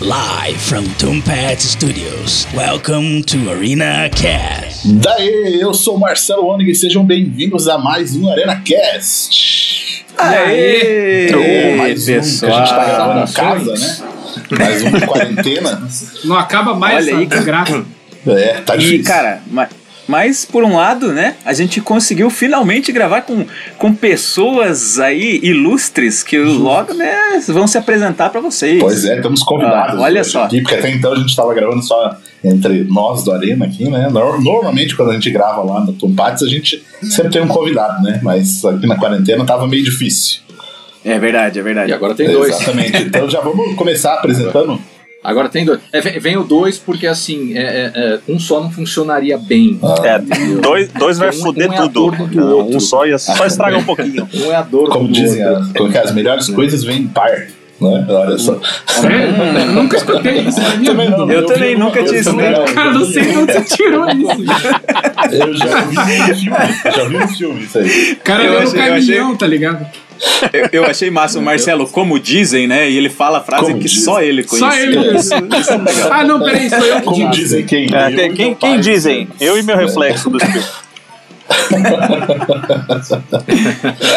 Live 0.00 0.58
from 0.60 0.84
Tombat 0.98 1.60
Studios. 1.60 2.46
Welcome 2.54 3.22
to 3.24 3.50
Arena 3.50 4.08
Cast. 4.10 4.86
Daí, 4.92 5.58
eu 5.60 5.72
sou 5.74 5.96
o 5.96 6.00
Marcelo 6.00 6.46
Onig 6.46 6.70
e 6.70 6.74
sejam 6.74 7.04
bem-vindos 7.04 7.66
a 7.66 7.78
mais 7.78 8.14
um 8.14 8.30
Arena 8.30 8.56
Cast. 8.64 10.04
Aê! 10.18 11.30
Mais 11.76 12.02
um 12.02 12.06
que 12.06 12.12
a 12.12 12.20
gente 12.20 12.40
tá 12.40 12.48
pessoal. 12.50 12.84
gravando 12.86 13.30
em 13.30 13.32
casa, 13.32 13.74
né? 13.74 14.58
Mais 14.58 14.82
um 14.82 14.90
de 14.92 15.06
quarentena. 15.06 15.88
Não 16.24 16.36
acaba 16.36 16.74
mais 16.74 16.96
Olha 17.06 17.10
essa 17.10 17.18
aí, 17.18 17.26
cara. 17.26 17.40
desgraça. 17.40 17.84
É, 18.26 18.52
tá 18.60 18.76
E, 18.76 18.78
difícil. 18.78 19.04
cara, 19.04 19.42
ma- 19.50 19.68
mas 20.08 20.44
por 20.44 20.62
um 20.64 20.76
lado, 20.76 21.12
né, 21.12 21.34
a 21.44 21.52
gente 21.52 21.80
conseguiu 21.80 22.30
finalmente 22.30 22.92
gravar 22.92 23.22
com, 23.22 23.44
com 23.78 23.94
pessoas 23.94 24.98
aí 24.98 25.40
ilustres 25.42 26.22
que 26.22 26.38
logo, 26.38 26.94
né, 26.94 27.40
vão 27.48 27.66
se 27.66 27.78
apresentar 27.78 28.30
pra 28.30 28.40
vocês. 28.40 28.78
Pois 28.80 29.04
é, 29.04 29.16
estamos 29.16 29.42
convidados. 29.42 29.98
Ah, 29.98 30.02
olha 30.02 30.24
só. 30.24 30.44
Aqui, 30.44 30.60
porque 30.60 30.74
até 30.76 30.90
então 30.90 31.12
a 31.12 31.16
gente 31.16 31.30
estava 31.30 31.52
gravando 31.54 31.82
só 31.82 32.16
entre 32.44 32.84
nós 32.84 33.24
do 33.24 33.32
Arena 33.32 33.64
aqui, 33.66 33.88
né? 33.90 34.08
Nor- 34.10 34.40
Normalmente 34.42 34.94
quando 34.94 35.10
a 35.10 35.14
gente 35.14 35.30
grava 35.30 35.62
lá 35.62 35.80
no 35.80 35.92
Tompates, 35.92 36.42
a 36.42 36.48
gente 36.48 36.82
sempre 37.02 37.32
tem 37.32 37.42
um 37.42 37.48
convidado, 37.48 38.02
né? 38.02 38.20
Mas 38.22 38.64
aqui 38.64 38.86
na 38.86 38.96
quarentena 38.96 39.44
tava 39.44 39.66
meio 39.66 39.82
difícil. 39.82 40.40
É 41.04 41.18
verdade, 41.18 41.58
é 41.58 41.62
verdade. 41.62 41.90
E 41.90 41.94
agora 41.94 42.14
tem 42.14 42.28
dois. 42.30 42.54
Exatamente. 42.54 43.02
Então 43.02 43.28
já 43.30 43.40
vamos 43.40 43.74
começar 43.76 44.14
apresentando. 44.14 44.78
Agora 45.26 45.48
tem 45.48 45.64
dois. 45.64 45.80
É, 45.92 46.00
vem, 46.00 46.36
o 46.36 46.44
dois 46.44 46.78
porque 46.78 47.06
assim, 47.06 47.56
é, 47.56 47.60
é, 47.62 47.92
é, 47.94 48.18
um 48.28 48.38
só 48.38 48.60
não 48.60 48.70
funcionaria 48.70 49.36
bem. 49.36 49.78
É, 50.04 50.18
dois, 50.60 50.88
dois 50.92 51.18
vai 51.18 51.30
Um- 51.30 51.32
foder 51.32 51.68
um 51.68 51.72
é 51.72 51.76
tudo. 51.78 52.06
ator 52.14 52.28
do 52.28 52.56
outro. 52.56 52.76
Um 52.76 52.80
só, 52.80 53.04
ia, 53.04 53.18
só 53.18 53.44
estraga 53.46 53.76
um 53.76 53.84
pouquinho. 53.84 54.28
Um 54.32 54.52
é 54.52 54.54
a 54.56 54.62
dor 54.62 54.88
Como 54.88 55.08
do 55.08 55.12
dizem, 55.12 55.44
outro. 55.44 55.62
as, 55.64 55.72
como 55.72 55.90
que 55.90 55.98
é, 55.98 56.00
as 56.02 56.12
melhores 56.12 56.48
coisas 56.48 56.84
vêm 56.84 56.98
em 57.02 57.06
par. 57.08 57.30
Né? 57.78 58.06
Olha 58.08 58.38
só. 58.38 58.52
Eu 58.54 59.66
nunca 59.74 59.96
escutei 59.98 60.38
isso 60.40 60.60
na 60.62 60.76
minha 60.76 60.92
Também 60.92 61.10
não, 61.10 61.30
Eu 61.30 61.40
vi 61.42 61.46
também 61.46 61.76
nunca 61.78 62.02
tinha 62.04 62.22
não. 62.22 62.64
Cara, 62.72 62.92
não 62.92 63.04
sei 63.04 63.22
de 63.24 63.36
onde 63.36 63.52
você 63.52 63.60
tirou 63.76 64.08
isso. 64.08 64.44
Eu 65.32 65.54
já 65.54 65.80
vi 65.82 65.94
no 65.96 66.34
filme. 66.34 66.56
Já 66.96 67.04
vi 67.04 67.18
no 67.18 67.28
filme 67.28 67.64
isso 67.64 67.78
aí. 67.78 68.16
Cara 68.24 68.44
Eu 68.44 68.52
no 68.52 68.58
achei- 68.60 68.80
eu 68.80 68.86
caminhão, 68.94 69.36
tá 69.36 69.46
ligado? 69.46 69.86
Eu, 70.52 70.68
eu 70.72 70.84
achei 70.84 71.10
massa 71.10 71.38
o 71.38 71.42
Marcelo, 71.42 71.86
como 71.86 72.18
dizem, 72.18 72.66
né, 72.66 72.88
e 72.90 72.96
ele 72.96 73.08
fala 73.08 73.38
a 73.38 73.40
frase 73.40 73.66
Como 73.66 73.78
que 73.78 73.88
dizem. 73.88 74.04
só 74.04 74.22
ele 74.22 74.44
conhece. 74.44 74.76
Só 74.76 74.82
ele 74.82 75.12
mesmo. 75.12 75.48
Ah, 76.10 76.24
não, 76.24 76.40
peraí, 76.40 76.68
sou 76.68 76.78
eu 76.78 76.96
que 76.96 77.02
Como 77.02 77.30
dizem, 77.30 77.64
quem? 77.64 77.86
É, 77.92 78.10
quem 78.12 78.34
quem, 78.34 78.54
quem 78.54 78.80
dizem? 78.80 79.28
Eu 79.40 79.58
e 79.58 79.62
meu 79.62 79.76
reflexo 79.76 80.30
do 80.30 80.38
espelho. 80.38 80.64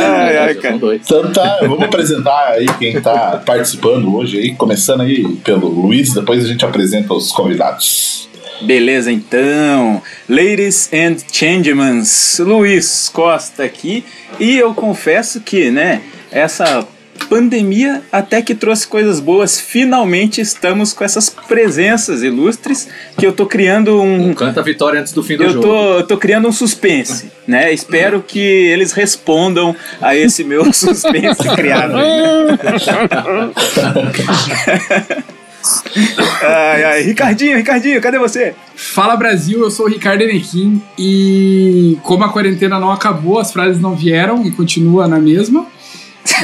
Ai, 0.01 0.37
ai, 0.37 0.55
cara. 0.55 0.75
Então 0.95 1.31
tá, 1.31 1.59
vamos 1.61 1.83
apresentar 1.83 2.53
aí 2.53 2.65
quem 2.79 2.99
tá 2.99 3.41
participando 3.45 4.15
hoje 4.15 4.37
aí, 4.39 4.55
começando 4.55 5.01
aí 5.01 5.23
pelo 5.43 5.67
Luiz, 5.67 6.13
depois 6.13 6.43
a 6.43 6.47
gente 6.47 6.65
apresenta 6.65 7.13
os 7.13 7.31
convidados. 7.31 8.28
Beleza, 8.61 9.11
então. 9.11 10.01
Ladies 10.27 10.89
and 10.93 11.17
gentlemen, 11.31 12.03
Luiz 12.39 13.09
Costa 13.13 13.63
aqui. 13.63 14.03
E 14.39 14.57
eu 14.57 14.73
confesso 14.73 15.41
que, 15.41 15.71
né, 15.71 16.01
essa 16.31 16.87
pandemia 17.27 18.01
até 18.11 18.41
que 18.41 18.55
trouxe 18.55 18.87
coisas 18.87 19.19
boas. 19.19 19.59
Finalmente 19.59 20.39
estamos 20.41 20.93
com 20.93 21.03
essas 21.03 21.29
presenças 21.29 22.23
ilustres 22.23 22.87
que 23.17 23.25
eu 23.25 23.33
tô 23.33 23.45
criando 23.45 24.01
um. 24.01 24.33
Canta 24.33 24.61
a 24.61 24.63
vitória 24.63 24.99
antes 24.99 25.13
do 25.13 25.21
fim 25.23 25.37
do 25.37 25.43
Eu 25.43 25.49
jogo. 25.51 25.61
tô, 25.67 25.93
eu 25.99 26.07
tô 26.07 26.17
criando 26.17 26.47
um 26.47 26.51
suspense, 26.51 27.31
né? 27.47 27.71
Espero 27.73 28.23
que 28.25 28.39
eles 28.39 28.91
respondam 28.93 29.75
a 30.01 30.15
esse 30.15 30.43
meu 30.43 30.71
suspense 30.73 31.43
criado. 31.55 31.93
ai, 36.41 36.83
ai, 36.83 37.01
Ricardinho, 37.03 37.57
Ricardinho, 37.57 38.01
cadê 38.01 38.17
você? 38.17 38.55
Fala 38.75 39.15
Brasil, 39.15 39.59
eu 39.61 39.71
sou 39.71 39.85
o 39.85 39.89
Ricardo 39.89 40.21
Enequim 40.21 40.81
e 40.97 41.97
como 42.03 42.23
a 42.23 42.29
quarentena 42.29 42.79
não 42.79 42.91
acabou, 42.91 43.39
as 43.39 43.51
frases 43.51 43.81
não 43.81 43.95
vieram 43.95 44.45
e 44.45 44.51
continua 44.51 45.07
na 45.07 45.19
mesma. 45.19 45.65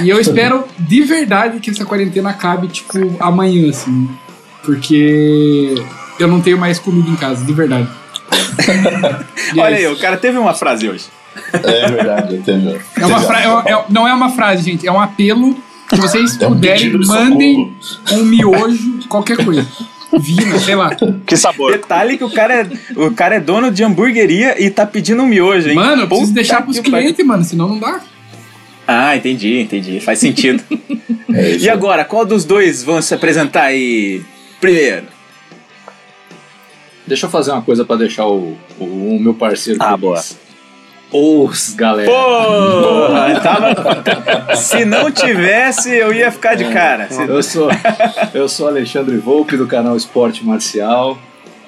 E 0.01 0.09
eu 0.09 0.19
espero 0.19 0.65
de 0.79 1.01
verdade 1.03 1.59
que 1.59 1.69
essa 1.69 1.85
quarentena 1.85 2.29
acabe, 2.31 2.67
tipo, 2.67 2.97
amanhã, 3.19 3.69
assim. 3.69 4.09
Porque 4.63 5.75
eu 6.19 6.27
não 6.27 6.41
tenho 6.41 6.57
mais 6.57 6.79
comida 6.79 7.09
em 7.09 7.15
casa, 7.15 7.45
de 7.45 7.53
verdade. 7.53 7.87
É 9.55 9.59
Olha 9.61 9.75
aí, 9.75 9.87
o 9.87 9.95
cara 9.97 10.17
teve 10.17 10.37
uma 10.39 10.53
frase 10.53 10.89
hoje. 10.89 11.05
É 11.53 11.91
verdade, 11.91 12.41
teve. 12.43 12.79
É 12.99 13.05
uma 13.05 13.19
fra- 13.21 13.41
é- 13.41 13.71
é- 13.73 13.85
não 13.89 14.07
é 14.07 14.13
uma 14.13 14.29
frase, 14.31 14.63
gente, 14.63 14.87
é 14.87 14.91
um 14.91 14.99
apelo 14.99 15.55
que 15.87 15.95
vocês 15.97 16.39
É 16.41 16.47
um 16.47 16.49
puderem, 16.49 16.97
mandem 17.05 17.73
um 18.13 18.23
miojo, 18.23 18.94
qualquer 19.07 19.43
coisa. 19.43 19.67
Vina, 20.19 20.57
sei 20.59 20.75
lá. 20.75 20.95
Que 21.25 21.35
sabor. 21.35 21.73
Detalhe 21.73 22.17
que 22.17 22.23
o 22.23 22.29
cara 22.29 22.61
é, 22.61 22.67
o 22.95 23.11
cara 23.11 23.35
é 23.35 23.39
dono 23.39 23.69
de 23.71 23.83
hamburgueria 23.83 24.61
e 24.63 24.69
tá 24.69 24.85
pedindo 24.85 25.21
um 25.23 25.27
miojo, 25.27 25.69
hein? 25.69 25.75
Mano, 25.75 26.03
eu 26.03 26.07
preciso 26.07 26.29
Puta 26.29 26.35
deixar 26.35 26.61
pros 26.61 26.79
clientes, 26.79 27.25
mano, 27.25 27.43
senão 27.43 27.67
não 27.67 27.79
dá. 27.79 27.99
Ah, 28.87 29.15
entendi, 29.17 29.59
entendi. 29.59 29.99
Faz 29.99 30.19
sentido. 30.19 30.63
É 31.33 31.49
isso 31.51 31.65
e 31.65 31.69
agora, 31.69 32.05
qual 32.05 32.25
dos 32.25 32.45
dois 32.45 32.81
vão 32.81 33.01
se 33.01 33.13
apresentar 33.13 33.63
aí 33.63 34.21
primeiro? 34.61 35.03
Deixa 37.05 37.25
eu 37.25 37.29
fazer 37.29 37.51
uma 37.51 37.61
coisa 37.61 37.83
pra 37.83 37.97
deixar 37.97 38.25
o, 38.25 38.57
o, 38.79 38.83
o 39.15 39.19
meu 39.19 39.33
parceiro 39.33 39.77
Ah, 39.81 39.87
feliz. 39.89 39.99
boa. 40.01 40.23
Os 41.17 41.73
galera. 41.73 42.09
Porra, 42.11 43.39
tava... 43.41 44.55
Se 44.55 44.83
não 44.85 45.09
tivesse, 45.11 45.91
eu 45.93 46.13
ia 46.13 46.31
ficar 46.31 46.55
de 46.55 46.65
cara. 46.65 47.07
Se- 47.09 47.23
Eu 47.27 47.41
sou, 47.43 47.69
eu 48.33 48.49
sou 48.49 48.67
Alexandre 48.67 49.17
Volpe 49.17 49.55
do 49.57 49.65
canal 49.67 49.95
Esporte 49.95 50.45
Marcial. 50.45 51.17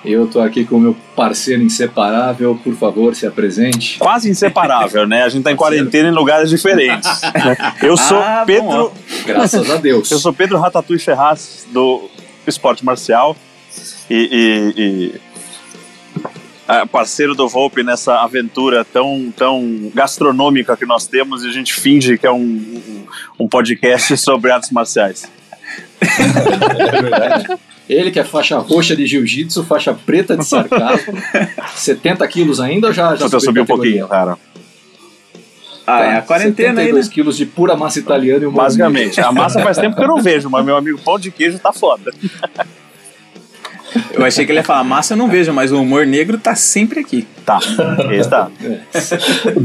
Eu 0.06 0.28
tô 0.28 0.40
aqui 0.40 0.64
com 0.64 0.78
o 0.78 0.80
meu 0.80 0.96
parceiro 1.16 1.62
inseparável. 1.62 2.58
Por 2.64 2.74
favor, 2.76 3.14
se 3.16 3.26
apresente. 3.26 3.98
Quase 4.00 4.30
inseparável, 4.30 5.06
né? 5.08 5.24
A 5.24 5.30
gente 5.30 5.44
tá 5.44 5.52
em 5.52 5.56
quarentena 5.56 6.08
em 6.10 6.12
lugares 6.14 6.50
diferentes. 6.50 7.10
Eu 7.82 7.98
sou 7.98 8.18
Ah, 8.20 8.40
bom, 8.40 8.46
Pedro. 8.46 8.68
ó. 8.70 8.92
Graças 9.26 9.70
a 9.70 9.76
Deus. 9.78 10.10
Eu 10.12 10.20
sou 10.20 10.32
Pedro 10.32 10.58
Ratatouille 10.60 11.02
Ferraz 11.02 11.66
do 11.72 12.10
Esporte 12.46 12.86
Marcial 12.86 13.36
e, 14.10 14.16
e- 14.16 14.82
e, 14.82 15.16
ah, 15.18 15.20
parceiro 16.92 17.34
do 17.34 17.48
Volpe 17.48 17.84
nessa 17.84 18.22
aventura 18.22 18.84
tão, 18.86 19.34
tão 19.36 19.92
gastronômica 19.94 20.76
que 20.76 20.86
nós 20.86 21.08
temos 21.08 21.44
e 21.44 21.48
a 21.48 21.52
gente 21.52 21.74
finge 21.74 22.18
que 22.18 22.28
é 22.28 22.32
um, 22.32 22.42
um, 22.42 23.06
um 23.40 23.48
podcast 23.48 24.16
sobre 24.18 24.52
artes 24.52 24.72
marciais. 24.72 25.32
É 26.02 27.02
verdade. 27.02 27.48
Ele 27.90 28.12
que 28.12 28.20
é 28.20 28.24
faixa 28.24 28.58
roxa 28.58 28.96
de 28.96 29.08
jiu-jitsu, 29.08 29.64
faixa 29.64 29.94
preta 29.94 30.36
de 30.36 30.46
sarcasmo. 30.46 31.14
70 31.74 32.28
quilos 32.28 32.60
ainda 32.60 32.88
ou 32.88 32.94
já, 32.94 33.12
já 33.12 33.20
Só 33.20 33.30
que 33.30 33.36
eu 33.36 33.40
subi 33.40 33.62
um 33.62 33.66
pouquinho, 33.66 34.08
cara. 34.08 34.38
Ah, 35.86 36.04
é 36.04 36.18
a 36.18 36.22
quarentena 36.22 36.82
aí, 36.82 36.92
né? 36.92 37.02
72 37.02 37.08
quilos 37.08 37.38
de 37.38 37.46
pura 37.46 37.78
massa 37.78 37.98
italiana 38.00 38.44
e 38.44 38.48
um 38.48 38.52
Basicamente. 38.52 39.22
A 39.22 39.32
massa 39.32 39.62
faz 39.62 39.78
tempo 39.78 39.96
que 39.96 40.04
eu 40.04 40.08
não 40.08 40.22
vejo, 40.22 40.50
mas 40.50 40.66
meu 40.66 40.76
amigo 40.76 41.00
pão 41.00 41.18
de 41.18 41.32
queijo 41.32 41.58
tá 41.60 41.72
foda. 41.72 42.14
Eu 44.14 44.26
achei 44.26 44.46
que 44.46 44.52
ele 44.52 44.60
ia 44.60 44.64
falar, 44.64 44.84
massa 44.84 45.14
eu 45.14 45.18
não 45.18 45.28
vejo, 45.30 45.54
mas 45.54 45.72
o 45.72 45.82
humor 45.82 46.06
negro 46.06 46.38
tá 46.38 46.56
sempre 46.56 47.00
aqui. 47.00 47.26
Tá, 47.46 47.60
esse 48.12 48.30
tá. 48.30 48.50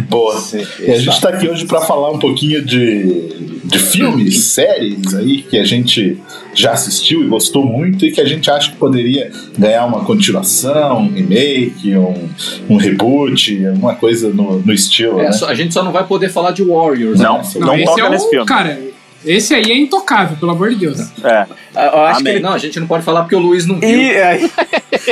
Boa. 0.08 0.40
E 0.80 0.90
a 0.90 0.98
gente 0.98 1.20
tá 1.20 1.30
aqui 1.30 1.48
hoje 1.48 1.66
pra 1.66 1.80
falar 1.80 2.10
um 2.12 2.18
pouquinho 2.18 2.64
de, 2.64 3.60
de 3.64 3.78
filmes, 3.78 4.44
séries 4.44 5.14
aí 5.14 5.42
que 5.42 5.58
a 5.58 5.64
gente 5.64 6.16
já 6.54 6.72
assistiu 6.72 7.24
e 7.24 7.26
gostou 7.26 7.64
muito 7.64 8.06
e 8.06 8.12
que 8.12 8.20
a 8.20 8.24
gente 8.24 8.48
acha 8.50 8.70
que 8.70 8.76
poderia 8.76 9.32
ganhar 9.58 9.84
uma 9.86 10.04
continuação, 10.04 10.98
um 11.02 11.12
remake, 11.12 11.96
um, 11.96 12.28
um 12.70 12.76
reboot, 12.76 13.66
alguma 13.66 13.94
coisa 13.96 14.28
no, 14.28 14.60
no 14.60 14.72
estilo, 14.72 15.18
É, 15.20 15.24
né? 15.24 15.32
só- 15.32 15.48
a 15.48 15.54
gente 15.54 15.74
só 15.74 15.82
não 15.82 15.90
vai 15.92 16.06
poder 16.06 16.28
falar 16.30 16.52
de 16.52 16.62
Warriors. 16.62 17.18
Não, 17.18 17.38
né? 17.38 17.44
não, 17.56 17.74
esse 17.74 17.84
toca 17.86 18.02
é 18.02 18.10
nesse 18.10 18.26
o, 18.26 18.30
filme. 18.30 18.46
cara, 18.46 18.78
esse 19.24 19.54
aí 19.54 19.70
é 19.70 19.76
intocável, 19.76 20.36
pelo 20.36 20.52
amor 20.52 20.70
de 20.70 20.76
Deus. 20.76 21.00
É. 21.24 21.46
Ah, 21.74 21.84
Eu 21.86 22.00
acho 22.02 22.20
Amém. 22.20 22.24
que 22.24 22.38
ele... 22.38 22.40
Não, 22.40 22.52
a 22.52 22.58
gente 22.58 22.78
não 22.80 22.86
pode 22.86 23.04
falar 23.04 23.22
porque 23.22 23.36
o 23.36 23.38
Luiz 23.38 23.66
não 23.66 23.78
viu. 23.78 23.88
E 23.88 24.16
aí, 24.16 24.50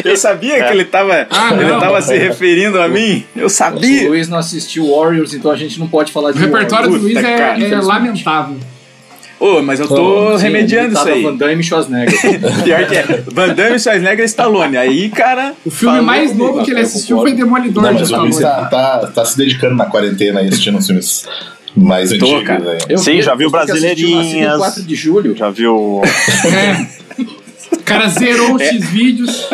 eu 0.05 0.17
sabia 0.17 0.65
que 0.65 0.73
ele 0.73 0.85
tava, 0.85 1.27
Ah, 1.31 1.51
ele 1.55 1.65
não. 1.65 1.79
tava 1.81 2.01
se 2.03 2.17
referindo 2.17 2.81
a 2.81 2.89
mim. 2.89 3.25
Eu 3.37 3.47
O 3.47 3.51
sabia. 3.51 4.09
Luiz 4.09 4.29
não 4.29 4.39
assistiu 4.39 4.91
Warriors, 4.95 5.33
então 5.35 5.51
a 5.51 5.57
gente 5.57 5.79
não 5.79 5.87
pode 5.89 6.13
falar 6.13 6.31
O 6.31 6.33
de 6.33 6.39
repertório 6.41 6.89
do 6.91 6.93
Warriors. 6.99 7.03
Luiz 7.03 7.17
Puta, 7.17 7.29
é, 7.29 7.39
cara, 7.39 7.65
é 7.65 7.81
lamentável. 7.81 8.57
Ô, 9.39 9.63
mas 9.63 9.81
eu 9.81 9.89
tô 9.89 10.37
Sim, 10.37 10.43
remediando 10.45 10.93
isso 10.93 11.09
imitava 11.09 11.17
aí. 11.17 11.23
Van 11.23 11.35
Damme 11.37 11.61
e 11.61 11.65
Schwarzenegger. 11.65 12.21
Pior 12.63 12.87
que 12.87 12.95
é. 12.95 13.25
Van 13.33 13.55
Damme, 13.55 13.79
Schwarzenegger 13.81 14.21
e 14.23 14.27
Stallone. 14.27 14.77
Aí, 14.77 15.09
cara... 15.09 15.55
O 15.65 15.71
filme 15.71 15.95
falou 15.95 16.07
mais 16.07 16.37
novo 16.37 16.63
que 16.63 16.71
ele 16.71 16.81
assistiu 16.81 17.17
foi 17.23 17.33
Demolidor 17.33 17.83
Não, 17.83 17.95
de 17.95 18.01
mas 18.01 18.11
o 18.11 18.17
Luiz 18.21 18.39
tá, 18.39 18.67
tá, 18.67 18.99
tá 19.07 19.25
se 19.25 19.39
dedicando 19.39 19.77
na 19.77 19.87
quarentena 19.87 20.41
aí 20.41 20.49
assistindo 20.49 20.77
os 20.77 20.87
filmes 20.87 21.27
mais 21.77 22.11
Tô, 22.11 22.15
antigos 22.17 22.45
cara. 22.45 22.71
aí. 22.73 22.79
Eu 22.89 22.99
Sim, 22.99 23.13
vi, 23.17 23.23
já 23.23 23.35
viu 23.35 23.51
Brasileirinhas. 23.51 24.53
no 24.55 24.59
4 24.59 24.83
de 24.83 24.95
julho. 24.95 25.37
Já 25.37 25.51
viu. 25.51 26.03
É. 26.45 27.01
O 27.73 27.83
cara 27.85 28.09
zerou 28.09 28.55
os 28.55 28.63
X-vídeos. 28.63 29.49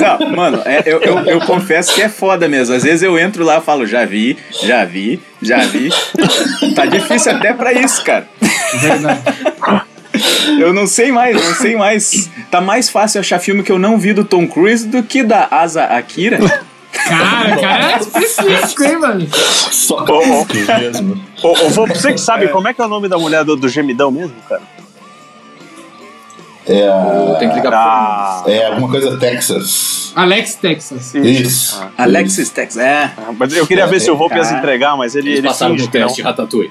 Não, 0.00 0.30
mano, 0.30 0.62
é, 0.64 0.82
eu, 0.86 1.00
eu, 1.00 1.18
eu 1.24 1.40
confesso 1.40 1.94
que 1.94 2.02
é 2.02 2.08
foda 2.08 2.48
mesmo. 2.48 2.74
Às 2.74 2.82
vezes 2.82 3.02
eu 3.02 3.18
entro 3.18 3.44
lá 3.44 3.58
e 3.58 3.60
falo, 3.60 3.86
já 3.86 4.04
vi, 4.04 4.36
já 4.62 4.84
vi, 4.84 5.20
já 5.42 5.58
vi. 5.66 5.90
Tá 6.74 6.86
difícil 6.86 7.32
até 7.32 7.52
pra 7.52 7.72
isso, 7.72 8.02
cara. 8.04 8.26
Verdade. 8.80 9.20
Eu 10.58 10.72
não 10.72 10.86
sei 10.86 11.12
mais, 11.12 11.36
não 11.36 11.54
sei 11.54 11.76
mais 11.76 12.30
tá 12.50 12.60
mais 12.60 12.88
fácil 12.88 13.20
achar 13.20 13.38
filme 13.38 13.62
que 13.62 13.70
eu 13.70 13.78
não 13.78 13.98
vi 13.98 14.12
do 14.12 14.24
Tom 14.24 14.46
Cruise 14.46 14.86
do 14.86 15.02
que 15.02 15.22
da 15.22 15.46
Asa 15.50 15.84
Akira. 15.84 16.38
Cara, 16.92 17.56
cara, 17.56 17.92
é 17.92 17.98
específico, 18.00 18.82
hein, 18.82 18.98
mano? 18.98 19.28
Só 19.32 20.04
mesmo. 20.78 21.20
Ô, 21.42 21.48
ô, 21.48 21.68
Vô, 21.70 21.86
você 21.86 22.12
que 22.12 22.20
sabe, 22.20 22.48
como 22.52 22.68
é 22.68 22.74
que 22.74 22.80
é 22.80 22.84
o 22.84 22.88
nome 22.88 23.08
da 23.08 23.18
mulher 23.18 23.44
do, 23.44 23.56
do 23.56 23.68
gemidão 23.68 24.10
mesmo, 24.10 24.34
cara? 24.48 24.62
É, 26.66 26.86
a- 26.88 27.36
Tem 27.38 27.48
que 27.48 27.54
ligar 27.56 27.72
Ah, 27.74 28.42
é 28.46 28.66
alguma 28.66 28.88
coisa 28.88 29.16
Texas. 29.18 30.12
Alex 30.14 30.54
Texas. 30.56 31.14
Isso. 31.14 31.80
Alexis 31.96 32.50
Tex, 32.50 32.76
é. 32.76 33.12
mas 33.38 33.52
eu 33.54 33.66
queria 33.66 33.86
ver 33.86 34.00
se 34.00 34.10
o 34.10 34.16
Volpe 34.16 34.36
ia 34.36 34.44
se 34.44 34.54
entregar, 34.54 34.96
mas 34.96 35.14
ele, 35.14 35.28
Eles 35.30 35.38
ele 35.38 35.48
passaram 35.48 35.74
no 35.74 35.88
teste, 35.88 36.20
Ratatouille. 36.22 36.68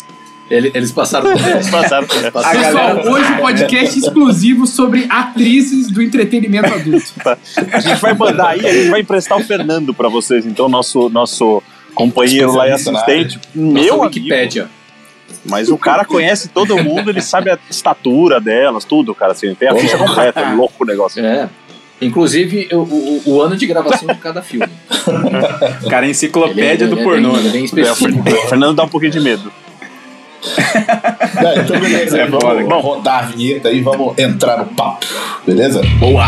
Ele- 0.50 0.71
Eles 0.74 0.92
passaram 0.92 1.31
no 1.31 1.36
teste. 1.38 1.51
Eles 1.51 1.69
passaram. 1.69 2.07
Eles 2.13 2.30
passaram. 2.31 2.60
Pessoal, 2.62 2.88
galera- 2.95 3.12
hoje 3.12 3.31
o 3.33 3.38
podcast 3.38 4.00
exclusivo 4.00 4.68
sobre 4.68 5.07
atrizes 5.10 5.89
do 5.92 6.01
entretenimento 6.01 6.74
adulto. 6.74 7.06
A 7.74 7.80
gente 7.80 8.00
vai 8.00 8.13
mandar 8.13 8.50
aí, 8.50 8.66
a 8.66 8.74
gente 8.74 8.89
vai 8.89 9.01
emprestar 9.01 9.38
o 9.38 9.44
Fernando 9.44 9.94
pra 9.94 10.07
vocês, 10.10 10.45
então, 10.45 10.68
nosso, 10.69 11.10
nosso 11.10 11.63
companheiro 12.04 12.51
lá 12.54 12.68
e 12.68 12.72
Especialista 12.72 12.92
na 12.92 13.00
assistente. 13.24 13.40
Meu 13.54 13.94
amigo, 13.96 14.04
Wikipédia. 14.06 14.68
mas 15.46 15.69
o 15.69 15.78
cara 15.78 16.04
conhece 16.06 16.48
todo 16.50 16.78
mundo, 16.84 17.10
ele 17.10 17.22
sabe 17.22 17.50
a 17.51 17.57
estatura 17.69 18.40
delas, 18.40 18.84
tudo, 18.86 19.13
cara, 19.13 19.31
assim, 19.34 19.54
tem 19.56 19.68
a 19.69 19.75
ficha 19.75 19.98
completa, 19.98 20.40
é 20.40 20.54
louco 20.54 20.84
o 20.84 20.86
negócio. 20.86 21.24
É. 21.25 21.48
Inclusive, 22.01 22.69
o, 22.72 22.78
o, 22.78 23.22
o 23.25 23.42
ano 23.42 23.57
de 23.57 23.68
gravação 23.68 24.07
de 24.07 24.16
cada 24.19 24.42
filme. 24.42 24.66
Cara, 25.90 26.06
Ele 26.06 26.07
é- 26.07 26.10
enciclopédia 26.12 26.86
ele 26.86 26.96
do 26.96 27.00
é 27.01 27.04
pornô. 27.04 27.31
bem- 27.34 27.40
ele 27.40 27.48
é 27.48 27.51
né? 27.51 27.51
bem 27.51 27.62
É, 27.62 27.63
o 27.63 27.94
específico. 27.94 28.30
O 28.30 28.48
Fernando 28.48 28.75
dá 28.78 28.84
um 28.86 28.88
pouquinho 28.88 29.12
de 29.12 29.19
medo. 29.19 29.52
É, 31.45 31.60
então, 31.60 31.78
beleza. 31.80 32.18
É 32.22 32.25
vamos 32.25 32.66
vamos 32.66 32.84
rodar 32.84 33.19
a 33.19 33.22
vinheta 33.28 33.69
e 33.72 33.81
vamos 33.81 34.18
entrar 34.18 34.57
no 34.60 34.66
papo. 34.68 35.06
Beleza? 35.45 35.81
Boa! 36.00 36.28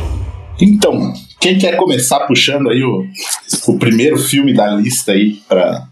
Então, 0.61 1.13
quem 1.39 1.57
quer 1.57 1.75
começar 1.75 2.19
puxando 2.27 2.69
aí 2.69 2.83
o, 2.83 3.05
o 3.67 3.79
primeiro 3.79 4.17
filme 4.17 4.53
da 4.53 4.67
lista 4.75 5.11
aí 5.11 5.41
pra, 5.47 5.87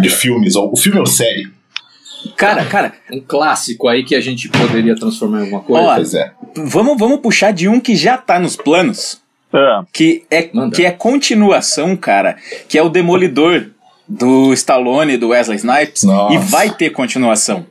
de 0.00 0.08
filmes, 0.08 0.56
ou 0.56 0.72
o 0.72 0.76
filme 0.76 0.98
ou 0.98 1.06
série? 1.06 1.48
Cara, 2.36 2.64
cara, 2.64 2.92
Um 3.12 3.20
clássico 3.20 3.86
aí 3.88 4.02
que 4.04 4.14
a 4.14 4.20
gente 4.20 4.48
poderia 4.48 4.96
transformar 4.96 5.40
em 5.40 5.42
alguma 5.42 5.60
coisa. 5.60 5.86
Ó, 5.86 5.94
Pois 5.94 6.14
é. 6.14 6.32
vamos, 6.56 6.98
vamos 6.98 7.20
puxar 7.20 7.52
de 7.52 7.68
um 7.68 7.78
que 7.78 7.94
já 7.94 8.16
tá 8.16 8.38
nos 8.40 8.56
planos, 8.56 9.20
É. 9.52 9.82
que 9.92 10.24
é, 10.30 10.48
Manda. 10.52 10.74
que 10.74 10.84
é 10.84 10.90
continuação, 10.90 11.94
cara, 11.96 12.36
que 12.68 12.76
é 12.78 12.82
o 12.82 12.88
Demolidor 12.88 13.66
do 14.08 14.52
Stallone 14.54 15.12
e 15.14 15.16
do 15.16 15.28
Wesley 15.28 15.56
Snipes. 15.58 16.02
Nossa. 16.04 16.34
E 16.34 16.38
vai 16.38 16.70
ter 16.70 16.90
continuação. 16.90 17.66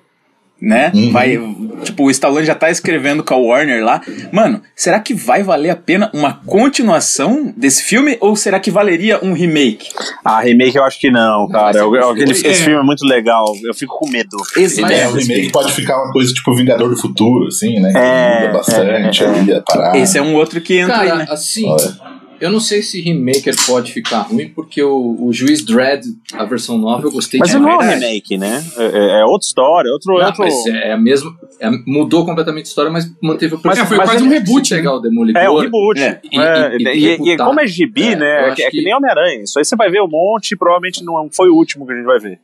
Né? 0.62 0.90
Uhum. 0.96 1.12
Vai, 1.12 1.38
tipo, 1.84 2.06
o 2.06 2.10
Stallone 2.12 2.46
já 2.46 2.56
tá 2.56 2.72
escrevendo 2.72 3.24
com 3.24 3.34
a 3.34 3.38
Warner 3.38 3.84
lá. 3.84 4.02
Mano, 4.32 4.62
será 4.76 5.00
que 5.02 5.14
vai 5.14 5.44
valer 5.44 5.70
a 5.70 5.76
pena 5.76 6.10
uma 6.14 6.34
continuação 6.46 7.54
desse 7.58 7.84
filme 7.84 8.18
ou 8.22 8.36
será 8.36 8.60
que 8.60 8.72
valeria 8.72 9.20
um 9.24 9.34
remake? 9.34 9.90
Ah, 10.24 10.40
remake 10.42 10.76
eu 10.78 10.84
acho 10.84 11.00
que 11.00 11.12
não, 11.12 11.48
cara. 11.50 11.78
Eu- 11.78 11.94
eu- 11.96 12.10
aquele- 12.12 12.32
É. 12.32 12.34
esse 12.34 12.64
filme 12.64 12.80
é 12.80 12.84
muito 12.84 13.06
legal, 13.06 13.46
eu 13.66 13.74
fico 13.74 13.98
com 14.00 14.10
medo. 14.10 14.38
Exato. 14.56 14.92
É, 14.92 15.08
o 15.08 15.14
remake 15.14 15.52
pode 15.52 15.72
ficar 15.74 16.02
uma 16.02 16.12
coisa 16.14 16.34
tipo 16.34 16.56
Vingador 16.56 16.90
do 16.90 16.98
Futuro, 16.98 17.48
assim, 17.48 17.80
né? 17.80 17.92
Que 17.92 17.98
É, 17.98 18.40
muda 18.48 18.54
bastante 18.54 19.24
é, 19.24 19.26
é. 19.28 19.30
ali 19.30 19.54
a 19.54 19.62
parada. 19.62 19.98
Esse 19.98 20.18
é 20.18 20.22
um 20.22 20.36
outro 20.36 20.62
que 20.62 20.78
entra 20.78 20.96
Cara, 20.96 21.12
aí, 21.12 21.18
né? 21.20 21.26
assim, 21.30 21.68
Olha. 21.70 22.15
Eu 22.40 22.52
não 22.52 22.60
sei 22.60 22.82
se 22.82 23.02
Remaker 23.02 23.56
pode 23.66 23.92
ficar 23.94 24.22
ruim, 24.22 24.50
porque 24.50 24.82
o, 24.84 25.18
o 25.20 25.32
Juiz 25.34 25.64
Dredd, 25.64 26.04
a 26.34 26.44
versão 26.46 26.78
nova, 26.78 27.08
eu 27.08 27.12
gostei 27.12 27.40
Mas 27.40 27.52
demais. 27.52 27.66
não 27.78 27.82
é 27.82 27.86
um 27.86 27.90
remake, 28.00 28.38
né? 28.38 28.64
É, 28.78 28.84
é- 28.86 29.22
é 29.22 29.26
outra 29.26 29.46
história, 29.46 29.92
outro. 29.92 30.14
Não, 30.14 30.26
outro... 30.26 30.44
mas 30.44 30.66
é 30.68 30.92
a 30.94 30.98
mesma. 30.98 31.32
é- 31.60 31.70
mudou 31.86 32.26
completamente 32.26 32.66
a 32.66 32.68
história, 32.70 32.92
mas 32.92 33.10
manteve 33.22 33.56
o 33.56 33.60
Mas- 33.64 33.78
É, 33.80 33.86
foi 33.86 33.98
mas 33.98 34.10
quase 34.10 34.24
um 34.24 34.28
ele- 34.28 34.40
reboot, 34.40 34.68
Se 34.68 34.74
né? 34.74 34.80
pegar 34.80 34.94
o 34.96 35.00
Demolidor. 35.00 35.42
É, 35.42 35.50
o 35.50 35.58
reboot. 35.60 36.00
É. 36.02 36.20
É, 36.34 36.78
E- 36.78 36.84
e- 36.84 36.88
e, 36.88 37.06
e 37.24 37.30
e- 37.30 37.34
e 37.34 37.38
como 37.38 37.60
é 37.62 37.68
gibi, 37.68 38.04
É, 38.04 38.16
né? 38.16 38.50
É, 38.50 38.56
que, 38.56 38.64
é 38.64 38.70
que 38.70 38.78
que- 38.78 38.84
nem 38.84 38.94
Homem-Aranha. 38.96 39.44
Isso 39.44 39.58
aí 39.58 39.64
você 39.66 39.76
vai 39.76 39.90
ver 39.90 40.02
um 40.02 40.08
monte 40.08 40.52
e 40.54 40.58
provavelmente 40.58 41.04
não 41.04 41.30
foi 41.34 41.50
o 41.50 41.56
último 41.56 41.86
que 41.86 41.94
a 41.94 41.96
gente 41.96 42.06
vai 42.06 42.20
ver. 42.20 42.40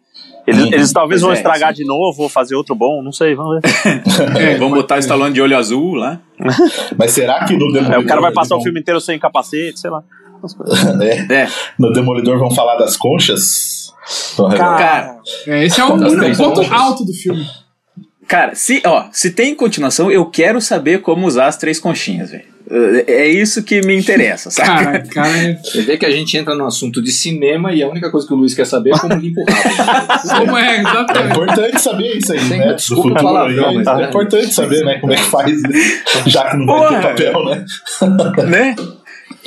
Eles, 0.48 0.62
Uhum. 0.64 0.74
eles 0.74 0.92
talvez 0.94 1.22
Pois 1.22 1.22
vão 1.22 1.32
é, 1.32 1.36
estragar 1.36 1.70
sim. 1.76 1.84
de 1.84 1.88
novo 1.88 2.24
ou 2.24 2.30
fazer 2.30 2.56
outro 2.56 2.74
bom, 2.76 3.02
não 3.04 3.12
sei, 3.12 3.36
vamos 3.36 3.60
ver. 3.62 3.72
É, 4.42 4.58
Vamos 4.58 4.74
botar 4.78 4.96
o 4.96 5.00
Stallone 5.00 5.34
de 5.34 5.42
olho 5.42 5.56
azul 5.58 5.94
lá. 5.96 6.20
Mas 6.98 7.12
será 7.12 7.46
que 7.46 7.54
no 7.54 7.72
Demolidor. 7.72 7.94
Aí 8.00 8.04
o 8.04 8.08
cara 8.08 8.22
vai 8.22 8.32
passar 8.34 8.56
o 8.56 8.58
vão- 8.58 8.64
filme 8.64 8.80
inteiro 8.80 9.00
sem 9.00 9.18
capacete, 9.20 9.80
sei 9.80 9.90
lá. 9.92 10.04
É, 11.30 11.34
É. 11.44 11.48
no 11.78 11.94
Demolidor 11.94 12.40
vão 12.40 12.50
falar 12.50 12.76
das 12.78 12.98
conchas? 12.98 13.94
Revelar? 14.36 14.78
Cara, 14.78 15.18
É, 15.48 15.64
esse 15.66 15.80
é 15.80 15.86
o, 15.86 15.94
o 15.96 16.38
ponto 16.38 16.74
alto 16.74 17.06
do 17.06 17.14
filme. 17.14 17.46
Cara, 18.32 18.56
se, 18.56 18.82
ó, 18.86 19.08
se 19.12 19.32
tem 19.32 19.54
continuação, 19.54 20.10
eu 20.10 20.26
quero 20.26 20.62
saber 20.62 21.02
como 21.02 21.28
usar 21.28 21.48
as 21.48 21.58
três 21.58 21.78
conchinhas, 21.82 22.32
velho. 22.32 22.46
É 23.08 23.24
é 23.24 23.28
isso 23.28 23.62
que 23.64 23.82
me 23.82 23.94
interessa, 24.00 24.50
saca? 24.50 24.86
Cara, 24.86 25.04
cara, 25.08 25.38
é- 25.38 25.56
Você 25.62 25.82
vê 25.82 25.98
que 25.98 26.06
a 26.06 26.12
gente 26.12 26.38
entra 26.38 26.56
no 26.56 26.66
assunto 26.66 27.02
de 27.02 27.12
cinema 27.12 27.74
e 27.74 27.84
a 27.84 27.90
única 27.90 28.10
coisa 28.10 28.26
que 28.26 28.34
o 28.34 28.38
Luiz 28.38 28.54
quer 28.54 28.66
saber 28.66 28.92
é 28.96 28.98
como 28.98 29.16
limpa 29.16 29.42
o 29.42 29.44
rabo. 29.52 30.38
como 30.46 30.58
é, 30.58 30.78
É 30.78 30.80
exatamente. 30.80 31.32
importante 31.34 31.82
saber 31.82 32.16
isso 32.18 32.32
aí, 32.32 32.40
Sim, 32.40 32.58
né? 32.60 32.74
desculpa 32.74 33.10
o 33.10 33.14
palavrão, 33.16 33.74
mas 33.74 33.86
É 33.86 34.04
é. 34.04 34.08
importante 34.08 34.54
saber, 34.54 34.86
né? 34.86 35.00
Como 35.00 35.12
é 35.12 35.18
que 35.18 35.24
faz, 35.24 35.62
né? 35.64 35.70
já 36.28 36.50
que 36.52 36.56
não 36.58 36.66
vai 36.68 37.14
ter 37.16 37.32
Porra. 37.34 37.36
papel, 37.36 37.46
né? 37.46 37.66
né? 38.48 38.76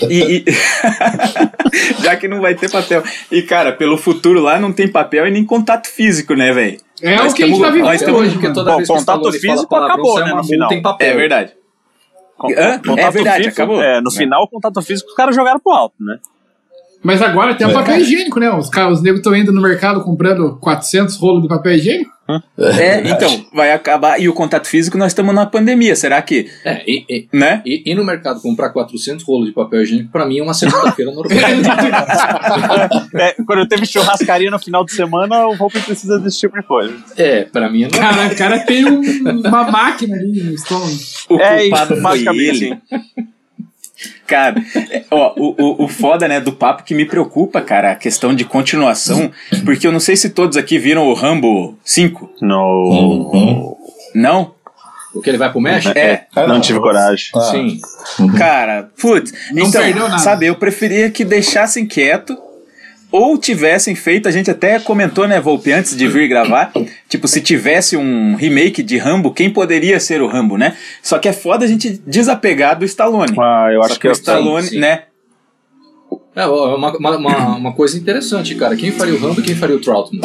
E, 0.02 0.38
e- 0.38 0.44
já 2.02 2.16
que 2.16 2.26
não 2.28 2.40
vai 2.40 2.54
ter 2.54 2.70
papel. 2.70 3.02
E, 3.30 3.42
cara, 3.42 3.72
pelo 3.72 3.96
futuro 3.96 4.40
lá 4.40 4.58
não 4.58 4.72
tem 4.72 4.88
papel 4.88 5.26
e 5.26 5.30
nem 5.30 5.44
contato 5.44 5.86
físico, 5.88 6.34
né, 6.34 6.52
velho? 6.52 6.78
É 7.02 7.16
Nós 7.16 7.32
o 7.32 7.36
que 7.36 7.44
a 7.44 7.46
gente 7.46 7.60
tá 7.60 7.70
vivendo 7.70 8.14
hoje, 8.16 8.32
Porque 8.32 8.52
toda 8.52 8.70
Bom, 8.72 8.76
vez 8.78 8.88
que 8.88 8.92
o 8.94 8.96
contato 8.98 9.20
fala 9.20 9.32
físico 9.32 9.68
palavrão, 9.68 9.94
acabou, 9.94 10.14
sai 10.18 10.24
né, 10.24 10.34
no 10.34 10.44
final. 10.44 10.58
multa 10.68 10.74
em 10.74 10.82
papel. 10.82 11.08
É 11.10 11.16
verdade. 11.16 11.52
Hã? 12.58 12.78
contato 12.78 12.98
É 12.98 13.10
verdade, 13.10 13.44
físico, 13.44 13.62
acabou. 13.62 13.82
É, 13.82 14.00
no 14.00 14.10
É. 14.10 14.16
final, 14.16 14.42
o 14.42 14.48
contato 14.48 14.82
físico 14.82 15.08
os 15.10 15.14
caras 15.14 15.34
jogaram 15.34 15.60
pro 15.60 15.72
alto, 15.72 15.94
né? 16.00 16.16
Mas 17.02 17.20
agora 17.22 17.54
tem 17.54 17.66
o 17.66 17.70
É. 17.70 17.74
papel 17.74 17.98
higiênico, 17.98 18.40
né? 18.40 18.50
Os, 18.50 18.68
caras- 18.70 18.94
os 18.98 19.02
negros 19.02 19.20
estão 19.20 19.36
indo 19.36 19.52
no 19.52 19.60
mercado 19.60 20.02
comprando 20.02 20.56
400 20.60 21.16
rolos 21.16 21.42
de 21.42 21.48
papel 21.48 21.72
higiênico. 21.74 22.10
É, 22.58 23.00
então, 23.08 23.46
vai 23.52 23.70
acabar. 23.72 24.18
E 24.20 24.28
o 24.28 24.32
contato 24.32 24.66
físico, 24.66 24.96
nós 24.96 25.08
estamos 25.12 25.34
na 25.34 25.44
pandemia. 25.46 25.94
Será 25.94 26.20
que, 26.22 26.50
É, 26.64 26.82
e, 26.86 27.04
e, 27.08 27.28
né? 27.36 27.62
e, 27.66 27.82
e 27.90 27.94
no 27.94 28.04
mercado 28.04 28.40
comprar 28.40 28.70
400 28.70 29.24
rolos 29.24 29.46
de 29.48 29.52
papel 29.54 29.82
higiênico, 29.82 30.10
pra 30.10 30.24
mim 30.26 30.38
é 30.38 30.42
uma 30.42 30.54
segunda-feira 30.54 31.10
normal. 31.12 31.36
É, 33.14 33.34
quando 33.46 33.66
teve 33.68 33.86
churrascaria 33.86 34.50
no 34.50 34.58
final 34.58 34.84
de 34.84 34.92
semana, 34.92 35.46
o 35.46 35.54
Volpe 35.56 35.80
precisa 35.80 36.18
desse 36.18 36.38
tipo 36.40 36.56
de 36.60 36.66
coisa. 36.66 36.94
é, 37.16 37.44
pra 37.44 37.68
mim 37.70 37.84
é 37.84 37.88
normal. 37.88 38.10
Cara, 38.14 38.26
o 38.32 38.36
cara 38.36 38.58
tem 38.60 38.84
um- 38.84 39.00
uma 39.46 39.70
máquina 39.70 40.16
ali 40.16 40.42
no 40.42 40.52
estômago. 40.54 40.92
O 41.30 41.38
É, 41.40 41.60
culpado 41.62 41.86
foi 41.94 42.00
basicamente 42.02 42.64
ele. 42.64 42.78
assim. 42.90 43.26
Cara, 44.26 44.56
é, 44.90 45.04
ó, 45.10 45.32
o, 45.36 45.54
o, 45.58 45.84
o 45.84 45.88
foda, 45.88 46.26
né, 46.28 46.40
do 46.40 46.52
papo 46.52 46.82
que 46.84 46.94
me 46.94 47.04
preocupa, 47.04 47.60
cara, 47.60 47.92
a 47.92 47.94
questão 47.94 48.34
de 48.34 48.44
continuação, 48.44 49.30
porque 49.64 49.86
eu 49.86 49.92
não 49.92 50.00
sei 50.00 50.16
se 50.16 50.30
todos 50.30 50.56
aqui 50.56 50.78
viram 50.78 51.06
o 51.06 51.14
Rambo 51.14 51.76
5. 51.84 52.30
No. 52.40 53.30
Uhum. 53.32 53.76
Não? 54.14 54.54
Porque 55.12 55.30
ele 55.30 55.38
vai 55.38 55.50
pro 55.50 55.60
México? 55.60 55.96
É. 55.96 56.26
Ah, 56.34 56.46
Não 56.46 56.60
tive 56.60 56.80
coragem. 56.80 57.26
Ah, 57.36 57.40
Sim. 57.40 57.80
Cara, 58.36 58.90
putz, 59.00 59.32
Não 59.52 59.66
então, 59.66 59.80
perdeu 59.80 60.08
nada. 60.08 60.18
sabe, 60.18 60.46
eu 60.46 60.56
preferia 60.56 61.08
que 61.08 61.24
deixassem 61.24 61.86
quieto 61.86 62.36
ou 63.16 63.38
tivessem 63.38 63.94
feito, 63.94 64.26
a 64.28 64.32
gente 64.32 64.50
até 64.50 64.80
comentou, 64.80 65.28
né, 65.28 65.38
Volpe, 65.40 65.70
antes 65.70 65.96
de 65.96 66.08
vir 66.08 66.26
gravar, 66.26 66.72
tipo, 67.08 67.28
se 67.28 67.40
tivesse 67.40 67.96
um 67.96 68.34
remake 68.34 68.82
de 68.82 68.98
Rambo, 68.98 69.32
quem 69.32 69.48
poderia 69.48 70.00
ser 70.00 70.20
o 70.20 70.26
Rambo, 70.26 70.58
né? 70.58 70.76
Só 71.00 71.16
que 71.20 71.28
é 71.28 71.32
foda 71.32 71.64
a 71.64 71.68
gente 71.68 72.02
desapegar 72.04 72.76
do 72.76 72.84
Stallone. 72.84 73.32
Ah, 73.38 73.68
eu 73.72 73.80
Só 73.82 73.86
acho 73.86 73.94
que 73.94 74.00
que 74.00 74.06
o 74.08 74.10
eu 74.10 74.14
Stallone, 74.14 74.66
sim. 74.66 74.78
né? 74.80 75.02
É 76.34 76.42
é 76.42 76.46
uma, 76.46 76.96
uma, 76.98 77.16
uma, 77.16 77.56
uma 77.56 77.72
coisa 77.72 77.96
interessante, 77.96 78.56
cara. 78.56 78.74
Quem 78.74 78.90
faria 78.90 79.14
o 79.14 79.18
Rambo 79.20 79.40
e 79.40 79.44
quem 79.44 79.54
faria 79.54 79.76
o 79.76 79.80
Troutman? 79.80 80.20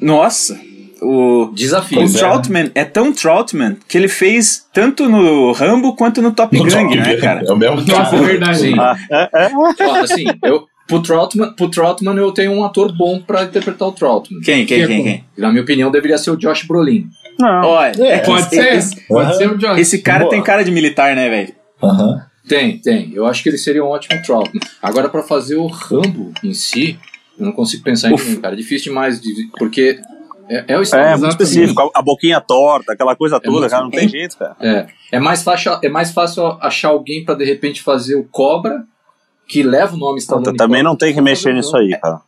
Nossa, 0.00 0.58
O, 1.02 1.50
Desafio. 1.54 2.00
o 2.00 2.04
é. 2.04 2.08
Troutman 2.08 2.70
é 2.74 2.86
tão 2.86 3.12
Troutman 3.12 3.76
que 3.86 3.98
ele 3.98 4.08
fez 4.08 4.64
tanto 4.72 5.10
no 5.10 5.52
Rambo 5.52 5.94
quanto 5.94 6.22
no 6.22 6.32
Top 6.32 6.56
No 6.56 6.64
Gun, 6.64 6.70
Top 6.70 6.96
né, 6.96 7.16
cara? 7.18 7.42
É 7.46 7.52
o 7.52 7.56
mesmo 7.56 7.82
Nossa, 7.82 8.16
é 8.16 8.20
verdade. 8.20 8.58
Sim. 8.60 8.78
Ah, 8.78 8.96
é, 9.10 9.28
é. 9.44 9.50
Ó, 9.54 9.94
assim, 9.96 10.24
eu, 10.42 10.69
pro, 10.90 11.02
Troutman, 11.02 11.52
pro 11.54 11.70
Troutman 11.70 12.16
eu 12.16 12.32
tenho 12.32 12.52
um 12.52 12.64
ator 12.64 12.94
bom 12.94 13.20
pra 13.20 13.44
interpretar 13.44 13.88
o 13.88 13.92
Troutman. 13.92 14.40
Quem, 14.42 14.66
quem, 14.66 14.78
Que 14.78 14.84
é 14.84 14.86
quem, 14.86 15.02
quem? 15.02 15.24
Na 15.38 15.48
minha 15.50 15.62
opinião, 15.62 15.90
deveria 15.90 16.18
ser 16.18 16.30
o 16.30 16.36
Josh 16.36 16.64
Brolin. 16.64 17.06
Não. 17.38 17.62
Olha, 17.64 17.92
É, 17.98 18.12
é 18.14 18.18
que 18.18 18.26
Pode 18.26 18.48
ser, 18.50 18.74
esse, 18.74 19.00
pode 19.08 19.36
ser 19.36 19.50
o 19.50 19.56
Josh. 19.56 19.78
esse 19.78 20.02
cara 20.02 20.20
Boa. 20.20 20.30
tem 20.30 20.42
cara 20.42 20.62
de 20.62 20.70
militar, 20.70 21.14
né, 21.16 21.28
velho? 21.30 21.54
Aham. 21.82 22.22
Tem, 22.46 22.78
tem. 22.78 23.12
Eu 23.14 23.26
acho 23.26 23.42
que 23.42 23.48
ele 23.48 23.56
seria 23.58 23.82
um 23.84 23.88
ótimo 23.88 24.20
Troutman. 24.22 24.60
Agora, 24.82 25.08
pra 25.08 25.22
fazer 25.22 25.56
o 25.56 25.66
Rambo 25.66 26.32
em 26.42 26.52
si, 26.52 26.98
eu 27.38 27.46
não 27.46 27.52
consigo 27.52 27.82
pensar 27.84 28.10
em 28.10 28.14
Uf. 28.14 28.24
ninguém, 28.26 28.40
cara. 28.42 28.54
É 28.54 28.56
difícil 28.56 28.90
demais, 28.92 29.20
de, 29.20 29.30
porque 29.58 30.00
é, 30.48 30.64
é 30.66 30.78
o 30.78 30.82
É, 30.82 31.16
muito 31.16 31.30
específico. 31.30 31.80
A, 31.94 32.00
a 32.00 32.02
boquinha 32.02 32.40
torta, 32.40 32.92
aquela 32.92 33.14
coisa 33.14 33.38
toda, 33.38 33.58
muito- 33.60 33.70
cara, 33.70 33.84
não 33.84 33.90
tem 33.90 34.08
jeito, 34.08 34.36
cara. 34.36 34.56
É, 34.60 34.86
é, 35.12 35.20
mais 35.20 35.42
fácil, 35.44 35.78
é 35.82 35.88
mais 35.88 36.10
fácil 36.10 36.44
achar 36.60 36.88
alguém 36.88 37.24
pra 37.24 37.34
de 37.36 37.44
repente 37.44 37.80
fazer 37.82 38.16
o 38.16 38.24
Cobra, 38.24 38.82
que 39.50 39.62
leva 39.62 39.94
o 39.94 39.98
nome 39.98 40.18
Stallone. 40.20 40.56
Também 40.56 40.82
não 40.82 40.94
tem 40.96 41.12
que 41.12 41.20
mexer 41.20 41.52
nisso 41.52 41.76
aí, 41.76 41.90
cara. 42.00 42.20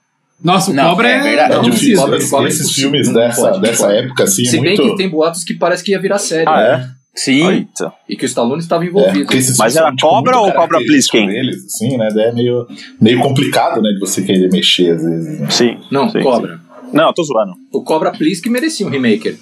Nossa, 0.42 0.72
o 0.72 0.74
Não, 0.74 0.90
Cobra 0.90 1.08
é 1.08 1.18
é, 1.18 1.22
verdade. 1.22 1.54
É 1.54 1.60
difícil. 1.70 1.96
Cobra- 1.98 2.16
Esses, 2.16 2.30
Cobra 2.30 2.46
é 2.46 2.48
esses 2.48 2.72
filmes 2.72 3.06
Não 3.06 3.14
dessa, 3.14 3.40
pode, 3.42 3.60
dessa 3.60 3.86
pode. 3.86 3.98
época, 3.98 4.24
assim, 4.24 4.44
Se 4.44 4.58
é 4.58 4.60
bem 4.60 4.76
muito. 4.76 4.90
que 4.90 4.96
tem 4.96 5.08
boatos 5.08 5.44
que 5.44 5.54
parece 5.54 5.84
que 5.84 5.92
ia 5.92 6.00
virar 6.00 6.18
série. 6.18 6.48
Ah, 6.48 6.56
né? 6.78 6.94
é? 6.98 7.02
Sim. 7.14 7.46
Eita. 7.48 7.92
E 8.08 8.16
que 8.16 8.24
o 8.24 8.26
Stallone 8.26 8.60
estava 8.60 8.82
É, 8.84 8.88
envolvido. 8.88 9.32
esses 9.34 9.56
Mas 9.56 9.76
era 9.76 9.90
tipo, 9.90 10.00
Cobra 10.08 10.32
muito 10.38 10.46
ou 10.46 10.52
Cobra 10.52 10.68
característicos 10.78 11.20
Plisken? 11.20 11.26
deles, 11.42 11.64
assim, 11.66 11.96
né? 11.96 12.08
É 12.16 12.32
meio, 12.32 12.66
meio 13.00 13.20
complicado, 13.20 13.80
né? 13.80 13.90
De 13.90 14.00
você 14.00 14.22
querer 14.22 14.50
mexer, 14.50 14.90
às 14.96 15.04
vezes. 15.04 15.38
né? 15.40 15.46
Sim. 15.50 15.78
Não, 15.92 16.08
sim, 16.10 16.20
Cobra. 16.20 16.56
sim. 16.56 16.62
Não, 16.92 17.06
eu 17.06 17.12
tô 17.14 17.22
zoando. 17.22 17.52
O 17.72 17.82
Cobra 17.84 18.10
Please 18.10 18.42
que 18.42 18.50
merecia 18.50 18.84
um 18.86 18.90
remake. 18.90 19.38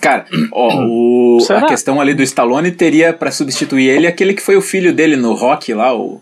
Cara, 0.00 0.24
ó, 0.52 0.84
o, 0.86 1.38
a 1.50 1.66
questão 1.66 2.00
ali 2.00 2.12
do 2.14 2.22
Stallone 2.22 2.70
teria 2.72 3.12
pra 3.12 3.30
substituir 3.30 3.88
ele 3.88 4.06
aquele 4.06 4.34
que 4.34 4.42
foi 4.42 4.56
o 4.56 4.62
filho 4.62 4.92
dele 4.92 5.14
no 5.16 5.32
rock 5.34 5.72
lá, 5.74 5.94
o 5.96 6.20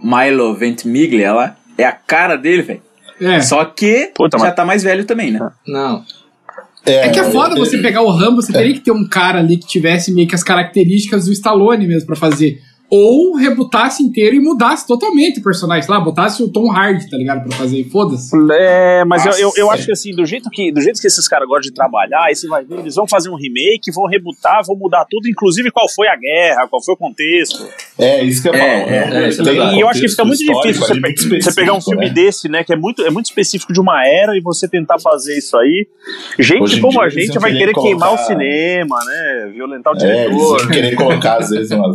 Milo 0.00 0.54
Ventimiglia 0.54 1.32
lá. 1.32 1.56
É 1.76 1.84
a 1.84 1.92
cara 1.92 2.36
dele, 2.36 2.62
velho. 2.62 2.82
É. 3.20 3.40
Só 3.40 3.64
que 3.64 4.10
Puta, 4.14 4.38
já 4.38 4.44
mas- 4.46 4.54
tá 4.54 4.64
mais 4.64 4.82
velho 4.82 5.04
também, 5.04 5.30
né? 5.30 5.50
Não. 5.66 6.04
É 6.84 7.08
que 7.10 7.20
é 7.20 7.30
foda 7.30 7.54
você 7.54 7.78
pegar 7.78 8.02
o 8.02 8.10
Rambo, 8.10 8.42
você 8.42 8.52
teria 8.52 8.74
que 8.74 8.80
ter 8.80 8.90
um 8.90 9.08
cara 9.08 9.38
ali 9.38 9.56
que 9.56 9.66
tivesse 9.66 10.12
meio 10.12 10.26
que 10.26 10.34
as 10.34 10.42
características 10.42 11.26
do 11.26 11.32
Stallone 11.32 11.86
mesmo 11.86 12.06
pra 12.06 12.16
fazer. 12.16 12.60
Ou 12.94 13.34
rebutasse 13.36 14.02
inteiro 14.02 14.36
e 14.36 14.40
mudasse 14.40 14.86
totalmente 14.86 15.40
o 15.40 15.42
personagem, 15.42 15.88
lá, 15.88 15.98
botasse 15.98 16.42
o 16.42 16.48
Tom 16.52 16.70
Hardy, 16.70 17.08
tá 17.08 17.16
ligado? 17.16 17.48
Pra 17.48 17.56
fazer, 17.56 17.84
foda-se. 17.84 18.36
É, 18.52 19.02
mas 19.06 19.24
eu, 19.40 19.50
eu, 19.56 19.70
acho 19.70 19.86
que 19.86 19.92
assim, 19.92 20.14
do 20.14 20.26
jeito 20.26 20.50
que, 20.50 20.70
do 20.70 20.78
jeito 20.82 21.00
que 21.00 21.06
esses 21.06 21.26
caras 21.26 21.48
gostam 21.48 21.62
de 21.70 21.72
trabalhar, 21.72 22.24
aí 22.24 22.34
você 22.36 22.46
vai 22.46 22.62
ver, 22.66 22.80
eles 22.80 22.94
vão 22.94 23.08
fazer 23.08 23.30
um 23.30 23.34
remake, 23.34 23.90
vão 23.94 24.06
rebutar, 24.06 24.60
vão 24.66 24.76
mudar 24.76 25.06
tudo, 25.10 25.26
inclusive 25.26 25.70
qual 25.70 25.88
foi 25.90 26.06
a 26.06 26.16
guerra, 26.16 26.68
qual 26.68 26.84
foi 26.84 26.92
o 26.92 26.98
contexto. 26.98 27.66
É, 27.98 28.22
isso 28.22 28.42
que 28.42 28.48
eu 28.50 28.54
É, 28.54 28.58
falo. 28.58 28.90
é, 28.94 29.10
né? 29.10 29.24
é, 29.24 29.72
é 29.72 29.74
E 29.76 29.80
eu 29.80 29.88
acho 29.88 30.00
que 30.02 30.08
fica 30.10 30.24
muito 30.26 30.38
difícil 30.44 30.74
você, 30.86 30.94
pe- 30.94 31.00
muito 31.00 31.42
você 31.42 31.54
pegar 31.54 31.72
um 31.72 31.80
filme 31.80 32.04
né? 32.08 32.12
desse, 32.12 32.46
né, 32.50 32.62
que 32.62 32.74
é 32.74 32.76
muito, 32.76 33.02
é 33.06 33.10
muito 33.10 33.24
específico 33.24 33.72
de 33.72 33.80
uma 33.80 34.06
era, 34.06 34.36
e 34.36 34.40
você 34.42 34.68
tentar 34.68 34.98
fazer 34.98 35.38
isso 35.38 35.56
aí. 35.56 35.86
Gente 36.38 36.62
Hoje 36.62 36.80
como 36.80 36.92
dia 36.92 37.02
a 37.02 37.08
gente 37.08 37.38
vai 37.38 37.52
querer 37.52 37.72
querer 37.72 37.74
queimar 37.86 38.08
o 38.12 38.16
colocar- 38.16 38.26
cinema, 38.26 38.96
né, 39.06 39.50
violentar 39.54 39.94
o 39.94 39.96
É, 39.96 40.24
eles 40.26 40.36
diretor. 40.36 40.60
iam 40.60 40.68
querer 40.68 40.94
colocar, 40.94 41.38
às 41.38 41.48
vezes, 41.48 41.70
uma 41.70 41.90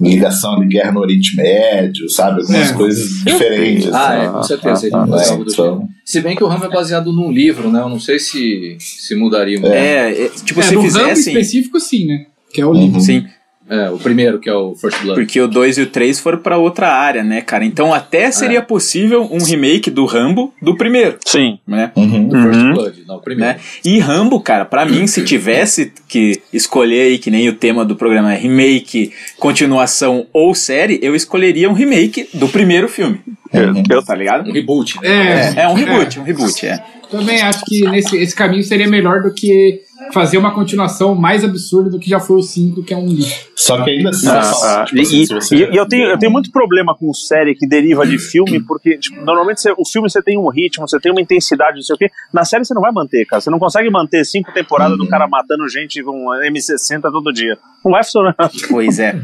ligação 0.00 0.58
de 0.60 0.66
guerra 0.66 0.92
no 0.92 1.00
Oriente 1.00 1.36
Médio, 1.36 2.08
sabe? 2.08 2.40
Algumas 2.40 2.70
É. 2.70 2.74
coisas 2.74 3.08
diferentes. 3.24 3.92
Ah, 3.92 4.14
assim. 4.16 4.26
é, 4.26 4.28
com 4.30 4.42
certeza. 4.42 4.86
Ele 4.86 4.94
ah, 4.94 5.06
É, 5.22 5.28
algo 5.28 5.44
do 5.44 5.52
então. 5.52 5.88
Se 6.04 6.20
bem 6.20 6.34
que 6.36 6.42
o 6.42 6.46
Rambo 6.48 6.64
é 6.64 6.68
baseado 6.70 7.12
num 7.12 7.30
livro, 7.30 7.70
né? 7.70 7.80
Eu 7.80 7.88
não 7.88 8.00
sei 8.00 8.18
se, 8.18 8.76
se 8.78 9.14
mudaria 9.14 9.60
muito. 9.60 9.72
É, 9.72 10.10
é, 10.24 10.28
tipo, 10.44 10.60
é, 10.60 10.62
se 10.62 10.74
do 10.74 10.80
Rambo 10.80 10.90
fizessem. 10.92 11.32
específico, 11.34 11.78
sim, 11.78 12.06
né? 12.06 12.26
Que 12.52 12.60
é 12.60 12.66
o 12.66 12.72
livro. 12.72 13.00
Sim, 13.00 13.24
É, 13.70 13.88
o 13.88 13.98
primeiro, 13.98 14.40
que 14.40 14.50
é 14.50 14.52
o 14.52 14.74
First 14.74 15.00
Blood. 15.00 15.20
porque 15.20 15.40
o 15.40 15.46
2 15.46 15.78
e 15.78 15.82
o 15.82 15.86
3 15.86 16.18
foram 16.18 16.38
pra 16.38 16.58
outra 16.58 16.88
área, 16.92 17.22
né, 17.22 17.40
cara? 17.40 17.64
Então 17.64 17.94
até 17.94 18.30
seria 18.32 18.60
possível 18.60 19.28
um 19.30 19.42
remake 19.42 19.90
do 19.90 20.04
Rambo 20.06 20.52
do 20.60 20.76
primeiro, 20.76 21.18
Sim. 21.24 21.58
né? 21.66 21.92
uhum. 21.94 22.26
O 22.28 22.30
First 22.42 22.60
Uhum. 22.60 22.72
Blood, 22.74 23.04
não, 23.06 23.16
o 23.16 23.20
primeiro. 23.22 23.54
né? 23.54 23.60
E 23.84 23.98
Rambo, 24.00 24.40
cara, 24.40 24.64
pra 24.64 24.84
mim, 24.84 25.06
se 25.06 25.22
tivesse 25.24 25.92
que 26.08 26.42
escolher 26.52 27.02
aí, 27.02 27.18
que 27.18 27.30
nem 27.30 27.48
o 27.48 27.52
tema 27.54 27.84
do 27.84 27.94
programa 27.94 28.34
é 28.34 28.36
remake, 28.36 29.12
continuação 29.38 30.26
ou 30.32 30.54
série, 30.54 30.98
eu 31.02 31.14
escolheria 31.14 31.68
um 31.70 31.72
remake 31.72 32.28
do 32.34 32.48
primeiro 32.48 32.88
filme. 32.88 33.20
Uhum. 33.52 33.82
Eu, 33.90 34.02
Tá 34.04 34.14
ligado? 34.14 34.48
Um 34.48 34.52
reboot. 34.52 35.00
né? 35.02 35.54
É, 35.56 35.62
É, 35.62 35.68
um 35.68 35.74
reboot, 35.74 36.18
um 36.18 36.22
reboot, 36.22 36.66
é. 36.66 36.82
Também 37.10 37.40
acho 37.42 37.64
que 37.64 37.88
nesse, 37.88 38.16
esse 38.16 38.34
caminho 38.36 38.62
seria 38.62 38.88
melhor 38.88 39.20
do 39.22 39.34
que 39.34 39.80
fazer 40.12 40.38
uma 40.38 40.52
continuação 40.54 41.14
mais 41.14 41.44
absurda 41.44 41.90
do 41.90 41.98
que 41.98 42.08
já 42.08 42.18
foi 42.20 42.36
o 42.38 42.42
5, 42.42 42.82
que 42.82 42.92
é 42.94 42.96
um 42.96 43.06
lixo. 43.06 43.48
Só 43.54 43.82
que 43.84 43.90
ainda 43.90 44.10
assim, 44.10 44.28
Ah, 44.28 44.40
ah, 44.80 44.84
tipo 44.84 44.98
e, 44.98 45.02
assim, 45.02 45.20
e- 45.20 45.26
se 45.26 45.34
você- 45.34 45.68
eu, 45.72 45.86
tenho, 45.86 46.08
eu 46.08 46.18
tenho 46.18 46.32
muito 46.32 46.50
problema 46.50 46.94
com 46.96 47.12
série 47.12 47.54
que 47.54 47.66
deriva 47.66 48.06
de 48.06 48.18
filme, 48.18 48.60
porque 48.60 48.98
tipo, 48.98 49.24
normalmente 49.24 49.60
você- 49.60 49.72
o 49.76 49.84
filme 49.84 50.08
você 50.10 50.22
tem 50.22 50.38
um 50.38 50.48
ritmo, 50.48 50.88
você 50.88 50.98
tem 50.98 51.12
uma 51.12 51.20
intensidade, 51.20 51.76
não 51.76 51.82
sei 51.82 51.94
o 51.94 51.98
quê. 51.98 52.10
Na 52.32 52.44
série 52.44 52.64
você 52.64 52.74
não 52.74 52.82
vai 52.82 52.92
manter, 52.92 53.24
cara. 53.26 53.40
Você 53.40 53.50
não 53.50 53.58
consegue 53.58 53.90
manter 53.90 54.24
cinco 54.24 54.52
temporadas 54.52 54.96
do 54.96 55.06
cara 55.08 55.28
matando 55.28 55.68
gente 55.68 56.02
com 56.02 56.10
um 56.12 56.30
M60 56.50 57.02
todo 57.10 57.32
dia. 57.32 57.58
Não 57.84 57.92
vai 57.92 58.04
funcionar. 58.04 58.34
Pois 58.68 58.98
é. 58.98 59.18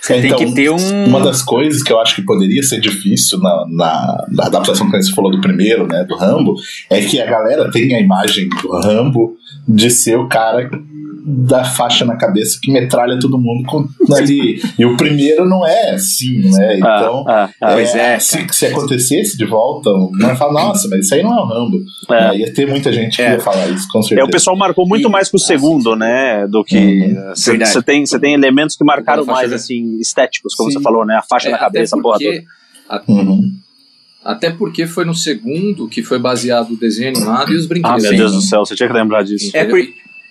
Você 0.00 0.14
É, 0.14 0.20
tem 0.20 0.26
então, 0.32 0.38
que 0.38 0.54
ter 0.54 0.70
um. 0.70 1.04
Uma 1.06 1.20
das 1.20 1.42
coisas 1.42 1.82
que 1.82 1.92
eu 1.92 2.00
acho 2.00 2.14
que 2.16 2.22
poderia 2.22 2.62
ser 2.62 2.80
difícil 2.80 3.38
na, 3.38 3.64
na, 3.68 4.26
na 4.28 4.46
adaptação 4.46 4.90
que 4.90 5.00
você 5.00 5.14
falou 5.14 5.30
do 5.30 5.40
primeiro, 5.40 5.86
né, 5.86 6.04
do 6.04 6.16
Rambo, 6.16 6.54
é 6.90 7.00
que 7.00 7.20
a 7.20 7.26
galera 7.26 7.70
tem 7.70 7.94
a 7.94 8.00
imagem 8.00 8.48
do 8.48 8.70
Rambo 8.80 9.36
de 9.68 9.90
ser 9.90 10.18
o 10.18 10.28
cara 10.28 10.68
da 11.22 11.64
faixa 11.64 12.04
na 12.04 12.16
cabeça 12.16 12.58
que 12.62 12.72
metralha 12.72 13.18
todo 13.18 13.38
mundo 13.38 13.64
com, 13.66 13.86
ali. 14.14 14.60
E 14.78 14.84
o 14.86 14.96
primeiro 14.96 15.44
não 15.48 15.66
é 15.66 15.90
assim, 15.90 16.38
né? 16.50 16.78
Então, 16.78 17.24
Ah, 17.28 17.44
ah, 17.44 17.50
ah. 17.60 17.72
Pois 17.74 17.94
é, 17.94 18.18
se, 18.18 18.46
se 18.50 18.66
acontecesse 18.66 19.36
de 19.36 19.44
volta, 19.44 19.90
não 19.90 20.28
ia 20.28 20.34
falar, 20.36 20.52
nossa, 20.52 20.88
mas 20.88 21.00
isso 21.06 21.14
aí 21.14 21.22
não 21.22 21.32
é 21.36 21.40
o 21.42 21.46
Rambo. 21.46 21.78
É. 22.10 22.28
É, 22.30 22.36
ia 22.38 22.54
ter 22.54 22.66
muita 22.66 22.92
gente 22.92 23.16
que 23.16 23.22
É. 23.22 23.32
ia 23.32 23.40
falar 23.40 23.68
isso, 23.68 23.86
com 23.90 23.98
É, 23.98 24.02
certeza. 24.02 24.26
o 24.26 24.30
pessoal 24.30 24.56
marcou 24.56 24.86
muito 24.86 25.08
E- 25.08 25.10
mais 25.10 25.28
com 25.28 25.36
o 25.36 25.40
segundo, 25.40 25.94
né? 25.94 26.46
Do 26.46 26.64
que. 26.64 26.76
Uhum. 26.78 27.30
Você 27.34 27.50
Verdade. 27.52 27.82
tem, 27.82 28.06
você 28.06 28.18
tem 28.18 28.34
elementos 28.34 28.76
que 28.76 28.84
marcaram 28.84 29.24
mais, 29.24 29.48
de- 29.50 29.54
assim, 29.56 29.98
estéticos, 30.00 30.54
como 30.54 30.70
Sim. 30.70 30.78
você 30.78 30.82
falou, 30.82 31.04
né? 31.04 31.16
A 31.16 31.22
faixa 31.22 31.48
É, 31.48 31.52
na 31.52 31.58
cabeça, 31.58 31.94
a 31.94 31.98
até 31.98 32.02
porra 32.02 32.18
toda. 32.18 32.30
porque, 33.04 33.12
Uhum. 33.12 33.52
até 34.24 34.50
porque 34.50 34.86
foi 34.86 35.04
no 35.04 35.14
segundo 35.14 35.88
que 35.88 36.02
foi 36.02 36.18
baseado 36.18 36.72
o 36.72 36.76
desenho 36.76 37.10
animado 37.10 37.52
e 37.52 37.56
os 37.56 37.64
Ah, 37.64 37.68
brinquedos. 37.68 38.02
meu 38.02 38.16
Deus 38.16 38.32
do 38.32 38.40
céu, 38.40 38.64
você 38.64 38.74
tinha 38.74 38.88
que 38.88 38.94
lembrar 38.94 39.22
disso. 39.22 39.50
É, 39.54 39.64
por- 39.64 39.78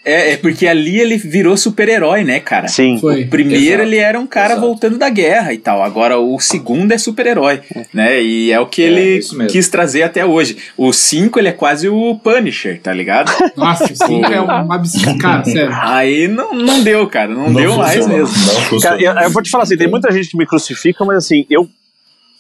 é, 0.03 0.31
é 0.31 0.37
porque 0.37 0.65
ali 0.65 0.99
ele 0.99 1.17
virou 1.17 1.57
super-herói, 1.57 2.23
né, 2.23 2.39
cara? 2.39 2.67
Sim. 2.67 2.97
Foi. 2.99 3.23
O 3.23 3.27
primeiro 3.27 3.81
Exato. 3.81 3.81
ele 3.83 3.97
era 3.97 4.19
um 4.19 4.25
cara 4.25 4.53
Exato. 4.53 4.61
voltando 4.61 4.97
da 4.97 5.09
guerra 5.09 5.53
e 5.53 5.57
tal. 5.57 5.83
Agora 5.83 6.17
o 6.17 6.39
segundo 6.39 6.91
é 6.91 6.97
super-herói, 6.97 7.61
né? 7.93 8.21
E 8.21 8.51
é 8.51 8.59
o 8.59 8.65
que 8.65 8.81
É, 8.81 8.85
ele 8.85 9.19
quis 9.49 9.67
trazer 9.67 10.03
até 10.03 10.25
hoje. 10.25 10.57
O 10.77 10.93
5 10.93 11.37
ele 11.37 11.49
é 11.49 11.51
quase 11.51 11.89
o 11.89 12.15
Punisher, 12.23 12.79
tá 12.81 12.93
ligado? 12.93 13.31
Nossa, 13.55 13.85
o 13.85 13.95
5 13.95 14.25
é 14.31 14.41
um 14.41 14.71
absurdo. 14.71 15.17
Cara, 15.19 15.43
sério. 15.43 15.69
Aí 15.73 16.27
não, 16.27 16.53
não 16.53 16.81
deu, 16.81 17.05
cara. 17.07 17.33
Não, 17.33 17.53
deu 17.53 17.75
mais 17.75 18.07
mesmo. 18.07 18.35
Não. 18.71 18.79
Cara, 18.79 19.01
eu, 19.01 19.13
eu 19.13 19.29
vou 19.31 19.43
te 19.43 19.49
falar 19.49 19.63
assim, 19.65 19.77
tem 19.77 19.89
muita 19.89 20.11
gente 20.11 20.29
que 20.29 20.37
me 20.37 20.45
crucifica, 20.45 21.03
mas 21.03 21.17
assim, 21.17 21.45
eu, 21.49 21.67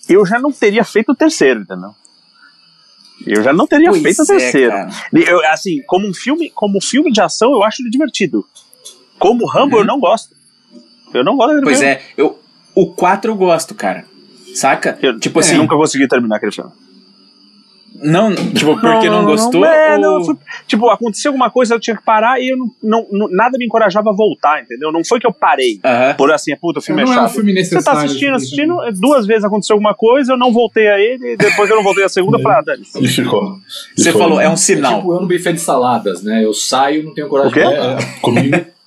eu 0.07 0.25
já 0.25 0.39
não 0.39 0.51
teria 0.51 0.83
feito 0.83 1.11
o 1.11 1.15
terceiro, 1.15 1.61
entendeu? 1.61 1.91
Eu 3.25 3.43
já 3.43 3.51
não 3.53 3.67
teria 3.67 3.89
Pois 3.89 4.01
feito 4.01 4.19
o 4.19 4.23
é, 4.23 4.25
terceiro. 4.25 4.73
Eu, 5.13 5.45
assim, 5.47 5.81
como 5.85 6.07
um 6.07 6.13
filme, 6.13 6.49
como 6.49 6.81
filme 6.81 7.11
de 7.11 7.21
ação, 7.21 7.51
eu 7.51 7.63
acho 7.63 7.81
ele 7.81 7.89
divertido. 7.89 8.45
Como 9.17 9.45
Rambo, 9.45 9.77
eu 9.77 9.85
não 9.85 9.99
gosto. 9.99 10.35
Eu 11.13 11.23
não 11.23 11.35
gosto 11.35 11.49
daquele 11.49 11.65
Pois 11.65 11.79
filme. 11.79 11.93
é, 11.93 12.01
eu, 12.17 12.39
o 12.73 12.87
4 12.93 13.31
eu 13.31 13.35
gosto, 13.35 13.75
cara. 13.75 14.05
Saca? 14.53 14.97
Eu, 15.01 15.19
tipo 15.19 15.39
eu 15.39 15.41
assim, 15.41 15.57
nunca 15.57 15.75
consegui 15.75 16.07
terminar 16.07 16.37
aquele 16.37 16.51
filme. 16.51 16.71
Não, 17.95 18.33
tipo, 18.35 18.79
porque 18.79 19.09
não, 19.09 19.25
gostou? 19.25 19.65
é, 19.65 19.95
ou- 19.95 20.01
não, 20.01 20.23
fui- 20.25 20.37
tipo, 20.67 20.89
aconteceu 20.89 21.29
alguma 21.31 21.49
coisa, 21.49 21.75
eu 21.75 21.79
tinha 21.79 21.95
que 21.97 22.03
parar 22.03 22.39
e 22.41 22.49
eu 22.49 22.57
não, 22.57 22.71
não, 22.81 23.07
não- 23.11 23.27
nada 23.29 23.57
me 23.57 23.65
encorajava 23.65 24.09
a 24.09 24.13
voltar, 24.13 24.61
entendeu? 24.61 24.91
Não 24.91 25.03
foi 25.03 25.19
que 25.19 25.27
eu 25.27 25.33
parei. 25.33 25.79
Aham. 25.83 26.13
Por 26.15 26.31
assim, 26.31 26.55
puta, 26.55 26.79
o 26.79 26.81
filme 26.81 27.03
Não 27.03 27.11
é 27.11 27.15
é 27.15 27.19
um 27.19 27.23
chato. 27.23 27.33
filme 27.35 27.51
Você 27.53 27.69
tá 27.69 27.75
necessário. 27.75 27.99
assistindo, 28.05 28.35
assistindo, 28.35 28.77
duas 28.99 29.25
vezes 29.25 29.43
aconteceu 29.43 29.73
alguma 29.75 29.93
coisa, 29.93 30.33
eu 30.33 30.37
não 30.37 30.51
voltei 30.53 30.87
a 30.87 30.99
ele, 30.99 31.33
e 31.33 31.37
depois 31.37 31.69
eu 31.69 31.75
não 31.75 31.83
voltei 31.83 32.03
a 32.05 32.09
segunda, 32.09 32.37
eu 32.37 32.41
falei, 32.41 32.57
ah. 32.59 32.99
E 33.01 33.07
ficou. 33.07 33.55
E 33.97 34.01
Você 34.01 34.11
foi, 34.11 34.21
falou, 34.21 34.39
é 34.39 34.47
um 34.49 34.53
É 34.53 34.57
sinal. 34.57 34.95
tipo 34.99 35.13
eu 35.13 35.21
no 35.21 35.27
buffet 35.27 35.53
de 35.53 35.59
saladas, 35.61 36.23
né? 36.23 36.43
Eu 36.45 36.53
saio 36.53 37.01
e 37.01 37.03
não 37.03 37.13
tenho 37.13 37.27
coragem 37.27 37.53
de 37.53 37.59
É, 37.59 37.63
voltar. 37.65 38.01
é, 38.01 38.05
comigo. 38.21 38.65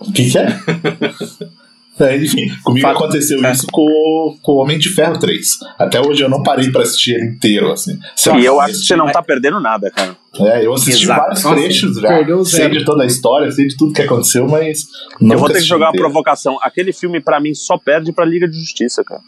O 0.00 0.12
que, 0.12 0.30
que 0.30 0.38
é? 0.38 0.46
É, 2.00 2.16
enfim, 2.16 2.46
comigo 2.62 2.86
Fato. 2.86 2.96
aconteceu 2.96 3.44
É. 3.44 3.52
isso 3.52 3.66
com, 3.72 4.38
com 4.42 4.52
o 4.52 4.56
Homem 4.56 4.78
de 4.78 4.88
Ferro 4.88 5.18
3. 5.18 5.46
Até 5.78 6.00
hoje 6.00 6.22
eu 6.22 6.28
não 6.28 6.42
parei 6.42 6.70
pra 6.70 6.82
assistir 6.82 7.14
ele 7.14 7.26
inteiro, 7.26 7.72
assim. 7.72 7.98
Se 8.14 8.30
E 8.30 8.44
eu 8.44 8.60
acho 8.60 8.74
que 8.74 8.86
você 8.86 8.96
não 8.96 9.10
tá 9.10 9.22
perdendo 9.22 9.58
nada, 9.60 9.90
cara. 9.90 10.16
É, 10.40 10.64
eu 10.64 10.72
assisti 10.74 11.04
Exato. 11.04 11.20
vários 11.20 11.42
Nossa, 11.42 11.56
trechos 11.56 11.96
já. 11.96 12.08
perdeu 12.08 12.44
Sei 12.44 12.68
de 12.68 12.84
toda 12.84 13.02
a 13.02 13.06
história, 13.06 13.50
sei 13.50 13.66
de 13.66 13.76
tudo 13.76 13.92
que 13.92 14.02
aconteceu, 14.02 14.46
mas. 14.46 14.86
eu 15.20 15.38
vou 15.38 15.48
ter 15.48 15.54
que 15.60 15.64
jogar 15.64 15.86
uma 15.86 15.92
provocação. 15.92 16.56
Aquele 16.62 16.92
filme, 16.92 17.20
pra 17.20 17.40
mim, 17.40 17.54
só 17.54 17.76
perde 17.76 18.12
pra 18.12 18.24
Liga 18.24 18.46
de 18.48 18.58
Justiça, 18.60 19.02
cara. 19.02 19.20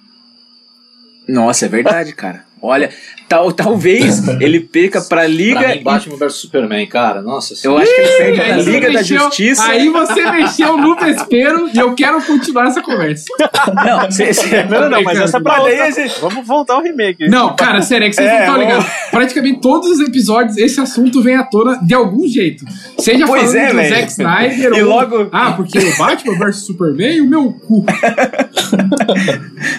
Nossa, 1.28 1.66
é 1.66 1.68
verdade, 1.68 2.12
cara. 2.14 2.44
Olha, 2.62 2.90
tal, 3.28 3.50
talvez 3.52 4.26
ele 4.40 4.60
perca 4.60 5.00
pra 5.00 5.26
Liga. 5.26 5.60
Pra 5.60 5.74
mim, 5.74 5.82
Batman 5.82 6.16
vs 6.16 6.34
Superman, 6.34 6.86
cara, 6.86 7.22
nossa 7.22 7.54
Eu 7.64 7.76
acho 7.78 7.86
que 7.94 8.00
ele 8.00 8.08
perde 8.18 8.40
pra 8.40 8.56
Liga 8.56 8.86
da 8.88 8.92
mexeu- 8.98 9.18
Justiça. 9.18 9.64
Aí 9.64 9.88
você 9.88 10.30
mexeu 10.30 10.76
no 10.76 10.94
vespeiro 10.96 11.70
e 11.72 11.78
eu 11.78 11.94
quero 11.94 12.20
continuar 12.22 12.66
essa 12.68 12.82
conversa. 12.82 13.24
Não, 13.74 14.10
cê, 14.10 14.32
cê, 14.34 14.64
Não, 14.64 14.82
não, 14.82 14.90
não, 14.90 15.02
mas 15.02 15.18
essa 15.18 15.38
é 15.38 15.40
pra 15.40 15.58
daí 15.60 15.92
gente- 15.92 16.20
Vamos 16.20 16.46
voltar 16.46 16.74
ao 16.74 16.82
remake. 16.82 17.28
Não, 17.28 17.54
cara, 17.56 17.80
sério, 17.82 18.06
é 18.06 18.10
que 18.10 18.16
vocês 18.16 18.28
É, 18.28 18.32
não 18.32 18.38
estão 18.40 18.54
vamos- 18.54 18.68
ligados. 18.84 19.10
Praticamente 19.10 19.60
todos 19.60 19.88
os 19.90 20.00
episódios, 20.00 20.56
esse 20.58 20.80
assunto 20.80 21.22
vem 21.22 21.36
à 21.36 21.44
tona 21.44 21.78
de 21.82 21.94
algum 21.94 22.26
jeito. 22.28 22.64
Seja 22.98 23.26
Pois 23.26 23.42
falando 23.52 23.56
é, 23.56 23.70
do 23.70 23.76
velho. 23.76 23.88
Zack 23.94 24.10
Snyder 24.12 24.72
E 24.78 24.82
ou... 24.82 24.88
logo- 24.88 25.28
Ah, 25.32 25.52
porque 25.52 25.78
o 25.78 25.96
Batman 25.96 26.34
vs 26.38 26.56
Superman 26.66 27.16
e 27.16 27.20
o 27.22 27.26
meu 27.26 27.52
cu. 27.52 27.84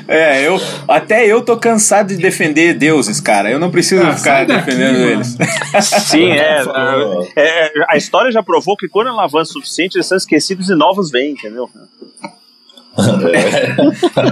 É, 0.07 0.47
eu 0.47 0.59
até 0.87 1.25
eu 1.25 1.41
tô 1.41 1.57
cansado 1.57 2.09
de 2.09 2.17
defender 2.17 2.70
deuses, 2.73 3.19
cara. 3.19 3.49
Eu 3.51 3.59
não 3.59 3.69
preciso 3.71 4.03
Ah, 4.03 4.15
ficar 4.15 4.45
daqui, 4.45 4.65
defendendo 4.65 4.99
mano. 4.99 5.11
eles. 5.11 5.37
Sim, 6.05 6.31
é, 6.31 6.63
é, 7.35 7.41
é, 7.67 7.71
A 7.89 7.97
história 7.97 8.31
já 8.31 8.41
provou 8.43 8.75
que 8.77 8.87
quando 8.87 9.07
ela 9.07 9.23
avança 9.23 9.51
o 9.51 9.53
suficiente, 9.53 9.95
eles 9.95 10.05
são 10.07 10.17
esquecidos 10.17 10.69
e 10.69 10.75
novos 10.75 11.09
vêm, 11.11 11.31
entendeu? 11.31 11.69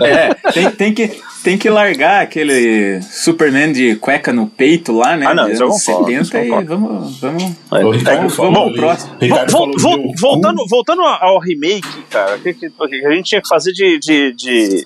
É, 0.06 0.34
tem, 0.52 0.72
tem, 0.72 0.94
que, 0.94 1.22
tem 1.44 1.58
que 1.58 1.70
largar 1.70 2.22
aquele 2.24 3.02
Superman 3.02 3.72
de 3.72 3.96
cueca 3.96 4.34
no 4.34 4.48
peito 4.48 4.92
lá, 4.92 5.16
né? 5.16 5.26
Ah, 5.28 5.34
não, 5.34 5.50
isso 5.50 5.64
eu 5.64 5.70
concordo, 5.70 6.06
70 6.08 6.22
isso 6.22 6.36
eu 6.38 6.44
e 6.62 6.66
vamos, 6.66 7.20
vamos. 7.22 7.44
O 7.72 7.92
Ricardo 7.92 8.18
Vamos- 8.30 8.36
falou 8.36 8.74
próximo. 8.74 9.16
Ricardo 9.20 9.52
Vol- 9.52 9.72
vol- 9.78 9.98
do 9.98 10.14
voltando, 10.20 10.68
voltando 10.70 11.02
ao 11.04 11.40
remake, 11.40 12.02
cara, 12.10 12.36
o 12.36 12.40
que, 12.42 12.54
que 12.54 12.66
a 13.06 13.12
gente 13.12 13.30
tinha 13.30 13.42
que 13.42 13.48
fazer 13.48 13.72
de. 13.72 13.98
de, 14.00 14.34
de- 14.34 14.86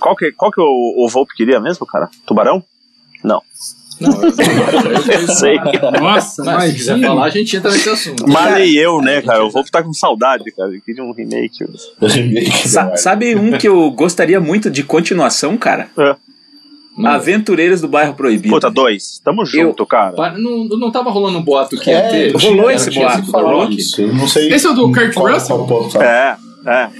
Qual 0.00 0.16
que, 0.16 0.32
qual 0.32 0.50
que 0.50 0.60
o, 0.60 1.04
o 1.04 1.08
Volpe 1.08 1.32
queria 1.36 1.60
mesmo, 1.60 1.86
cara? 1.86 2.08
Tubarão? 2.26 2.62
Não. 3.24 3.42
Não, 3.98 4.10
eu, 4.22 4.28
eu, 4.28 5.20
Eu 5.22 5.28
sei. 5.28 5.56
Nossa, 6.00 6.44
Mas 6.44 6.64
se 6.72 6.76
quiser 6.76 7.00
falar, 7.00 7.24
a 7.24 7.30
gente 7.30 7.56
entra 7.56 7.70
nesse 7.70 7.88
assunto. 7.88 8.28
Malei 8.28 8.78
eu, 8.78 9.00
né, 9.00 9.22
cara? 9.22 9.42
O 9.44 9.50
Volpe 9.50 9.70
tá 9.70 9.82
com 9.82 9.92
saudade, 9.94 10.44
cara. 10.54 10.68
Ele 10.68 10.82
queria 10.82 11.02
um 11.02 11.12
remake. 11.12 11.64
remake. 12.02 12.68
Sa- 12.68 12.84
né? 12.84 12.96
sabe 12.96 13.34
um 13.34 13.56
que 13.56 13.66
eu 13.66 13.90
gostaria 13.92 14.38
muito 14.38 14.70
de 14.70 14.82
continuação, 14.82 15.56
cara? 15.56 15.88
Mano, 15.96 17.14
Aventureiros 17.14 17.80
do 17.80 17.88
Bairro 17.88 18.12
Proibido. 18.14 18.54
Puta, 18.54 18.70
dois. 18.70 19.18
Tamo 19.24 19.44
junto, 19.46 19.84
cara. 19.86 20.12
pa- 20.12 20.32
não, 20.36 20.64
não 20.64 20.90
tava 20.90 21.10
rolando 21.10 21.38
um 21.38 21.42
boato 21.42 21.78
que 21.78 21.88
ia 21.90 21.96
É, 21.98 22.08
ter. 22.30 22.32
rolou 22.36 22.70
esse 22.70 22.90
boato, 22.90 23.30
rolou. 23.30 23.68
Isso, 23.70 24.00
eu 24.02 24.14
não 24.14 24.26
sei. 24.28 24.52
Esse 24.52 24.66
é 24.66 24.70
o 24.70 24.74
do 24.74 24.92
Kurt 24.92 25.14
qual- 25.14 25.32
Russell? 25.32 25.66
É, 26.02 26.36
é. 26.66 26.90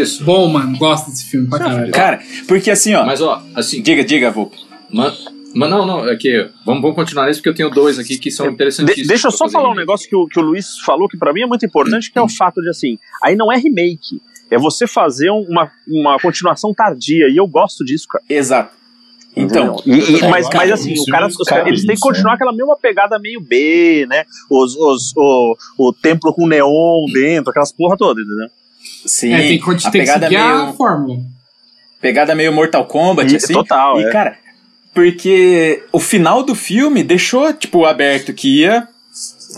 Isso. 0.00 0.24
Bom, 0.24 0.48
mano, 0.48 0.76
gosto 0.78 1.10
desse 1.10 1.24
filme 1.26 1.48
pra 1.48 1.58
caralho. 1.58 1.92
Cara, 1.92 2.20
porque 2.48 2.70
assim, 2.70 2.94
ó. 2.94 3.04
Mas, 3.04 3.20
ó, 3.22 3.42
assim, 3.54 3.80
Diga, 3.82 4.02
diga, 4.04 4.30
Volpe. 4.30 4.56
man, 4.90 5.12
mas 5.56 5.70
não, 5.70 5.86
não, 5.86 6.08
é 6.08 6.14
que 6.16 6.48
vamos, 6.64 6.82
vamos 6.82 6.94
continuar 6.96 7.26
nesse 7.26 7.40
porque 7.40 7.48
eu 7.48 7.54
tenho 7.54 7.70
dois 7.70 7.98
aqui 7.98 8.18
que 8.18 8.30
são 8.30 8.46
De- 8.46 8.52
interessantíssimos. 8.54 9.08
deixa 9.08 9.26
eu 9.28 9.32
só 9.32 9.44
fazer 9.44 9.52
falar 9.54 9.70
um 9.70 9.74
negócio 9.74 10.08
que 10.08 10.14
o, 10.16 10.26
que 10.26 10.38
o 10.38 10.42
Luiz 10.42 10.78
falou 10.84 11.08
que 11.08 11.16
pra 11.16 11.32
mim 11.32 11.42
é 11.42 11.46
muito 11.46 11.64
importante, 11.66 12.10
que 12.12 12.18
é 12.18 12.22
o 12.22 12.28
fato 12.28 12.60
de 12.62 12.68
assim, 12.68 12.98
aí 13.22 13.34
não 13.36 13.50
é 13.52 13.56
remake, 13.56 14.20
é 14.50 14.58
você 14.58 14.86
fazer 14.86 15.30
um- 15.30 15.46
uma, 15.48 15.70
uma 15.88 16.18
continuação 16.18 16.72
tardia, 16.74 17.26
e 17.28 17.36
eu 17.36 17.46
gosto 17.46 17.84
disso, 17.84 18.06
cara. 18.08 18.22
Exato. 18.28 18.76
Então, 19.38 19.76
E- 19.84 19.90
e- 19.92 20.24
É, 20.24 20.28
mas, 20.28 20.48
mas 20.54 20.72
assim, 20.72 20.94
o 20.98 21.04
cara, 21.10 21.26
os 21.26 21.36
caras- 21.48 21.66
eles 21.66 21.80
têm 21.80 21.88
que 21.88 21.94
isso, 21.94 22.02
continuar 22.02 22.30
né? 22.32 22.34
aquela 22.36 22.52
mesma 22.54 22.74
pegada 22.76 23.18
meio 23.18 23.38
B, 23.40 24.06
né? 24.08 24.24
Os, 24.50 24.74
os, 24.76 25.12
o, 25.14 25.56
o 25.78 25.92
templo 25.92 26.32
com 26.32 26.46
neon 26.46 27.04
dentro, 27.12 27.50
aquelas 27.50 27.70
porra 27.70 27.96
toda, 27.98 28.20
entendeu? 28.20 28.48
sim. 29.04 29.32
É, 29.34 29.38
tem 29.48 29.58
que, 29.60 29.64
a 29.64 29.66
tem 29.74 29.76
que 29.78 29.90
pegada 29.90 30.26
seguir 30.26 30.36
a 30.36 30.62
meio, 30.64 30.72
fórmula. 30.74 31.18
pegada 32.00 32.34
meio 32.34 32.52
Mortal 32.52 32.86
Kombat, 32.86 33.30
E- 33.32 33.36
assim. 33.36 33.52
total, 33.52 34.00
E, 34.00 34.04
é. 34.04 34.10
cara, 34.10 34.38
porque 34.96 35.82
o 35.92 36.00
final 36.00 36.42
do 36.42 36.54
filme 36.54 37.04
deixou, 37.04 37.52
tipo, 37.52 37.84
aberto 37.84 38.32
que 38.32 38.62
ia 38.62 38.88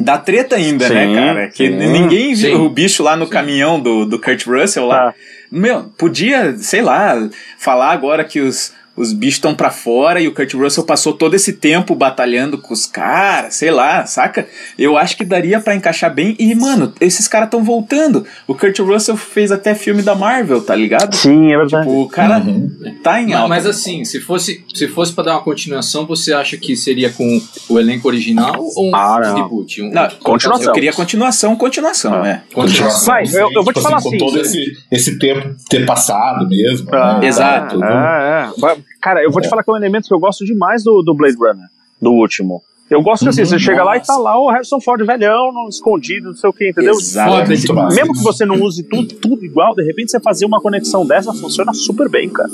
dar 0.01 0.19
treta 0.19 0.57
ainda, 0.57 0.89
Sim, 0.89 0.95
né, 0.95 1.15
cara? 1.15 1.49
Que 1.49 1.69
sim. 1.69 1.77
ninguém 1.77 2.35
viu 2.35 2.57
Sim. 2.57 2.63
o 2.63 2.69
bicho 2.69 3.05
lá 3.05 3.17
no 3.17 3.29
caminhão 3.29 3.79
do, 3.79 4.05
do 4.05 4.21
Kurt 4.21 4.45
Russell 4.45 4.85
lá. 4.85 5.13
Tá. 5.13 5.15
Meu, 5.51 5.85
podia, 5.97 6.59
sei 6.59 6.83
lá, 6.83 7.31
falar 7.57 7.93
agora 7.93 8.25
que 8.25 8.41
os, 8.41 8.73
os 8.99 9.13
bichos 9.13 9.37
estão 9.37 9.55
pra 9.55 9.71
fora 9.71 10.21
e 10.21 10.29
o 10.29 10.35
Kurt 10.35 10.53
Russell 10.55 10.85
passou 10.85 11.13
todo 11.13 11.35
esse 11.35 11.53
tempo 11.55 11.95
batalhando 11.95 12.59
com 12.59 12.75
os 12.75 12.87
caras, 12.87 13.55
sei 13.55 13.71
lá, 13.71 14.05
saca? 14.07 14.47
Eu 14.79 14.97
acho 14.97 15.17
que 15.17 15.25
daria 15.25 15.61
pra 15.61 15.75
encaixar 15.75 16.13
bem. 16.13 16.35
E, 16.39 16.55
mano, 16.55 16.93
esses 17.01 17.29
caras 17.29 17.47
estão 17.47 17.63
voltando. 17.63 18.27
O 18.47 18.55
Kurt 18.55 18.79
Russell 18.81 19.17
fez 19.17 19.53
até 19.53 19.75
filme 19.75 20.03
da 20.03 20.15
Marvel, 20.15 20.61
tá 20.61 20.75
ligado? 20.75 21.15
Sim, 21.15 21.53
é 21.53 21.57
verdade. 21.57 21.87
Tipo, 21.87 22.03
o 22.03 22.09
cara 22.09 22.39
Uhum. 22.39 22.71
tá 23.03 23.21
em 23.21 23.27
Mas, 23.27 23.35
alta. 23.35 23.49
mas 23.49 23.67
assim, 23.67 24.05
se 24.05 24.21
fosse, 24.21 24.65
se 24.75 24.89
fosse 24.89 25.13
pra 25.13 25.25
dar 25.25 25.33
uma 25.35 25.43
continuação, 25.43 26.07
você 26.07 26.33
acha 26.33 26.57
que 26.57 26.77
seria 26.77 27.11
com 27.11 27.41
o 27.69 27.79
elenco 27.79 28.09
original 28.09 28.55
ou 28.59 28.91
um 28.91 28.95
Ah, 28.95 29.21
não. 29.23 29.43
reboot? 29.43 29.83
Um, 29.83 29.91
Não, 29.93 30.09
Continuação. 30.23 30.67
Eu 30.67 30.73
queria 30.73 30.93
continuação, 30.93 31.55
continuação, 31.57 32.25
é. 32.25 32.43
Continuação. 32.53 33.05
Vai, 33.07 33.25
eu- 33.25 33.51
eu 33.53 33.63
vou 33.63 33.73
te 33.73 33.77
Tipo 33.79 33.81
falar 33.83 34.03
com 34.03 34.09
assim, 34.09 34.19
todo 34.19 34.35
né? 34.35 34.41
esse, 34.43 34.65
esse 34.91 35.19
tempo 35.19 35.55
ter 35.69 35.87
passado 35.87 36.49
mesmo. 36.49 36.89
Ah, 36.95 37.19
né? 37.21 37.27
exato. 37.27 37.75
Tudo. 37.75 37.85
É, 37.85 38.51
é. 38.65 38.77
Cara, 39.01 39.23
eu 39.23 39.31
vou 39.31 39.41
te 39.41 39.47
É. 39.47 39.49
falar 39.49 39.63
que 39.63 39.71
é 39.71 39.75
um 39.75 39.77
elemento 39.77 40.09
que 40.09 40.15
eu 40.15 40.19
gosto 40.19 40.45
demais 40.45 40.83
do, 40.83 41.03
do 41.03 41.15
Blade 41.15 41.37
Runner, 41.37 41.67
do 42.01 42.11
último. 42.13 42.63
Eu 42.91 43.03
gosto 43.03 43.25
que 43.25 43.29
assim, 43.29 43.45
você 43.45 43.59
chega 43.59 43.85
lá 43.85 43.97
e 43.99 44.01
tá 44.01 44.17
lá 44.17 44.41
o 44.41 44.49
Harrison 44.51 44.81
Ford 44.81 45.05
velhão, 45.05 45.53
não- 45.53 45.69
escondido, 45.69 46.29
não 46.29 46.35
sei 46.37 46.49
o 46.49 46.53
que, 46.55 46.71
entendeu? 46.71 46.95
Exato. 46.95 47.31
Foda, 47.33 47.47
muito 47.47 47.75
massa. 47.75 47.97
Mesmo 47.97 48.15
que 48.15 48.23
você 48.23 48.47
não 48.47 48.57
use 48.63 48.83
tudo, 48.83 49.15
tudo 49.17 49.45
igual, 49.45 49.75
de 49.75 49.85
repente 49.85 50.11
você 50.11 50.19
fazer 50.19 50.47
uma 50.47 50.59
conexão 50.61 51.07
dessa 51.07 51.33
funciona 51.35 51.75
super 51.75 52.09
bem, 52.09 52.31
cara. 52.31 52.49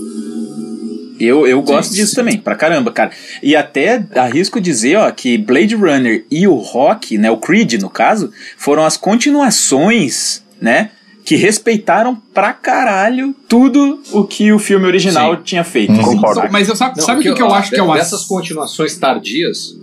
Eu, 1.21 1.47
eu 1.47 1.63
gosto 1.63 1.91
Sim, 1.91 1.95
disso 2.01 2.11
sim. 2.11 2.17
também, 2.17 2.39
pra 2.39 2.57
caramba, 2.57 2.91
cara. 2.91 3.13
E 3.41 3.55
até 3.55 4.05
arrisco 4.17 4.61
dizer, 4.61 4.97
ó, 4.97 5.09
que 5.13 5.39
Blade 5.39 5.77
Runner 5.77 6.27
e 6.29 6.49
o 6.49 6.55
Rock, 6.57 7.17
né, 7.17 7.31
o 7.31 7.37
Creed 7.37 7.75
no 7.75 7.89
caso, 7.89 8.33
foram 8.59 8.85
as 8.85 8.97
continuações, 8.97 10.43
né, 10.61 10.91
que 11.25 11.37
respeitaram 11.37 12.15
pra 12.35 12.53
caralho 12.53 13.35
tudo 13.49 14.01
o 14.13 14.25
que 14.25 14.53
o 14.53 14.59
filme 14.59 14.87
original 14.87 15.37
Sim. 15.37 15.43
tinha 15.43 15.65
feito. 15.65 15.93
Hum. 15.93 16.03
Concordo. 16.03 16.35
saca? 16.43 16.53
Mas 16.53 16.69
eu 16.69 16.77
sabe, 16.77 16.99
Não, 16.99 17.05
sabe 17.07 17.21
o 17.21 17.23
que, 17.23 17.33
que 17.33 17.43
eu 17.43 17.53
acho 17.53 17.71
que 17.71 17.81
é 17.81 17.95
Dessas 17.95 18.25
continuações 18.25 18.97
tardias, 18.99 19.75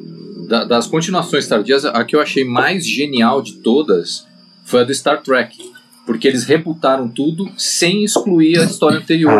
da- 0.47 0.63
das 0.65 0.85
continuações 0.85 1.47
tardias, 1.47 1.83
a 1.85 2.03
que 2.03 2.15
eu 2.15 2.21
achei 2.21 2.43
mais 2.45 2.85
genial 2.87 3.41
de 3.41 3.53
todas 3.53 4.25
foi 4.63 4.81
a 4.81 4.83
do 4.83 4.93
Star 4.93 5.21
Trek. 5.21 5.57
Porque 6.05 6.27
eles 6.27 6.43
rebutaram 6.45 7.07
tudo 7.07 7.47
sem 7.55 8.03
excluir 8.03 8.57
a 8.59 8.63
história 8.63 8.97
anterior. 8.97 9.33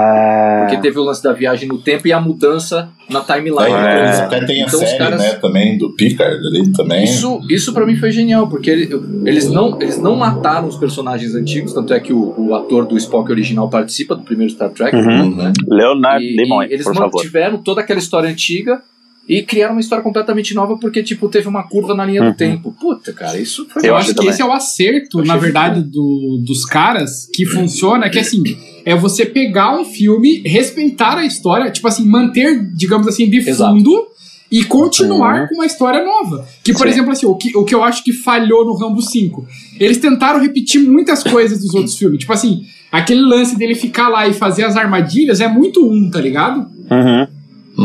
Porque 0.61 0.77
teve 0.77 0.99
o 0.99 1.03
lance 1.03 1.21
da 1.23 1.33
viagem 1.33 1.67
no 1.67 1.79
tempo 1.79 2.07
e 2.07 2.13
a 2.13 2.21
mudança 2.21 2.87
na 3.09 3.19
timeline. 3.21 3.73
É, 3.73 4.03
eles 4.05 4.15
Então, 4.15 4.25
até 4.27 4.45
tem 4.45 4.63
a 4.63 4.67
então 4.67 4.79
os 4.79 4.85
série, 4.85 4.97
caras- 4.97 5.19
né, 5.21 5.33
também, 5.33 5.77
do 5.77 5.89
Picard 5.95 6.35
ali 6.47 6.71
também. 6.71 7.03
Isso, 7.03 7.41
isso 7.49 7.73
para 7.73 7.85
mim 7.85 7.95
foi 7.97 8.11
genial, 8.11 8.47
porque 8.47 8.69
ele- 8.69 8.89
eles, 9.25 9.49
não, 9.49 9.81
eles 9.81 9.97
não 9.97 10.15
mataram 10.15 10.67
os 10.67 10.77
personagens 10.77 11.33
antigos, 11.33 11.73
tanto 11.73 11.93
é 11.93 11.99
que 11.99 12.13
o, 12.13 12.33
o 12.37 12.53
ator 12.55 12.85
do 12.85 12.95
Spock 12.95 13.29
original 13.31 13.67
participa 13.69 14.15
do 14.15 14.21
primeiro 14.23 14.53
Star 14.53 14.69
Trek, 14.69 14.95
Uhum. 14.95 15.35
né? 15.35 15.51
Leonard 15.67 16.23
E, 16.23 16.35
Nimoy, 16.37 16.67
e 16.67 16.73
eles 16.73 16.85
por 16.85 16.93
favor. 16.93 17.11
mantiveram 17.15 17.57
toda 17.57 17.81
aquela 17.81 17.99
história 17.99 18.29
antiga 18.29 18.81
e 19.29 19.43
criaram 19.43 19.73
uma 19.75 19.79
história 19.81 20.03
completamente 20.03 20.53
nova 20.53 20.77
porque, 20.77 21.01
tipo, 21.03 21.29
teve 21.29 21.47
uma 21.47 21.63
curva 21.63 21.93
na 21.95 22.05
linha 22.05 22.21
Uhum. 22.23 22.31
do 22.31 22.35
tempo. 22.35 22.75
Puta, 22.79 23.13
cara, 23.13 23.39
isso 23.39 23.65
foi 23.69 23.81
Eu 23.83 23.89
Eu 23.89 23.95
acho 23.95 24.09
que 24.09 24.15
também. 24.15 24.31
esse 24.31 24.41
é 24.41 24.45
o 24.45 24.51
acerto, 24.51 25.23
na 25.23 25.37
verdade, 25.37 25.81
do, 25.83 26.41
dos 26.45 26.65
caras 26.65 27.27
que 27.33 27.45
funciona, 27.45 28.09
que 28.09 28.19
assim, 28.19 28.41
é 28.85 28.95
você 28.95 29.25
pegar 29.25 29.79
um 29.79 29.85
filme, 29.85 30.41
respeitar 30.45 31.17
a 31.17 31.25
história, 31.25 31.69
tipo 31.71 31.87
assim, 31.87 32.05
manter, 32.05 32.65
digamos 32.73 33.07
assim, 33.07 33.29
de 33.29 33.37
Exato. 33.37 33.71
fundo 33.73 34.07
e 34.51 34.65
continuar 34.65 35.47
com 35.47 35.55
uma 35.55 35.65
história 35.65 36.03
nova. 36.03 36.45
Que, 36.63 36.73
por 36.73 36.85
Sim. 36.87 36.89
exemplo, 36.93 37.11
assim, 37.11 37.25
o 37.25 37.35
que, 37.35 37.55
o 37.55 37.63
que 37.63 37.73
eu 37.73 37.83
acho 37.83 38.03
que 38.03 38.11
falhou 38.11 38.65
no 38.65 38.73
Rambo 38.75 39.01
5, 39.01 39.47
eles 39.79 39.97
tentaram 39.97 40.41
repetir 40.41 40.81
muitas 40.81 41.23
coisas 41.23 41.61
dos 41.61 41.73
outros 41.73 41.95
filmes. 41.97 42.19
Tipo 42.19 42.33
assim, 42.33 42.63
aquele 42.91 43.21
lance 43.21 43.55
dele 43.57 43.75
ficar 43.75 44.09
lá 44.09 44.27
e 44.27 44.33
fazer 44.33 44.65
as 44.65 44.75
armadilhas 44.75 45.39
é 45.39 45.47
muito 45.47 45.87
um, 45.89 46.09
tá 46.09 46.19
ligado? 46.19 46.67
Uhum. 46.91 47.27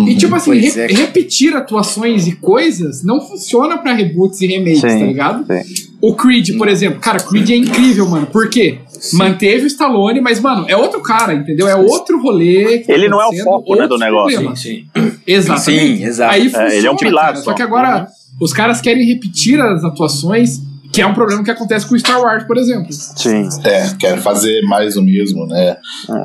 Uhum. 0.00 0.08
E 0.08 0.16
tipo 0.16 0.34
assim, 0.34 0.50
Pois 0.50 0.74
re- 0.74 0.80
é. 0.82 0.86
repetir 0.86 1.54
atuações 1.56 2.26
e 2.26 2.32
coisas 2.36 3.02
não 3.04 3.20
funciona 3.20 3.78
pra 3.78 3.92
reboots 3.92 4.40
e 4.40 4.46
remakes, 4.46 4.80
Sim, 4.80 4.88
tá 5.00 5.06
ligado? 5.06 5.44
sim. 5.46 5.86
O 6.00 6.14
Creed, 6.14 6.56
por 6.58 6.68
exemplo, 6.68 7.00
cara, 7.00 7.18
Creed 7.18 7.50
é 7.50 7.56
incrível, 7.56 8.06
mano. 8.08 8.26
Por 8.26 8.48
quê? 8.50 8.78
Manteve 9.14 9.64
o 9.64 9.66
Stallone, 9.66 10.20
mas, 10.20 10.40
mano, 10.40 10.64
é 10.68 10.76
outro 10.76 11.00
cara, 11.02 11.34
entendeu? 11.34 11.68
É 11.68 11.74
outro 11.76 12.20
rolê. 12.20 12.78
tá 12.80 12.92
Ele 12.92 13.08
não 13.08 13.20
é 13.20 13.26
o 13.26 13.44
foco, 13.44 13.74
né, 13.76 13.86
do 13.88 13.98
negócio. 13.98 14.54
Sim, 14.54 14.84
sim. 14.94 15.12
Exatamente. 15.26 15.96
Sim, 15.98 16.04
exato. 16.04 16.32
Aí 16.34 16.42
É, 16.42 16.44
funciona, 16.50 16.74
ele 16.74 16.86
é 16.86 16.90
um 16.90 16.96
pilar 16.96 17.24
cara. 17.26 17.36
só. 17.36 17.42
Só 17.44 17.52
que 17.54 17.62
agora 17.62 18.06
os 18.40 18.52
caras 18.52 18.80
querem 18.80 19.06
repetir 19.06 19.60
as 19.60 19.84
atuações, 19.84 20.60
que 20.92 21.00
é 21.02 21.06
um 21.06 21.14
problema 21.14 21.42
que 21.44 21.50
acontece 21.50 21.86
com 21.86 21.94
o 21.94 21.98
Star 21.98 22.20
Wars, 22.20 22.44
por 22.44 22.56
exemplo. 22.56 22.86
Sim. 22.90 23.48
É, 23.64 23.88
quer 23.98 24.18
fazer 24.20 24.60
mais 24.62 24.96
o 24.96 25.02
mesmo, 25.02 25.46
né? 25.46 25.76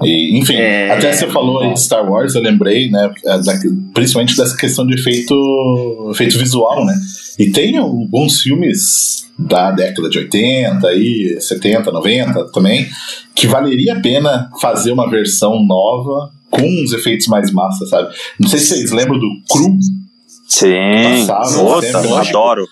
E, 0.03 0.37
enfim, 0.39 0.55
É. 0.55 0.91
até 0.91 1.11
você 1.13 1.27
falou 1.27 1.61
aí 1.61 1.73
de 1.73 1.81
Star 1.81 2.09
Wars, 2.09 2.35
eu 2.35 2.41
lembrei, 2.41 2.89
né? 2.89 3.09
da- 3.23 3.53
principalmente 3.93 4.35
dessa 4.37 4.55
questão 4.55 4.85
de 4.85 4.95
efeito, 4.95 6.09
efeito 6.11 6.37
visual, 6.37 6.85
né? 6.85 6.93
E 7.39 7.51
tem 7.51 7.77
alguns 7.77 8.41
filmes 8.41 9.27
da 9.37 9.71
década 9.71 10.09
de 10.09 10.19
80, 10.19 10.87
aí, 10.87 11.37
70, 11.39 11.91
90 11.91 12.51
também, 12.51 12.87
que 13.35 13.47
valeria 13.47 13.93
a 13.95 13.99
pena 13.99 14.49
fazer 14.61 14.91
uma 14.91 15.09
versão 15.09 15.63
nova 15.65 16.29
com 16.51 16.61
uns 16.61 16.91
efeitos 16.93 17.27
mais 17.27 17.51
massa, 17.51 17.85
sabe? 17.87 18.13
Não 18.39 18.47
sei 18.49 18.59
se 18.59 18.67
vocês 18.75 18.91
lembram 18.91 19.17
do 19.17 19.27
Cru, 19.49 19.77
Sim, 20.47 21.25
Passava, 21.27 21.61
outra, 21.63 22.01
sempre. 22.01 22.27
adoro. 22.29 22.65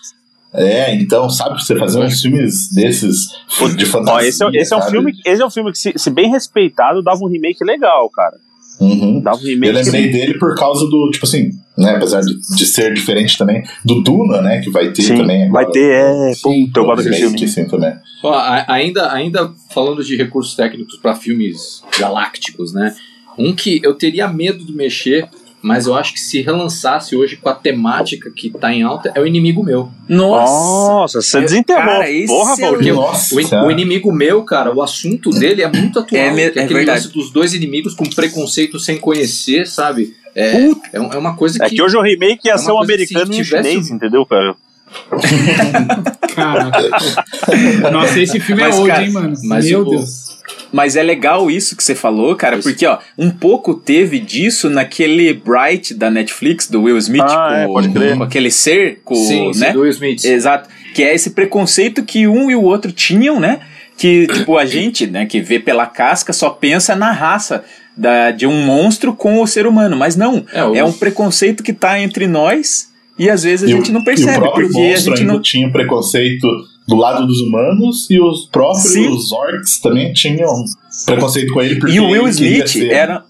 É, 0.52 0.94
então, 0.96 1.30
sabe, 1.30 1.62
você 1.62 1.76
fazer 1.78 2.00
uns 2.00 2.20
filmes 2.20 2.68
desses 2.74 3.28
de 3.76 3.86
fantasia. 3.86 4.14
Ó, 4.14 4.20
esse, 4.20 4.44
é, 4.44 4.48
esse 4.60 4.74
é 4.74 4.76
um 4.76 4.82
filme, 4.82 5.12
esse 5.24 5.42
é 5.42 5.46
um 5.46 5.50
filme 5.50 5.70
que, 5.70 5.78
se, 5.78 5.92
se 5.96 6.10
bem 6.10 6.30
respeitado, 6.30 7.02
dava 7.02 7.20
um 7.22 7.28
remake 7.28 7.64
legal, 7.64 8.10
cara. 8.10 8.36
Uhum. 8.80 9.20
Dava 9.20 9.36
um 9.36 9.40
Eu 9.42 9.46
remake. 9.46 9.72
lembrei 9.72 10.08
dele 10.08 10.38
por 10.38 10.54
causa 10.56 10.86
do, 10.86 11.10
tipo 11.12 11.26
assim, 11.26 11.50
né, 11.76 11.96
apesar 11.96 12.22
de, 12.22 12.34
de 12.56 12.66
ser 12.66 12.92
diferente 12.94 13.36
também, 13.38 13.62
do 13.84 14.02
Duna, 14.02 14.40
né, 14.40 14.60
que 14.60 14.70
vai 14.70 14.90
ter 14.90 15.02
Sim, 15.02 15.16
também 15.16 15.44
agora. 15.46 15.64
vai 15.64 15.72
ter, 15.72 15.92
é. 15.92 16.32
Puta, 16.42 16.80
eu 16.80 16.84
gosto 16.84 17.04
daquele 17.04 17.16
filme. 17.16 17.44
assim, 17.44 17.66
também. 17.66 17.92
Ó, 18.24 18.34
ainda, 18.66 19.12
ainda 19.12 19.52
falando 19.72 20.02
de 20.02 20.16
recursos 20.16 20.56
técnicos 20.56 20.96
para 20.96 21.14
filmes 21.14 21.82
galácticos, 21.98 22.72
né? 22.72 22.94
Um 23.38 23.54
que 23.54 23.80
eu 23.84 23.94
teria 23.94 24.26
medo 24.28 24.64
de 24.64 24.72
mexer, 24.72 25.28
mas 25.62 25.86
eu 25.86 25.94
acho 25.94 26.12
que 26.14 26.20
se 26.20 26.40
relançasse 26.42 27.14
hoje 27.16 27.36
com 27.36 27.48
a 27.48 27.54
temática 27.54 28.30
que 28.34 28.50
tá 28.50 28.72
em 28.72 28.82
alta, 28.82 29.12
é 29.14 29.20
o 29.20 29.26
inimigo 29.26 29.62
meu. 29.62 29.90
Nossa! 30.08 30.52
Nossa, 30.92 31.22
você 31.22 31.36
Eu- 31.38 31.42
desenterrou. 31.42 31.84
cara, 31.84 32.04
Porra, 32.26 32.52
é 32.52 32.54
o- 32.54 32.70
Valdir. 32.72 32.94
O, 32.98 33.66
o 33.66 33.70
inimigo 33.70 34.12
meu, 34.12 34.42
cara, 34.44 34.74
o 34.74 34.82
assunto 34.82 35.30
dele 35.30 35.62
é 35.62 35.68
muito 35.70 35.98
atual. 35.98 36.20
É 36.20 36.30
me- 36.30 36.42
é 36.42 36.44
é 36.46 36.48
aquele 36.48 36.66
verdade. 36.74 37.00
lance 37.04 37.12
dos 37.12 37.30
dois 37.30 37.52
inimigos 37.54 37.94
com 37.94 38.04
preconceito 38.04 38.78
sem 38.78 38.96
conhecer, 38.98 39.66
sabe? 39.66 40.14
É, 40.34 40.52
é, 40.92 41.00
um- 41.00 41.12
é 41.12 41.18
uma 41.18 41.34
coisa 41.36 41.58
que. 41.58 41.64
É 41.64 41.68
que 41.68 41.82
hoje 41.82 41.96
o 41.96 42.00
remake 42.02 42.46
ia 42.48 42.54
É 42.54 42.58
ser 42.58 42.70
um 42.72 42.80
americano 42.82 43.32
e 43.34 43.40
um 43.40 43.42
tivesse 43.42 43.68
chinês, 43.68 43.90
entendeu, 43.90 44.24
cara? 44.24 44.54
Caraca. 46.34 46.88
Nossa, 47.92 48.20
esse 48.20 48.40
filme 48.40 48.62
Mas, 48.62 48.74
é 48.74 48.78
old, 48.78 48.90
cara, 48.90 49.04
hein, 49.04 49.12
mano? 49.12 49.34
mas 49.44 49.64
Meu 49.66 49.84
Deus. 49.84 50.39
Mas 50.72 50.94
é 50.96 51.02
legal 51.02 51.50
isso 51.50 51.76
que 51.76 51.82
você 51.82 51.94
falou, 51.94 52.36
cara, 52.36 52.56
Isso. 52.58 52.68
porque, 52.68 52.86
ó, 52.86 52.98
um 53.18 53.30
pouco 53.30 53.74
teve 53.74 54.18
disso 54.20 54.70
naquele 54.70 55.32
Bright 55.34 55.92
da 55.94 56.10
Netflix, 56.10 56.68
do 56.68 56.82
Will 56.82 56.96
Smith, 56.98 57.22
Ah, 57.22 57.48
com, 57.48 57.54
é, 57.54 57.66
pode 57.66 57.88
crer. 57.90 58.16
com 58.16 58.22
aquele 58.22 58.50
ser, 58.50 59.00
com, 59.04 59.14
Sim, 59.14 59.52
sim, 59.52 59.60
né? 59.60 59.72
do 59.72 59.80
Will 59.80 59.90
Smith. 59.90 60.24
Exato. 60.24 60.68
Que 60.94 61.02
é 61.02 61.14
esse 61.14 61.30
preconceito 61.30 62.02
que 62.04 62.26
um 62.28 62.50
e 62.50 62.54
o 62.54 62.62
outro 62.62 62.92
tinham, 62.92 63.40
né? 63.40 63.60
Que, 63.96 64.26
tipo, 64.28 64.56
a 64.56 64.64
gente, 64.64 65.06
né, 65.06 65.26
que 65.26 65.40
vê 65.40 65.58
pela 65.58 65.86
casca, 65.86 66.32
só 66.32 66.48
pensa 66.50 66.96
na 66.96 67.12
raça 67.12 67.62
da, 67.96 68.30
de 68.30 68.46
um 68.46 68.64
monstro 68.64 69.12
com 69.12 69.42
o 69.42 69.46
ser 69.46 69.66
humano. 69.66 69.96
Mas 69.96 70.16
não. 70.16 70.44
É, 70.52 70.64
o- 70.64 70.74
É 70.76 70.82
um 70.84 70.92
preconceito 70.92 71.62
que 71.62 71.72
tá 71.72 72.00
entre 72.00 72.26
nós 72.26 72.88
e 73.18 73.28
às 73.28 73.42
vezes 73.42 73.68
a 73.68 73.70
E 73.70 73.74
o- 73.74 73.76
gente 73.76 73.92
não 73.92 74.00
e 74.00 74.02
o 74.02 74.04
percebe, 74.06 74.40
porque 74.40 74.62
a 74.78 74.80
monstro 74.80 75.10
gente 75.16 75.20
ainda 75.20 75.32
não. 75.34 75.42
tinha 75.42 75.70
preconceito 75.70 76.46
do 76.90 76.96
lado 76.96 77.26
dos 77.26 77.40
humanos 77.40 78.06
e 78.10 78.20
os 78.20 78.46
próprios 78.46 78.92
Sim. 78.92 79.08
orcs 79.34 79.80
também 79.80 80.12
tinham 80.12 80.64
preconceito 81.06 81.52
com 81.52 81.62
ele 81.62 81.76
porque 81.78 81.94
E 81.94 82.00
o 82.00 82.08
Will 82.10 82.28
Smith 82.28 82.68
ser- 82.68 82.90
era. 82.92 83.24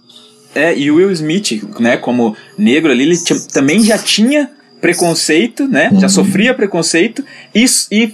É, 0.55 0.77
e 0.77 0.90
o 0.90 0.96
Will 0.96 1.11
Smith, 1.12 1.62
né, 1.79 1.96
como 1.96 2.37
negro 2.59 2.90
ali, 2.90 3.05
ele 3.05 3.16
tinha- 3.16 3.38
também 3.53 3.81
já 3.83 3.96
tinha 3.99 4.51
preconceito, 4.81 5.68
né? 5.68 5.90
Já 5.92 6.03
Uhum. 6.03 6.09
sofria 6.09 6.55
preconceito 6.55 7.23
e, 7.55 7.64
e 7.92 8.12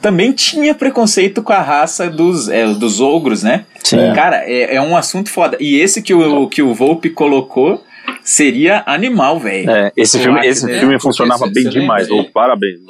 também 0.00 0.32
tinha 0.32 0.74
preconceito 0.74 1.42
com 1.42 1.52
a 1.52 1.60
raça 1.60 2.08
dos, 2.10 2.48
é, 2.48 2.66
dos 2.74 3.00
ogros, 3.00 3.42
né? 3.42 3.66
Sim. 3.84 3.98
Cara, 4.14 4.38
é, 4.44 4.76
é 4.76 4.80
um 4.82 4.96
assunto 4.96 5.30
foda. 5.30 5.56
E 5.60 5.76
esse 5.76 6.02
que 6.02 6.12
o, 6.14 6.48
que 6.48 6.62
o 6.62 6.74
Volpe 6.74 7.10
colocou 7.10 7.84
seria 8.24 8.82
animal, 8.86 9.38
velho. 9.38 9.70
É, 9.70 9.92
esse 9.96 10.18
filme, 10.18 10.40
esse 10.46 10.66
né? 10.66 10.80
filme 10.80 10.98
funcionava 11.00 11.46
bem 11.48 11.68
demais. 11.68 12.08
parabéns. 12.32 12.80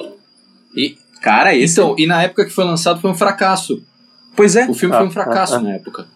E, 0.75 0.95
Cara, 1.27 1.53
esse. 1.53 1.73
então, 1.73 1.93
e 1.97 2.07
na 2.07 2.23
época 2.23 2.45
que 2.45 2.51
foi 2.51 2.63
lançado 2.63 3.01
foi 3.01 3.11
um 3.11 3.15
fracasso. 3.15 3.83
pois 4.33 4.55
é. 4.55 4.65
O 4.69 4.73
filme 4.73 4.95
Ah, 4.95 4.99
foi 4.99 5.07
um 5.07 5.11
fracasso 5.11 5.55
ah, 5.55 5.57
ah. 5.57 5.61
na 5.61 5.73
época. 5.73 6.07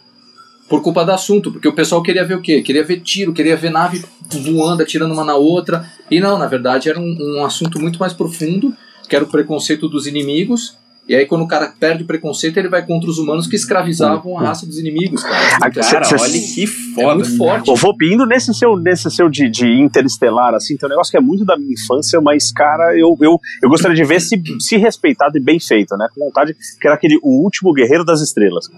Por 0.69 0.82
culpa 0.82 1.04
do 1.04 1.12
assunto, 1.12 1.52
porque 1.52 1.67
o 1.67 1.74
pessoal 1.74 2.02
queria 2.02 2.24
ver 2.24 2.36
o 2.36 2.41
quê? 2.41 2.62
Queria 2.62 2.82
ver 2.82 3.02
tiro, 3.02 3.34
queria 3.34 3.58
ver 3.58 3.71
nave 3.71 4.06
voando, 4.30 4.82
atirando 4.82 5.13
uma 5.13 5.26
na 5.26 5.36
outra. 5.36 5.86
E 6.10 6.21
não, 6.21 6.38
na 6.38 6.47
verdade 6.47 6.89
era 6.89 6.97
um, 6.97 7.17
um 7.19 7.43
assunto 7.43 7.78
muito 7.78 8.00
mais 8.00 8.13
profundo, 8.13 8.74
que 9.10 9.13
era 9.13 9.26
o 9.26 9.28
preconceito 9.28 9.89
dos 9.89 10.08
inimigos. 10.08 10.78
E 11.12 11.15
aí, 11.15 11.26
quando 11.26 11.41
o 11.41 11.47
cara 11.47 11.74
perde 11.78 12.04
o 12.04 12.08
preconceito, 12.08 12.56
ele 12.58 12.69
vai 12.69 12.86
contra 12.86 13.10
os 13.10 13.17
humanos 13.17 13.45
que 13.45 13.54
escravizavam 13.58 14.39
a 14.39 14.43
raça 14.43 14.65
dos 14.65 14.78
inimigos, 14.80 15.21
cara. 15.24 15.36
Ah, 15.62 15.67
Então, 15.67 15.84
Cara, 15.84 16.06
cê- 16.06 16.15
olha 16.15 16.32
que 16.32 16.63
é 16.63 16.67
foda. 16.95 17.15
muito 17.15 17.38
forte. 17.38 17.67
Eu 17.69 17.76
vou 17.76 17.93
indo 18.02 18.26
nesse 18.26 18.54
seu, 18.54 18.78
nesse 18.78 19.12
seu 19.12 19.28
de, 19.28 19.50
de 19.50 19.67
interestelar, 19.82 20.54
assim, 20.54 20.78
tem 20.78 20.88
um 20.88 20.89
negócio 20.89 21.12
que 21.12 21.17
é 21.17 21.19
muito 21.19 21.43
da 21.43 21.58
minha 21.58 21.74
infância, 21.74 22.21
mas, 22.21 22.50
cara, 22.54 22.97
eu, 22.97 23.17
eu, 23.19 23.38
eu 23.62 23.69
gostaria 23.69 23.93
de 23.97 24.06
ver 24.06 24.21
se, 24.21 24.41
se 24.62 24.78
respeitado 24.78 25.38
e 25.38 25.41
bem 25.41 25.60
feito, 25.60 25.97
né? 25.97 26.08
Com 26.15 26.24
vontade, 26.24 26.56
que 26.80 26.88
era 26.88 26.95
aquele 26.95 27.19
O 27.21 27.43
Último 27.43 27.74
Guerreiro 27.74 28.06
das 28.06 28.21
Estrelas. 28.21 28.69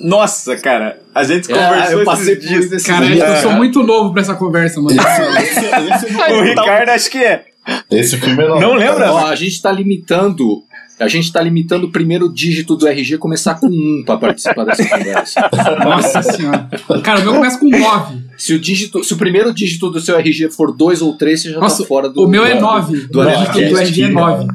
Nossa, 0.00 0.56
cara, 0.58 1.00
a 1.14 1.24
gente 1.24 1.50
É, 1.50 1.54
conversou 1.54 1.98
eu 2.00 2.04
passei 2.04 2.36
dias. 2.36 2.60
isso 2.60 2.70
desse 2.70 2.86
Cara, 2.86 3.06
jeito. 3.06 3.24
eu 3.24 3.36
sou 3.42 3.52
muito 3.52 3.82
novo 3.82 4.12
pra 4.12 4.22
essa 4.22 4.34
conversa, 4.34 4.80
mano. 4.80 4.96
Esse, 5.00 6.06
esse, 6.06 6.32
O 6.32 6.42
Ricardo 6.42 6.90
acho 6.90 7.10
que 7.10 7.18
é. 7.18 7.44
esse 7.90 8.16
filme 8.18 8.36
não, 8.46 8.60
Não 8.60 8.74
lembra? 8.74 9.10
Ó, 9.12 9.26
a 9.26 9.34
gente 9.34 9.60
tá 9.60 9.72
limitando. 9.72 10.62
A 10.98 11.08
gente 11.08 11.30
tá 11.30 11.42
limitando 11.42 11.86
o 11.86 11.90
primeiro 11.92 12.32
dígito 12.32 12.74
do 12.74 12.86
RG 12.88 13.18
começar 13.18 13.54
com 13.56 13.66
um 13.66 14.02
pra 14.04 14.16
participar 14.16 14.64
dessa 14.64 14.84
conversa. 14.88 15.50
Nossa 15.84 16.22
senhora. 16.22 16.68
Cara, 17.02 17.20
o 17.20 17.22
meu 17.24 17.34
começa 17.34 17.58
com 17.58 17.68
9. 17.68 18.16
Se 18.38 18.54
o, 18.54 18.58
dígito, 18.58 19.04
se 19.04 19.12
o 19.12 19.16
primeiro 19.16 19.52
dígito 19.52 19.90
do 19.90 20.00
seu 20.00 20.16
RG 20.18 20.50
for 20.50 20.74
dois 20.74 21.02
ou 21.02 21.14
três, 21.16 21.42
você 21.42 21.50
já 21.52 21.60
Nossa, 21.60 21.82
tá 21.82 21.88
fora 21.88 22.08
do. 22.08 22.24
o 22.24 22.28
meu 22.28 22.44
é 22.46 22.54
do- 22.54 22.60
9. 22.62 23.06
do 23.08 23.20
O 23.20 23.24
Não, 23.24 23.30
é 23.30 23.36
do 23.46 23.58
RG 23.58 23.78
é 23.78 23.82
esquina. 23.82 24.08
9. 24.20 24.46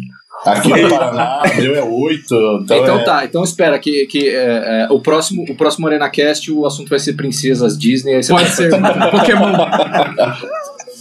Aqui 0.43 0.69
no 0.69 0.89
Paraná, 0.89 1.43
o 1.45 1.61
meu 1.61 1.75
é 1.75 1.83
8. 1.83 2.23
Então, 2.63 2.77
Então 2.77 2.99
é, 2.99 3.03
tá, 3.03 3.23
então 3.25 3.43
espera 3.43 3.77
que, 3.77 4.07
que 4.07 4.27
é, 4.27 4.85
é, 4.85 4.87
o 4.89 4.99
próximo 4.99 5.45
o 5.47 5.53
próximo 5.53 5.85
ArenaCast 5.85 6.51
o 6.51 6.65
assunto 6.65 6.89
vai 6.89 6.97
ser 6.97 7.13
princesas 7.13 7.77
Disney. 7.77 8.15
Aí 8.15 8.23
você 8.23 8.33
Pode 8.33 8.49
ser. 8.49 8.71
Pokémon. 9.11 9.51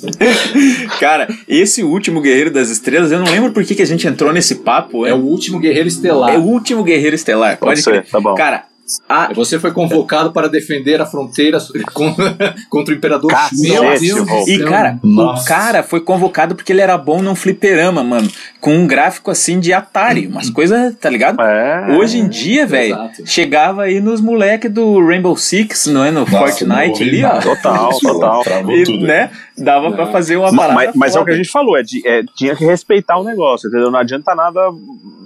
Cara, 0.99 1.29
esse 1.49 1.83
último 1.83 2.21
Guerreiro 2.21 2.51
das 2.51 2.71
Estrelas, 2.71 3.13
eu 3.13 3.19
não 3.19 3.31
lembro 3.31 3.53
por 3.53 3.65
que, 3.65 3.75
que 3.75 3.83
a 3.83 3.87
gente 3.87 4.07
entrou 4.07 4.33
nesse 4.33 4.57
papo. 4.57 5.07
É 5.07 5.11
É, 5.11 5.15
o 5.15 5.19
último 5.19 5.59
guerreiro 5.59 5.89
estelar. 5.89 6.35
é 6.35 6.39
o 6.39 6.43
último 6.43 6.85
Guerreiro 6.85 7.17
Estelar. 7.17 7.59
Pode 7.59 7.83
Pode 7.83 7.83
ser, 7.83 8.07
tá 8.07 8.21
bom. 8.21 8.35
Cara, 8.35 8.65
a, 9.09 9.33
Você 9.35 9.59
foi 9.59 9.73
convocado 9.73 10.33
para 10.33 10.49
defender 10.49 11.01
a 11.01 11.07
fronteira 11.07 11.59
contra, 11.93 12.55
contra 12.69 12.95
o 12.95 12.97
Imperador 12.97 13.31
Cacete. 13.31 13.63
Meu 13.63 13.99
Deus 13.99 14.49
E, 14.49 14.59
cara, 14.65 14.99
Nossa. 15.03 15.43
o 15.43 15.47
cara 15.47 15.83
foi 15.83 16.01
convocado 16.01 16.55
porque 16.55 16.73
ele 16.73 16.81
era 16.81 16.99
bom 16.99 17.23
num 17.23 17.35
fliperama, 17.35 18.03
mano. 18.03 18.29
Com 18.61 18.75
um 18.75 18.87
gráfico 18.87 19.31
assim 19.31 19.61
de 19.61 19.73
Atari. 19.73 20.27
Umas 20.27 20.51
coisas, 20.51 20.95
tá 20.97 21.09
ligado? 21.09 21.41
É. 21.41 21.97
Hoje 21.97 22.19
em 22.19 22.29
dia, 22.29 22.67
velho, 22.67 22.97
chegava 23.25 23.83
aí 23.85 24.01
nos 24.01 24.21
moleque 24.21 24.69
do 24.69 25.05
Rainbow 25.07 25.37
Six, 25.37 25.87
não 25.87 26.05
é? 26.05 26.11
No 26.11 26.21
Nossa, 26.21 26.39
Fortnite 26.39 27.03
ali, 27.03 27.25
ó. 27.25 27.39
Total, 27.41 27.99
total. 27.99 28.43
E, 28.71 29.03
né? 29.03 29.31
Dava 29.65 29.93
pra 29.93 30.07
fazer 30.07 30.37
uma 30.37 30.51
Ma- 30.53 30.63
parada. 30.69 30.75
Mas, 30.75 30.95
mas 30.97 31.17
é 31.17 31.21
o 31.21 31.25
que 31.25 31.31
a 31.31 31.37
gente 31.37 31.51
falou, 31.51 31.77
é, 31.77 31.83
de- 31.83 32.07
é, 32.07 32.23
tinha 32.37 32.55
que 32.57 32.65
respeitar 32.65 33.19
o 33.19 33.25
negócio, 33.25 33.69
entendeu? 33.69 33.91
Não 33.91 33.99
adianta 33.99 34.35
nada 34.35 34.61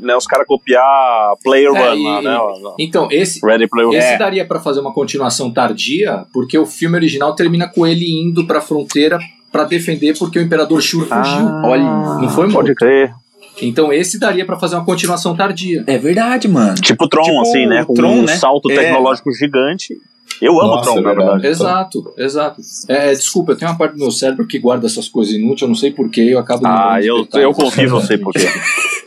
né, 0.00 0.14
os 0.16 0.26
caras 0.26 0.46
copiar 0.46 1.34
Player 1.42 1.70
É, 1.74 1.90
One 1.90 2.00
e- 2.02 2.04
lá, 2.04 2.22
né? 2.22 2.38
Então, 2.78 3.08
esse, 3.10 3.44
Ready 3.44 3.68
Player 3.68 3.90
esse 3.94 4.14
É. 4.14 4.18
daria 4.18 4.44
pra 4.46 4.60
fazer 4.60 4.80
uma 4.80 4.92
continuação 4.92 5.50
tardia, 5.52 6.24
porque 6.32 6.58
o 6.58 6.66
filme 6.66 6.96
original 6.96 7.34
termina 7.34 7.68
com 7.68 7.86
ele 7.86 8.06
indo 8.20 8.46
pra 8.46 8.60
fronteira 8.60 9.18
pra 9.52 9.64
defender 9.64 10.18
porque 10.18 10.38
o 10.38 10.42
Imperador 10.42 10.80
Shur 10.82 11.02
fugiu. 11.06 11.14
Ah, 11.48 11.62
Olha, 11.64 11.82
não 11.84 12.28
foi, 12.28 12.46
Pode 12.50 12.54
mano? 12.68 12.74
crer. 12.74 13.12
Então 13.62 13.92
esse 13.92 14.18
daria 14.18 14.44
pra 14.44 14.56
fazer 14.58 14.74
uma 14.74 14.84
continuação 14.84 15.36
tardia. 15.36 15.84
É 15.86 15.96
verdade, 15.96 16.48
mano. 16.48 16.74
Tipo 16.74 17.08
Tron, 17.08 17.22
Tipo 17.22 17.40
assim, 17.42 17.66
né? 17.66 17.82
o 17.82 17.86
Com 17.86 17.94
Tron, 17.94 18.10
um 18.14 18.22
né? 18.22 18.34
salto 18.36 18.68
É. 18.70 18.74
tecnológico 18.74 19.30
gigante. 19.32 19.94
Eu 20.40 20.60
amo 20.60 20.76
Nossa, 20.76 20.90
Tron, 20.90 20.98
é 20.98 21.02
na 21.02 21.08
verdade. 21.08 21.42
verdade. 21.42 21.46
Exato, 21.46 22.14
exato. 22.16 22.60
É, 22.88 23.12
desculpa, 23.12 23.52
eu 23.52 23.56
tenho 23.56 23.70
uma 23.70 23.78
parte 23.78 23.92
do 23.92 24.00
meu 24.00 24.10
cérebro 24.10 24.46
que 24.46 24.58
guarda 24.58 24.86
essas 24.86 25.08
coisas 25.08 25.34
inúteis, 25.34 25.62
eu 25.62 25.68
não 25.68 25.74
sei 25.74 25.90
porquê, 25.90 26.20
eu 26.22 26.38
acabo 26.38 26.66
Ah, 26.66 26.98
eu, 27.02 27.26
eu 27.34 27.52
confio 27.52 27.84
em 27.84 27.88
você, 27.88 28.18
porque. 28.18 28.40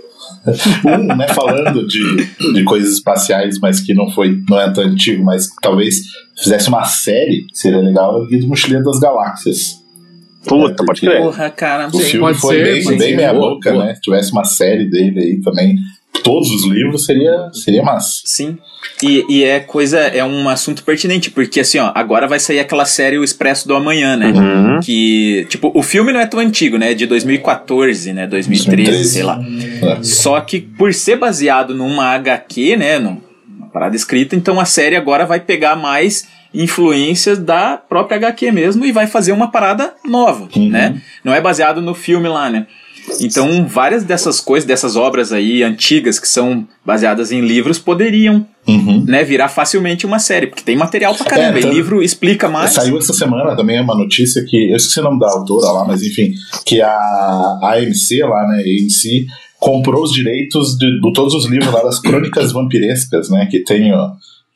Um, 0.85 1.03
né, 1.13 1.27
falando 1.33 1.85
de, 1.85 2.25
de 2.53 2.63
coisas 2.63 2.93
espaciais, 2.93 3.59
mas 3.59 3.81
que 3.81 3.93
não 3.93 4.09
foi, 4.09 4.41
não 4.49 4.57
é 4.57 4.71
tão 4.71 4.85
antigo, 4.85 5.21
mas 5.21 5.47
que 5.47 5.55
talvez 5.61 5.97
fizesse 6.41 6.69
uma 6.69 6.85
série, 6.85 7.45
seria 7.51 7.79
legal, 7.79 8.17
é 8.17 8.23
o 8.23 8.27
Guia 8.27 8.39
do 8.39 8.47
Mochileiro 8.47 8.85
das 8.85 8.97
Galáxias. 8.97 9.83
Puta, 10.45 10.85
pode 10.85 11.01
crer. 11.01 11.21
Porra, 11.21 11.49
cara. 11.49 11.87
O 11.87 11.99
filme 11.99 12.19
pode 12.27 12.39
foi 12.39 12.55
ser, 12.55 12.63
bem, 12.63 12.97
bem 12.97 13.15
meia 13.17 13.33
boca, 13.33 13.73
né? 13.77 13.95
Se 13.95 14.01
tivesse 14.01 14.31
uma 14.31 14.45
série 14.45 14.89
dele 14.89 15.19
aí 15.19 15.41
também, 15.41 15.75
todos 16.23 16.49
os 16.49 16.65
livros, 16.67 17.05
seria, 17.05 17.49
seria 17.53 17.83
massa. 17.83 18.21
Sim. 18.25 18.57
E, 19.01 19.23
e 19.29 19.43
é 19.43 19.59
coisa, 19.59 19.99
é 19.99 20.23
um 20.23 20.49
assunto 20.49 20.83
pertinente, 20.83 21.29
porque 21.31 21.59
assim, 21.59 21.77
ó, 21.77 21.91
agora 21.93 22.27
vai 22.27 22.39
sair 22.39 22.59
aquela 22.59 22.85
série 22.85 23.17
O 23.17 23.23
Expresso 23.23 23.67
do 23.67 23.75
Amanhã, 23.75 24.15
né? 24.17 24.27
Uhum. 24.31 24.79
Que, 24.81 25.45
tipo, 25.49 25.71
o 25.73 25.83
filme 25.83 26.11
não 26.11 26.19
é 26.19 26.25
tão 26.25 26.39
antigo, 26.39 26.77
né? 26.77 26.91
É 26.91 26.93
de 26.93 27.05
2014, 27.05 28.11
né? 28.13 28.25
2013, 28.27 28.83
2013. 28.83 29.09
sei 29.09 29.23
lá. 29.23 29.39
É. 29.99 30.03
Só 30.03 30.39
que 30.41 30.59
por 30.59 30.93
ser 30.93 31.17
baseado 31.17 31.75
numa 31.75 32.05
HQ, 32.15 32.75
né? 32.77 32.99
Num- 32.99 33.21
Numa 33.47 33.69
parada 33.69 33.95
escrita, 33.95 34.35
então 34.35 34.59
a 34.59 34.65
série 34.65 34.95
agora 34.95 35.25
vai 35.25 35.39
pegar 35.39 35.75
mais 35.75 36.27
influências 36.53 37.37
da 37.39 37.77
própria 37.77 38.17
HQ 38.17 38.51
mesmo 38.51 38.85
e 38.85 38.91
vai 38.91 39.07
fazer 39.07 39.31
uma 39.31 39.49
parada 39.51 39.93
nova, 40.05 40.47
Uhum. 40.55 40.69
né? 40.69 41.01
Não 41.23 41.33
é 41.33 41.39
baseado 41.41 41.81
no 41.81 41.93
filme 41.93 42.27
lá, 42.27 42.49
né? 42.49 42.65
Então, 43.21 43.65
várias 43.67 44.03
dessas 44.03 44.39
coisas, 44.39 44.67
dessas 44.67 44.95
obras 44.95 45.31
aí 45.33 45.63
antigas 45.63 46.19
que 46.19 46.27
são 46.27 46.67
baseadas 46.85 47.31
em 47.31 47.41
livros, 47.41 47.79
poderiam 47.79 48.45
Uhum. 48.67 49.05
né, 49.07 49.23
virar 49.23 49.47
facilmente 49.47 50.05
uma 50.05 50.19
série, 50.19 50.47
porque 50.47 50.61
tem 50.63 50.75
material 50.75 51.15
pra 51.15 51.25
caramba. 51.25 51.55
É, 51.57 51.59
então- 51.59 51.71
e 51.71 51.75
livro 51.75 52.03
explica 52.03 52.49
mais. 52.49 52.71
Saiu 52.71 52.97
essa 52.97 53.13
semana 53.13 53.55
também 53.55 53.79
uma 53.81 53.95
notícia 53.95 54.43
que, 54.45 54.71
eu 54.71 54.75
esqueci 54.75 54.99
o 54.99 55.03
nome 55.03 55.19
da 55.19 55.27
autora 55.29 55.71
lá, 55.71 55.85
mas 55.85 56.03
enfim, 56.03 56.33
que 56.65 56.81
a 56.81 57.59
AMC 57.63 58.19
lá, 58.23 58.47
né, 58.49 58.57
AMC, 58.63 59.25
comprou 59.59 60.03
os 60.03 60.11
direitos 60.11 60.77
de, 60.77 60.99
de 60.99 61.13
todos 61.13 61.33
os 61.33 61.45
livros 61.45 61.71
lá 61.73 61.81
das 61.83 61.99
crônicas 61.99 62.51
vampirescas, 62.51 63.29
né, 63.29 63.47
que 63.49 63.63
tem 63.63 63.93
ó, 63.93 64.11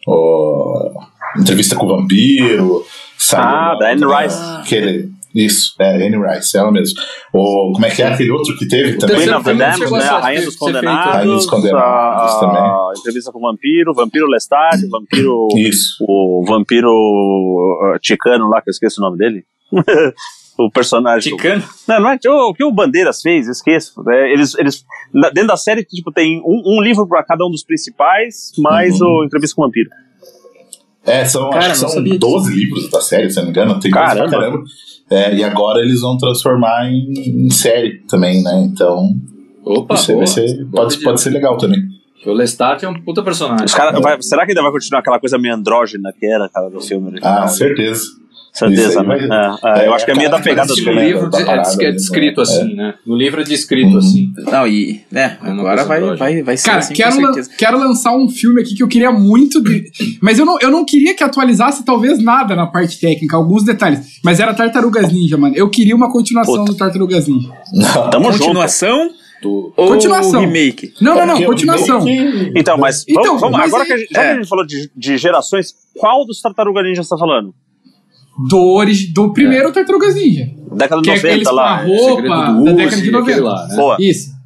ó, 0.08 0.90
entrevista 1.40 1.76
com 1.76 1.86
o 1.86 1.90
vampiro, 1.98 2.84
saiu 3.18 3.44
Ah, 3.44 3.76
da 3.80 3.92
Anne 3.94 4.04
Rice. 4.06 4.38
Aquele, 4.60 5.11
isso, 5.34 5.74
é, 5.80 5.96
Anne 5.96 6.18
Rice, 6.18 6.58
ela 6.58 6.72
mesmo. 6.72 7.00
O, 7.34 7.72
como 7.74 7.86
é 7.86 7.90
que 7.90 8.02
é 8.02 8.08
aquele 8.08 8.32
outro 8.32 8.56
que 8.58 8.68
teve 8.68 8.98
também? 8.98 9.18
Queen 9.18 9.30
of 9.30 9.44
the 9.44 9.50
filme 9.50 9.60
Damned, 9.60 9.78
chegou 9.78 9.98
né? 9.98 10.06
a 10.06 10.20
Rainha 10.20 10.46
dos. 10.46 10.56
Condenados. 10.56 11.14
Rainha 11.14 11.34
dos 11.36 11.46
Condenados 11.46 12.34
a, 12.34 12.40
também. 12.40 12.62
a 12.62 12.94
entrevista 12.98 13.32
com 13.32 13.40
o 13.40 13.42
vampiro, 13.42 13.94
vampiro 13.94 14.28
Lestat, 14.28 14.88
vampiro. 14.90 15.48
Isso. 15.56 15.96
o 16.08 16.44
vampiro 16.46 16.90
uh, 16.90 18.00
ticano 18.00 18.48
lá, 18.48 18.62
que 18.62 18.70
eu 18.70 18.72
esqueço 18.72 19.02
o 19.02 19.04
nome 19.06 19.18
dele. 19.18 19.44
o 20.58 20.70
personagem. 20.70 21.36
Ticano. 21.36 21.64
Não, 21.88 22.00
não 22.00 22.10
é 22.10 22.18
o 22.26 22.54
que 22.54 22.64
o 22.64 22.72
Bandeiras 22.72 23.22
fez, 23.22 23.48
eu 23.48 23.52
esqueço. 23.52 23.94
É, 24.10 24.34
eles, 24.34 24.54
eles, 24.56 24.86
dentro 25.34 25.48
da 25.48 25.58
série, 25.58 25.84
tipo, 25.84 26.12
tem 26.12 26.42
um, 26.42 26.78
um 26.78 26.82
livro 26.82 27.08
para 27.08 27.24
cada 27.24 27.46
um 27.46 27.50
dos 27.50 27.64
principais, 27.64 28.52
mais 28.58 29.00
Uhum. 29.02 29.08
o 29.08 29.26
Entrevista 29.26 29.56
com 29.56 29.64
o 29.64 29.66
Vampiro. 29.66 29.90
É, 31.06 31.26
são, 31.26 31.50
Cara, 31.50 31.60
acho 31.66 31.72
que 31.72 31.78
são 31.80 31.90
sabia 31.90 32.14
disso. 32.18 32.20
12 32.20 32.54
livros 32.54 32.90
da 32.90 33.02
série, 33.02 33.30
se 33.30 33.40
eu 33.40 33.44
não 33.44 33.52
me 33.52 33.58
engano. 33.58 33.80
Tem 33.80 33.90
coisa 33.92 34.06
pra 34.08 34.16
Caramba. 34.16 34.32
caramba. 34.32 34.64
É, 35.10 35.36
e 35.36 35.44
agora 35.44 35.80
eles 35.82 36.00
vão 36.02 36.18
transformar 36.18 36.86
em, 36.90 37.12
em 37.46 37.50
série 37.50 38.00
também, 38.08 38.42
né? 38.44 38.62
Então, 38.66 39.10
Opa, 39.66 39.96
isso 39.96 40.12
aí 40.12 40.16
boa. 40.16 40.28
ser, 40.28 40.66
pode, 40.72 40.98
pode 41.00 41.22
ser 41.22 41.30
legal 41.32 41.58
também. 41.58 41.80
O 42.26 42.32
Lestat 42.34 42.86
é 42.86 42.88
um 42.90 43.02
puta 43.02 43.24
personagem. 43.24 43.66
Os 43.66 43.74
cara, 43.74 44.00
vai- 44.00 44.22
será 44.22 44.46
que 44.46 44.52
ainda 44.52 44.62
vai 44.62 44.72
continuar 44.72 45.00
aquela 45.00 45.20
coisa 45.20 45.38
meio 45.40 45.56
andrógena 45.56 46.14
que 46.18 46.26
era, 46.26 46.48
cara, 46.48 46.70
do 46.70 46.80
filme 46.80 47.08
original? 47.08 47.44
Ah, 47.44 47.48
certeza. 47.48 48.04
Certeza, 48.54 49.00
aí 49.02 49.08
né? 49.08 49.28
vai- 49.62 49.80
É, 49.80 49.84
é, 49.84 49.88
eu 49.88 49.94
acho 49.94 50.04
que 50.06 50.12
é 50.12 50.16
meio 50.16 50.30
da 50.30 50.40
pegada 50.40 50.74
do 50.74 50.92
livro 50.92 51.30
da 51.30 51.40
é, 51.40 51.46
parada 51.46 51.70
é 51.84 51.92
descrito 51.92 52.38
né? 52.38 52.44
assim, 52.44 52.76
né? 52.76 52.94
No 53.06 53.16
livro 53.16 53.40
é 53.42 53.44
descrito 53.46 53.92
Uhum. 53.94 53.98
assim. 53.98 54.34
Não, 54.52 54.68
e, 54.68 55.02
né, 55.10 55.38
É 55.42 55.50
agora 55.50 55.84
vai, 55.86 56.16
vai, 56.18 56.44
vai 56.44 56.58
ser 56.58 56.66
Cara, 56.66 56.80
assim, 56.80 56.94
quero, 56.94 57.16
lan- 57.22 57.34
certeza. 57.34 57.52
quero 57.58 57.80
lançar 57.80 58.14
um 58.16 58.30
filme 58.30 58.62
aqui 58.62 58.76
que 58.76 58.84
eu 58.84 58.88
queria 58.90 59.12
muito. 59.12 59.62
De... 59.64 59.90
Mas 60.22 60.38
eu 60.38 60.46
não, 60.46 60.58
eu 60.60 60.70
não 60.70 60.84
queria 60.84 61.16
que 61.16 61.24
atualizasse 61.24 61.86
talvez 61.86 62.22
nada 62.22 62.54
na 62.56 62.68
parte 62.68 63.00
técnica, 63.00 63.38
alguns 63.38 63.64
detalhes. 63.64 64.20
Mas 64.24 64.40
era 64.42 64.54
Tartarugas 64.54 65.12
Ninja, 65.14 65.38
mano. 65.38 65.56
Eu 65.56 65.70
queria 65.70 65.96
uma 65.96 66.12
continuação 66.12 66.56
Puta. 66.58 66.72
do 66.74 66.78
Tartarugas 66.78 67.28
Ninja. 67.30 67.50
Não, 67.74 68.10
Tamo 68.10 68.26
junto. 68.34 68.40
Continuação 68.44 69.10
Do... 69.42 69.74
ou 69.78 69.88
Continuação. 69.88 70.42
remake? 70.42 70.94
Não, 71.00 71.16
não, 71.16 71.26
não, 71.26 71.44
continuação. 71.44 72.02
remake- 72.02 72.52
Então, 72.56 72.78
mas, 72.78 73.06
Então, 73.08 73.24
vamos, 73.24 73.42
vamos- 73.42 73.58
mas 73.58 73.68
agora 73.70 73.84
é- 73.84 73.88
que 73.88 73.94
a 73.94 73.98
gente, 73.98 74.10
já 74.14 74.20
que 74.22 74.28
é. 74.28 74.32
a 74.32 74.36
gente 74.36 74.48
falou 74.50 74.66
de, 74.66 74.92
de 74.96 75.18
gerações, 75.18 75.74
qual 75.98 76.26
dos 76.26 76.42
Tartaruga 76.42 76.84
Ninja 76.84 77.02
você 77.02 77.10
tá 77.10 77.18
falando? 77.18 77.54
Do, 78.50 78.58
origi- 78.76 79.14
do 79.14 79.32
primeiro 79.34 79.72
Tartarugas 79.72 80.16
Ninja. 80.16 80.46
Década 80.74 81.02
de 81.02 81.10
Que 81.10 81.12
é 81.12 81.16
90 81.16 81.28
eles 81.36 81.48
com 81.48 81.54
a 81.54 81.56
lá. 81.56 81.76
roupa 81.84 82.22
da 82.64 82.72
década 82.72 83.02
de 83.02 83.12
90. 83.12 83.32
aquele 83.32 83.46
lá, 83.46 83.68
né? 83.68 83.76
Boa. 83.76 83.98
Isso. 84.00 84.42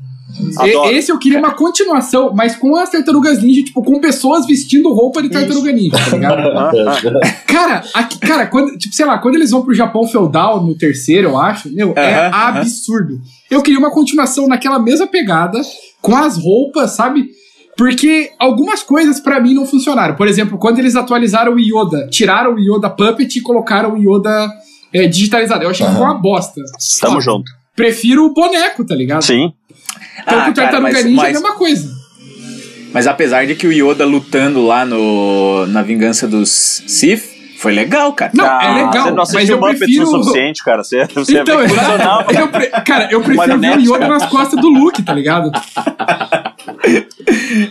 Adoro. 0.57 0.91
E- 0.91 0.97
esse 0.97 1.09
eu 1.11 1.17
queria 1.17 1.39
uma 1.39 1.51
continuação, 1.53 2.33
mas 2.35 2.55
com 2.57 2.75
as 2.75 2.89
tartarugas 2.89 3.41
ninja, 3.41 3.63
tipo, 3.63 3.81
com 3.81 4.01
pessoas 4.01 4.45
vestindo 4.45 4.91
roupa 4.91 5.21
de 5.21 5.29
tartaruga 5.29 5.71
ninja, 5.71 5.95
tá 5.97 6.09
ligado? 6.11 6.35
Cara, 7.47 7.83
aqui, 7.93 8.19
cara, 8.19 8.45
quando, 8.47 8.77
tipo, 8.77 8.93
sei 8.93 9.05
lá, 9.05 9.17
quando 9.17 9.35
eles 9.35 9.51
vão 9.51 9.61
pro 9.61 9.73
Japão 9.73 10.05
feudal 10.05 10.61
no 10.61 10.75
terceiro, 10.75 11.29
eu 11.29 11.37
acho, 11.37 11.73
meu, 11.73 11.93
é 11.95 12.27
Aham, 12.27 12.35
aham. 12.35 12.59
absurdo. 12.59 13.19
Eu 13.49 13.61
queria 13.61 13.79
uma 13.79 13.91
continuação 13.91 14.47
naquela 14.47 14.77
mesma 14.77 15.07
pegada, 15.07 15.61
com 16.01 16.13
as 16.15 16.37
roupas, 16.37 16.91
sabe? 16.91 17.29
Porque 17.77 18.31
algumas 18.39 18.81
coisas 18.83 19.19
pra 19.19 19.39
mim 19.39 19.53
não 19.53 19.65
funcionaram. 19.65 20.15
Por 20.15 20.27
exemplo, 20.27 20.57
quando 20.57 20.79
eles 20.79 20.95
atualizaram 20.95 21.53
o 21.55 21.59
Yoda, 21.59 22.07
tiraram 22.09 22.53
o 22.55 22.59
Yoda 22.59 22.89
Puppet 22.89 23.37
e 23.37 23.41
colocaram 23.41 23.93
o 23.93 23.97
Yoda 23.97 24.49
é, 24.93 25.07
digitalizado. 25.07 25.63
Eu 25.63 25.69
achei 25.71 25.85
que 25.85 25.91
ficou 25.91 26.07
uma 26.07 26.15
bosta. 26.21 26.61
Tamo 27.01 27.19
junto. 27.19 27.51
Prefiro 27.75 28.25
o 28.25 28.33
boneco, 28.33 28.85
tá 28.85 28.95
ligado? 28.95 29.23
Sim. 29.23 29.51
Então, 30.21 30.39
Ah, 30.39 30.45
com 30.45 30.51
o 30.51 30.53
cara, 30.53 30.69
Tartaruga 30.71 30.93
mas- 30.93 31.05
Ninja 31.05 31.21
é 31.21 31.23
a 31.23 31.33
mas- 31.33 31.33
mesma 31.41 31.55
coisa. 31.57 31.89
Mas 32.93 33.07
apesar 33.07 33.45
de 33.45 33.55
que 33.55 33.67
o 33.67 33.73
Yoda 33.73 34.05
lutando 34.05 34.65
lá 34.65 34.85
no, 34.85 35.65
na 35.67 35.81
vingança 35.81 36.25
dos 36.25 36.81
Sith 36.87 37.23
foi 37.57 37.73
legal, 37.73 38.13
cara. 38.13 38.31
Não, 38.33 38.45
Ah, 38.45 38.59
é 38.63 38.73
legal, 38.85 38.91
Você 39.03 39.09
não 39.09 39.15
mas 39.17 39.29
assistiu 39.29 39.55
eu 39.55 39.59
Muppets 39.59 39.79
prefiro... 39.79 40.03
o 40.03 40.07
suficiente, 40.23 40.63
cara. 40.63 40.81
Você, 40.81 41.05
você 41.13 41.39
Então, 41.39 41.59
é 41.59 41.67
bem 41.67 41.75
exato. 41.75 41.87
profissional. 41.97 42.25
eu 42.71 42.83
Cara, 42.85 43.11
eu 43.11 43.21
prefiro 43.21 43.59
ver 43.59 43.77
o 43.77 43.81
Yoda 43.81 43.99
cara. 43.99 44.13
nas 44.13 44.25
costas 44.27 44.61
do 44.61 44.69
Luke, 44.69 45.03
tá 45.03 45.13
ligado? 45.13 45.51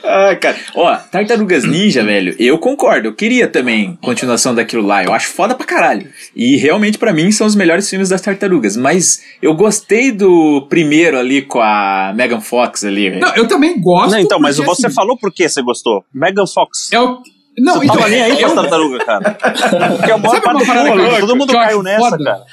Ah, 0.03 0.37
cara. 0.37 0.57
Ó, 0.75 0.97
Tartarugas 0.97 1.65
Ninja, 1.65 2.03
velho, 2.03 2.35
eu 2.39 2.59
concordo. 2.59 3.09
Eu 3.09 3.15
queria 3.15 3.47
também 3.49 3.97
continuação 4.03 4.55
daquilo 4.55 4.87
lá. 4.87 5.05
Eu 5.05 5.13
acho 5.13 5.29
foda 5.29 5.55
pra 5.55 5.67
caralho. 5.67 6.09
E 6.35 6.57
realmente, 6.57 6.99
pra 6.99 7.13
mim, 7.13 7.31
são 7.31 7.47
os 7.47 7.55
melhores 7.55 7.89
filmes 7.89 8.09
das 8.09 8.21
tartarugas. 8.21 8.77
Mas 8.77 9.23
eu 9.41 9.55
gostei 9.55 10.11
do 10.11 10.67
primeiro 10.69 11.19
ali 11.19 11.43
com 11.43 11.61
a 11.61 12.13
Megan 12.15 12.41
Fox 12.41 12.85
ali, 12.85 13.11
velho. 13.11 13.21
Não, 13.21 13.35
eu 13.35 13.47
também 13.47 13.81
gosto. 13.81 14.13
Não, 14.13 14.19
então, 14.19 14.39
mas 14.41 14.57
você 14.57 14.87
assim, 14.87 14.95
falou 14.95 15.17
por 15.17 15.33
que 15.33 15.49
você 15.49 15.63
gostou. 15.63 16.05
Megan 16.13 16.47
Fox. 16.47 16.93
É 16.93 17.01
o... 17.01 17.23
Não, 17.57 17.75
Você 17.75 17.85
então, 17.85 17.97
tava 17.97 18.09
nem 18.09 18.21
aí 18.21 18.37
com 18.37 18.47
as 18.47 18.55
tartarugas, 18.55 19.05
cara. 19.05 19.31
Porque 19.31 20.11
é 20.11 20.15
uma 20.15 20.67
parada 20.67 20.91
que. 20.91 21.21
Todo 21.21 21.37
mundo 21.37 21.53
caiu 21.53 21.83
nessa, 21.85 22.11
foda? 22.11 22.25
cara. 22.25 22.45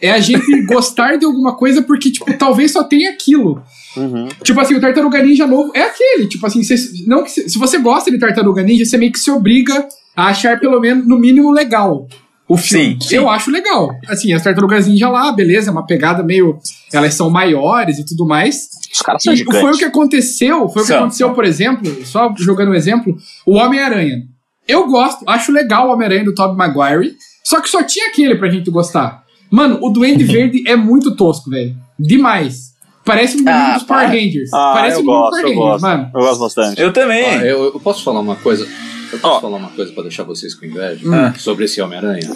é 0.00 0.10
a 0.12 0.20
gente 0.20 0.62
gostar 0.66 1.16
de 1.16 1.24
alguma 1.24 1.56
coisa 1.56 1.82
porque, 1.82 2.10
tipo, 2.12 2.32
talvez 2.38 2.72
só 2.72 2.84
tenha 2.84 3.10
aquilo. 3.10 3.60
Uhum. 3.98 4.28
Tipo 4.42 4.60
assim, 4.60 4.74
o 4.74 4.80
Tartaruga 4.80 5.22
Ninja 5.22 5.46
novo 5.46 5.70
é 5.74 5.82
aquele. 5.82 6.28
Tipo 6.28 6.46
assim, 6.46 6.62
cê- 6.62 6.76
não 7.06 7.24
que 7.24 7.30
cê- 7.30 7.48
se 7.48 7.58
você 7.58 7.78
gosta 7.78 8.10
de 8.10 8.18
Tartaruga 8.18 8.62
Ninja, 8.62 8.84
você 8.84 8.96
meio 8.96 9.12
que 9.12 9.18
se 9.18 9.30
obriga 9.30 9.86
a 10.16 10.26
achar 10.28 10.58
pelo 10.60 10.80
menos, 10.80 11.06
no 11.06 11.18
mínimo, 11.18 11.50
legal. 11.50 12.06
O 12.48 12.56
filme. 12.56 12.96
Sim, 13.00 13.08
sim. 13.08 13.14
Eu 13.16 13.28
acho 13.28 13.50
legal. 13.50 13.90
Assim, 14.08 14.32
as 14.32 14.42
Tartarugas 14.42 14.86
Ninja 14.86 15.08
lá, 15.10 15.30
beleza, 15.32 15.68
é 15.68 15.72
uma 15.72 15.84
pegada 15.84 16.22
meio. 16.22 16.58
Elas 16.92 17.12
são 17.14 17.28
maiores 17.28 17.98
e 17.98 18.06
tudo 18.06 18.24
mais. 18.26 18.68
Os 18.92 19.00
caras 19.02 19.22
são 19.22 19.34
E 19.34 19.36
foi 19.44 19.46
o 19.46 19.56
gigantes. 19.58 19.78
que 19.78 19.84
aconteceu, 19.84 20.68
foi 20.70 20.82
o 20.82 20.84
que 20.86 20.92
São. 20.92 20.98
aconteceu, 21.00 21.30
por 21.34 21.44
exemplo, 21.44 22.06
só 22.06 22.32
jogando 22.38 22.70
um 22.70 22.74
exemplo, 22.74 23.14
o 23.44 23.54
Homem-Aranha. 23.56 24.22
Eu 24.66 24.86
gosto, 24.86 25.24
acho 25.28 25.52
legal 25.52 25.88
o 25.88 25.92
Homem-Aranha 25.92 26.24
do 26.24 26.34
Tobey 26.34 26.56
Maguire, 26.56 27.14
só 27.44 27.60
que 27.60 27.68
só 27.68 27.82
tinha 27.82 28.08
aquele 28.08 28.34
pra 28.36 28.48
gente 28.50 28.70
gostar. 28.70 29.22
Mano, 29.50 29.78
o 29.82 29.90
Duende 29.90 30.24
Verde 30.24 30.62
é 30.66 30.74
muito 30.76 31.14
tosco, 31.16 31.50
velho. 31.50 31.76
Demais. 31.98 32.72
Parece 33.08 33.34
um 33.36 33.40
menino 33.40 33.56
Ah, 33.56 33.74
dos 33.74 33.82
Power. 33.84 34.06
Rangers. 34.08 34.52
Ah, 34.52 34.72
Parece 34.74 34.96
eu 34.96 35.02
um 35.02 35.04
gosto, 35.04 35.30
Power 35.30 35.42
Rangers, 35.44 35.56
gosto. 35.58 35.82
mano. 35.82 36.10
Eu 36.14 36.20
gosto 36.20 36.40
bastante. 36.40 36.80
Eu 36.80 36.92
também. 36.92 37.24
Ó, 37.24 37.42
eu, 37.42 37.64
eu 37.74 37.80
posso 37.80 38.04
falar 38.04 38.20
uma 38.20 38.36
coisa? 38.36 38.68
Eu 39.12 39.18
posso 39.18 39.34
Ó. 39.36 39.40
falar 39.40 39.56
uma 39.56 39.70
coisa 39.70 39.92
pra 39.92 40.02
deixar 40.02 40.22
vocês 40.24 40.54
com 40.54 40.66
inveja 40.66 41.00
Ah. 41.14 41.32
sobre 41.38 41.64
esse 41.64 41.80
Homem-Aranha? 41.80 42.30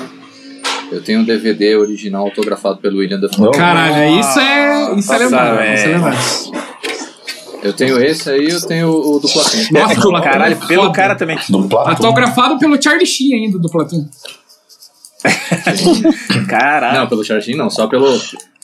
Eu 0.91 1.03
tenho 1.03 1.21
um 1.21 1.25
DVD 1.25 1.77
original 1.77 2.25
autografado 2.25 2.79
pelo 2.79 2.99
William 2.99 3.19
Dafoe. 3.21 3.51
Caralho, 3.53 4.21
isso 4.21 4.39
é. 4.39 4.95
Isso 4.99 5.13
é 5.13 5.19
Nossa, 5.19 5.25
lembrável. 5.25 5.75
Isso 5.75 5.85
é 5.85 5.89
lembrável. 5.89 6.63
Eu 7.63 7.73
tenho 7.73 8.03
esse 8.03 8.29
aí 8.29 8.49
eu 8.51 8.61
tenho 8.67 8.89
o, 8.91 9.21
do 9.21 9.29
Platão. 9.29 9.61
Nossa, 9.71 9.95
É, 9.95 9.99
o 9.99 10.01
Platão 10.03 10.21
caralho, 10.21 10.59
é 10.61 10.67
pelo 10.67 10.93
cara 10.93 11.15
também. 11.15 11.39
Do 11.49 11.69
Platão. 11.69 11.93
Autografado 11.93 12.59
pelo 12.59 12.81
Charlie 12.83 13.07
Sheen 13.07 13.35
ainda, 13.45 13.59
do 13.59 13.71
Platão. 13.71 14.05
Caralho. 16.49 17.01
Não, 17.01 17.09
pelo 17.09 17.25
Chargin 17.25 17.55
não, 17.57 17.71
só 17.71 17.87
pelo. 17.87 18.17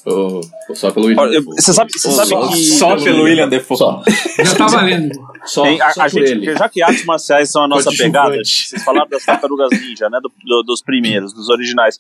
o- 0.07 0.41
só 0.75 0.91
pelo 0.91 1.07
William 1.07 1.29
Dafoe. 1.31 1.55
Você 1.61 1.73
sabe, 1.73 1.93
você 1.93 2.11
sabe 2.11 2.29
só, 2.29 2.49
que. 2.49 2.57
só 2.57 2.97
pelo 2.97 3.23
William 3.25 3.49
Defoe. 3.49 3.77
Só. 3.77 4.03
Já 4.45 4.55
tá 4.55 4.67
valendo. 4.67 5.11
Só, 5.45 5.63
Tem- 5.65 5.81
a, 5.81 5.91
só 5.91 6.01
a 6.01 6.05
por 6.05 6.11
gente, 6.11 6.31
ele. 6.31 6.57
já 6.57 6.69
que 6.69 6.83
artes 6.83 7.05
marciais 7.05 7.51
são 7.51 7.63
a 7.65 7.69
nossa 7.69 7.91
pegada, 7.91 8.35
vocês 8.37 8.83
falaram 8.85 9.09
das 9.09 9.25
tartarugas 9.25 9.71
ninja, 9.73 10.09
né? 10.11 10.19
do- 10.23 10.33
do- 10.45 10.63
dos 10.63 10.83
primeiros, 10.83 11.33
dos 11.33 11.49
originais. 11.49 11.97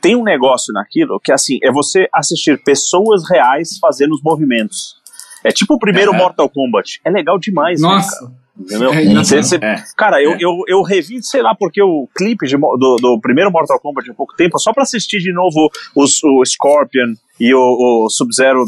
Tem 0.00 0.14
um 0.16 0.22
negócio 0.24 0.72
naquilo 0.72 1.20
que 1.22 1.32
assim, 1.32 1.58
é 1.62 1.70
você 1.70 2.08
assistir 2.14 2.60
pessoas 2.62 3.22
reais 3.30 3.78
fazendo 3.80 4.12
os 4.12 4.22
movimentos. 4.22 4.96
É 5.44 5.50
tipo 5.50 5.74
o 5.74 5.78
primeiro 5.78 6.10
Aham. 6.12 6.18
Mortal 6.18 6.48
Kombat. 6.48 7.00
É 7.04 7.10
legal 7.10 7.38
demais, 7.38 7.80
né, 7.80 7.88
cara? 7.88 8.00
Nossa. 8.00 8.32
Entendeu? 8.58 8.92
É, 8.92 9.24
cê- 9.42 9.56
É. 9.62 9.82
Cara, 9.96 10.22
eu, 10.22 10.36
eu, 10.38 10.58
eu 10.68 10.82
revi, 10.82 11.22
sei 11.22 11.40
lá, 11.42 11.54
porque 11.54 11.82
o 11.82 12.06
clipe 12.14 12.46
de 12.46 12.56
do, 12.56 12.96
do 13.00 13.18
primeiro 13.20 13.50
Mortal 13.50 13.80
Kombat 13.80 14.10
há 14.10 14.14
pouco 14.14 14.34
tempo, 14.36 14.58
só 14.58 14.72
pra 14.72 14.82
assistir 14.82 15.18
de 15.20 15.32
novo 15.32 15.70
os, 15.96 16.22
o 16.22 16.44
Scorpion 16.44 17.14
e 17.40 17.54
o, 17.54 18.04
o 18.04 18.10
Sub-Zero, 18.10 18.64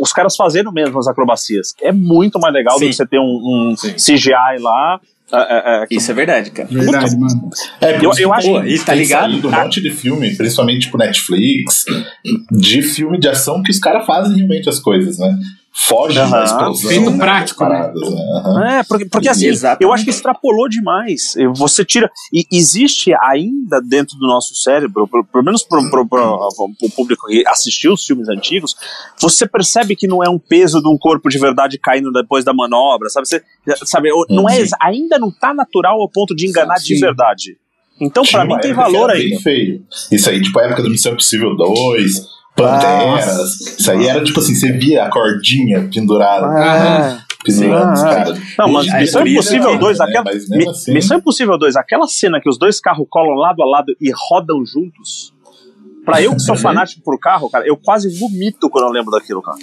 os 0.00 0.12
caras 0.12 0.34
fazendo 0.36 0.72
mesmo 0.72 0.98
as 0.98 1.06
acrobacias. 1.06 1.72
É 1.80 1.92
muito 1.92 2.38
mais 2.40 2.52
legal 2.52 2.74
do 2.74 2.80
Sim. 2.80 2.86
que 2.88 2.92
você 2.94 3.06
ter 3.06 3.18
um, 3.20 3.22
um. 3.22 3.74
CGI 3.76 4.60
lá. 4.60 5.00
é, 5.32 5.36
é, 5.38 5.82
é, 5.82 5.86
que- 5.86 5.94
Isso 5.96 6.10
é 6.10 6.14
verdade, 6.14 6.50
cara. 6.50 6.68
Verdade, 6.68 7.16
mano. 7.16 7.50
É, 7.80 8.04
Eu- 8.04 8.10
isso 8.10 8.22
eu 8.22 8.32
acho 8.34 8.46
tem- 8.48 8.62
que- 8.62 8.68
e 8.74 8.78
tá 8.80 8.84
tem 8.92 8.96
ligado? 9.02 9.48
um 9.48 9.50
monte 9.52 9.80
de 9.80 9.90
filme, 9.90 10.36
principalmente 10.36 10.80
tipo 10.80 10.98
Netflix, 10.98 11.84
de 12.50 12.82
filme 12.82 13.18
de 13.20 13.28
ação 13.28 13.62
que 13.62 13.70
os 13.70 13.78
caras 13.78 14.04
fazem 14.04 14.36
realmente 14.36 14.68
as 14.68 14.78
coisas, 14.80 15.18
né? 15.18 15.38
Foge 15.78 16.18
Aham. 16.18 16.30
da 16.30 16.44
explosão. 16.44 16.90
Feito 16.90 17.10
né, 17.10 17.18
prático, 17.18 17.64
né? 17.64 17.70
paradas, 17.70 18.10
né? 18.10 18.16
Aham. 18.34 18.64
É, 18.64 18.82
porque, 18.82 19.04
porque 19.04 19.28
assim, 19.28 19.48
Exatamente. 19.48 19.82
eu 19.82 19.92
acho 19.92 20.04
que 20.04 20.10
extrapolou 20.10 20.68
demais. 20.68 21.34
Você 21.54 21.84
tira. 21.84 22.10
E 22.32 22.46
existe 22.50 23.12
ainda 23.20 23.80
dentro 23.82 24.16
do 24.16 24.26
nosso 24.26 24.54
cérebro, 24.54 25.06
pelo 25.06 25.44
menos 25.44 25.62
para 25.62 25.78
o 25.78 26.90
público 26.96 27.26
que 27.26 27.46
assistiu 27.46 27.92
os 27.92 28.06
filmes 28.06 28.28
antigos, 28.28 28.74
você 29.20 29.46
percebe 29.46 29.94
que 29.94 30.08
não 30.08 30.24
é 30.24 30.30
um 30.30 30.38
peso 30.38 30.80
de 30.80 30.88
um 30.88 30.96
corpo 30.96 31.28
de 31.28 31.38
verdade 31.38 31.78
caindo 31.78 32.10
depois 32.10 32.42
da 32.44 32.54
manobra, 32.54 33.10
sabe? 33.10 33.28
Você, 33.28 33.42
sabe 33.84 34.08
não 34.30 34.48
é, 34.48 34.64
ainda 34.80 35.18
não 35.18 35.30
tá 35.30 35.52
natural 35.52 36.00
ao 36.00 36.08
ponto 36.08 36.34
de 36.34 36.46
enganar 36.46 36.76
de 36.76 36.94
Sim. 36.94 37.00
verdade. 37.00 37.58
Então, 38.00 38.24
pra 38.24 38.44
mim, 38.44 38.58
tem 38.60 38.72
valor 38.74 39.10
ainda. 39.10 39.40
feio. 39.40 39.82
Isso 40.10 40.28
aí, 40.28 40.40
tipo, 40.40 40.58
a 40.58 40.64
época 40.64 40.82
do 40.82 40.90
Missão 40.90 41.12
Impossível 41.12 41.56
2, 41.56 42.26
Panteras. 42.56 43.60
Isso 43.78 43.90
aí 43.90 44.06
era 44.06 44.24
tipo 44.24 44.40
assim, 44.40 44.54
você 44.54 44.72
via 44.72 45.04
a 45.04 45.10
cordinha 45.10 45.88
pendurada, 45.92 46.46
Ah, 46.46 47.18
pendurando 47.44 47.92
os 47.92 48.02
Ah, 48.02 48.08
caras. 48.10 48.38
Não, 48.58 48.72
mas 48.72 48.92
Missão 48.94 49.26
Impossível 49.26 49.68
ainda, 49.68 49.80
2, 49.80 49.98
né? 49.98 50.04
aquela, 50.08 50.24
Mi- 50.50 50.68
assim, 50.68 50.92
Missão 50.94 51.18
Impossível 51.18 51.58
2, 51.58 51.76
aquela 51.76 52.06
cena 52.06 52.40
que 52.40 52.48
os 52.48 52.58
dois 52.58 52.80
carros 52.80 53.06
colam 53.10 53.34
lado 53.36 53.62
a 53.62 53.66
lado 53.66 53.94
e 54.00 54.10
rodam 54.30 54.64
juntos. 54.64 55.34
Pra 56.04 56.22
eu 56.22 56.32
que 56.34 56.40
sou 56.40 56.54
fanático 56.56 57.02
por 57.04 57.18
carro, 57.18 57.50
cara, 57.50 57.66
eu 57.66 57.76
quase 57.76 58.08
vomito 58.18 58.70
quando 58.70 58.84
eu 58.86 58.90
lembro 58.92 59.10
daquilo, 59.10 59.42
cara. 59.42 59.56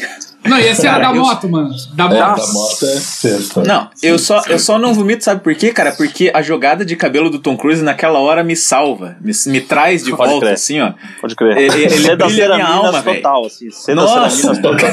Não, 0.45 0.59
e 0.59 0.67
essa 0.67 0.85
é 0.85 0.89
a 0.89 0.93
Cara, 0.93 1.11
da 1.11 1.15
eu- 1.15 1.21
moto, 1.21 1.49
mano. 1.49 1.69
Da 1.93 2.03
É, 2.05 2.07
moto. 2.07 2.37
da 2.41 2.53
moto 2.53 2.85
é 2.85 2.99
sexta. 2.99 3.63
Não, 3.63 3.89
eu 4.01 4.19
só, 4.19 4.41
eu 4.47 4.59
só 4.59 4.77
não 4.77 4.93
vomito, 4.93 5.23
sabe 5.23 5.41
por 5.41 5.55
quê, 5.55 5.71
cara? 5.71 5.91
Porque 5.93 6.31
a 6.33 6.41
jogada 6.41 6.83
de 6.83 6.95
cabelo 6.95 7.29
do 7.29 7.39
Tom 7.39 7.55
Cruise 7.55 7.81
naquela 7.83 8.19
hora 8.19 8.43
me 8.43 8.55
salva, 8.55 9.15
me, 9.21 9.31
me 9.47 9.61
traz 9.61 10.03
de 10.03 10.11
Pode 10.11 10.29
volta, 10.29 10.45
crer. 10.47 10.53
assim, 10.55 10.81
ó. 10.81 10.93
Pode 11.21 11.35
crer. 11.35 11.57
Ele- 11.57 11.83
ele 11.85 11.89
Seda 11.89 12.25
brilha 12.25 12.51
a 12.51 12.55
minha 12.55 12.67
alma, 12.67 13.01
total, 13.01 13.45
assim. 13.45 13.69
Seda 13.71 13.95
Nossa. 14.01 14.53
Total. 14.61 14.89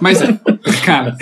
Mas, 0.00 0.18
cara, 0.84 1.16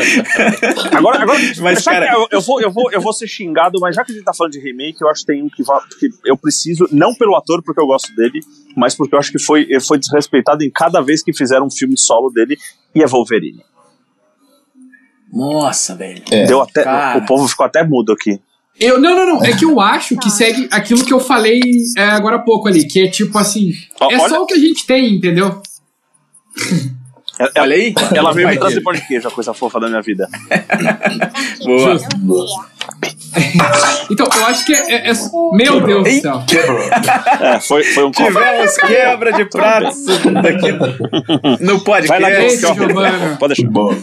Agora, 0.93 1.23
agora 1.23 1.39
Mas, 1.61 1.85
cara- 1.85 2.13
eu, 2.13 2.27
eu 2.31 2.41
vou, 2.41 2.61
eu, 2.61 2.71
vou, 2.71 2.91
eu 2.93 3.01
vou 3.01 3.13
ser 3.13 3.27
xingado, 3.29 3.79
mas 3.81 3.95
já 3.95 4.05
que 4.05 4.13
a 4.13 4.15
gente 4.15 4.25
tá 4.25 4.33
falando 4.35 4.53
de 4.53 4.61
remake, 4.61 4.97
eu 5.01 5.09
acho 5.09 5.21
que 5.21 5.27
tem 5.33 5.43
um 5.43 5.49
que, 5.49 5.63
que 5.99 6.09
eu 6.25 6.37
preciso, 6.37 6.89
não 6.91 7.15
pelo 7.15 7.37
ator, 7.37 7.63
porque 7.63 7.81
eu 7.81 7.87
gosto 7.87 8.15
dele, 8.15 8.41
mas 8.77 8.95
porque 8.95 9.15
eu 9.15 9.19
acho 9.19 9.31
que 9.33 9.39
foi, 9.39 9.67
foi 9.81 9.99
desrespeitado 9.99 10.63
em 10.65 10.71
cada 10.71 11.01
vez 11.01 11.23
que 11.23 11.33
fizeram 11.33 11.67
um 11.67 11.71
filme 11.71 11.97
solo 11.97 12.31
dele, 12.31 12.57
e 12.95 13.03
é 13.03 13.07
Wolverine. 13.07 13.63
Nossa, 15.33 15.95
velho. 15.95 16.23
É. 16.31 16.45
Deu 16.47 16.61
até, 16.61 16.83
Cara. 16.83 17.19
o 17.19 17.27
povo 17.27 17.47
ficou 17.47 17.65
até 17.65 17.85
mudo 17.85 18.13
aqui. 18.13 18.41
eu. 18.79 19.01
Não, 19.01 19.15
não, 19.15 19.27
não. 19.37 19.45
É 19.45 19.57
que 19.57 19.65
eu 19.65 19.79
acho 19.81 20.17
que 20.17 20.29
segue 20.31 20.69
aquilo 20.73 21.05
que 21.05 21.13
eu 21.13 21.21
falei 21.21 21.61
é, 21.97 22.03
agora 22.05 22.37
há 22.37 22.41
pouco 22.41 22.67
ali. 22.69 22.85
Que 22.87 23.03
é 23.07 23.11
tipo 23.11 23.39
assim. 23.39 23.73
Ó, 24.01 24.11
É 24.11 24.17
olha- 24.19 24.29
só 24.29 24.43
o 24.43 24.47
que 24.47 24.55
a 24.55 24.59
gente 24.59 24.85
tem, 24.87 25.15
entendeu? 25.15 25.63
Ela, 27.39 27.51
Olha 27.59 27.75
aí. 27.77 27.95
ela 28.15 28.33
veio 28.33 28.49
me 28.49 28.59
trazer 28.59 28.81
pão 28.83 28.93
de 28.93 29.01
queijo, 29.07 29.29
a 29.29 29.31
coisa 29.31 29.55
fofa 29.55 29.81
da 29.81 29.89
minha 29.89 30.03
vida. 30.03 30.29
Boa. 32.19 32.47
Então, 34.11 34.27
eu 34.37 34.47
acho 34.47 34.67
que 34.67 34.75
é. 34.75 34.93
é- 34.93 35.11
é- 35.11 35.15
meu 35.53 35.81
Deus 35.81 36.03
do 36.05 36.21
céu. 36.21 36.43
É, 37.41 37.61
foi, 37.61 37.85
foi 37.85 38.05
um. 38.05 38.11
Tivemos 38.11 38.77
quebra 38.77 39.33
de 39.33 39.45
pratos 39.45 40.05
aqui 40.09 40.73
no 41.65 41.81
podcast. 41.81 42.09
Vai 42.09 42.21
lá, 42.21 42.31
Esse. 42.43 42.61
Giovana. 42.75 43.37
Pode 43.39 43.55
deixar. 43.55 43.71
Bom, 43.71 43.95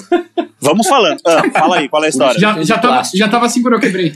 Vamos 0.62 0.88
falando. 0.88 1.20
Ah, 1.26 1.44
fala 1.54 1.78
aí, 1.78 1.90
qual 1.90 2.04
é 2.04 2.08
a 2.08 2.10
história? 2.10 2.40
Já, 2.40 2.62
já, 2.64 2.78
tava, 2.78 3.02
já 3.14 3.28
tava 3.28 3.46
assim 3.46 3.62
quando 3.62 3.76
eu 3.76 3.80
quebrei. 3.80 4.14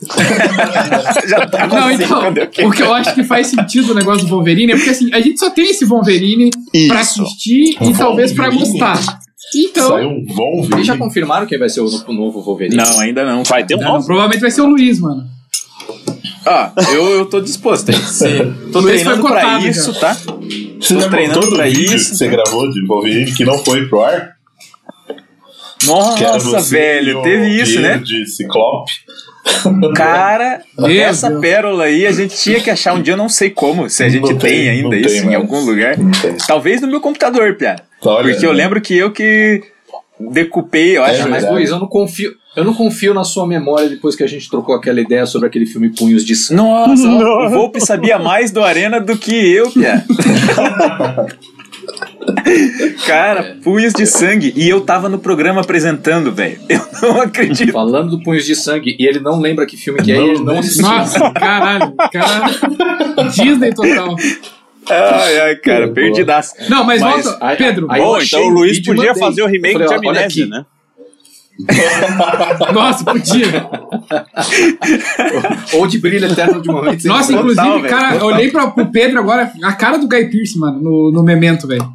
Já 1.28 1.46
tava 1.46 1.78
Não, 1.78 1.86
assim 1.88 2.04
então, 2.04 2.22
eu 2.58 2.68
o 2.68 2.72
que 2.72 2.82
eu 2.82 2.94
acho 2.94 3.14
que 3.14 3.22
faz 3.24 3.48
sentido 3.48 3.92
o 3.92 3.94
negócio 3.94 4.24
do 4.26 4.30
Wolverine 4.30 4.72
é 4.72 4.76
porque 4.76 4.90
assim, 4.90 5.12
a 5.12 5.20
gente 5.20 5.38
só 5.38 5.50
tem 5.50 5.70
esse 5.70 5.84
Wolverine 5.84 6.50
pra 6.88 7.00
Isso. 7.02 7.22
assistir 7.22 7.76
e 7.82 7.92
talvez 7.94 8.32
pra 8.32 8.48
Wolverine? 8.50 8.78
gostar. 8.78 9.18
Então, 9.54 9.88
saiu 9.88 10.08
um 10.08 10.24
bom 10.24 10.66
Eles 10.72 10.86
já 10.86 10.96
confirmaram 10.96 11.46
quem 11.46 11.58
vai 11.58 11.68
ser 11.68 11.80
o 11.80 11.90
no- 11.90 12.04
o 12.08 12.12
novo 12.12 12.40
Wolverine? 12.40 12.76
Não, 12.76 13.00
ainda 13.00 13.24
não. 13.26 13.42
Vai 13.42 13.64
ter 13.66 13.74
um 13.74 13.80
não, 13.80 13.92
novo? 13.94 14.06
provavelmente 14.06 14.40
vai 14.40 14.50
ser 14.50 14.60
o 14.62 14.66
Luiz, 14.66 15.00
mano. 15.00 15.24
Ah, 16.46 16.72
eu, 16.94 17.10
eu 17.10 17.26
tô 17.26 17.40
disposto. 17.40 17.92
Se, 17.92 18.24
tô 18.72 18.80
Luiz 18.80 19.02
treinando 19.02 19.20
foi 19.22 19.30
pra 19.32 19.40
cotado, 19.42 19.66
isso, 19.68 19.92
já. 19.92 20.00
tá? 20.00 20.14
Você 20.80 20.94
Tô 20.94 21.08
treinando 21.10 21.34
contou 21.40 21.50
do 21.50 21.56
pra 21.56 21.66
vídeo 21.66 21.94
isso. 21.96 22.14
você 22.14 22.28
gravou 22.28 22.70
de 22.70 22.86
Wolverine 22.86 23.32
que 23.32 23.44
não 23.44 23.58
foi 23.58 23.86
pro 23.88 24.00
ar? 24.02 24.36
Nossa, 25.86 26.60
velho, 26.60 27.22
teve 27.22 27.60
isso, 27.62 27.80
né? 27.80 27.98
De 27.98 28.26
Ciclope. 28.26 28.92
Cara, 29.94 30.60
Meu 30.78 30.88
essa 31.02 31.28
Deus. 31.28 31.40
pérola 31.40 31.84
aí 31.84 32.06
a 32.06 32.12
gente 32.12 32.36
tinha 32.36 32.60
que 32.60 32.70
achar 32.70 32.94
um 32.94 33.02
dia, 33.02 33.14
eu 33.14 33.18
não 33.18 33.28
sei 33.28 33.50
como, 33.50 33.88
se 33.88 34.02
a 34.02 34.08
gente 34.08 34.32
Não 34.32 34.38
tem, 34.38 34.50
tem, 34.50 34.68
ainda 34.70 34.96
isso 34.96 35.22
tem 35.22 35.32
em 35.32 35.34
algum 35.34 35.60
lugar. 35.60 35.96
Talvez 36.46 36.80
no 36.80 36.88
meu 36.88 37.00
computador, 37.00 37.54
Pia. 37.56 37.76
Olha, 38.02 38.30
Porque 38.30 38.46
eu 38.46 38.52
lembro 38.52 38.80
que 38.80 38.96
eu 38.96 39.10
que 39.12 39.62
decupei, 40.18 40.96
eu 40.96 41.04
É 41.04 41.10
acho. 41.10 41.28
Mas. 41.28 41.48
Luiz, 41.50 41.70
eu 41.70 41.78
não 41.78 41.86
confio. 41.86 42.32
Eu 42.56 42.64
não 42.64 42.74
confio 42.74 43.14
na 43.14 43.22
sua 43.22 43.46
memória 43.46 43.88
depois 43.88 44.16
que 44.16 44.24
a 44.24 44.26
gente 44.26 44.50
trocou 44.50 44.74
aquela 44.74 45.00
ideia 45.00 45.24
sobre 45.24 45.46
aquele 45.46 45.66
filme 45.66 45.90
Punhos 45.90 46.24
de 46.24 46.34
Sangue. 46.34 46.60
Nossa, 46.60 47.06
o 47.08 47.48
Volpe 47.48 47.80
sabia 47.80 48.18
mais 48.18 48.50
do 48.50 48.60
Arena 48.62 49.00
do 49.00 49.16
que 49.16 49.32
eu, 49.52 49.70
Pia. 49.70 50.04
Cara, 53.06 53.56
punhos 53.62 53.92
de 53.92 54.06
sangue. 54.06 54.52
E 54.56 54.68
eu 54.68 54.80
tava 54.82 55.08
no 55.08 55.18
programa 55.18 55.60
apresentando, 55.60 56.32
velho. 56.32 56.58
Eu 56.68 56.80
não 57.02 57.20
acredito. 57.22 57.72
Falando 57.72 58.10
do 58.16 58.22
Punhos 58.22 58.44
de 58.44 58.54
Sangue, 58.54 58.96
e 58.98 59.06
ele 59.06 59.20
não 59.20 59.40
lembra 59.40 59.66
que 59.66 59.76
filme 59.76 60.00
que 60.02 60.12
é, 60.12 60.16
e 60.16 60.28
ele 60.30 60.44
não 60.44 60.58
assistiu. 60.58 60.82
Nossa, 60.86 61.30
caralho, 61.32 61.94
caralho. 62.12 62.54
Disney 63.32 63.72
total. 63.74 64.14
Ai, 64.88 65.40
ai, 65.40 65.56
cara, 65.56 65.88
perdidaço. 65.88 66.54
Não, 66.68 66.84
mas, 66.84 67.00
Mas, 67.00 67.24
volta, 67.24 67.38
aí- 67.46 67.56
Pedro. 67.56 67.86
aí- 67.90 68.00
Bom, 68.00 68.18
então 68.20 68.42
o 68.44 68.48
Luiz 68.48 68.78
podia 68.80 69.08
mandei. 69.12 69.22
fazer 69.22 69.42
o 69.42 69.46
remake 69.46 69.74
falei, 69.78 69.88
de 69.88 69.94
Amnésia, 70.08 70.44
aqui. 70.44 70.50
né? 70.50 70.64
Nossa, 72.72 73.04
podia. 73.04 73.68
Ou 75.74 75.86
de 75.86 75.98
Brilho 75.98 76.26
Eterno 76.26 76.60
de 76.62 76.68
Momentos. 76.68 77.04
Nossa, 77.04 77.32
Total, 77.32 77.42
inclusive, 77.50 77.82
velho, 77.82 77.88
cara, 77.94 78.14
eu 78.14 78.20
total. 78.20 78.34
olhei 78.36 78.50
pra, 78.50 78.66
pro 78.68 78.86
Pedro 78.90 79.18
agora, 79.18 79.52
a 79.62 79.72
cara 79.74 79.98
do 79.98 80.08
Guy 80.08 80.30
Pearce, 80.30 80.58
mano, 80.58 80.80
no, 80.80 81.12
no 81.12 81.22
Memento, 81.22 81.66
velho. 81.68 81.86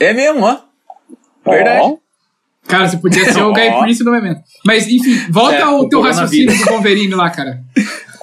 É 0.00 0.12
mesmo, 0.12 0.44
ó. 0.44 0.58
Verdade. 1.46 1.80
Ó, 1.82 1.96
Cara, 2.66 2.88
você 2.88 2.96
podia 2.96 3.30
ser 3.30 3.42
o 3.42 3.52
Guy. 3.52 3.68
Pearce 3.80 4.04
no 4.04 4.10
Memento. 4.10 4.40
Mas, 4.64 4.88
enfim, 4.88 5.30
volta 5.30 5.56
É, 5.56 5.62
ao 5.62 5.88
teu 5.88 6.00
raciocínio 6.00 6.56
do 6.56 6.64
Wolverine 6.64 7.14
lá, 7.14 7.30
cara. 7.30 7.60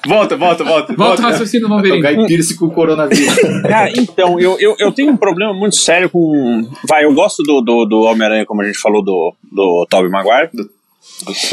Volta, 0.04 0.36
volta, 0.36 0.64
volta. 0.64 0.92
Volta 0.94 1.22
o 1.22 1.24
raciocínio 1.24 1.68
do 1.68 1.74
É 1.74 1.76
o 1.76 1.80
Wolverine. 1.80 2.16
Guy 2.16 2.26
Pearce 2.28 2.56
com 2.56 2.66
o 2.66 2.70
coronavírus. 2.72 3.36
Cara, 3.62 3.90
então, 3.96 4.40
eu, 4.40 4.58
eu, 4.58 4.74
eu 4.78 4.90
tenho 4.90 5.12
um 5.12 5.16
problema 5.16 5.54
muito 5.54 5.76
sério 5.76 6.10
com. 6.10 6.68
Vai, 6.88 7.04
eu 7.04 7.14
gosto 7.14 7.42
do, 7.44 7.60
do, 7.60 7.84
do 7.84 8.00
Homem-Aranha, 8.00 8.44
como 8.44 8.62
a 8.62 8.64
gente 8.64 8.78
falou, 8.78 9.02
do, 9.02 9.32
do 9.50 9.86
Tobey 9.88 10.10
Maguire. 10.10 10.50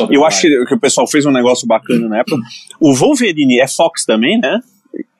Eu 0.09 0.25
acho 0.25 0.41
que, 0.41 0.65
que 0.65 0.73
o 0.73 0.79
pessoal 0.79 1.07
fez 1.07 1.25
um 1.25 1.31
negócio 1.31 1.67
bacana 1.67 2.07
na 2.07 2.19
época. 2.19 2.37
O 2.79 2.95
Wolverine 2.95 3.59
é 3.59 3.67
Fox 3.67 4.03
também, 4.03 4.39
né? 4.39 4.59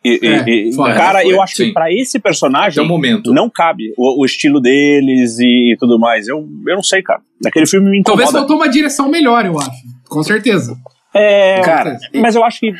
E, 0.03 0.19
e- 0.23 0.27
É, 0.27 0.49
e- 0.49 0.73
foi, 0.73 0.93
cara, 0.93 1.21
foi, 1.21 1.33
eu 1.33 1.41
acho 1.41 1.55
que 1.55 1.65
sim. 1.65 1.73
pra 1.73 1.91
esse 1.91 2.19
personagem 2.19 2.85
momento. 2.87 3.33
não 3.33 3.49
cabe 3.49 3.93
o, 3.97 4.21
o 4.21 4.25
estilo 4.25 4.59
deles 4.61 5.37
e, 5.39 5.75
tudo 5.79 5.99
mais. 5.99 6.27
Eu, 6.27 6.37
eu 6.67 6.75
não 6.75 6.83
sei, 6.83 7.01
cara. 7.03 7.21
Naquele 7.43 7.65
filme 7.67 7.89
me 7.89 8.01
Talvez 8.01 8.29
incomoda. 8.29 8.47
faltou 8.47 8.55
uma 8.65 8.69
direção 8.71 9.09
melhor, 9.09 9.45
eu 9.45 9.59
acho. 9.59 9.71
Com 10.07 10.23
certeza. 10.23 10.77
É, 11.13 11.61
Cara, 11.61 11.97
mas 12.15 12.35
eu 12.35 12.43
acho 12.45 12.59
que. 12.61 12.73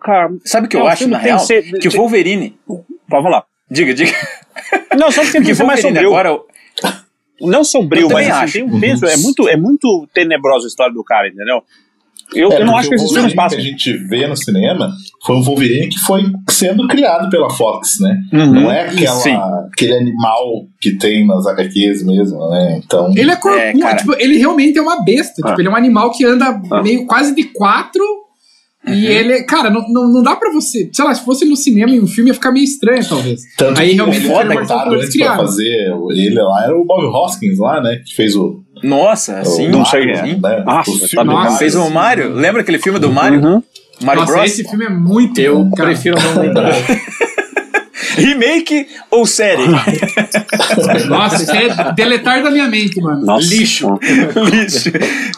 Cara, 0.00 0.30
sabe 0.44 0.66
o 0.66 0.70
que 0.70 0.76
eu 0.76 0.80
É, 0.80 0.84
o 0.84 0.86
acho, 0.88 1.08
na 1.08 1.18
real? 1.18 1.38
que 1.38 1.44
ser- 1.44 1.62
Que 1.80 1.88
o 1.88 1.90
Wolverine. 1.92 2.56
vamos 3.08 3.30
lá. 3.30 3.44
Diga, 3.70 3.92
diga. 3.92 4.12
Não, 4.96 5.10
só 5.10 5.22
que 5.22 5.32
tem 5.32 5.42
que 5.42 5.48
Que 5.48 5.54
ser 5.54 5.64
mais 5.64 5.80
sombrio. 5.80 6.08
agora. 6.08 6.38
Não 7.40 7.62
sombrio, 7.62 8.02
Eu 8.02 8.08
mas 8.08 8.26
também 8.26 8.30
assim, 8.30 8.44
acho. 8.44 8.52
tem 8.54 8.62
um 8.64 8.80
peso. 8.80 9.06
É 9.06 9.16
muito, 9.16 9.48
é 9.48 9.56
muito 9.56 10.08
tenebrosa 10.14 10.66
a 10.66 10.68
história 10.68 10.92
do 10.92 11.04
cara, 11.04 11.28
entendeu? 11.28 11.62
Eu, 12.34 12.52
É, 12.52 12.60
eu 12.60 12.66
não 12.66 12.76
acho 12.76 12.88
que 12.88 12.94
o 12.94 12.96
esses 12.96 13.10
filmes 13.12 13.34
Wolverine 13.34 13.36
passam. 13.36 13.58
que 13.58 13.64
a 13.64 13.68
gente 13.68 13.92
vê 14.08 14.26
no 14.26 14.36
cinema 14.36 14.90
foi 15.24 15.36
um 15.36 15.42
Wolverine 15.42 15.88
que 15.88 15.98
foi 16.00 16.24
sendo 16.50 16.86
criado 16.86 17.30
pela 17.30 17.48
Fox, 17.50 17.98
né? 18.00 18.18
Uhum. 18.32 18.52
Não 18.52 18.70
é 18.70 18.82
aquela, 18.82 19.16
Sim. 19.20 19.36
aquele 19.72 19.94
animal 19.94 20.44
que 20.80 20.96
tem 20.98 21.26
nas 21.26 21.46
HQs 21.46 22.04
mesmo, 22.04 22.38
né? 22.50 22.80
Então. 22.84 23.10
Ele 23.16 23.30
é 23.30 23.36
corcunda, 23.36 23.86
É, 23.86 23.96
tipo, 23.96 24.14
ele 24.18 24.36
realmente 24.36 24.78
é 24.78 24.82
uma 24.82 25.02
besta. 25.02 25.40
Ah. 25.44 25.48
Tipo, 25.48 25.60
ele 25.60 25.68
é 25.68 25.70
um 25.70 25.76
animal 25.76 26.10
que 26.12 26.24
anda 26.24 26.60
Ah. 26.70 26.82
meio 26.82 27.06
quase 27.06 27.34
de 27.34 27.44
quatro. 27.44 28.02
Uhum. 28.86 28.94
E 28.94 29.06
ele, 29.06 29.42
cara, 29.42 29.70
não, 29.70 29.82
não, 29.88 30.08
não 30.12 30.22
dá 30.22 30.36
pra 30.36 30.52
você. 30.52 30.88
Sei 30.92 31.04
lá, 31.04 31.12
se 31.12 31.24
fosse 31.24 31.44
no 31.44 31.56
cinema 31.56 31.90
em 31.90 32.00
um 32.00 32.06
filme 32.06 32.30
ia 32.30 32.34
ficar 32.34 32.52
meio 32.52 32.64
estranho, 32.64 33.04
talvez. 33.06 33.40
Tanto 33.56 33.80
Aí 33.80 33.88
que 33.90 33.94
realmente 33.96 34.20
o 34.20 34.28
foi 34.30 34.44
uma 34.44 34.54
contratado 34.54 34.90
coisa 34.90 35.04
antes 35.04 35.16
pra 35.18 35.36
fazer 35.36 35.92
ele 36.12 36.40
lá 36.40 36.64
era 36.64 36.78
o 36.78 36.84
Bob 36.84 37.04
Hoskins 37.06 37.58
lá, 37.58 37.82
né? 37.82 38.00
Que 38.06 38.14
fez 38.14 38.36
o. 38.36 38.62
Nossa, 38.82 39.38
assim. 39.40 39.68
o 39.68 39.70
não 39.70 39.84
sei 39.84 40.10
é. 40.10 40.22
né? 40.22 40.40
Ah, 40.66 40.82
tá 41.14 41.24
Nossa. 41.24 41.58
Fez 41.58 41.74
o 41.74 41.88
Mario? 41.90 42.32
Lembra 42.32 42.62
aquele 42.62 42.78
filme 42.78 42.98
do 42.98 43.10
Mario? 43.10 43.40
Uhum. 43.40 43.62
Mario 44.02 44.20
Nossa, 44.22 44.32
Bros? 44.32 44.44
esse 44.44 44.64
filme 44.64 44.84
é 44.84 44.90
muito 44.90 45.40
Eu 45.40 45.64
bom, 45.64 45.70
prefiro 45.70 46.16
não 46.20 46.42
lembrar. 46.42 46.72
Remake 48.18 48.86
ou 49.10 49.26
série? 49.26 49.62
Nossa, 51.08 51.42
isso 51.42 51.52
é 51.52 51.92
deletar 51.92 52.42
da 52.42 52.50
minha 52.50 52.68
mente, 52.68 53.00
mano. 53.00 53.24
Nossa. 53.24 53.46
Lixo. 53.48 53.98
Lixo. 54.52 54.90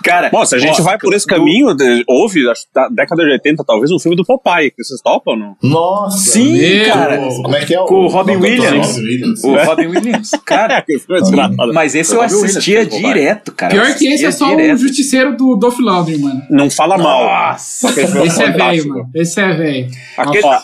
Cara, 0.03 0.31
se 0.47 0.55
a 0.55 0.59
gente 0.59 0.81
ó, 0.81 0.85
vai 0.85 0.99
por 0.99 1.13
esse 1.15 1.27
caminho, 1.27 1.75
de- 1.75 2.05
houve, 2.07 2.49
acho 2.51 2.63
que 2.63 2.69
da 2.75 2.89
década 2.89 3.25
de 3.25 3.31
80, 3.33 3.65
talvez, 3.65 3.91
um 3.91 3.99
filme 3.99 4.17
do 4.17 4.25
Popeye, 4.25 4.71
que 4.71 4.83
vocês 4.83 5.01
topam, 5.01 5.37
não? 5.37 5.57
Nossa! 5.63 6.19
Sim, 6.31 6.53
Meu 6.59 6.85
cara. 6.87 7.17
Como 7.19 7.57
é 7.57 7.65
que 7.65 7.75
é 7.75 7.81
o. 7.81 7.85
Com 7.87 8.05
o 8.05 8.09
Robin 8.09 8.39
do 8.39 8.47
ator? 8.47 8.51
Williams. 8.51 8.87
Robin 8.97 9.03
Williams. 9.03 9.45
O 9.45 9.57
Robin 9.57 9.87
Williams. 9.87 10.31
Cara, 10.45 10.83
que 10.83 10.99
filme 10.99 11.21
desgraçado. 11.21 11.73
mas 11.73 11.95
esse 11.95 12.15
eu 12.15 12.21
Robin 12.21 12.35
assistia 12.45 12.85
direto, 12.87 13.53
cara. 13.53 13.73
Pior 13.73 13.95
que 13.95 14.09
esse 14.09 14.25
é 14.25 14.31
só 14.31 14.53
o 14.53 14.57
direto. 14.57 14.79
justiceiro 14.79 15.37
do 15.37 15.57
Dolph 15.57 15.79
Lundgren, 15.79 16.19
mano. 16.19 16.43
Não 16.51 16.71
fala 16.71 16.97
mal. 16.99 17.25
Nossa. 17.25 17.89
Esse 17.89 18.01
é 18.01 18.07
velho, 18.07 18.53
fantástico. 18.53 18.89
mano. 18.89 19.11
Esse 19.15 19.41
é 19.41 19.53
velho. 19.53 19.87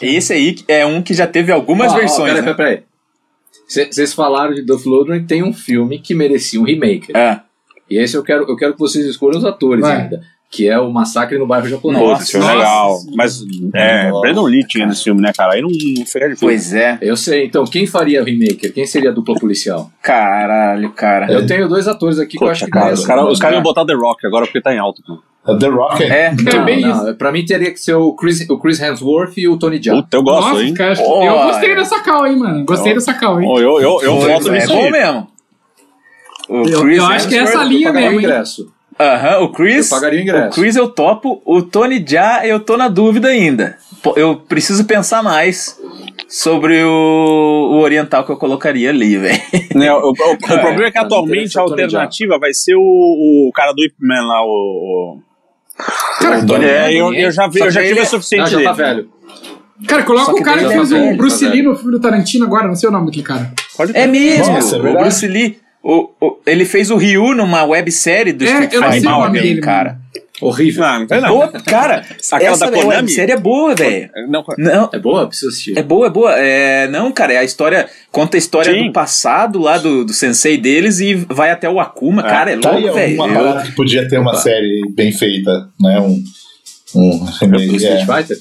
Esse 0.03 0.33
aí 0.33 0.57
é 0.69 0.85
um 0.87 1.03
que 1.03 1.14
já 1.14 1.27
teve 1.27 1.53
algumas 1.53 1.93
ó, 1.93 1.97
versões. 2.07 2.33
Peraí, 2.33 2.47
né? 2.47 2.55
peraí. 2.55 2.83
Vocês 3.69 4.13
falaram 4.13 4.55
de 4.55 4.63
Dolph 4.63 4.87
Lundgren, 4.87 5.25
tem 5.25 5.43
um 5.43 5.53
filme 5.53 5.99
que 5.99 6.15
merecia 6.15 6.61
um 6.61 6.65
remake. 6.65 7.13
Ah, 7.15 7.43
E 7.91 7.99
esse 7.99 8.17
eu 8.17 8.23
quero, 8.23 8.45
eu 8.49 8.57
quero 8.57 8.73
que 8.75 8.79
vocês 8.79 9.05
escolham 9.07 9.39
os 9.39 9.45
atores 9.45 9.81
Vai. 9.83 10.03
ainda. 10.03 10.21
Que 10.49 10.69
é 10.69 10.79
o 10.79 10.89
Massacre 10.93 11.37
no 11.39 11.47
Bairro 11.47 11.69
Japonês. 11.69 12.01
Pô, 12.03 12.13
esse 12.15 12.31
filme 12.31 12.47
é 12.47 12.49
Nossa. 12.55 12.59
legal. 12.61 12.97
Mas 13.17 13.43
é, 13.75 14.09
Nossa. 14.09 14.21
Brandon 14.21 14.45
Lee 14.47 14.65
tinha 14.69 14.87
nesse 14.87 15.03
filme, 15.03 15.21
né, 15.21 15.33
cara? 15.37 15.55
Aí 15.55 15.61
não, 15.61 15.69
não 15.69 16.07
fica 16.07 16.21
difícil. 16.29 16.47
pois 16.49 16.73
é. 16.73 16.97
Eu 17.03 17.17
sei, 17.17 17.47
então, 17.47 17.65
quem 17.65 17.85
faria 17.85 18.23
o 18.23 18.25
remake? 18.25 18.71
Quem 18.71 18.87
seria 18.87 19.11
a 19.11 19.13
dupla 19.13 19.35
policial? 19.35 19.91
Caralho, 20.01 20.91
cara. 20.93 21.31
Eu 21.33 21.45
tenho 21.45 21.69
dois 21.69 21.89
atores 21.89 22.21
aqui 22.21 22.39
que 22.39 22.45
eu 22.45 22.49
acho 22.49 22.65
que 22.65 22.71
cara, 22.71 22.95
os 22.95 23.05
caras 23.05 23.25
os 23.27 23.41
caras 23.41 23.57
iam 23.57 23.63
botar 23.63 23.85
The 23.85 23.95
Rock 23.95 24.25
agora 24.25 24.47
porque 24.47 24.61
tá 24.61 24.73
em 24.73 24.79
alta. 24.79 25.03
cara. 25.05 25.19
The 25.59 25.67
Rock 25.69 26.03
é. 26.03 26.07
É. 26.07 26.27
É 26.27 26.81
Não, 26.81 27.15
pra 27.17 27.31
mim 27.31 27.45
teria 27.45 27.71
que 27.71 27.79
ser 27.79 27.95
o 27.95 28.13
Chris, 28.15 28.49
o 28.49 28.59
Chris 28.59 28.81
Hemsworth 28.81 29.37
e 29.37 29.47
o 29.49 29.57
Tony 29.59 29.81
Jaa. 29.83 29.97
Puta, 29.97 30.17
eu 30.17 30.23
gosto, 30.23 30.49
Nossa, 30.51 30.63
hein? 30.65 30.75
cara, 30.75 30.95
Ó, 31.01 31.23
eu 31.25 31.33
gostei 31.49 31.71
é. 31.71 31.75
dessa 31.77 32.01
cal, 32.01 32.27
hein, 32.27 32.37
mano. 32.37 32.65
Gostei 32.65 32.95
dessa 32.95 33.15
cal, 33.15 33.41
hein. 33.41 33.49
Ô, 33.49 33.59
eu, 33.61 33.81
eu, 33.81 34.03
eu 34.03 34.21
Foi- 34.21 34.33
voto 34.33 34.49
é 34.49 34.53
nisso 34.59 34.73
bom 34.75 34.85
aí. 34.85 34.91
mesmo. 34.91 35.29
O 36.49 36.69
Eu- 36.69 36.81
Chris 36.81 36.99
eu 36.99 37.07
acho 37.07 37.29
que 37.29 37.35
é 37.35 37.39
essa 37.39 37.63
linha 37.65 37.89
eu 37.89 37.93
pagaria 37.93 38.11
mesmo, 38.11 38.21
ingresso. 38.21 38.73
Aham, 38.99 39.41
o 39.45 39.49
Chris. 39.53 39.91
Eu 39.91 39.97
pagaria 39.97 40.19
o 40.21 40.23
ingresso. 40.23 40.49
O 40.49 40.63
Chris 40.63 40.77
eu 40.77 40.89
topo, 40.89 41.43
o 41.45 41.61
Tony 41.63 42.03
Jaa 42.07 42.47
eu 42.47 42.61
tô 42.61 42.77
na 42.77 42.89
dúvida 42.89 43.29
ainda. 43.29 43.77
Eu 44.15 44.37
preciso 44.37 44.85
pensar 44.85 45.23
mais 45.23 45.79
sobre 46.29 46.83
o, 46.85 47.69
o 47.73 47.79
oriental 47.81 48.25
que 48.25 48.31
eu 48.31 48.37
colocaria 48.37 48.91
ali, 48.91 49.17
velho. 49.19 49.41
Né, 49.75 49.93
o, 49.93 49.99
o- 50.09 50.11
o 50.13 50.39
problema 50.39 50.87
é 50.87 50.91
que 50.91 50.99
Não, 50.99 51.05
atualmente 51.05 51.59
a 51.59 51.63
alternativa 51.63 52.39
vai 52.39 52.55
ser 52.55 52.75
o, 52.77 52.81
o 52.81 53.51
cara 53.53 53.73
do 53.73 53.85
Ip 53.85 53.95
Man 54.01 54.23
lá, 54.27 54.43
o. 54.43 55.19
Cara, 56.20 56.45
o 56.45 56.62
é, 56.62 56.93
eu, 56.95 57.12
eu 57.12 57.31
já, 57.31 57.47
vi, 57.49 57.61
eu 57.61 57.70
já 57.70 57.83
tive 57.83 58.01
o 58.01 58.07
suficiente 58.07 58.43
Não, 58.43 58.47
já 58.51 58.57
dele. 58.57 58.68
tá 58.68 58.72
velho. 58.72 59.09
Cara, 59.87 60.03
coloca 60.05 60.33
o 60.33 60.43
cara 60.43 60.59
que 60.59 60.64
já 60.64 60.70
fez 60.70 60.93
o 60.93 61.16
Bruce 61.16 61.45
tá 61.45 61.53
Lee 61.53 61.62
no 61.62 61.77
filme 61.77 61.93
do 61.93 62.01
Tarantino 62.01 62.47
agora, 62.47 62.66
não 62.66 62.74
sei 62.74 62.89
o 62.89 62.93
nome 62.93 63.07
daquele 63.07 63.27
cara. 63.27 63.53
Pode 63.77 63.95
É 63.95 64.07
mesmo, 64.07 64.55
Nossa, 64.55 64.77
é 64.77 64.79
o. 64.79 64.99
Bruce 64.99 65.27
Lee. 65.27 65.59
O, 65.89 66.11
o- 66.20 66.39
ele 66.45 66.64
fez 66.64 66.91
o 66.91 66.97
Ryu 66.97 67.32
numa 67.34 67.62
websérie 67.64 68.32
do 68.32 68.45
É, 68.45 68.49
Street 68.49 68.72
eu 68.72 68.80
não 68.80 68.91
sei 68.91 69.01
Fighter, 69.01 69.16
também, 69.16 69.43
dele, 69.43 69.61
cara. 69.61 69.99
Horrível. 70.41 70.82
Não, 70.84 70.99
não 71.01 71.07
tem 71.07 71.20
não. 71.20 71.28
Boa, 71.28 71.49
cara, 71.64 72.05
Aquela 72.32 72.51
essa 72.53 72.66
da 72.66 72.72
Konami? 72.72 72.89
websérie 72.97 73.32
é 73.32 73.37
boa, 73.39 73.74
velho. 73.74 74.11
Não, 74.28 74.45
Não, 74.59 74.91
É 74.93 74.99
boa? 74.99 75.28
Preciso 75.28 75.49
assistir. 75.51 75.78
É 75.78 75.82
boa, 75.84 76.09
é 76.09 76.11
boa. 76.11 76.32
É, 76.37 76.89
não, 76.89 77.12
cara, 77.12 77.34
é 77.34 77.39
a 77.39 77.45
história. 77.45 77.89
Conta 78.11 78.37
a 78.37 78.39
história 78.39 78.72
Sim. 78.74 78.87
do 78.89 78.93
passado 78.93 79.61
lá 79.61 79.78
do, 79.78 80.05
do 80.05 80.12
sensei 80.12 80.59
deles 80.59 80.99
e 80.99 81.14
vai 81.14 81.51
até 81.53 81.70
o 81.70 81.78
Akuma. 81.78 82.20
É. 82.22 82.28
Cara, 82.28 82.51
é 82.51 82.57
Tá 82.59 82.72
louco, 82.72 82.93
velho. 82.93 83.14
uma 83.14 83.32
parada 83.32 83.62
que 83.62 83.72
podia 83.72 84.07
ter 84.09 84.18
uma 84.18 84.34
série 84.34 84.82
bem 84.95 85.12
feita, 85.12 85.68
né? 85.80 86.01
Um. 86.01 86.22
Um 86.95 87.18
Do 87.24 87.32
remake. 87.41 87.76
Street 87.76 88.03
É, 88.03 88.07
Fighter? 88.07 88.37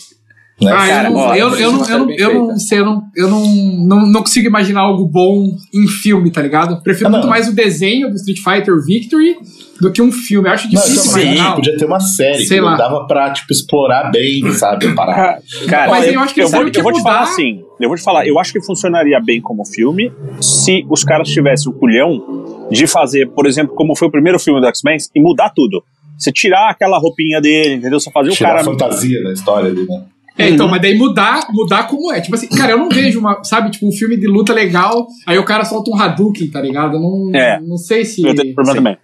Né? 0.61 0.71
Ah, 0.71 0.87
Cara, 0.87 1.07
eu, 1.07 1.11
não, 1.11 1.19
ó, 1.19 1.35
eu, 1.35 1.49
eu, 1.55 1.71
não, 1.73 1.85
eu, 1.89 1.99
não, 1.99 2.11
eu 2.11 2.33
não 2.47 2.57
sei, 2.57 2.79
eu, 2.79 2.85
não, 2.85 3.03
eu 3.15 3.29
não, 3.29 3.45
não, 3.45 4.05
não 4.07 4.21
consigo 4.21 4.47
imaginar 4.47 4.81
algo 4.81 5.05
bom 5.05 5.51
em 5.73 5.87
filme, 5.87 6.31
tá 6.31 6.41
ligado? 6.41 6.81
Prefiro 6.81 7.07
Ah, 7.07 7.09
não. 7.09 7.19
muito 7.19 7.29
mais 7.29 7.47
o 7.49 7.53
desenho 7.53 8.09
do 8.09 8.15
Street 8.15 8.39
Fighter 8.39 8.81
Victory 8.85 9.35
do 9.81 9.91
que 9.91 10.01
um 10.01 10.11
filme. 10.11 10.47
Eu 10.47 10.53
acho 10.53 10.63
Não, 10.65 10.81
difícil 10.81 11.11
acho 11.21 11.49
que 11.49 11.55
podia 11.55 11.77
ter 11.77 11.85
uma 11.85 11.99
série 11.99 12.45
Sei 12.45 12.57
que 12.59 12.63
lá. 12.63 12.75
dava 12.77 13.05
pra, 13.05 13.31
tipo, 13.31 13.51
explorar 13.51 14.09
bem, 14.11 14.49
sabe? 14.53 14.87
a 14.87 14.93
parada. 14.95 15.41
Cara, 15.67 15.91
Mas 15.91 16.07
eu, 16.07 16.13
eu 16.13 16.19
acho 16.21 16.33
que 16.33 16.41
eu 16.41 16.47
vou, 16.49 16.71
que 16.71 16.79
eu 16.79 16.83
vou 16.83 16.93
te 16.93 17.01
falar 17.03 17.23
assim. 17.23 17.61
Eu 17.79 17.89
vou 17.89 17.97
te 17.97 18.03
falar, 18.03 18.25
eu 18.25 18.39
acho 18.39 18.53
que 18.53 18.61
funcionaria 18.63 19.19
bem 19.19 19.41
como 19.41 19.65
filme 19.65 20.09
se 20.39 20.85
os 20.89 21.03
caras 21.03 21.27
tivessem 21.27 21.69
o 21.69 21.75
culhão 21.75 22.67
de 22.71 22.87
fazer, 22.87 23.27
por 23.27 23.45
exemplo, 23.45 23.75
como 23.75 23.93
foi 23.95 24.07
o 24.07 24.11
primeiro 24.11 24.39
filme 24.39 24.61
do 24.61 24.67
X-Men, 24.67 24.97
e 25.13 25.21
mudar 25.21 25.49
tudo. 25.53 25.83
Você 26.17 26.31
tirar 26.31 26.69
aquela 26.69 26.97
roupinha 26.97 27.41
dele, 27.41 27.73
entendeu? 27.75 27.99
Só 27.99 28.09
fazer 28.09 28.29
o 28.29 28.33
Tirar 28.33 28.51
cara. 28.51 28.61
a 28.61 28.63
fantasia 28.63 29.21
da 29.21 29.33
história 29.33 29.69
ali, 29.69 29.85
né? 29.85 30.03
É, 30.37 30.49
então, 30.49 30.67
mas 30.67 30.81
daí 30.81 30.97
mudar, 30.97 31.47
mudar 31.51 31.83
como 31.87 32.11
é. 32.11 32.19
Tipo 32.19 32.35
assim, 32.35 32.47
cara, 32.49 32.73
eu 32.73 32.77
não 32.77 32.89
vejo 32.89 33.19
uma, 33.19 33.41
sabe, 33.43 33.71
tipo, 33.71 33.87
um 33.87 33.91
filme 33.91 34.17
de 34.17 34.27
luta 34.27 34.53
legal, 34.53 35.07
aí 35.25 35.37
o 35.39 35.45
cara 35.45 35.63
solta 35.63 35.89
um 35.91 35.95
Hadouken, 35.99 36.47
tá 36.49 36.59
ligado? 36.61 36.95
Eu 36.97 36.99
Não, 37.01 37.31
É. 37.33 37.59
não 37.61 37.77
sei 37.77 38.03
se. 38.03 38.21
Eu 38.25 38.35
tenho 38.35 38.53
problema 38.53 38.75
também. 38.77 38.97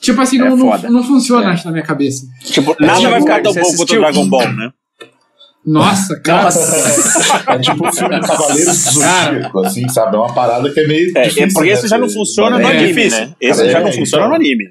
Tipo 0.00 0.20
assim, 0.20 0.40
É 0.40 0.44
não, 0.48 0.56
não, 0.56 0.78
não 0.90 1.02
funciona, 1.02 1.48
acho, 1.50 1.64
na 1.66 1.72
minha 1.72 1.84
cabeça. 1.84 2.26
Tipo, 2.44 2.76
nada 2.78 2.98
tipo, 2.98 3.10
vai 3.10 3.20
ficar 3.20 3.42
tão 3.42 3.52
bom 3.54 3.76
quanto 3.76 3.94
o? 3.94 3.98
Dragon 3.98 4.28
Ball, 4.28 4.52
né? 4.52 4.70
Nossa, 5.66 6.20
cara. 6.20 6.44
Nossa. 6.44 7.44
É 7.54 7.58
tipo 7.58 7.88
o 7.88 7.92
filme 7.92 8.20
Cavaleiros 8.20 8.84
do 8.84 8.90
Zodíaco, 8.92 9.58
assim, 9.64 9.88
sabe? 9.88 10.14
É 10.16 10.18
uma 10.18 10.32
parada 10.34 10.70
que 10.70 10.78
é 10.80 10.86
meio. 10.86 11.10
É, 11.16 11.22
difícil, 11.22 11.42
é 11.44 11.52
porque 11.52 11.68
né, 11.70 11.72
esse 11.74 11.88
já 11.88 11.98
não 11.98 12.08
funciona 12.08 12.58
no 12.58 12.64
É 12.64 12.70
anime, 12.70 12.88
difícil. 12.94 13.20
né? 13.20 13.34
Esse 13.40 13.62
É, 13.62 13.70
já 13.70 13.80
não 13.80 13.88
então. 13.88 13.98
funciona 14.00 14.28
no 14.28 14.34
anime. 14.34 14.64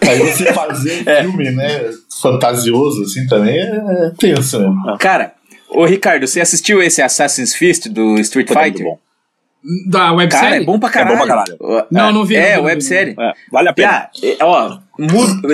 Aí 0.00 0.18
você 0.18 0.52
fazer 0.52 1.02
um 1.02 1.22
filme, 1.22 1.50
né? 1.50 1.90
Fantasioso, 2.20 3.02
assim, 3.02 3.26
também 3.26 3.58
é 3.58 4.10
tenso, 4.18 4.60
né? 4.60 4.96
Cara, 4.98 5.32
ô 5.68 5.84
Ricardo, 5.84 6.26
você 6.26 6.40
assistiu 6.40 6.82
esse 6.82 7.02
Assassin's 7.02 7.54
Fist 7.54 7.88
do 7.88 8.18
Street 8.20 8.48
Foi 8.48 8.56
muito 8.56 8.76
Fighter? 8.78 8.86
bom. 8.92 8.98
Da 9.88 10.12
websérie? 10.12 10.44
Cara, 10.50 10.56
é 10.62 10.64
bom 10.64 10.78
pra 10.78 10.88
caralho. 10.90 11.16
bom 11.18 11.26
pra 11.26 11.28
caralho. 11.28 11.86
Não, 11.90 12.12
não 12.12 12.24
vi, 12.24 12.34
não 12.36 12.40
É, 12.42 12.54
não 12.56 12.62
vi. 12.62 12.68
websérie. 12.68 13.16
É, 13.18 13.32
vale 13.50 13.68
a 13.68 13.72
pena. 13.72 13.90
Ah, 13.92 14.10
é, 14.22 14.36
ó, 14.44 14.78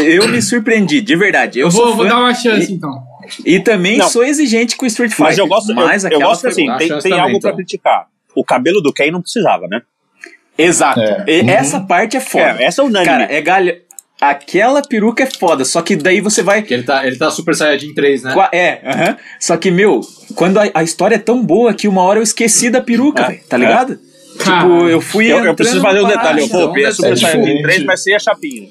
eu 0.05 0.29
me 0.29 0.43
surpreendi, 0.43 1.01
de 1.01 1.17
verdade. 1.17 1.59
Eu, 1.59 1.69
Eu 1.69 1.71
sou 1.71 1.87
vou, 1.87 1.97
vou 1.97 2.07
dar 2.09 2.19
uma 2.19 2.35
chance, 2.35 2.71
e, 2.71 2.75
então. 2.75 3.03
e 3.47 3.59
também 3.61 3.97
Não. 3.97 4.09
sou 4.11 4.23
exigente 4.23 4.77
com 4.77 4.85
Street 4.85 5.11
Fighter. 5.13 5.25
Mas 5.27 5.39
eu 5.39 5.47
gosto, 5.47 5.71
eu, 5.71 5.75
mas 5.77 6.05
eu 6.05 6.09
aquela 6.09 6.25
gosto 6.27 6.43
foi 6.43 6.51
assim, 6.51 6.67
tem, 6.77 6.89
tem 6.89 6.99
também, 6.99 7.13
algo 7.21 7.41
pra 7.41 7.51
então. 7.51 7.57
criticar. 7.57 8.07
O 8.37 8.45
cabelo 8.45 8.83
do 8.83 8.93
Ken 8.93 9.11
não 9.11 9.23
precisava, 9.23 9.67
né? 9.67 9.81
Exato. 10.59 11.01
É. 11.01 11.25
E 11.27 11.41
Uhum. 11.41 11.49
Essa 11.51 11.81
parte 11.81 12.17
é 12.17 12.21
foda. 12.21 12.57
É, 12.61 12.65
essa 12.65 12.83
é 12.83 12.85
unânime. 12.85 13.07
Cara, 13.11 13.33
é 13.33 13.41
galha. 13.41 13.81
Aquela 14.23 14.81
peruca 14.83 15.25
é 15.25 15.27
foda, 15.27 15.65
só 15.65 15.83
que 15.83 15.97
daí 15.97 16.21
você 16.21 16.43
vai. 16.45 16.63
Que 16.63 16.73
ele 16.73 16.85
tá, 16.85 17.05
ele 17.05 17.17
tá 17.17 17.29
Super 17.29 17.57
Saiyajin 17.57 17.93
3, 17.93 18.23
né? 18.23 18.33
Qua- 18.35 18.51
É, 18.53 18.81
aham. 18.85 19.17
Só 19.41 19.57
que, 19.57 19.69
meu, 19.69 20.01
quando 20.37 20.59
a, 20.61 20.71
a 20.75 20.85
história 20.85 21.17
é 21.17 21.19
tão 21.19 21.45
boa 21.45 21.75
que 21.75 21.89
uma 21.89 22.03
hora 22.03 22.21
eu 22.21 22.23
esqueci 22.23 22.71
da 22.71 22.81
peruca, 22.81 23.23
É, 23.25 23.27
velho, 23.27 23.41
tá 23.49 23.57
é. 23.57 23.59
ligado? 23.61 23.99
Cara, 24.39 24.61
tipo, 24.63 24.87
eu 24.89 25.01
fui. 25.01 25.27
Eu, 25.27 25.45
eu 25.45 25.55
preciso 25.57 25.81
fazer 25.81 26.01
um 26.03 26.07
detalhe. 26.07 26.43
Eu 26.43 26.47
vou 26.47 26.73
ver 26.73 26.87
a 26.87 26.91
então, 26.91 26.95
Super 26.95 27.13
é 27.13 27.17
Saiyajin 27.17 27.41
diferente. 27.41 27.63
3 27.63 27.85
vai 27.85 27.97
ser 27.97 28.15
a 28.15 28.19
chapinha. 28.21 28.69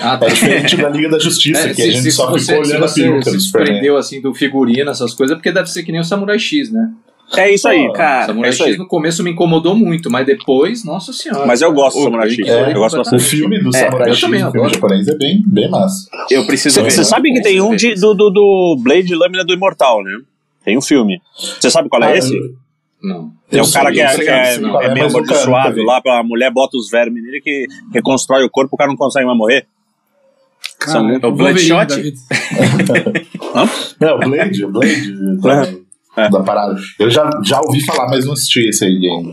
Ah, 0.00 0.16
tá. 0.16 0.26
É 0.26 0.30
diferente 0.30 0.76
da 0.78 0.88
Liga 0.88 1.10
da 1.10 1.18
Justiça, 1.18 1.68
É, 1.68 1.74
que 1.74 1.82
a 1.82 1.90
gente 1.90 2.10
só 2.10 2.30
você, 2.30 2.46
ficou 2.46 2.64
se 2.64 2.70
olhando 2.70 2.84
a 2.84 2.88
você 2.88 3.02
peruca 3.02 3.30
do 3.30 3.38
se 3.38 3.46
Superman. 3.48 3.72
prendeu 3.74 3.96
assim 3.98 4.20
do 4.22 4.34
figurino, 4.34 4.90
essas 4.90 5.12
coisas, 5.12 5.34
é 5.34 5.36
porque 5.36 5.52
deve 5.52 5.68
ser 5.70 5.82
que 5.82 5.92
nem 5.92 6.00
o 6.00 6.04
Samurai 6.04 6.38
X, 6.38 6.72
né? 6.72 6.88
É 7.36 7.52
isso 7.52 7.68
aí. 7.68 7.86
Pô, 7.88 7.92
cara, 7.92 8.26
Samurai 8.26 8.50
é 8.50 8.52
isso 8.54 8.62
X 8.64 8.72
aí. 8.72 8.78
no 8.78 8.86
começo 8.86 9.22
me 9.22 9.30
incomodou 9.32 9.74
muito, 9.76 10.10
mas 10.10 10.24
depois, 10.26 10.84
nossa 10.84 11.12
senhora. 11.12 11.44
Mas 11.46 11.60
eu 11.60 11.72
gosto 11.72 11.96
do 11.96 12.00
O- 12.00 12.04
Samurai 12.04 12.30
X. 12.30 12.48
É, 12.48 12.70
eu 12.72 12.74
gosto 12.78 12.94
O 12.94 12.98
bastante. 12.98 13.22
filme 13.24 13.58
do 13.62 13.68
É, 13.68 13.72
Samurai 13.80 14.08
eu 14.08 14.14
X, 14.14 14.20
também 14.22 14.44
o 14.46 14.50
filme 14.50 14.68
japonês, 14.70 15.08
é 15.08 15.14
bem, 15.16 15.42
bem 15.46 15.70
massa. 15.70 16.08
Eu 16.30 16.46
preciso 16.46 16.82
ver. 16.82 16.90
Você 16.90 17.04
sabe 17.04 17.32
que 17.32 17.42
tem 17.42 17.60
um 17.60 17.76
de- 17.76 17.94
do, 17.94 18.14
do, 18.14 18.30
do 18.30 18.76
Blade 18.82 19.14
Lâmina 19.14 19.44
do 19.44 19.52
Imortal, 19.52 20.02
né? 20.02 20.10
Tem 20.64 20.76
um 20.78 20.82
filme. 20.82 21.20
Você 21.60 21.70
sabe 21.70 21.88
qual 21.88 22.02
é 22.02 22.12
Ah, 22.12 22.16
esse? 22.16 22.34
Não. 23.02 23.30
É 23.52 23.62
o 23.62 23.70
cara 23.72 23.92
que 23.92 24.00
é, 24.00 24.14
que 24.16 24.22
é, 24.28 24.58
qual 24.58 24.82
é 24.82 24.92
meio 24.94 25.06
amaldiçoado 25.06 25.74
vi. 25.74 25.84
lá, 25.84 26.00
a 26.04 26.22
mulher 26.22 26.50
bota 26.50 26.76
os 26.76 26.90
vermes 26.90 27.22
nele 27.22 27.40
que 27.40 27.66
reconstrói 27.92 28.42
o 28.44 28.50
corpo, 28.50 28.74
o 28.74 28.76
cara 28.78 28.88
não 28.90 28.96
consegue 28.96 29.24
mais 29.26 29.38
morrer. 29.38 29.66
Cara, 30.78 31.00
o 31.00 31.02
Wolverine, 31.34 31.68
Bloodshot? 31.68 31.86
David. 31.86 32.16
Não, 34.00 34.16
o 34.16 34.18
Blade, 34.18 34.64
o 34.64 34.68
Blade 34.70 35.82
É. 36.26 36.30
da 36.30 36.40
parada. 36.40 36.74
Eu 36.98 37.10
já, 37.10 37.28
já 37.44 37.60
ouvi 37.60 37.84
falar, 37.84 38.08
mas 38.08 38.24
não 38.26 38.32
assisti 38.32 38.68
esse 38.68 38.84
aí 38.84 38.98
ainda. 39.06 39.32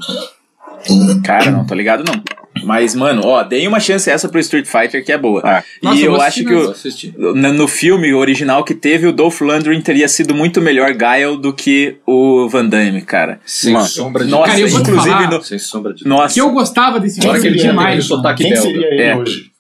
Cara, 1.24 1.52
não 1.52 1.66
tô 1.66 1.74
ligado 1.74 2.04
não. 2.04 2.22
Mas, 2.64 2.96
mano, 2.96 3.22
ó, 3.26 3.44
dei 3.44 3.68
uma 3.68 3.80
chance 3.80 4.10
essa 4.10 4.30
pro 4.30 4.40
Street 4.40 4.66
Fighter 4.66 5.04
que 5.04 5.12
é 5.12 5.18
boa. 5.18 5.42
Nossa, 5.84 6.00
e 6.00 6.04
eu 6.04 6.14
eu 6.14 6.22
acho 6.22 6.44
que 6.44 6.54
o, 6.54 7.36
no, 7.36 7.68
filme 7.68 8.14
original 8.14 8.64
que 8.64 8.74
teve, 8.74 9.08
o 9.08 9.12
Dolph 9.12 9.42
Lundgren 9.42 9.82
teria 9.82 10.08
sido 10.08 10.34
muito 10.34 10.62
melhor 10.62 10.94
Guile 10.94 11.38
do 11.42 11.52
que 11.54 11.98
o 12.08 12.48
Van 12.48 12.66
Damme, 12.66 13.02
cara. 13.02 13.40
Sem 13.46 13.74
Mano. 13.74 13.86
sombra 13.86 14.24
de 14.24 14.32
Nossa, 14.32 14.48
Cara, 14.48 14.60
eu 14.62 14.68
inclusive 14.68 14.96
falar- 14.96 15.30
no, 15.30 15.44
Sem 15.44 15.60
sombra 15.60 15.94
de 15.94 16.08
nossa, 16.08 16.34
Que 16.34 16.42
eu 16.42 16.50
gostava 16.52 17.00
desse 17.00 17.20
filme 17.20 17.40
que 17.42 17.48
ele 17.48 17.58
tinha 17.60 17.72
demais. 17.72 18.06
sotaque 18.06 18.44
Quem 18.44 18.56
seria 18.56 18.88
ele 18.88 19.02
É. 19.02 19.18
hoje? 19.18 19.52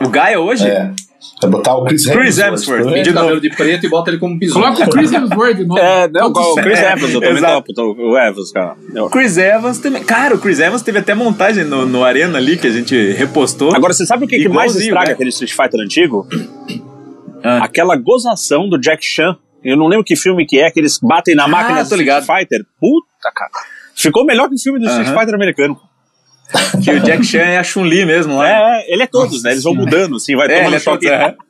o 0.00 0.08
Guile 0.08 0.36
hoje? 0.36 0.66
É. 0.68 0.92
Vai 1.42 1.50
botar 1.50 1.74
o 1.76 1.84
Chris 1.84 2.06
Hemsworth. 2.06 2.22
Chris 2.24 2.38
Hemsworth. 2.38 2.92
Pinta 2.94 3.10
o 3.10 3.14
cabelo 3.14 3.40
de 3.40 3.50
preto 3.50 3.86
e 3.86 3.88
bota 3.88 4.10
ele 4.10 4.18
como 4.18 4.38
bisão. 4.38 4.60
Coloca 4.62 4.84
o 4.84 4.90
Chris 4.90 5.12
Hemsworth, 5.12 5.58
não. 5.66 5.76
É, 5.78 6.08
não, 6.08 6.28
o 6.28 6.54
Chris 6.54 6.78
É, 6.78 6.92
Evans, 6.92 7.12
eu 7.14 7.20
também 7.20 7.42
topo 7.42 7.72
o 8.02 8.18
Evans, 8.18 8.52
cara. 8.52 8.76
Eu- 8.94 9.08
Chris 9.10 9.36
Evans 9.36 9.78
também. 9.78 10.04
Cara, 10.04 10.34
o 10.34 10.38
Chris 10.38 10.60
Evans 10.60 10.82
teve 10.82 10.98
até 10.98 11.14
montagem 11.14 11.64
no, 11.64 11.86
no 11.86 12.04
Arena 12.04 12.38
ali 12.38 12.56
que 12.56 12.66
a 12.66 12.70
gente 12.70 12.94
repostou. 13.12 13.74
Agora, 13.74 13.92
você 13.92 14.06
sabe 14.06 14.24
o 14.24 14.28
que, 14.28 14.38
que 14.38 14.48
mais 14.48 14.74
estraga 14.76 15.08
né? 15.08 15.12
aquele 15.14 15.30
Street 15.30 15.52
Fighter 15.52 15.80
antigo? 15.80 16.26
Ah. 17.42 17.64
Aquela 17.64 17.96
gozação 17.96 18.68
do 18.68 18.78
Jack 18.78 19.04
Chan 19.04 19.36
Eu 19.62 19.76
não 19.76 19.86
lembro 19.86 20.04
que 20.04 20.16
filme 20.16 20.44
que 20.46 20.58
é, 20.58 20.70
que 20.70 20.78
eles 20.80 20.98
batem 21.00 21.34
na 21.34 21.46
máquina 21.48 21.82
do 21.84 21.94
Street. 21.94 22.24
Fighter. 22.24 22.64
Puta, 22.80 23.32
cara. 23.34 23.50
Ficou 23.94 24.24
melhor 24.24 24.48
que 24.48 24.54
o 24.54 24.58
filme 24.58 24.78
do 24.78 24.86
Street 24.86 25.08
Aham. 25.08 25.18
Fighter 25.18 25.34
americano. 25.34 25.76
Que 26.82 26.90
o 26.90 27.00
Jack 27.00 27.24
Chan 27.24 27.38
é 27.40 27.58
a 27.58 27.64
Chun-Li 27.64 28.04
mesmo 28.06 28.36
lá. 28.36 28.48
É, 28.48 28.52
é, 28.80 28.92
ele 28.94 29.02
é 29.02 29.06
todos, 29.06 29.42
né? 29.42 29.52
Eles 29.52 29.64
vão 29.64 29.74
mudando, 29.74 30.16
assim, 30.16 30.34
vai 30.36 30.46
É, 30.46 30.50
tomando 30.56 30.66
ele 30.68 30.76
é 30.76 30.80
choque. 30.80 31.06
todo- 31.06 31.14
é. 31.14 31.34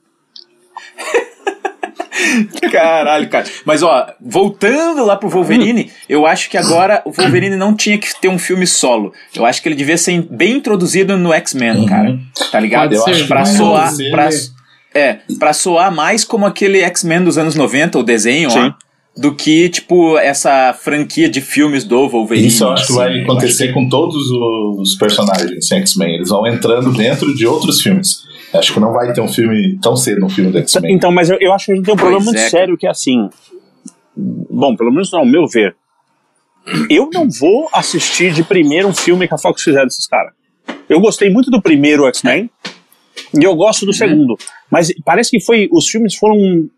Caralho, 2.73 3.29
cara. 3.29 3.45
Mas 3.65 3.83
ó, 3.83 4.09
voltando 4.21 5.05
lá 5.05 5.17
pro 5.17 5.29
Wolverine, 5.29 5.91
eu 6.09 6.27
acho 6.27 6.51
que 6.51 6.57
agora 6.57 7.01
o 7.05 7.13
Wolverine 7.13 7.57
não 7.57 7.75
tinha 7.75 7.97
que 7.97 8.09
ter 8.21 8.29
um 8.29 8.39
filme 8.39 8.67
solo. 8.67 9.13
Eu 9.35 9.47
acho 9.47 9.63
que 9.63 9.69
ele 9.69 9.77
devia 9.77 9.97
ser 9.97 10.23
bem 10.29 10.57
introduzido 10.57 11.17
no 11.17 11.33
X-Men, 11.33 11.87
cara. 11.87 12.19
Tá 12.51 12.59
ligado? 12.59 12.83
Pode 12.91 12.95
Eu 12.97 13.03
ser, 13.03 13.11
acho 13.13 13.23
que 13.23 13.29
pra 13.29 13.45
soar, 13.45 13.93
pra, 14.11 14.29
é, 14.95 15.19
pra 15.39 15.53
soar 15.53 15.95
mais 15.95 16.25
como 16.25 16.45
aquele 16.45 16.81
X-Men 16.81 17.23
dos 17.23 17.39
anos 17.39 17.55
90, 17.55 17.99
o 17.99 18.03
desenho 18.03 18.51
Sim. 18.51 18.59
lá, 18.59 18.77
do 19.19 19.35
que, 19.35 19.69
tipo, 19.69 20.17
essa 20.17 20.73
franquia 20.73 21.29
de 21.29 21.41
filmes 21.41 21.83
do 21.83 22.09
Wolverine. 22.09 22.47
Isso 22.47 22.63
eu 22.63 22.71
acho 22.71 22.87
que 22.87 22.93
assim. 22.93 23.01
vai 23.01 23.23
acontecer 23.23 23.73
com 23.73 23.89
todos 23.89 24.31
os 24.31 24.95
personagens 24.95 25.71
em 25.73 25.77
X-Men. 25.79 26.15
Eles 26.15 26.29
vão 26.29 26.47
entrando 26.47 26.93
dentro 26.93 27.35
de 27.35 27.45
outros 27.45 27.83
filmes. 27.83 28.23
Acho 28.55 28.73
que 28.73 28.81
não 28.81 28.93
vai 28.93 29.13
ter 29.13 29.21
um 29.21 29.29
filme 29.29 29.77
tão 29.83 29.97
cedo 29.97 30.25
um 30.25 30.29
filme 30.29 30.53
do 30.53 30.59
X-Men. 30.59 30.95
Então, 30.95 31.11
mas 31.11 31.29
eu, 31.29 31.37
eu 31.41 31.53
acho 31.53 31.67
que 31.67 31.73
a 31.73 31.75
gente 31.75 31.85
tem 31.85 31.95
um 31.95 31.97
problema 31.97 32.23
Pois 32.25 32.35
muito 32.35 32.47
é, 32.47 32.49
sério 32.49 32.79
que 32.79 32.87
é 32.87 32.91
assim. 32.91 33.29
Bom, 34.17 34.77
pelo 34.77 34.93
menos 34.93 35.13
ao 35.13 35.27
meu 35.27 35.47
ver. 35.47 35.75
Eu 36.89 37.11
não 37.13 37.29
vou 37.29 37.69
assistir 37.73 38.33
de 38.33 38.45
primeiro 38.45 38.89
um 38.89 38.95
filme 38.95 39.27
que 39.27 39.35
a 39.35 39.39
Fox 39.39 39.63
fizeram 39.63 39.87
desses 39.87 40.07
caras. 40.07 40.33
Eu 40.89 41.01
gostei 41.01 41.29
muito 41.29 41.51
do 41.51 41.61
primeiro 41.61 42.07
X-Men 42.07 42.49
e 43.35 43.43
eu 43.43 43.55
gosto 43.57 43.85
do 43.85 43.93
segundo. 43.93 44.37
Mas 44.71 44.93
parece 45.05 45.31
que 45.31 45.41
foi. 45.41 45.69
Os 45.73 45.89
filmes 45.89 46.15
foram. 46.15 46.69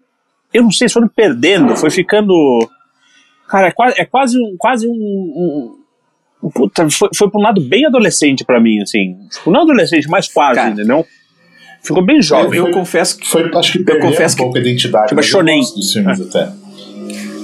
Eu 0.53 0.63
não 0.65 0.71
sei, 0.71 0.89
foram 0.89 1.09
perdendo, 1.09 1.77
foi 1.77 1.91
ficando. 1.91 2.33
Cara, 3.49 3.69
é 3.69 3.71
quase, 3.73 4.01
é 4.01 4.05
quase 4.05 4.39
um. 4.39 4.57
Quase 4.59 4.87
um, 4.87 4.91
um- 4.93 5.77
um- 6.43 6.51
Puta, 6.51 6.89
foi, 6.89 7.09
foi 7.15 7.31
pra 7.31 7.39
um 7.39 7.43
lado 7.43 7.61
bem 7.61 7.85
adolescente 7.87 8.45
pra 8.45 8.61
mim, 8.61 8.81
assim. 8.81 9.17
Tipo, 9.31 9.51
não 9.51 9.63
adolescente, 9.63 10.09
mas 10.09 10.27
quase, 10.27 10.55
Cara, 10.55 10.71
entendeu? 10.71 11.07
Ficou 11.83 12.03
bem 12.05 12.21
jovem. 12.23 12.59
Eu 12.59 12.65
Foi- 12.65 12.73
confesso 12.73 13.19
que 13.19 13.27
Foi, 13.29 13.51
acho 13.55 13.73
que 13.73 13.79
perdeu 13.81 14.09
confesso 14.11 14.35
um 14.37 14.39
pouco 14.39 14.57
a 14.57 14.61
identidade 14.61 15.05
Tipo, 15.09 15.17
mas 15.17 15.27
eu 15.27 15.31
shonen. 15.33 15.59
gosto 15.61 15.77
dos 15.77 15.93
filmes 15.93 16.21
até. 16.21 16.51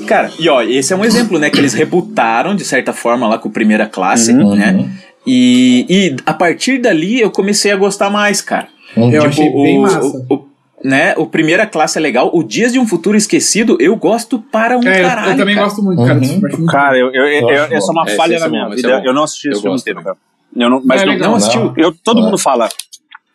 Cara, 0.06 0.30
e 0.38 0.48
ó, 0.48 0.62
esse 0.62 0.92
é 0.92 0.96
um 0.96 1.04
exemplo, 1.04 1.38
né? 1.38 1.50
Que 1.50 1.58
eles 1.58 1.74
rebutaram, 1.74 2.54
de 2.54 2.64
certa 2.64 2.92
forma, 2.92 3.26
lá 3.28 3.38
com 3.38 3.48
o 3.48 3.52
Primeira 3.52 3.86
Classe, 3.86 4.32
Uhum. 4.32 4.54
né? 4.54 4.88
E, 5.26 5.84
e 5.88 6.16
a 6.24 6.32
partir 6.32 6.78
dali 6.78 7.20
eu 7.20 7.30
comecei 7.30 7.72
a 7.72 7.76
gostar 7.76 8.08
mais, 8.08 8.40
cara. 8.40 8.68
Uhum. 8.96 9.10
Eu 9.12 9.22
Tipo, 9.22 9.26
achei 9.28 9.50
bem 9.52 9.78
o, 9.78 9.82
massa. 9.82 10.00
o- 10.00 10.34
o- 10.34 10.45
né, 10.84 11.14
o 11.16 11.26
Primeira 11.26 11.66
Classe 11.66 11.98
é 11.98 12.00
legal. 12.00 12.30
O 12.32 12.42
Dias 12.42 12.72
de 12.72 12.78
um 12.78 12.86
Futuro 12.86 13.16
Esquecido, 13.16 13.76
eu 13.80 13.96
gosto 13.96 14.38
para 14.38 14.76
um 14.78 14.82
É, 14.82 15.02
caralho. 15.02 15.32
eu 15.32 15.36
também 15.38 15.54
cara. 15.54 15.66
gosto 15.66 15.82
muito, 15.82 16.04
cara. 16.04 16.18
Uhum. 16.20 16.40
muito 16.40 16.66
Cara, 16.66 16.98
eu, 16.98 17.10
eu, 17.14 17.24
eu- 17.26 17.48
Eu 17.50 17.64
essa 17.76 17.90
é 17.90 17.92
uma. 17.92 18.04
É, 18.08 18.16
falha 18.16 18.38
na 18.38 18.48
minha 18.48 18.68
vida. 18.68 18.92
é 19.02 19.08
eu 19.08 19.12
não 19.14 19.24
assisti 19.24 19.48
esse 19.48 19.58
Eu 19.58 19.62
filme 19.62 19.78
inteiro, 19.78 20.02
cara. 20.02 20.16
Eu 20.54 20.70
não, 20.70 20.80
mas 20.84 21.02
É 21.02 21.06
não, 21.06 21.18
não 21.18 21.34
assistiu. 21.34 21.72
Eu, 21.76 21.92
todo 21.92 22.22
mundo 22.22 22.38
fala. 22.38 22.68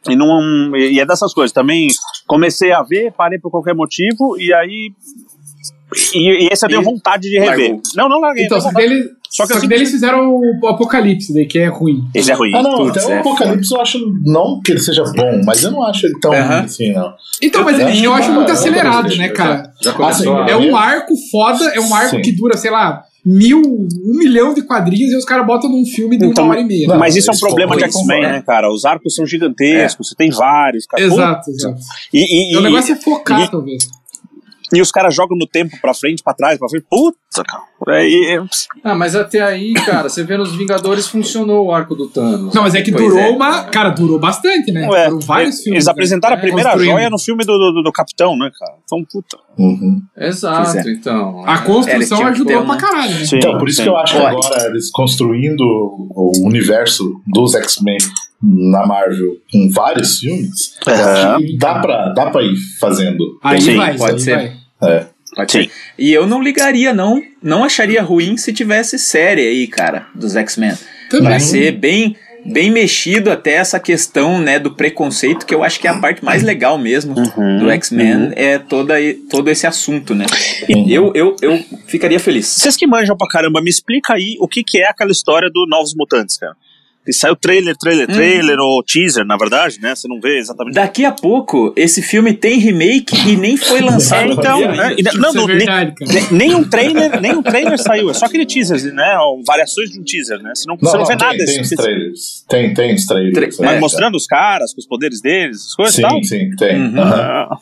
E, 0.09 0.15
não, 0.15 0.75
e 0.75 0.99
é 0.99 1.05
dessas 1.05 1.31
coisas. 1.33 1.51
Também 1.51 1.87
comecei 2.25 2.71
a 2.71 2.81
ver, 2.81 3.11
parei 3.11 3.37
por 3.37 3.51
qualquer 3.51 3.75
motivo, 3.75 4.35
e 4.39 4.51
aí. 4.53 4.91
E, 6.13 6.45
e 6.45 6.49
esse 6.51 6.65
eu 6.65 6.69
tenho 6.69 6.81
E 6.81 6.85
vontade 6.85 7.23
de 7.29 7.39
rever. 7.39 7.57
largou. 7.71 7.81
Não, 7.95 8.09
não 8.09 8.19
larguei. 8.19 8.45
Então, 8.45 8.59
só 8.61 8.69
que, 8.69 8.75
dele, 8.75 9.03
Só 9.29 9.43
só 9.43 9.43
que 9.43 9.51
que, 9.51 9.57
assim- 9.59 9.67
daí 9.67 9.77
eles 9.79 9.91
fizeram 9.91 10.29
o 10.33 10.67
Apocalipse, 10.67 11.33
daí, 11.33 11.45
que 11.45 11.59
é 11.59 11.67
ruim. 11.67 12.03
Esse 12.15 12.31
é 12.31 12.33
ruim. 12.33 12.53
Ah, 12.55 12.61
não, 12.63 12.77
Putz, 12.77 12.97
até 13.03 13.07
o 13.07 13.11
é 13.15 13.19
Apocalipse 13.19 13.73
eu 13.73 13.81
acho 13.81 13.99
não 14.25 14.61
que 14.63 14.71
ele 14.71 14.79
seja 14.79 15.03
bom, 15.03 15.41
mas 15.45 15.63
eu 15.63 15.71
não 15.71 15.83
acho 15.85 16.05
ele 16.05 16.19
tão 16.19 16.33
Aham. 16.33 16.47
ruim 16.57 16.65
assim, 16.65 16.91
não. 16.93 17.13
Então, 17.41 17.63
mas 17.63 17.79
Eu 17.79 17.87
ele, 17.89 18.03
eu 18.05 18.11
acho 18.13 18.21
acho 18.23 18.29
que- 18.31 18.35
muito 18.37 18.51
acelerado, 18.51 19.15
né, 19.17 19.29
cara? 19.29 19.71
Já 19.81 19.91
Assim. 20.07 20.27
É 20.27 20.55
um 20.55 20.75
arco 20.75 21.13
foda, 21.31 21.65
é 21.73 21.79
um 21.79 21.93
arco 21.93 22.15
Sim. 22.17 22.21
que 22.21 22.31
dura, 22.31 22.55
sei 22.57 22.71
lá, 22.71 23.03
mil, 23.25 23.61
um 23.61 24.17
milhão 24.17 24.53
de 24.53 24.63
quadrinhos 24.63 25.11
e 25.13 25.15
os 25.15 25.23
caras 25.25 25.45
botam 25.45 25.69
num 25.69 25.85
filme 25.85 26.17
de 26.17 26.25
Então, 26.25 26.43
uma 26.45 26.53
hora 26.53 26.61
e 26.61 26.65
meia. 26.65 26.87
não, 26.87 26.97
Mas 26.97 27.15
isso 27.15 27.29
é 27.29 27.31
um 27.31 27.33
eles 27.33 27.39
problema 27.41 27.75
de 27.77 27.83
X-Men, 27.83 28.21
né, 28.23 28.43
cara? 28.45 28.71
Os 28.71 28.83
arcos 28.85 29.13
são 29.13 29.25
gigantescos, 29.27 30.09
você 30.09 30.15
tem 30.15 30.31
vários. 30.31 30.85
Cara. 30.87 31.03
Exato, 31.03 31.49
exato. 31.51 31.79
E, 32.13 32.19
e, 32.19 32.53
E 32.53 32.57
o 32.57 32.61
negócio 32.61 32.93
é 32.93 32.95
focar, 32.95 33.41
e- 33.43 33.51
talvez. 33.51 33.83
E 34.73 34.81
os 34.81 34.91
caras 34.91 35.13
jogam 35.15 35.37
no 35.37 35.47
tempo 35.47 35.77
pra 35.81 35.93
frente, 35.93 36.23
pra 36.23 36.33
trás, 36.33 36.57
pra 36.57 36.69
frente. 36.69 36.85
Puta, 36.89 37.43
cara. 37.43 37.63
É, 37.97 38.07
e- 38.07 38.41
Ah, 38.83 38.93
mas 38.95 39.15
até 39.15 39.41
aí, 39.41 39.73
cara, 39.73 40.07
você 40.09 40.23
vê 40.23 40.37
nos 40.37 40.55
Vingadores 40.55 41.07
funcionou 41.07 41.65
o 41.67 41.73
arco 41.73 41.95
do 41.95 42.07
Thanos. 42.07 42.53
Não, 42.53 42.61
mas 42.63 42.75
é 42.75 42.81
que 42.81 42.91
Pois 42.91 43.03
durou 43.05 43.19
é. 43.19 43.29
uma. 43.29 43.63
Cara, 43.65 43.89
durou 43.89 44.19
bastante, 44.19 44.71
né? 44.71 44.87
Ué, 44.87 45.05
Foram 45.05 45.19
vários 45.19 45.55
eles 45.55 45.63
filmes. 45.63 45.87
apresentaram 45.87 46.35
né? 46.35 46.39
a 46.39 46.41
primeira 46.45 46.69
Construindo. 46.71 46.91
joia 46.93 47.09
no 47.09 47.19
filme 47.19 47.43
do, 47.43 47.57
do, 47.57 47.81
do 47.83 47.91
Capitão, 47.91 48.37
né, 48.37 48.51
cara? 48.57 48.73
Então, 48.83 49.03
puta. 49.11 49.37
Uhum. 49.57 50.01
Exato, 50.17 50.77
é. 50.77 50.91
então. 50.91 51.43
A 51.45 51.53
Eles 51.53 51.65
construção 51.65 52.25
ajudou 52.27 52.59
ter 52.61 52.65
pra 52.65 52.77
caralho, 52.77 53.13
né? 53.15 53.25
Sim, 53.25 53.37
Então, 53.37 53.57
por 53.57 53.67
isso 53.67 53.77
sim. 53.77 53.83
que 53.83 53.89
eu 53.89 53.97
acho 53.97 54.13
que 54.15 54.21
agora 54.25 54.65
eles 54.67 54.91
construindo 54.91 55.61
o 55.61 56.31
universo 56.45 57.21
dos 57.27 57.55
X-Men 57.55 57.97
na 58.43 58.85
Marvel 58.87 59.33
com 59.51 59.69
vários 59.71 60.17
filmes, 60.19 60.75
que 60.81 61.57
dá 61.57 61.79
pra, 61.79 62.09
dá 62.09 62.29
pra 62.31 62.41
ir 62.43 62.55
fazendo. 62.79 63.23
Aí 63.43 63.61
Sim, 63.61 63.77
vai, 63.77 63.95
pode 63.97 64.13
aí 64.13 64.19
ser. 64.19 64.35
vai. 64.35 64.60
É. 64.83 65.05
Pode 65.35 65.51
Sim. 65.51 65.63
ser. 65.63 65.71
E 65.97 66.11
eu 66.11 66.27
não 66.27 66.41
ligaria, 66.41 66.93
não. 66.93 67.21
Não 67.41 67.63
acharia 67.63 68.01
ruim 68.01 68.35
se 68.37 68.51
tivesse 68.51 68.99
série 68.99 69.47
aí, 69.47 69.67
cara, 69.67 70.07
dos 70.13 70.35
X-Men. 70.35 70.73
Também. 71.09 71.25
Pra 71.25 71.39
ser 71.39 71.71
bem, 71.71 72.15
bem 72.45 72.69
mexido 72.69 73.31
até 73.31 73.53
essa 73.53 73.79
questão, 73.79 74.39
né, 74.41 74.59
do 74.59 74.71
preconceito, 74.75 75.45
que 75.45 75.55
eu 75.55 75.63
acho 75.63 75.79
que 75.79 75.87
é 75.87 75.91
a 75.91 75.99
parte 75.99 76.23
mais 76.23 76.43
legal 76.43 76.77
mesmo 76.77 77.15
Uhum, 77.17 77.59
do 77.59 77.69
X-Men, 77.71 78.31
é 78.35 78.57
toda, 78.59 78.95
todo 79.29 79.49
esse 79.49 79.65
assunto, 79.65 80.13
né? 80.13 80.25
Uhum. 80.69 80.89
Eu, 80.89 81.11
eu, 81.15 81.35
eu 81.41 81.63
ficaria 81.87 82.19
feliz. 82.19 82.47
Vocês 82.47 82.75
que 82.75 82.87
manjam 82.87 83.15
pra 83.15 83.27
caramba, 83.27 83.61
me 83.61 83.69
explica 83.69 84.13
aí 84.13 84.35
o 84.39 84.47
que, 84.47 84.63
que 84.63 84.79
é 84.79 84.89
aquela 84.89 85.11
história 85.11 85.49
do 85.49 85.65
Novos 85.69 85.93
Mutantes, 85.95 86.37
cara. 86.37 86.55
Que 87.03 87.11
saiu 87.11 87.35
trailer, 87.35 87.75
trailer, 87.75 88.07
Hum. 88.09 88.13
trailer, 88.13 88.59
ou 88.59 88.83
teaser, 88.83 89.25
na 89.25 89.35
verdade, 89.35 89.79
né? 89.81 89.95
Você 89.95 90.07
não 90.07 90.19
vê 90.21 90.37
exatamente. 90.37 90.75
Daqui 90.75 91.03
a 91.03 91.11
pouco, 91.11 91.73
esse 91.75 91.99
filme 91.99 92.31
tem 92.31 92.59
remake 92.59 93.15
e 93.27 93.35
nem 93.35 93.57
foi 93.57 93.81
lançado. 93.81 94.29
É, 94.29 94.33
então, 94.33 94.69
ainda. 94.69 94.91
é, 94.91 94.95
e 94.99 95.03
não, 95.03 95.11
Isso 95.11 95.17
é 95.17 95.21
não, 95.33 95.47
nem, 95.47 95.57
verdade, 95.57 95.93
nem- 95.99 96.27
nem 96.31 96.55
um 96.55 96.63
trailer, 96.63 97.19
nem 97.19 97.35
um 97.35 97.41
trailer 97.41 97.81
saiu, 97.81 98.11
é 98.11 98.13
só 98.13 98.25
aquele 98.27 98.45
teaser, 98.45 98.93
né? 98.93 99.17
ou 99.17 99.41
Variações 99.43 99.89
de 99.89 99.99
um 99.99 100.03
teaser, 100.03 100.39
né? 100.43 100.51
Você 100.53 100.65
não, 100.67 100.77
você 100.77 100.95
não 100.95 101.05
vê 101.05 101.17
tem, 101.17 101.25
nada. 101.27 101.37
Tem 101.37 101.45
esse- 101.61 101.61
os 101.61 101.81
trailers. 101.81 102.45
Tem, 102.47 102.73
tem 102.75 102.93
os 102.93 103.05
trailers. 103.07 103.55
Tra- 103.57 103.65
mas 103.65 103.77
É, 103.77 103.79
mostrando 103.79 104.15
os 104.15 104.27
caras, 104.27 104.71
com 104.71 104.79
os 104.79 104.87
poderes 104.87 105.21
deles, 105.21 105.57
as 105.69 105.73
coisas 105.73 105.97
e 105.97 106.01
tal. 106.03 106.11
Sim, 106.17 106.23
sim, 106.23 106.49
tem. 106.55 106.81
Uhum. 106.81 107.01
Ah, 107.01 107.57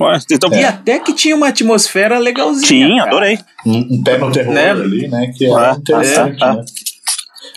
ué, 0.00 0.18
então, 0.30 0.52
E 0.52 0.64
até 0.64 1.00
que 1.00 1.12
tinha 1.12 1.34
uma 1.34 1.48
atmosfera 1.48 2.16
legalzinha. 2.18 2.86
Sim, 2.86 2.96
cara. 2.98 3.10
adorei. 3.10 3.38
Um, 3.66 3.78
um 3.96 4.02
pé 4.04 4.18
no 4.18 4.30
terror 4.30 4.54
Né? 4.54 4.70
ali, 4.70 5.08
né? 5.08 5.32
Que 5.36 5.46
é 5.46 5.52
Ah, 5.52 5.76
interessante, 5.80 6.38
ah, 6.42 6.50
ah. 6.50 6.54
né? 6.56 6.64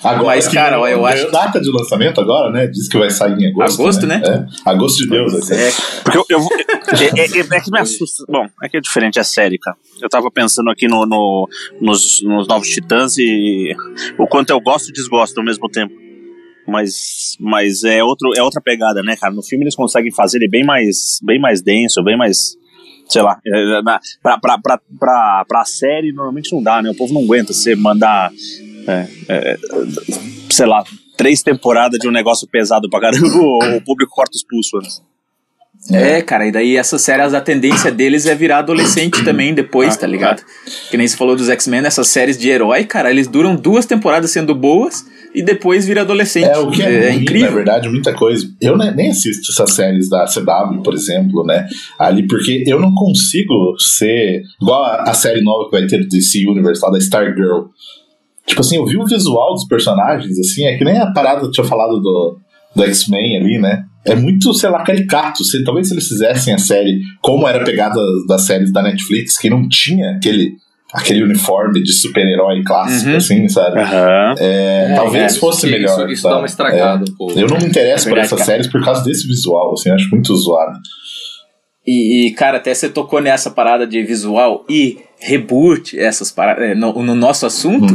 Agora, 0.04 0.36
Mas, 0.36 0.48
cara, 0.48 0.76
eu 0.90 1.06
acho 1.06 1.32
data 1.32 1.60
de 1.60 1.72
lançamento 1.72 2.22
agora, 2.22 2.52
né? 2.52 2.68
Diz 2.68 2.88
que 2.88 2.98
vai 2.98 3.10
sair 3.10 3.34
em 3.34 3.48
agosto. 3.50 3.82
Agosto, 3.82 4.06
né? 4.08 4.22
É. 4.24 4.70
Agosto 4.70 4.98
de 5.04 5.10
Deus, 5.10 5.46
ser. 5.46 5.56
É, 5.60 5.72
Porque 6.04 6.18
eu, 6.18 6.26
eu 6.30 6.40
é, 7.18 7.20
é- 7.40 7.58
é 7.58 7.60
que 7.62 7.72
me 7.72 7.80
assusta. 7.80 8.24
Bom, 8.30 8.46
é 8.62 8.70
que 8.70 8.78
é 8.78 8.80
diferente, 8.80 9.18
é 9.18 9.24
série, 9.24 9.58
cara. 9.58 9.76
Eu 10.00 10.08
tava 10.08 10.30
pensando 10.30 10.70
aqui 10.70 10.88
no, 10.88 11.06
no- 11.06 11.50
nos, 11.82 12.22
nos 12.22 12.48
Novos 12.48 12.68
Titãs 12.70 13.18
e 13.18 13.76
o 14.20 14.28
quanto 14.28 14.52
eu 14.52 14.60
gosto 14.62 14.90
e 14.90 14.94
desgosto 14.94 15.38
ao 15.40 15.44
mesmo 15.46 15.68
tempo. 15.70 15.94
Mas, 16.68 17.36
mas 17.40 17.84
é, 17.84 18.04
outro, 18.04 18.30
é 18.36 18.44
outra 18.44 18.62
pegada, 18.62 19.02
né, 19.02 19.16
cara? 19.16 19.34
No 19.34 19.42
filme 19.42 19.64
eles 19.64 19.76
conseguem 19.76 20.12
fazer 20.12 20.38
ele 20.38 20.50
bem 20.50 20.66
mais, 20.66 21.20
bem 21.24 21.40
mais 21.40 21.62
denso, 21.62 22.04
bem 22.04 22.18
mais. 22.18 22.56
Sei 23.08 23.22
lá, 23.22 23.40
é, 23.48 23.82
pra, 24.22 24.38
pra, 24.38 24.58
pra, 24.60 24.80
pra, 25.00 25.46
pra 25.48 25.66
série 25.66 26.12
normalmente 26.12 26.52
não 26.54 26.62
dá, 26.62 26.82
né? 26.82 26.90
O 26.90 26.96
povo 26.96 27.14
não 27.14 27.22
aguenta 27.24 27.54
você 27.54 27.74
mandar. 27.74 28.30
É, 28.88 29.08
é, 29.28 29.58
sei 30.50 30.66
lá, 30.66 30.84
três 31.16 31.42
temporadas 31.42 32.00
de 32.00 32.08
um 32.08 32.12
negócio 32.12 32.48
pesado 32.48 32.90
pra 32.90 33.02
caramba, 33.02 33.28
o, 33.28 33.82
público 33.82 34.12
corta 34.14 34.36
os 34.36 34.44
pulsos 34.44 34.74
antes. 34.76 35.02
É, 35.92 36.22
cara, 36.22 36.46
e 36.48 36.52
daí 36.52 36.76
essas 36.76 37.02
séries, 37.02 37.34
a 37.34 37.40
tendência 37.40 37.92
deles 37.92 38.26
é 38.26 38.36
virar 38.36 38.60
adolescente 38.60 39.24
também 39.24 39.54
depois, 39.54 39.96
tá 39.96 40.08
ligado? 40.08 40.44
Que 40.90 40.98
nem 40.98 41.08
você 41.08 41.16
falou 41.16 41.36
dos 41.36 41.50
X-Men, 41.50 41.86
essas 41.86 42.08
séries 42.08 42.38
de 42.38 42.50
herói, 42.50 42.84
cara, 42.84 43.12
eles 43.12 43.28
duram 43.28 43.56
duas 43.56 43.86
temporadas 43.86 44.32
sendo 44.32 44.56
boas 44.56 45.06
e 45.34 45.42
depois 45.44 45.86
vira 45.86 46.02
adolescente. 46.02 46.48
É, 46.48 46.58
o 46.58 46.72
que 46.72 46.82
é, 46.82 47.12
ruim, 47.12 47.22
incrível. 47.22 47.50
na 47.50 47.56
verdade, 47.56 47.90
muita 47.90 48.14
coisa. 48.14 48.46
Eu 48.60 48.76
ne- 48.76 48.92
nem 48.92 49.12
assisto 49.12 49.52
essas 49.52 49.76
séries 49.76 50.10
da 50.10 50.26
CW, 50.26 50.82
por 50.82 50.94
exemplo, 50.94 51.46
né? 51.46 51.68
Ali, 52.00 52.26
porque 52.28 52.64
eu 52.66 52.80
não 52.80 52.94
consigo 52.94 53.76
ser 53.78 54.42
igual 54.60 54.84
a, 54.84 55.04
a 55.04 55.14
série 55.14 55.42
nova 55.42 55.70
que 55.70 55.78
vai 55.78 55.88
ter 55.88 56.00
do 56.00 56.08
DC 56.08 56.46
Universe, 56.48 56.82
lá 56.82 56.90
da 56.90 56.98
Stargirl. 56.98 57.68
Tipo 58.48 58.62
assim, 58.62 58.78
eu 58.78 58.86
vi 58.86 58.98
o 58.98 59.06
visual 59.06 59.54
dos 59.54 59.68
personagens, 59.68 60.40
assim, 60.40 60.66
é 60.66 60.78
que 60.78 60.84
nem 60.86 60.98
a 60.98 61.12
parada 61.12 61.42
que 61.42 61.46
eu 61.48 61.52
tinha 61.52 61.66
falado 61.66 62.00
do, 62.00 62.38
do 62.76 62.84
X-Men 62.86 63.38
ali, 63.38 63.60
né? 63.60 63.84
É 64.06 64.16
muito, 64.16 64.54
sei 64.54 64.70
lá, 64.70 64.84
caricato. 64.84 65.44
Se, 65.44 65.64
talvez 65.66 65.90
se 65.90 65.94
eles 65.94 66.08
fizessem 66.08 66.54
a 66.54 66.58
série 66.58 67.00
como 67.22 67.46
era 67.48 67.62
a 67.62 67.66
pegada 67.66 68.00
das 68.28 68.44
séries 68.46 68.72
da 68.72 68.82
Netflix, 68.82 69.38
que 69.38 69.50
não 69.50 69.68
tinha 69.68 70.12
aquele, 70.12 70.54
aquele 70.94 71.24
uniforme 71.24 71.84
de 71.84 71.92
super-herói 71.92 72.64
clássico, 72.64 73.10
Uhum. 73.12 73.18
assim, 73.18 73.50
sabe? 73.50 73.82
Aham. 73.82 74.36
É, 74.40 74.94
talvez 74.96 75.32
isso- 75.34 75.40
fosse 75.42 75.66
isso- 75.68 75.76
melhor. 75.76 76.10
Isso, 76.10 76.22
sabe? 76.22 76.36
dá 76.36 76.40
uma 76.40 76.46
estragada 76.48 77.04
É. 77.06 77.12
um 77.12 77.16
pouco. 77.18 77.38
Eu 77.38 77.48
não 77.50 77.58
me 77.58 77.66
interesso 77.66 78.08
É 78.08 78.10
por 78.12 78.18
essas 78.18 78.42
séries 78.42 78.68
por 78.68 78.82
causa 78.82 79.04
desse 79.04 79.28
visual, 79.28 79.74
assim, 79.74 79.90
acho 79.90 80.10
muito 80.10 80.34
zoado. 80.38 80.80
E, 81.86 82.28
e, 82.28 82.32
cara, 82.34 82.58
até 82.58 82.74
você 82.74 82.88
tocou 82.90 83.22
nessa 83.22 83.52
parada 83.52 83.86
de 83.86 84.02
visual 84.04 84.66
e 84.70 85.00
reboot, 85.20 85.98
essas 86.00 86.32
paradas, 86.32 86.78
no, 86.78 86.94
no 87.04 87.16
nosso 87.16 87.46
assunto. 87.46 87.94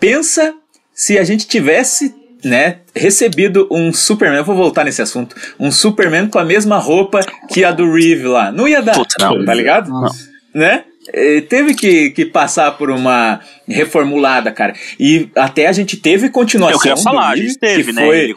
Pensa 0.00 0.54
se 0.94 1.18
a 1.18 1.24
gente 1.24 1.46
tivesse 1.46 2.14
né, 2.44 2.78
recebido 2.94 3.68
um 3.70 3.92
Superman, 3.92 4.38
eu 4.38 4.44
vou 4.44 4.56
voltar 4.56 4.84
nesse 4.84 5.00
assunto, 5.00 5.34
um 5.60 5.70
Superman 5.70 6.26
com 6.28 6.38
a 6.38 6.44
mesma 6.44 6.76
roupa 6.76 7.20
que 7.48 7.64
a 7.64 7.70
do 7.70 7.92
Reeve 7.92 8.24
lá. 8.26 8.50
Não 8.50 8.66
ia 8.66 8.82
dar, 8.82 8.94
Puta, 8.94 9.14
não. 9.20 9.44
tá 9.44 9.54
ligado? 9.54 9.90
Nossa. 9.90 10.28
Né? 10.54 10.84
Eh, 11.14 11.40
Teve 11.42 11.74
que, 11.74 12.10
que 12.10 12.24
passar 12.26 12.72
por 12.72 12.90
uma 12.90 13.40
reformulada, 13.66 14.50
cara. 14.52 14.74
E 14.98 15.28
até 15.36 15.66
a 15.66 15.72
gente 15.72 15.96
teve 15.96 16.28
continuação. 16.30 16.76
Eu 16.76 16.80
queria 16.82 16.96
falar, 16.96 17.30
a 17.30 17.34
do 17.34 17.42
gente 17.42 17.58
teve, 17.58 17.84
que 17.84 17.92
né? 17.92 18.04
Foi, 18.06 18.34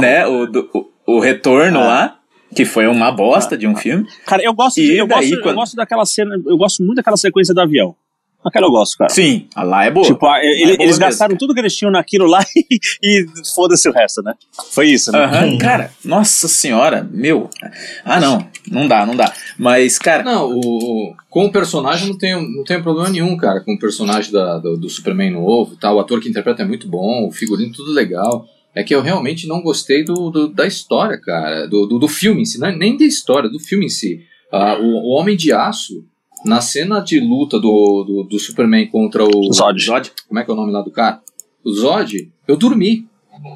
né, 0.00 0.26
o, 0.26 0.46
do- 0.46 0.68
o, 1.06 1.16
o 1.16 1.20
retorno 1.20 1.78
Ah. 1.80 1.86
lá, 1.86 2.16
que 2.54 2.64
foi 2.64 2.86
uma 2.86 3.10
bosta 3.10 3.56
de 3.56 3.66
um 3.66 3.74
filme. 3.76 4.06
Cara, 4.26 4.42
eu 4.42 4.52
gosto, 4.54 4.76
de- 4.80 4.96
eu, 4.96 5.06
daí, 5.06 5.18
gosto, 5.20 5.34
eu 5.34 5.42
quando- 5.42 5.54
gosto 5.56 5.76
daquela 5.76 6.04
cena, 6.06 6.34
eu 6.46 6.56
gosto 6.56 6.82
muito 6.82 6.96
daquela 6.96 7.16
sequência 7.16 7.54
do 7.54 7.60
avião. 7.60 7.94
Aquela 8.44 8.66
eu 8.66 8.72
gosto, 8.72 8.98
cara. 8.98 9.08
Sim, 9.08 9.46
a 9.54 9.62
lá 9.62 9.84
é 9.84 9.90
boa. 9.92 10.04
Tipo, 10.04 10.26
a- 10.26 10.40
é 10.40 10.44
ele- 10.44 10.62
boa 10.64 10.72
eles 10.72 10.78
mesmo, 10.98 11.00
gastaram 11.00 11.28
cara. 11.30 11.38
tudo 11.38 11.54
que 11.54 11.60
eles 11.60 11.76
tinham 11.76 11.92
naquilo 11.92 12.26
lá 12.26 12.40
e, 12.56 12.78
e 13.20 13.26
foda-se 13.54 13.88
o 13.88 13.92
resto, 13.92 14.20
né? 14.20 14.34
Foi 14.72 14.88
isso, 14.88 15.12
né? 15.12 15.20
Aham, 15.20 15.58
cara, 15.58 15.92
nossa 16.04 16.48
senhora, 16.48 17.08
meu. 17.08 17.48
Ah, 18.04 18.18
não, 18.18 18.44
não 18.68 18.88
dá, 18.88 19.06
não 19.06 19.14
dá. 19.14 19.32
Mas, 19.56 19.96
cara, 19.96 20.24
Não, 20.24 20.50
o, 20.50 20.58
o- 20.58 21.14
com 21.30 21.44
o 21.46 21.52
personagem 21.52 22.08
não 22.08 22.18
tem, 22.18 22.32
não 22.56 22.64
tem 22.64 22.82
problema 22.82 23.08
nenhum, 23.10 23.36
cara. 23.36 23.60
Com 23.60 23.74
o 23.74 23.78
personagem 23.78 24.32
da, 24.32 24.58
do, 24.58 24.76
do 24.76 24.90
Superman 24.90 25.30
novo, 25.30 25.76
tá? 25.76 25.92
o 25.92 26.00
ator 26.00 26.20
que 26.20 26.28
interpreta 26.28 26.62
é 26.62 26.66
muito 26.66 26.88
bom, 26.88 27.28
o 27.28 27.30
figurino 27.30 27.72
tudo 27.72 27.92
legal. 27.92 28.44
É 28.74 28.82
que 28.82 28.94
eu 28.94 29.02
realmente 29.02 29.46
não 29.46 29.60
gostei 29.62 30.02
do, 30.04 30.30
do- 30.30 30.48
da 30.48 30.66
história, 30.66 31.18
cara, 31.20 31.66
do, 31.66 31.86
do, 31.86 31.98
do 31.98 32.08
filme 32.08 32.42
em 32.42 32.44
si, 32.44 32.58
não 32.58 32.68
é 32.68 32.76
nem 32.76 32.96
da 32.96 33.04
história, 33.04 33.48
do 33.50 33.58
filme 33.60 33.86
em 33.86 33.90
si. 33.90 34.22
Ah, 34.50 34.78
o, 34.80 34.84
o 34.84 35.08
Homem 35.18 35.36
de 35.36 35.52
Aço, 35.52 36.04
na 36.44 36.60
cena 36.60 37.00
de 37.00 37.20
luta 37.20 37.58
do, 37.60 38.04
do, 38.04 38.22
do 38.24 38.38
Superman 38.38 38.86
contra 38.88 39.24
o. 39.24 39.52
Zod. 39.52 39.82
Zod. 39.84 40.12
Como 40.26 40.40
é 40.40 40.44
que 40.44 40.50
é 40.50 40.54
o 40.54 40.56
nome 40.56 40.72
lá 40.72 40.80
do 40.82 40.90
cara? 40.90 41.20
O 41.64 41.70
Zod, 41.72 42.30
eu 42.48 42.56
dormi. 42.56 43.06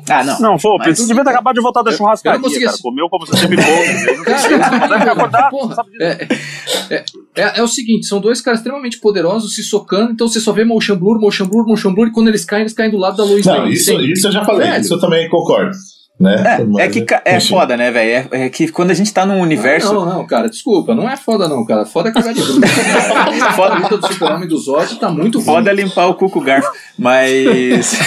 Ah, 0.08 0.24
não. 0.24 0.40
Não, 0.40 0.56
pô, 0.58 0.78
Mas- 0.78 0.98
você 0.98 1.06
devia 1.06 1.22
ter 1.24 1.30
acabado 1.30 1.54
de 1.54 1.60
voltar 1.60 1.82
da 1.82 1.92
churrascaria, 1.92 2.38
eu 2.38 2.42
não 2.42 2.48
consegui 2.48 2.64
cara. 2.64 2.78
Comeu 2.82 3.08
como 3.08 3.26
se 3.26 3.36
sempre 3.36 3.56
sabe 5.74 5.90
disso. 5.90 6.02
é, 6.02 6.28
é, 6.90 7.04
é, 7.34 7.58
é 7.58 7.62
o 7.62 7.68
seguinte, 7.68 8.06
são 8.06 8.20
dois 8.20 8.40
caras 8.40 8.60
extremamente 8.60 8.98
poderosos 8.98 9.54
se 9.54 9.62
socando, 9.62 10.12
então 10.12 10.28
você 10.28 10.40
só 10.40 10.52
vê 10.52 10.64
motion 10.64 10.96
blur, 10.96 11.20
motion 11.20 11.46
blur, 11.46 11.66
motion 11.66 11.92
blur, 11.94 12.08
e 12.08 12.12
quando 12.12 12.28
eles 12.28 12.44
caem, 12.44 12.62
eles 12.62 12.72
caem 12.72 12.90
do 12.90 12.96
lado 12.96 13.16
da 13.16 13.24
Lois 13.24 13.44
Não, 13.44 13.66
isso, 13.68 13.92
isso 14.00 14.26
eu 14.28 14.32
já 14.32 14.44
falei, 14.44 14.68
Velho, 14.68 14.80
isso 14.80 14.94
eu 14.94 15.00
também 15.00 15.28
concordo. 15.28 15.70
Né? 16.18 16.34
É, 16.46 16.62
é 16.62 16.64
Mas, 16.64 16.92
que 16.92 17.02
ca- 17.02 17.20
é 17.26 17.36
enfim. 17.36 17.48
foda, 17.50 17.76
né, 17.76 17.90
velho? 17.90 18.28
É, 18.32 18.46
é 18.46 18.48
que 18.48 18.68
quando 18.68 18.90
a 18.90 18.94
gente 18.94 19.12
tá 19.12 19.26
num 19.26 19.38
universo. 19.38 19.92
Não, 19.92 20.06
não, 20.06 20.26
cara, 20.26 20.48
desculpa, 20.48 20.94
não 20.94 21.06
é 21.08 21.14
foda 21.14 21.46
não, 21.46 21.62
cara. 21.66 21.84
Foda 21.84 22.08
é 22.08 22.12
cagar 22.12 22.32
de 22.32 22.40
bruxa. 22.42 22.60
foda 23.54 23.74
a 23.74 23.78
luta 23.80 23.98
do 23.98 24.06
super-homem 24.06 24.48
do 24.48 24.56
Zod 24.58 24.98
tá 24.98 25.10
muito 25.10 25.36
ruim. 25.36 25.44
Foda 25.44 25.70
é 25.70 25.74
limpar 25.74 26.06
o 26.06 26.14
cu 26.14 26.30
com 26.30 26.38
o 26.38 26.42
garfo. 26.42 26.70
Mas. 26.98 27.98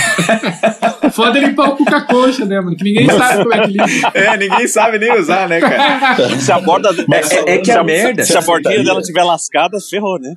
Foda 1.13 1.37
é 1.37 1.41
limpar 1.41 1.69
o 1.69 1.75
cu 1.75 1.85
com 1.85 1.95
a 1.95 2.01
coxa, 2.01 2.45
né, 2.45 2.59
mano? 2.59 2.75
Que 2.75 2.83
ninguém 2.83 3.07
sabe 3.09 3.43
como 3.43 3.53
é 3.53 3.61
que 3.61 3.71
limpa. 3.73 4.11
é, 4.17 4.37
ninguém 4.37 4.67
sabe 4.67 4.97
nem 4.99 5.19
usar, 5.19 5.47
né, 5.47 5.59
cara? 5.59 6.39
Se 6.39 6.51
a 6.51 6.59
borda. 6.59 6.89
É- 7.11 7.53
é 7.53 7.57
que 7.59 7.71
a 7.71 7.83
merda- 7.83 8.23
Se 8.23 8.35
a 8.37 8.41
bordinha 8.41 8.83
dela 8.83 8.99
estiver 9.01 9.23
lascada, 9.23 9.77
ferrou, 9.87 10.19
né? 10.19 10.33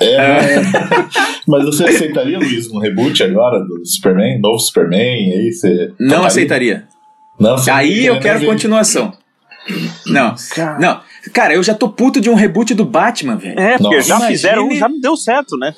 É, 0.00 0.60
Mas 1.46 1.64
você 1.64 1.84
aceitaria, 1.84 2.38
Luiz, 2.38 2.70
um 2.70 2.78
reboot 2.78 3.22
agora 3.22 3.60
do 3.60 3.84
Superman? 3.86 4.40
Novo 4.40 4.58
Superman? 4.58 5.32
Aí 5.32 5.52
você. 5.52 5.92
Não 5.98 6.08
toparia? 6.08 6.26
aceitaria. 6.26 6.84
Não, 7.38 7.56
você 7.58 7.70
Aí 7.70 8.06
eu 8.06 8.14
quer 8.14 8.22
quero 8.22 8.40
ver. 8.40 8.46
continuação. 8.46 9.12
Não, 10.06 10.34
não. 10.78 11.00
Cara, 11.32 11.54
eu 11.54 11.62
já 11.62 11.74
tô 11.74 11.88
puto 11.88 12.20
de 12.20 12.28
um 12.28 12.34
reboot 12.34 12.74
do 12.74 12.84
Batman, 12.84 13.36
velho. 13.36 13.58
É, 13.58 13.78
porque 13.78 13.96
Nossa. 13.96 14.08
já 14.08 14.16
Imagine- 14.16 14.36
fizeram, 14.36 14.68
um, 14.68 14.74
já 14.76 14.88
não 14.88 15.00
deu 15.00 15.16
certo, 15.16 15.56
né? 15.56 15.74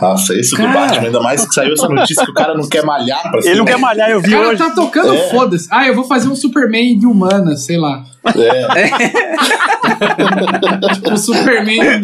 Nossa, 0.00 0.34
esse 0.34 0.56
Cara. 0.56 0.68
do 0.68 0.74
Batman, 0.74 1.06
ainda 1.06 1.20
mais 1.20 1.44
que 1.44 1.52
saiu 1.54 1.72
essa 1.74 1.88
notícia 1.88 2.24
que 2.24 2.30
o 2.30 2.34
cara 2.34 2.54
não 2.54 2.68
quer 2.68 2.84
malhar 2.84 3.22
pra 3.22 3.40
Ele 3.44 3.56
não 3.56 3.64
quer 3.64 3.78
malhar, 3.78 4.10
eu 4.10 4.18
O 4.18 4.22
vi 4.22 4.30
cara 4.30 4.48
hoje. 4.48 4.58
tá 4.58 4.70
tocando 4.70 5.14
É. 5.14 5.28
foda-se. 5.30 5.68
Ah, 5.70 5.86
eu 5.86 5.94
vou 5.94 6.04
fazer 6.04 6.28
um 6.28 6.36
Superman 6.36 6.98
de 6.98 7.06
humana, 7.06 7.56
sei 7.56 7.78
lá. 7.78 8.04
É, 8.36 8.90
O 11.12 11.16
Superman 11.16 12.02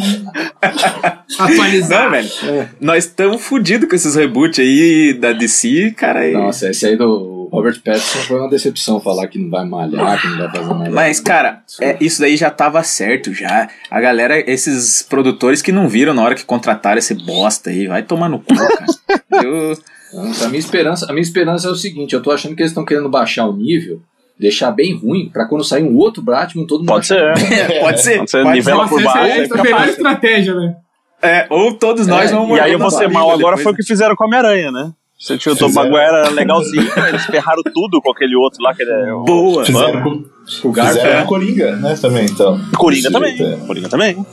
atualizado. 1.38 2.04
Não, 2.04 2.10
velho. 2.10 2.68
Nós 2.80 3.04
estamos 3.04 3.42
fodidos 3.42 3.88
com 3.88 3.94
esses 3.94 4.14
reboots 4.14 4.58
aí 4.58 5.12
da 5.14 5.32
DC, 5.32 5.92
cara. 5.96 6.28
e- 6.28 6.32
Nossa, 6.32 6.70
esse 6.70 6.86
aí 6.86 6.96
do 6.96 7.35
Robert 7.50 7.80
Pattinson 7.82 8.18
foi 8.20 8.38
uma 8.38 8.48
decepção 8.48 9.00
falar 9.00 9.28
que 9.28 9.38
não 9.38 9.50
vai 9.50 9.64
malhar, 9.64 10.20
que 10.20 10.28
não 10.28 10.38
vai 10.38 10.50
fazer 10.50 10.74
nada. 10.74 10.90
Mas, 10.90 11.20
cara, 11.20 11.62
é, 11.80 11.96
isso 12.00 12.20
daí 12.20 12.36
já 12.36 12.50
tava 12.50 12.82
certo 12.82 13.32
já. 13.32 13.68
A 13.90 14.00
galera, 14.00 14.38
esses 14.50 15.02
produtores 15.02 15.62
que 15.62 15.72
não 15.72 15.88
viram 15.88 16.14
na 16.14 16.22
hora 16.22 16.34
que 16.34 16.44
contrataram 16.44 16.98
esse 16.98 17.14
bosta 17.14 17.70
aí, 17.70 17.86
vai 17.86 18.02
tomar 18.02 18.28
no 18.28 18.40
cu, 18.40 18.54
cara. 18.54 18.86
Eu, 19.44 19.76
Não, 20.12 20.44
A 20.44 20.48
minha, 20.48 20.58
esperança, 20.58 21.06
a 21.06 21.12
minha 21.12 21.22
esperança 21.22 21.68
é 21.68 21.70
o 21.70 21.74
seguinte: 21.74 22.14
eu 22.14 22.22
tô 22.22 22.30
achando 22.30 22.54
que 22.54 22.62
eles 22.62 22.70
estão 22.70 22.84
querendo 22.84 23.08
baixar 23.08 23.46
o 23.46 23.56
nível, 23.56 24.00
deixar 24.38 24.70
bem 24.70 24.96
ruim, 24.96 25.28
pra 25.30 25.46
quando 25.46 25.64
sair 25.64 25.82
um 25.82 25.96
outro 25.96 26.22
Batman, 26.22 26.66
todo 26.66 26.80
mundo. 26.80 26.88
Pode 26.88 27.06
ser. 27.06 27.22
É, 27.22 27.80
pode 27.80 28.00
ser. 28.00 28.18
Pode 28.18 28.30
ser 28.30 28.42
pode 28.42 28.56
nivela 28.56 28.88
por 28.88 29.02
baixo. 29.02 29.54
é 29.54 29.60
a 29.60 29.62
melhor 29.62 29.88
estratégia, 29.88 30.54
né? 30.54 30.76
É, 31.22 31.46
ou 31.50 31.74
todos 31.74 32.06
nós 32.06 32.30
É, 32.30 32.34
vamos 32.34 32.56
E 32.56 32.60
aí 32.60 32.72
eu 32.72 32.78
vou 32.78 32.90
ser 32.90 33.08
mal 33.08 33.30
agora 33.30 33.56
depois, 33.56 33.62
foi 33.62 33.72
o 33.72 33.74
né? 33.74 33.78
que 33.78 33.86
fizeram 33.86 34.14
com 34.14 34.24
a 34.24 34.26
Homem-Aranha, 34.26 34.70
né? 34.70 34.92
Você 35.18 35.38
tinha 35.38 35.54
o. 35.54 35.72
Maguire 35.72 35.96
era 35.96 36.28
legalzinho, 36.30 36.86
eles 37.08 37.24
ferraram 37.24 37.62
tudo 37.74 38.00
com 38.02 38.10
aquele 38.10 38.36
outro 38.36 38.62
lá 38.62 38.74
que 38.74 38.82
ele 38.82 38.90
é. 38.92 39.12
o- 39.14 39.24
Boa. 39.24 39.64
fizeram 39.64 40.24
O 40.62 40.70
Garfield. 40.72 41.00
fizeram 41.00 41.22
com 41.22 41.28
Coringa, 41.28 41.76
né? 41.76 41.94
Também, 42.00 42.24
então. 42.26 42.60
Coringa 42.76 43.10
também. 43.10 43.42
é. 43.42 43.56
Coringa 43.66 43.88
também. 43.88 44.26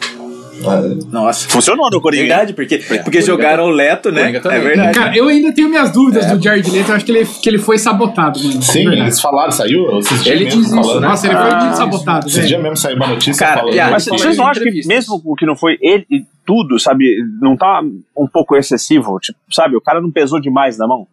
É. 0.72 1.12
Nossa. 1.12 1.48
Funcionou 1.50 1.90
no 1.92 2.02
Coringa. 2.02 2.24
Verdade, 2.28 2.54
porque, 2.54 2.78
porque 2.78 3.00
Coringa 3.04 3.22
jogaram 3.26 3.66
o 3.66 3.70
Leto, 3.70 4.12
né? 4.12 4.30
É 4.36 4.60
verdade. 4.60 4.94
Cara, 4.98 5.16
eu 5.18 5.28
ainda 5.28 5.54
tenho 5.54 5.70
minhas 5.70 5.92
dúvidas 5.92 6.26
do 6.26 6.42
Jared 6.42 6.70
Leto. 6.70 6.90
Eu 6.90 6.96
acho 6.96 7.06
que 7.06 7.12
ele, 7.12 7.26
que 7.26 7.50
ele 7.50 7.58
foi 7.58 7.78
sabotado, 7.78 8.40
mano. 8.44 8.62
Sim, 8.62 8.88
eles 8.92 9.20
falaram, 9.20 9.52
saiu 9.52 9.86
Ele 10.26 10.46
diz 10.46 10.56
isso, 10.56 10.70
falando. 10.76 11.02
né? 11.02 11.08
Nossa, 11.08 11.28
ele 11.28 11.36
foi 11.36 11.50
Ah, 11.52 11.60
muito 11.64 11.78
sabotado, 11.78 12.28
Esses 12.28 12.36
velho. 12.36 12.48
dias 12.48 12.62
mesmo 12.62 12.78
saiu 12.78 12.96
uma 12.96 13.08
notícia 13.08 13.46
Cara, 13.46 13.60
falando. 13.62 13.76
e 13.76 13.78
Mas 13.82 14.04
vocês 14.04 14.22
falou 14.22 14.36
não 14.38 14.48
acham 14.48 14.64
que 14.64 14.88
mesmo 14.88 15.22
o 15.26 15.36
que 15.36 15.46
não 15.46 15.56
foi 15.56 15.78
ele 15.82 16.06
e 16.10 16.24
tudo, 16.46 16.78
sabe, 16.80 17.06
não 17.42 17.56
tá 17.56 17.82
um 18.18 18.28
pouco 18.28 18.56
excessivo? 18.56 19.18
Tipo, 19.20 19.38
sabe, 19.52 19.76
o 19.76 19.82
cara 19.82 20.02
não 20.02 20.12
pesou 20.12 20.40
demais 20.42 20.78
na 20.78 20.88
mão? 20.88 21.08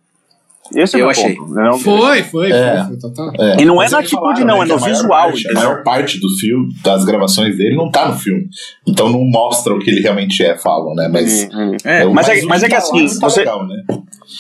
Esse 0.75 0.97
é 0.97 0.99
o 0.99 1.01
Eu 1.01 1.05
meu 1.07 1.11
achei. 1.11 1.35
ponto. 1.35 1.53
né? 1.55 1.71
Foi, 1.83 2.23
foi, 2.23 2.53
É. 2.53 2.77
foi, 2.79 2.87
foi, 2.89 2.99
total. 2.99 3.33
É, 3.39 3.61
E 3.63 3.65
não 3.65 3.75
é 3.75 3.85
mas 3.85 3.93
na 3.93 3.99
atitude, 3.99 4.45
não, 4.45 4.59
né, 4.59 4.65
é 4.65 4.69
no 4.69 4.79
visual, 4.79 5.09
parte- 5.31 5.49
A 5.51 5.53
maior 5.55 5.83
parte 5.83 6.21
do 6.21 6.29
filme, 6.39 6.73
das 6.83 7.05
gravações 7.05 7.57
dele, 7.57 7.75
não 7.77 7.91
tá 7.91 8.09
no 8.09 8.17
filme. 8.17 8.49
Então 8.87 9.09
não 9.11 9.25
mostra 9.25 9.75
o 9.75 9.79
que 9.79 9.91
ele 9.91 10.01
realmente 10.01 10.43
é, 10.45 10.57
falam, 10.57 10.95
né? 10.95 11.09
Mas. 11.09 11.49
Hum, 11.53 11.73
hum. 11.73 11.77
É, 11.85 12.07
o 12.07 12.15
mas 12.15 12.29
é- 12.29 12.43
mas 12.43 12.63
é 12.63 12.67
que 12.67 12.73
tá 12.73 12.79
assim, 12.79 13.07
tá 13.19 13.29
você- 13.29 13.41
legal, 13.41 13.67
né? 13.67 13.83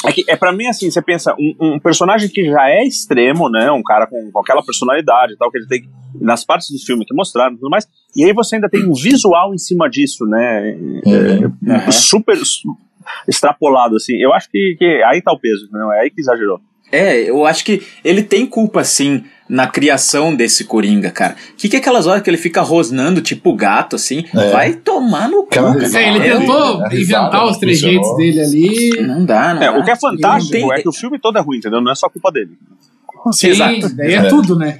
É 0.07 0.13
que 0.13 0.25
é 0.29 0.37
pra 0.37 0.53
mim 0.53 0.67
assim, 0.69 0.89
você 0.91 1.03
pensa, 1.03 1.35
um, 1.39 1.75
um 1.75 1.81
personagem 1.81 2.29
que 2.29 2.45
já 2.49 2.71
é 2.71 2.85
extremo, 2.85 3.51
né? 3.51 3.71
Um 3.73 3.83
cara 3.83 4.07
com, 4.07 4.31
com 4.33 4.39
aquela 4.41 4.63
personalidade 4.63 5.33
e 5.33 5.37
tal, 5.37 5.51
que 5.51 5.59
ele 5.59 5.67
tem 5.67 5.83
nas 6.21 6.45
partes 6.45 6.71
do 6.71 6.79
filme 6.79 7.05
que 7.05 7.13
mostraram 7.15 7.55
e 7.55 7.59
tudo 7.59 7.71
mais, 7.71 7.87
e 8.17 8.25
aí 8.25 8.33
você 8.33 8.55
ainda 8.57 8.69
tem 8.69 8.85
um 8.89 8.93
visual 8.95 9.53
em 9.53 9.59
cima 9.59 9.89
disso, 9.91 10.25
né? 10.27 10.77
Uhum. 11.05 11.53
É, 11.87 11.91
super 11.91 12.37
su- 12.39 12.77
extrapolado, 13.29 13.97
assim. 13.97 14.17
Eu 14.17 14.33
acho 14.33 14.49
que, 14.51 14.77
que 14.79 14.85
aí 15.05 15.21
tá 15.23 15.33
o 15.33 15.39
peso, 15.39 15.69
não 15.73 15.93
é 15.93 16.01
aí 16.01 16.11
que 16.11 16.21
exagerou. 16.21 16.61
É, 16.93 17.19
eu 17.31 17.47
acho 17.47 17.65
que 17.65 17.83
ele 18.05 18.21
tem 18.21 18.45
culpa, 18.45 18.83
sim, 18.83 19.23
na 19.49 19.69
criação 19.69 20.35
desse 20.35 20.65
Coringa, 20.65 21.09
cara. 21.13 21.37
O 21.53 21.57
que, 21.57 21.69
que 21.69 21.77
é 21.77 21.79
aquelas 21.79 22.09
horas 22.09 22.21
que 22.21 22.29
ele 22.29 22.37
fica 22.37 22.61
rosnando, 22.63 23.21
tipo 23.21 23.55
gato, 23.55 23.95
assim? 23.95 24.25
É. 24.35 24.51
Vai 24.51 24.73
tomar 24.75 25.29
no 25.29 25.45
cu. 25.45 25.55
É, 25.97 26.09
ele 26.09 26.21
tentou 26.21 26.83
risada 26.89 27.27
inventar 27.27 27.45
os 27.47 27.59
trejeitos 27.59 28.17
dele 28.17 28.41
ali. 28.41 28.91
Não 29.07 29.25
dá, 29.25 29.55
não 29.55 29.63
É, 29.63 29.73
dá. 29.73 29.79
o 29.79 29.85
que 29.85 29.91
é 29.93 29.97
fantástico 29.97 30.51
tem- 30.53 30.73
é 30.73 30.83
que 30.83 30.89
o 30.89 30.93
filme 30.93 31.17
todo 31.21 31.39
é 31.39 31.41
ruim, 31.41 31.59
entendeu? 31.59 31.81
Não 31.81 31.93
é 31.93 31.95
só 31.95 32.09
culpa 32.09 32.33
dele. 32.33 32.59
Sim, 33.33 33.49
Exato. 33.49 33.95
daí 33.95 34.15
é, 34.15 34.17
É. 34.17 34.23
tudo, 34.29 34.57
né? 34.57 34.79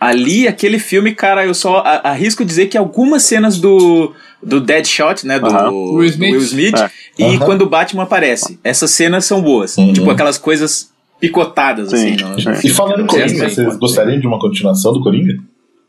Ali, 0.00 0.48
aquele 0.48 0.78
filme, 0.78 1.14
cara, 1.14 1.44
eu 1.44 1.54
só 1.54 1.78
a- 1.78 2.10
arrisco 2.10 2.44
dizer 2.44 2.66
que 2.66 2.76
algumas 2.78 3.22
cenas 3.22 3.58
do, 3.60 4.12
do 4.42 4.60
Deadshot, 4.60 5.26
né, 5.26 5.38
do, 5.38 5.46
Aham. 5.46 5.70
do 5.70 5.92
Will 5.94 6.08
Smith. 6.08 6.42
Smith, 6.42 6.76
É. 6.78 6.90
e 7.18 7.24
Aham. 7.24 7.38
quando 7.44 7.62
o 7.62 7.68
Batman 7.68 8.02
aparece. 8.02 8.58
Essas 8.64 8.90
cenas 8.90 9.24
são 9.24 9.40
boas. 9.42 9.76
Uhum. 9.78 9.92
Tipo, 9.92 10.10
aquelas 10.10 10.38
coisas 10.38 10.90
picotadas, 11.20 11.90
Sim, 11.90 12.14
assim. 12.14 12.16
no- 12.24 12.52
no 12.52 12.60
E 12.64 12.68
falando 12.70 13.02
em 13.02 13.06
Coringa, 13.06 13.48
vocês 13.48 13.76
gostariam 13.76 14.18
de 14.20 14.26
uma 14.26 14.38
continuação 14.40 14.92
do 14.92 15.00
Coringa? 15.02 15.34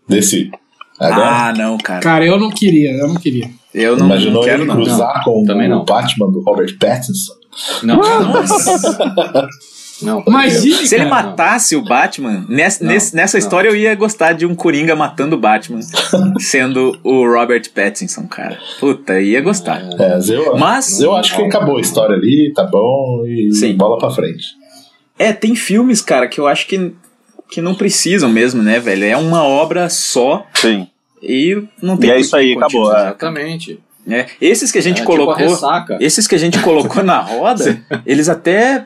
Desse. 0.08 0.52
Agora? 1.00 1.30
Ah, 1.50 1.54
não, 1.54 1.78
cara. 1.78 2.00
Cara, 2.02 2.26
eu 2.26 2.40
não 2.40 2.50
queria, 2.52 2.92
eu 2.92 3.08
não 3.08 3.16
queria. 3.16 3.50
Eu 3.74 3.98
não, 3.98 4.06
Imaginou 4.06 4.36
não 4.36 4.42
quero, 4.44 4.62
ele 4.62 4.68
não. 4.68 4.76
cruzar 4.76 5.24
com 5.24 5.44
também 5.44 5.66
o 5.68 5.70
não. 5.78 5.86
Batman 5.86 6.30
do 6.30 6.42
Robert 6.42 6.78
Pattinson? 6.78 7.34
Não, 7.82 8.00
não. 10.04 10.24
Imagine, 10.28 10.88
Se 10.88 10.96
ele 10.96 11.06
cara. 11.06 11.24
matasse 11.24 11.76
o 11.76 11.84
Batman, 11.84 12.46
nessa, 12.50 12.84
Não, 12.84 12.92
nessa 12.92 13.18
não. 13.38 13.40
história 13.40 13.70
eu 13.70 13.76
ia 13.76 13.94
gostar 13.96 14.34
de 14.34 14.46
um 14.46 14.54
Coringa 14.56 14.96
matando 14.96 15.36
o 15.36 15.40
Batman, 15.40 15.80
sendo 16.40 16.98
o 17.04 17.26
Robert 17.28 17.64
Pattinson, 17.74 18.28
cara. 18.28 18.58
Puta, 18.80 19.20
ia 19.20 19.42
gostar. 19.42 19.82
É, 20.00 20.10
mas 20.16 20.30
eu, 20.30 20.58
Mas- 20.58 21.00
eu 21.00 21.16
acho 21.16 21.36
que 21.36 21.42
acabou 21.44 21.78
a 21.78 21.82
história 21.82 22.16
ali, 22.16 22.52
tá 22.56 22.64
bom, 22.64 23.24
e 23.26 23.52
Sim. 23.54 23.76
bola 23.76 23.98
pra 23.98 24.10
frente. 24.12 24.48
É, 25.18 25.32
tem 25.32 25.56
filmes, 25.56 26.02
cara, 26.02 26.28
que 26.28 26.40
eu 26.40 26.48
acho 26.48 26.68
que, 26.68 26.94
que 27.50 27.62
não 27.62 27.76
precisam 27.76 28.30
mesmo, 28.30 28.62
né, 28.64 28.80
velho? 28.80 29.04
É 29.06 29.16
uma 29.18 29.44
obra 29.44 29.88
só 29.90 30.46
Sim. 30.54 30.88
E 31.22 31.64
não 31.82 31.96
tem 31.96 32.10
E 32.10 32.14
é 32.14 32.20
isso 32.20 32.36
aí, 32.36 32.54
acabou, 32.54 32.92
é. 32.94 33.00
Exatamente. 33.02 33.80
É, 34.06 34.26
esses 34.42 34.70
que 34.70 34.78
a 34.78 34.82
gente 34.82 34.98
É, 34.98 35.00
tipo 35.00 35.14
a 35.14 35.16
colocou, 35.16 35.98
esses 36.02 36.28
que 36.28 36.36
a 36.36 36.38
gente 36.38 36.60
colocou 36.60 37.02
na 37.04 37.20
roda, 37.24 37.82
eles 38.06 38.28
até 38.28 38.84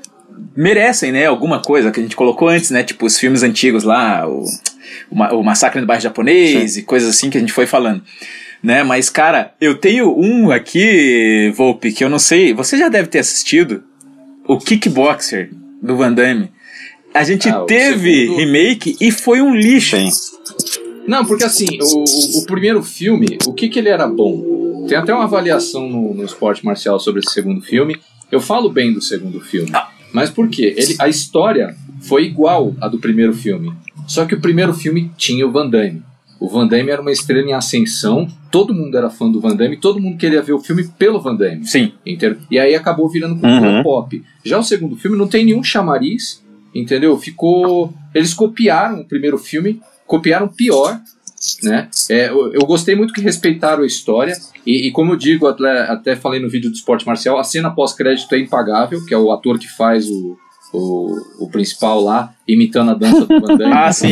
merecem, 0.55 1.11
né, 1.11 1.25
alguma 1.25 1.61
coisa 1.61 1.91
que 1.91 1.99
a 1.99 2.03
gente 2.03 2.15
colocou 2.15 2.47
antes, 2.49 2.69
né, 2.71 2.83
tipo 2.83 3.05
os 3.05 3.17
filmes 3.17 3.43
antigos 3.43 3.83
lá, 3.83 4.27
o, 4.27 4.43
o, 5.09 5.15
Ma- 5.15 5.31
o 5.33 5.43
Massacre 5.43 5.79
no 5.81 5.87
Bairro 5.87 6.01
Japonês 6.03 6.77
e 6.77 6.83
coisas 6.83 7.09
assim 7.09 7.29
que 7.29 7.37
a 7.37 7.39
gente 7.41 7.53
foi 7.53 7.65
falando. 7.65 8.01
Né, 8.63 8.83
mas 8.83 9.09
cara, 9.09 9.53
eu 9.61 9.75
tenho 9.77 10.13
um 10.17 10.49
aqui, 10.51 11.51
Volpe, 11.55 11.91
que 11.91 12.03
eu 12.03 12.09
não 12.09 12.19
sei, 12.19 12.53
você 12.53 12.77
já 12.77 12.89
deve 12.89 13.07
ter 13.07 13.19
assistido, 13.19 13.83
o 14.47 14.57
Kickboxer 14.57 15.51
do 15.81 15.95
Van 15.95 16.11
Damme. 16.13 16.49
A 17.13 17.23
gente 17.23 17.47
Ah, 17.49 17.61
teve 17.61 18.21
segundo- 18.27 18.37
remake 18.39 18.95
e 18.99 19.11
foi 19.11 19.41
um 19.41 19.53
lixo. 19.55 19.95
Sim. 19.97 20.09
Não, 21.07 21.23
porque 21.25 21.43
assim, 21.43 21.65
o, 21.81 22.03
o- 22.03 22.39
o 22.41 22.45
primeiro 22.45 22.83
filme, 22.83 23.37
o 23.45 23.53
que 23.53 23.69
que 23.69 23.79
ele 23.79 23.89
era 23.89 24.07
bom? 24.07 24.85
Tem 24.89 24.97
até 24.97 25.13
uma 25.13 25.23
avaliação 25.23 25.87
no, 25.87 26.13
no 26.13 26.23
esporte 26.25 26.65
marcial 26.65 26.99
sobre 26.99 27.21
esse 27.21 27.33
segundo 27.33 27.61
filme. 27.61 27.97
Eu 28.31 28.39
falo 28.41 28.69
bem 28.69 28.91
do 28.93 29.01
segundo 29.01 29.39
filme. 29.39 29.71
Mas 30.13 30.29
por 30.29 30.47
quê? 30.49 30.73
Ele, 30.77 30.95
a 30.99 31.07
história 31.07 31.75
foi 32.01 32.25
igual 32.25 32.73
à 32.81 32.87
do 32.87 32.97
primeiro 32.99 33.33
filme. 33.33 33.73
Só 34.07 34.25
que 34.25 34.35
o 34.35 34.39
primeiro 34.41 34.73
filme 34.73 35.11
tinha 35.17 35.45
o 35.45 35.51
Van 35.51 35.69
Damme. 35.69 36.01
O 36.39 36.47
Van 36.47 36.67
Damme 36.67 36.89
era 36.91 37.01
uma 37.01 37.11
estrela 37.11 37.47
em 37.49 37.53
ascensão, 37.53 38.27
todo 38.51 38.73
mundo 38.73 38.95
era 38.95 39.09
fã 39.09 39.29
do 39.29 39.41
Van 39.41 39.55
Damme, 39.55 39.75
todo 39.75 39.99
mundo 39.99 40.17
queria 40.17 40.41
ver 40.41 40.53
o 40.53 40.59
filme 40.59 40.87
pelo 40.97 41.19
Van 41.19 41.35
Damme. 41.35 41.65
Sim. 41.65 41.93
Entendeu? 42.05 42.37
E 42.51 42.59
aí 42.59 42.75
acabou 42.75 43.09
virando 43.09 43.33
cultura 43.39 43.77
Uhum. 43.77 43.83
pop. 43.83 44.23
Já 44.45 44.59
o 44.59 44.63
segundo 44.63 44.95
filme 44.95 45.17
não 45.17 45.27
tem 45.27 45.43
nenhum 45.45 45.63
chamariz, 45.63 46.43
entendeu? 46.75 47.17
Ficou. 47.17 47.91
Eles 48.13 48.33
copiaram 48.35 49.01
o 49.01 49.05
primeiro 49.05 49.37
filme, 49.37 49.81
copiaram 50.05 50.47
pior, 50.47 50.99
né? 51.63 51.89
É, 52.09 52.29
eu, 52.29 52.53
eu 52.53 52.61
gostei 52.61 52.95
muito 52.95 53.13
que 53.13 53.21
respeitaram 53.21 53.83
a 53.83 53.87
história. 53.87 54.35
E, 54.65 54.87
e 54.87 54.91
como 54.91 55.13
eu 55.13 55.15
digo, 55.15 55.47
até, 55.47 55.81
até 55.81 56.15
falei 56.15 56.39
no 56.39 56.49
vídeo 56.49 56.69
do 56.69 56.75
esporte 56.75 57.05
marcial, 57.05 57.37
a 57.37 57.43
cena 57.43 57.69
pós-crédito 57.69 58.33
é 58.33 58.39
impagável, 58.39 59.05
que 59.05 59.13
é 59.13 59.17
o 59.17 59.31
ator 59.31 59.59
que 59.59 59.67
faz 59.67 60.09
o. 60.09 60.37
O, 60.73 61.45
o 61.45 61.49
principal 61.49 62.01
lá, 62.01 62.35
imitando 62.45 62.91
a 62.91 62.93
dança 62.93 63.25
do 63.25 63.39
Van 63.39 63.55
Damme. 63.55 63.71
Ah, 63.73 63.91
sim. 63.93 64.11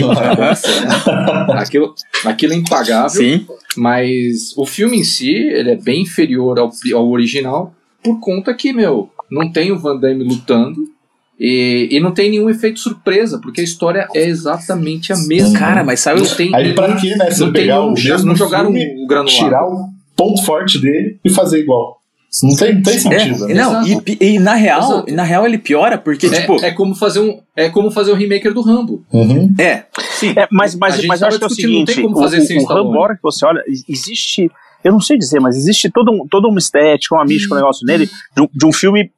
aquilo, 1.50 1.94
aquilo 2.24 2.54
é 2.54 2.56
impagável. 2.56 3.10
Sim. 3.10 3.46
Mas 3.76 4.56
o 4.56 4.66
filme 4.66 5.00
em 5.00 5.04
si, 5.04 5.34
ele 5.34 5.72
é 5.72 5.76
bem 5.76 6.04
inferior 6.04 6.58
ao, 6.58 6.72
ao 6.94 7.10
original, 7.10 7.76
por 8.02 8.22
conta 8.22 8.54
que, 8.54 8.72
meu, 8.72 9.12
não 9.30 9.52
tem 9.52 9.74
o 9.74 9.78
Van 9.78 9.98
Damme 9.98 10.24
lutando 10.24 10.95
e, 11.40 11.90
e 11.92 12.00
não 12.00 12.12
tem 12.14 12.30
nenhum 12.32 12.50
efeito 12.50 12.80
surpresa, 12.80 13.40
porque 13.40 13.62
a 13.62 13.64
história 13.64 14.08
é 14.16 14.26
exatamente 14.28 15.12
a 15.12 15.18
mesma. 15.18 15.58
Cara, 15.58 15.84
mas 15.84 16.00
sabe 16.00 16.22
não 16.22 16.28
tem 16.36 16.54
Aí 16.56 16.74
pra 16.74 16.96
que, 16.96 17.16
né? 17.16 17.30
Você 17.32 17.44
não 17.46 17.52
tem 17.54 17.62
pegar 17.64 17.80
nenhum- 17.80 17.92
o 17.92 17.94
mesmo 17.94 18.28
não 18.28 18.36
jogaram 18.36 18.72
filme, 18.72 19.04
o 19.04 19.08
granulado. 19.08 19.38
tirar 19.38 19.66
o 19.68 19.90
ponto 20.16 20.42
forte 20.44 20.80
dele 20.80 21.20
e 21.24 21.30
fazer 21.30 21.60
igual. 21.60 21.98
Não 22.44 22.54
tem, 22.58 22.76
não 22.76 22.82
tem 22.82 23.00
sentido, 23.00 23.46
É, 23.50 23.54
né? 23.54 23.64
não, 23.64 23.88
e, 23.88 24.18
e 24.20 24.40
na 24.40 24.56
real, 24.56 24.82
Exato. 24.82 25.14
na 25.14 25.24
real 25.24 25.46
ele 25.46 25.58
piora 25.58 25.98
porque, 25.98 26.26
É, 26.26 26.42
tipo, 26.42 26.56
é 26.66 26.72
como 26.72 26.94
fazer 26.94 27.22
um 27.22 27.40
é 27.56 27.70
como 27.70 27.90
fazer 27.90 28.12
o 28.12 28.16
remaker 28.16 28.54
do 28.54 28.60
Rambo. 28.62 29.06
Uhum. 29.14 29.54
é, 29.58 29.86
sim. 30.20 30.34
É, 30.36 30.46
mas, 30.52 30.76
A 30.76 30.78
mas, 30.78 30.96
gente 30.96 31.08
mas 31.08 31.22
eu 31.22 31.28
acho 31.30 31.38
que 31.38 31.44
é 31.44 31.48
o 31.48 31.50
discutindo, 31.50 31.78
não 31.80 31.86
tem 31.86 31.96
seguinte, 31.96 32.12
como 32.14 32.22
fazer 32.22 32.40
o, 32.40 32.42
sem 32.46 32.60
o. 32.60 32.66
Rambo, 32.66 32.98
hora 32.98 33.16
que 33.16 33.22
você 33.24 33.46
olha, 33.46 33.62
existe, 33.88 34.52
eu 34.84 34.92
não 34.92 35.00
sei 35.00 35.18
dizer, 35.18 35.40
mas 35.40 35.56
existe 35.56 35.90
todo 35.90 36.12
um, 36.12 36.28
toda 36.30 36.50
uma 36.50 36.60
estética, 36.60 37.16
uma 37.16 37.24
mística, 37.24 37.54
um 37.54 37.58
negócio 37.58 37.86
nele, 37.88 38.10
de 38.36 38.42
um, 38.42 38.48
de 38.54 38.66
um 38.66 38.74
filme, 38.74 39.10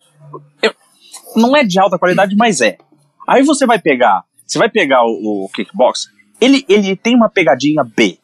não 1.37 1.55
é 1.55 1.63
de 1.63 1.79
alta 1.79 1.97
qualidade, 1.97 2.35
mas 2.35 2.61
é. 2.61 2.77
Aí 3.27 3.43
você 3.43 3.65
vai 3.65 3.79
pegar, 3.79 4.23
você 4.45 4.57
vai 4.57 4.69
pegar 4.69 5.03
o, 5.03 5.45
o 5.45 5.49
Kickbox, 5.53 6.07
ele, 6.39 6.65
ele 6.67 6.95
tem 6.95 7.15
uma 7.15 7.29
pegadinha 7.29 7.83
B, 7.83 8.17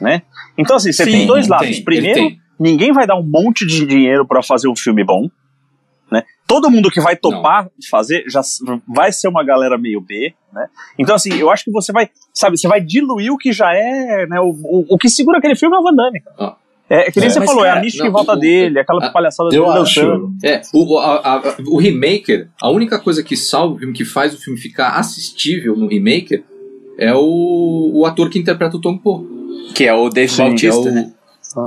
né? 0.00 0.22
Então 0.56 0.76
assim, 0.76 0.92
você 0.92 1.04
Sim, 1.04 1.10
tem 1.12 1.26
dois 1.26 1.48
lados. 1.48 1.68
tem, 1.68 1.84
Primeiro, 1.84 2.36
ninguém 2.58 2.92
vai 2.92 3.06
dar 3.06 3.16
um 3.16 3.22
monte 3.22 3.66
de 3.66 3.84
dinheiro 3.86 4.26
pra 4.26 4.42
fazer 4.42 4.68
um 4.68 4.76
filme 4.76 5.04
bom, 5.04 5.28
né? 6.10 6.22
Todo 6.46 6.70
mundo 6.70 6.90
que 6.90 7.00
vai 7.00 7.16
topar 7.16 7.68
fazer 7.90 8.24
já 8.28 8.40
vai 8.86 9.10
ser 9.10 9.28
uma 9.28 9.44
galera 9.44 9.76
meio 9.76 10.00
B, 10.00 10.32
né? 10.52 10.68
Então 10.98 11.14
assim, 11.14 11.34
eu 11.34 11.50
acho 11.50 11.64
que 11.64 11.72
você 11.72 11.92
vai, 11.92 12.08
sabe, 12.32 12.56
você 12.56 12.68
vai 12.68 12.80
diluir 12.80 13.32
o 13.32 13.38
que 13.38 13.52
já 13.52 13.74
é, 13.74 14.26
né? 14.26 14.40
O, 14.40 14.50
o, 14.50 14.94
o 14.94 14.98
que 14.98 15.08
segura 15.08 15.38
aquele 15.38 15.56
filme 15.56 15.76
é 15.76 15.80
o 15.80 15.82
Van 15.82 15.94
Damme. 15.94 16.20
cara. 16.20 16.36
Ah. 16.38 16.56
É, 16.88 17.10
que 17.10 17.18
nem 17.18 17.28
É, 17.28 17.32
você 17.32 17.44
falou, 17.44 17.64
é 17.64 17.68
cara, 17.68 17.80
a 17.80 17.82
mística 17.82 18.04
não, 18.04 18.10
em 18.10 18.12
volta 18.12 18.32
o- 18.34 18.36
dele, 18.36 18.78
aquela 18.78 19.06
a- 19.06 19.10
palhaçada 19.10 19.48
Eu 19.52 19.64
dele 19.66 19.78
acho. 19.78 20.00
dançando. 20.00 20.32
É, 20.42 20.60
o, 20.72 20.98
a- 20.98 21.16
a- 21.36 21.56
o 21.66 21.78
remaker, 21.78 22.48
a 22.62 22.70
única 22.70 22.98
coisa 22.98 23.22
que 23.24 23.36
salva 23.36 23.74
o 23.74 23.78
filme, 23.78 23.92
que 23.92 24.04
faz 24.04 24.32
o 24.34 24.40
filme 24.40 24.58
ficar 24.58 24.90
assistível 24.90 25.76
no 25.76 25.88
remaker, 25.88 26.44
é 26.98 27.12
o, 27.12 27.90
o 27.92 28.06
ator 28.06 28.30
que 28.30 28.38
interpreta 28.38 28.76
o 28.76 28.80
Tom 28.80 28.96
Poe. 28.98 29.24
Que 29.74 29.84
é 29.84 29.92
o 29.92 30.08
Dave 30.08 30.30
Sim, 30.30 30.42
Bautista, 30.44 30.88
é 30.88 30.92
o- 30.92 30.94
né? 30.94 31.12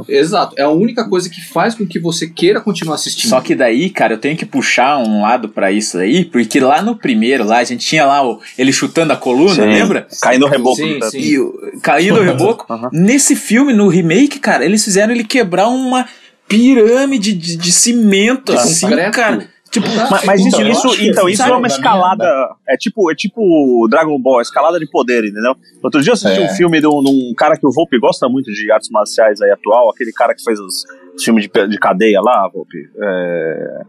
Exato, 0.07 0.55
é 0.57 0.63
a 0.63 0.69
única 0.69 1.07
coisa 1.07 1.29
que 1.29 1.41
faz 1.41 1.75
com 1.75 1.85
que 1.85 1.99
você 1.99 2.27
queira 2.27 2.61
continuar 2.61 2.95
assistindo. 2.95 3.29
Só 3.29 3.41
que 3.41 3.55
daí, 3.55 3.89
cara, 3.89 4.13
eu 4.13 4.17
tenho 4.17 4.37
que 4.37 4.45
puxar 4.45 4.97
um 4.97 5.21
lado 5.21 5.49
pra 5.49 5.71
isso 5.71 5.97
aí, 5.97 6.25
porque 6.25 6.59
lá 6.59 6.81
no 6.81 6.95
primeiro, 6.95 7.43
lá, 7.43 7.57
a 7.57 7.63
gente 7.63 7.85
tinha 7.85 8.05
lá 8.05 8.27
o, 8.27 8.39
ele 8.57 8.71
chutando 8.71 9.13
a 9.13 9.17
coluna, 9.17 9.55
Sim, 9.55 9.61
lembra? 9.61 10.07
Caindo 10.21 10.41
no 10.45 10.51
reboco. 10.51 10.75
Sim, 10.75 10.99
tá? 10.99 11.09
sim. 11.09 11.19
E 11.19 11.79
caindo 11.81 12.19
o 12.19 12.23
reboco. 12.23 12.65
Aham. 12.71 12.89
Nesse 12.91 13.35
filme, 13.35 13.73
no 13.73 13.87
remake, 13.87 14.39
cara, 14.39 14.65
eles 14.65 14.83
fizeram 14.83 15.13
ele 15.13 15.23
quebrar 15.23 15.67
uma 15.67 16.05
pirâmide 16.47 17.33
de, 17.33 17.55
de 17.55 17.71
cimento, 17.71 18.51
De 18.51 18.57
assim, 18.57 18.87
concreto. 18.87 19.11
cara. 19.15 19.49
Tipo, 19.81 20.11
Mas, 20.11 20.25
mas 20.25 20.45
Então, 20.45 20.61
isso, 20.67 20.87
isso, 20.87 21.03
então, 21.03 21.29
isso 21.29 21.43
é 21.43 21.55
uma 21.55 21.67
escalada. 21.67 22.25
É 22.67 22.77
tipo, 22.77 23.11
é 23.11 23.15
tipo 23.15 23.87
Dragon 23.89 24.19
Ball, 24.19 24.41
escalada 24.41 24.79
de 24.79 24.89
poder, 24.89 25.23
entendeu? 25.25 25.55
Outro 25.83 26.01
dia 26.01 26.11
eu 26.11 26.13
assisti 26.13 26.41
É. 26.41 26.45
um 26.45 26.49
filme 26.55 26.79
de 26.79 26.87
um, 26.87 27.01
de 27.03 27.09
um 27.09 27.33
cara 27.35 27.57
que 27.57 27.65
o 27.65 27.71
Volpe 27.71 27.99
gosta 27.99 28.27
muito 28.29 28.51
de 28.51 28.71
artes 28.71 28.89
marciais 28.89 29.41
aí 29.41 29.51
atual, 29.51 29.89
aquele 29.89 30.11
cara 30.11 30.33
que 30.33 30.43
fez 30.43 30.59
os, 30.59 30.83
filmes 31.23 31.47
de, 31.47 31.67
de 31.67 31.77
cadeia 31.77 32.21
lá, 32.21 32.49
Volpe. 32.53 32.77
É... 33.01 33.81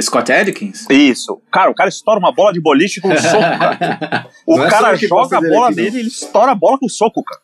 Scott 0.00 0.32
Adkins? 0.32 0.86
Isso. 0.90 1.40
Cara, 1.52 1.70
o 1.70 1.74
cara 1.74 1.88
estoura 1.88 2.18
uma 2.18 2.32
bola 2.32 2.52
de 2.52 2.60
boliche 2.60 3.00
com 3.00 3.08
um 3.08 3.16
soco, 3.16 3.38
cara. 3.58 4.28
O 4.46 4.56
Não 4.56 4.66
é 4.66 4.70
cara 4.70 4.94
o 4.94 4.98
que 4.98 5.06
joga 5.06 5.38
a 5.38 5.40
bola 5.40 5.72
dele 5.72 5.96
e 5.96 6.00
ele 6.00 6.08
estoura 6.08 6.52
a 6.52 6.54
bola 6.54 6.78
com 6.78 6.88
soco, 6.88 7.22
cara. 7.22 7.40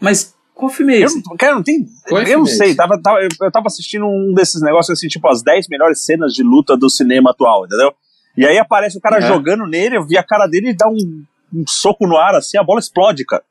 Mas 0.00 0.34
é 0.68 1.04
Eu, 1.04 1.08
não- 1.14 1.36
cara, 1.36 1.54
não 1.54 1.62
tem. 1.62 1.86
É 2.08 2.34
eu 2.34 2.38
não 2.40 2.46
sei, 2.46 2.74
tava, 2.74 3.00
tava- 3.00 3.20
eu, 3.22 3.50
tava 3.50 3.66
assistindo 3.66 4.04
um 4.06 4.32
desses 4.34 4.60
negócios 4.62 4.98
assim, 4.98 5.08
tipo, 5.08 5.26
as 5.28 5.42
10 5.42 5.66
melhores 5.68 6.04
cenas 6.04 6.32
de 6.34 6.42
luta 6.42 6.76
do 6.76 6.90
cinema 6.90 7.30
atual, 7.30 7.64
entendeu? 7.66 7.92
E 8.36 8.46
aí 8.46 8.58
aparece 8.58 8.96
o 8.98 9.00
cara 9.00 9.16
Uhum. 9.20 9.26
jogando 9.26 9.66
nele, 9.66 9.96
eu 9.96 10.06
vi 10.06 10.16
a 10.18 10.22
cara 10.22 10.46
dele 10.46 10.70
e 10.70 10.76
dá 10.76 10.88
um, 10.88 11.24
um 11.54 11.64
soco 11.66 12.06
no 12.06 12.16
ar, 12.16 12.34
assim, 12.34 12.58
a 12.58 12.62
bola 12.62 12.78
explode, 12.80 13.24
cara. 13.24 13.42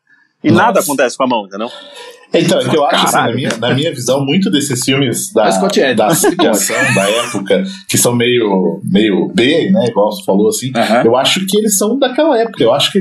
E 0.44 0.50
Nossa. 0.52 0.64
nada 0.64 0.80
acontece 0.80 1.18
com 1.18 1.24
a 1.24 1.28
mão, 1.28 1.46
entendeu? 1.46 1.70
Então, 2.34 2.60
é 2.62 2.70
que 2.70 2.78
eu 2.78 2.86
acho, 2.86 3.06
assim, 3.08 3.16
na 3.18 3.34
minha, 3.34 3.58
na 3.58 3.74
minha 3.74 3.92
visão, 3.92 4.24
muito 4.24 4.52
desses 4.52 4.84
filmes 4.86 5.34
da, 5.34 5.46
da 5.50 5.50
ele 5.50 6.36
pode. 6.36 6.48
ação 6.48 6.94
da 6.94 7.10
época, 7.10 7.64
que 7.90 7.98
são 7.98 8.16
meio, 8.16 8.80
meio 8.84 9.28
B, 9.34 9.72
né, 9.72 9.86
igual 9.88 10.12
você 10.12 10.24
falou 10.24 10.48
assim, 10.48 10.72
Aham. 10.76 11.04
eu 11.06 11.18
acho 11.18 11.44
que 11.48 11.58
eles 11.58 11.76
são 11.78 11.98
daquela 11.98 12.38
época. 12.40 12.64
Eu 12.64 12.72
acho 12.72 12.92
que 12.92 13.00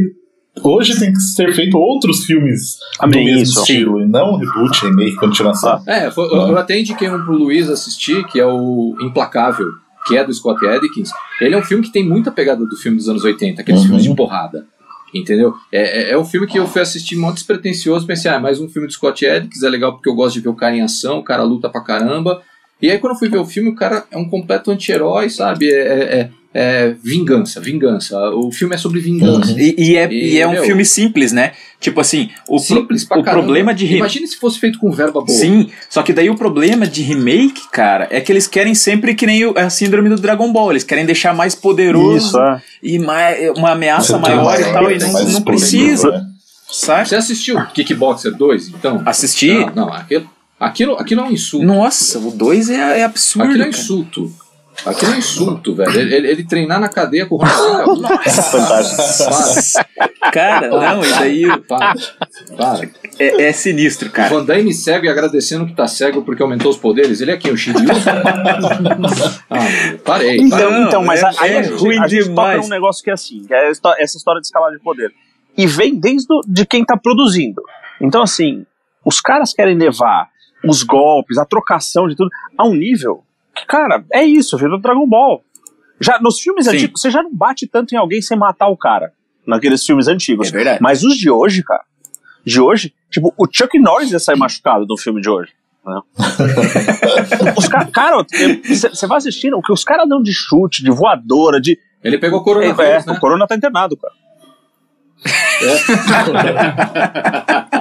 hoje 0.63 0.99
tem 0.99 1.13
que 1.13 1.21
ser 1.21 1.53
feito 1.55 1.77
outros 1.79 2.25
filmes 2.25 2.77
do 2.99 3.05
Amém, 3.05 3.25
mesmo 3.25 3.43
isso. 3.43 3.61
estilo, 3.61 4.01
e 4.01 4.07
não 4.07 4.37
reboot, 4.37 4.85
remake, 4.85 5.17
continuação. 5.17 5.83
É, 5.87 6.11
foi- 6.11 6.27
eu, 6.27 6.49
eu 6.49 6.59
até 6.59 6.79
indiquei 6.79 7.09
um 7.11 7.23
pro 7.25 7.33
Luiz 7.37 7.69
assistir, 7.69 8.25
que 8.27 8.39
é 8.41 8.47
o 8.47 8.97
Implacável, 9.01 9.67
que 10.07 10.17
é 10.17 10.25
do 10.25 10.33
Scott 10.33 10.65
Adkins. 10.67 11.11
Ele 11.41 11.55
é 11.55 11.59
um 11.59 11.63
filme 11.63 11.85
que 11.85 11.93
tem 11.93 12.07
muita 12.09 12.31
pegada 12.31 12.65
do 12.65 12.77
filme 12.77 12.97
dos 12.97 13.09
anos 13.09 13.25
80, 13.25 13.61
aqueles 13.61 13.81
Uhum. 13.83 13.87
filmes 13.89 14.05
de 14.05 14.15
porrada. 14.15 14.67
Entendeu? 15.15 15.55
É, 15.73 16.11
é, 16.11 16.13
é 16.13 16.19
um 16.19 16.25
filme 16.25 16.47
que 16.47 16.59
eu 16.59 16.67
fui 16.67 16.83
assistir 16.83 17.17
muito 17.17 17.37
despretensioso, 17.37 18.07
pensei, 18.07 18.31
ah, 18.31 18.39
mais 18.39 18.61
um 18.61 18.69
filme 18.69 18.87
do 18.87 18.93
Scott 18.93 19.25
Adkins, 19.27 19.63
é 19.63 19.69
legal 19.69 19.93
porque 19.95 20.09
eu 20.09 20.15
gosto 20.15 20.35
de 20.35 20.41
ver 20.41 20.51
o 20.51 20.55
cara 20.55 20.77
em 20.77 20.83
ação, 20.83 21.19
o 21.19 21.25
cara 21.25 21.43
luta 21.43 21.69
pra 21.71 21.81
caramba. 21.83 22.43
E 22.81 22.91
aí 22.91 22.99
quando 22.99 23.15
eu 23.15 23.19
fui 23.19 23.29
ver 23.29 23.39
o 23.39 23.45
filme, 23.47 23.71
o 23.71 23.75
cara 23.75 24.05
é 24.11 24.17
um 24.17 24.29
completo 24.29 24.71
anti-herói, 24.71 25.29
sabe? 25.31 25.69
É, 25.71 25.75
é- 25.77 26.21
é- 26.21 26.31
é 26.55 26.95
vingança, 27.05 27.61
vingança. 27.61 28.19
O 28.31 28.51
filme 28.51 28.75
é 28.75 28.79
sobre 28.79 29.01
vingança. 29.01 29.53
Uhum. 29.53 29.59
E, 29.59 29.75
e 29.77 29.97
é, 29.97 30.09
E, 30.11 30.33
e 30.35 30.41
é 30.41 30.47
um 30.47 30.53
meu, 30.53 30.65
filme 30.65 30.83
simples, 30.85 31.31
né? 31.31 31.53
Tipo 31.79 32.01
assim, 32.01 32.31
o, 32.49 32.57
pro- 32.57 32.59
Simples 32.59 33.05
pra 33.05 33.19
o 33.19 33.23
caramba. 33.23 33.43
problema 33.45 33.75
de 33.75 33.85
re- 33.85 33.99
Imagina 33.99 34.27
se 34.27 34.37
fosse 34.39 34.59
feito 34.59 34.79
com 34.79 34.91
verba 34.91 35.21
boa. 35.21 35.29
Sim, 35.39 35.69
só 35.91 36.03
que 36.03 36.13
daí 36.13 36.31
o 36.31 36.35
problema 36.37 36.87
de 36.87 37.03
remake, 37.03 37.61
cara, 37.71 38.09
é 38.11 38.19
que 38.21 38.33
eles 38.33 38.47
querem 38.47 38.75
sempre 38.75 39.15
que 39.15 39.27
nem 39.27 39.45
a 39.57 39.69
síndrome 39.69 40.09
do 40.09 40.17
Dragon 40.17 40.51
Ball. 40.51 40.71
Eles 40.73 40.85
querem 40.85 41.05
deixar 41.05 41.35
mais 41.35 41.55
poderoso 41.55 42.37
é. 42.41 42.63
e 42.83 42.99
mais, 42.99 43.51
uma 43.57 43.73
ameaça 43.73 44.15
Você 44.15 44.19
maior 44.19 44.45
mais- 44.45 44.61
e 44.67 44.73
tal, 44.73 44.91
e 44.91 44.99
não, 44.99 45.13
não 45.13 45.21
explosivo, 45.29 45.45
precisa, 45.45 46.11
né? 46.11 46.27
sabe? 46.73 47.09
Você 47.11 47.15
assistiu 47.17 47.63
Kickboxer 47.67 48.35
2, 48.35 48.69
então? 48.69 49.03
Assistir? 49.05 49.67
Não, 49.75 49.87
não 49.87 49.93
aquilo, 49.93 50.29
aquilo, 50.59 50.95
aquilo 50.95 51.21
é 51.23 51.25
um 51.25 51.31
insulto. 51.31 51.67
Nossa, 51.67 52.19
o 52.19 52.31
2 52.31 52.71
é, 52.71 53.01
é 53.01 53.05
absurdo. 53.05 53.49
Aquilo 53.49 53.63
é 53.63 53.67
um 53.67 53.71
insulto. 53.71 54.33
Aquilo 54.87 55.11
é 55.13 55.15
um 55.17 55.19
insulto, 55.19 55.75
velho. 55.75 55.91
Ele, 55.91 56.15
ele- 56.15 56.29
ele 56.29 56.45
treinar 56.45 56.79
na 56.79 56.89
cadeia 56.89 57.27
com 57.27 57.35
o 57.35 57.39
Ronaldinho. 57.39 58.07
Fantástico. 58.23 59.85
Cara, 60.33 60.69
não, 60.69 61.05
e 61.05 61.11
daí 61.11 61.47
o- 61.47 61.61
Para, 61.63 61.95
para. 62.57 62.89
é, 63.19 63.43
é 63.47 63.53
sinistro, 63.53 64.09
O 64.09 64.13
cara. 64.13 64.29
Van 64.29 64.45
Damme 64.45 64.73
cego 64.73 65.07
e 65.07 65.09
agradecendo 65.09 65.67
que 65.67 65.75
tá 65.75 65.89
cego 65.89 66.23
porque 66.23 66.41
aumentou 66.43 66.71
os 66.71 66.77
poderes. 66.77 67.21
Ele 67.21 67.33
é 67.33 67.37
quem? 67.37 67.51
O 67.51 67.57
Shiryu? 67.57 67.81
ah, 69.51 69.99
parei. 70.05 70.37
Então, 70.39 70.59
parei. 70.71 70.83
então 70.85 71.05
mas 71.05 71.23
é- 71.23 71.27
a- 71.27 71.35
aí 71.41 71.53
é 71.55 71.61
ruim 71.63 71.99
a 71.99 72.07
gente 72.07 72.21
toca 72.21 72.29
demais. 72.31 72.63
num 72.63 72.69
negócio 72.69 73.03
que 73.03 73.11
é 73.11 73.15
assim, 73.15 73.45
que 73.47 73.55
é 73.55 73.71
essa 73.71 74.17
história 74.17 74.41
de 74.41 74.47
escalada 74.47 74.77
de 74.77 74.83
poder. 74.83 75.13
E 75.57 75.67
vem 75.67 75.99
desde 75.99 76.33
o, 76.33 76.41
de 76.47 76.65
quem 76.65 76.85
tá 76.85 76.97
produzindo. 76.97 77.61
Então, 78.01 78.23
assim, 78.23 78.65
os 79.05 79.21
caras 79.21 79.53
querem 79.53 79.77
levar 79.77 80.29
os 80.65 80.83
golpes, 80.83 81.39
a 81.39 81.45
trocação 81.45 82.09
de 82.09 82.17
tudo 82.17 82.31
a 82.57 82.67
um 82.67 82.75
nível 82.75 83.25
que, 83.59 83.67
cara, 83.67 84.05
é 84.13 84.25
isso, 84.25 84.57
virou 84.57 84.79
Dragon 84.79 85.07
Ball. 85.07 85.43
Já, 86.01 86.21
nos 86.21 86.41
filmes 86.41 86.67
Sim. 86.67 86.77
antigos, 86.77 87.01
você 87.01 87.11
já 87.11 87.23
não 87.23 87.35
bate 87.35 87.67
tanto 87.67 87.93
em 87.93 87.99
alguém 87.99 88.23
sem 88.23 88.39
matar 88.39 88.69
o 88.69 88.77
cara. 88.77 89.13
Naqueles 89.47 89.85
filmes 89.85 90.07
antigos. 90.07 90.49
É 90.49 90.53
verdade. 90.53 90.79
Mas 90.81 91.03
os 91.03 91.17
de 91.17 91.31
hoje, 91.31 91.63
cara, 91.65 91.83
de 92.45 92.61
hoje, 92.61 92.95
tipo, 93.11 93.35
o 93.37 93.47
Chuck 93.51 93.79
Norris 93.79 94.13
ia 94.13 94.19
sair 94.19 94.37
machucado 94.37 94.87
do 94.87 94.97
filme 94.97 95.21
de 95.21 95.29
hoje. 95.29 95.51
né? 95.85 96.01
os 97.57 97.67
caras, 97.67 97.91
cara, 97.91 98.25
você 98.65 99.07
vai 99.07 99.19
assistindo, 99.19 99.57
o 99.57 99.63
que 99.63 99.73
os 99.73 99.83
caras 99.83 100.09
dão 100.09 100.23
de 100.23 100.33
chute, 100.33 100.85
de 100.85 100.91
voadora, 100.91 101.61
de. 101.61 101.79
Ele 102.05 102.19
pegou 102.19 102.41
É, 102.41 102.45
coronavírus, 102.45 103.07
né? 103.07 103.13
O 103.15 103.21
Corona 103.21 103.47
tá 103.47 103.57
internado, 103.57 103.97
cara. 103.97 104.15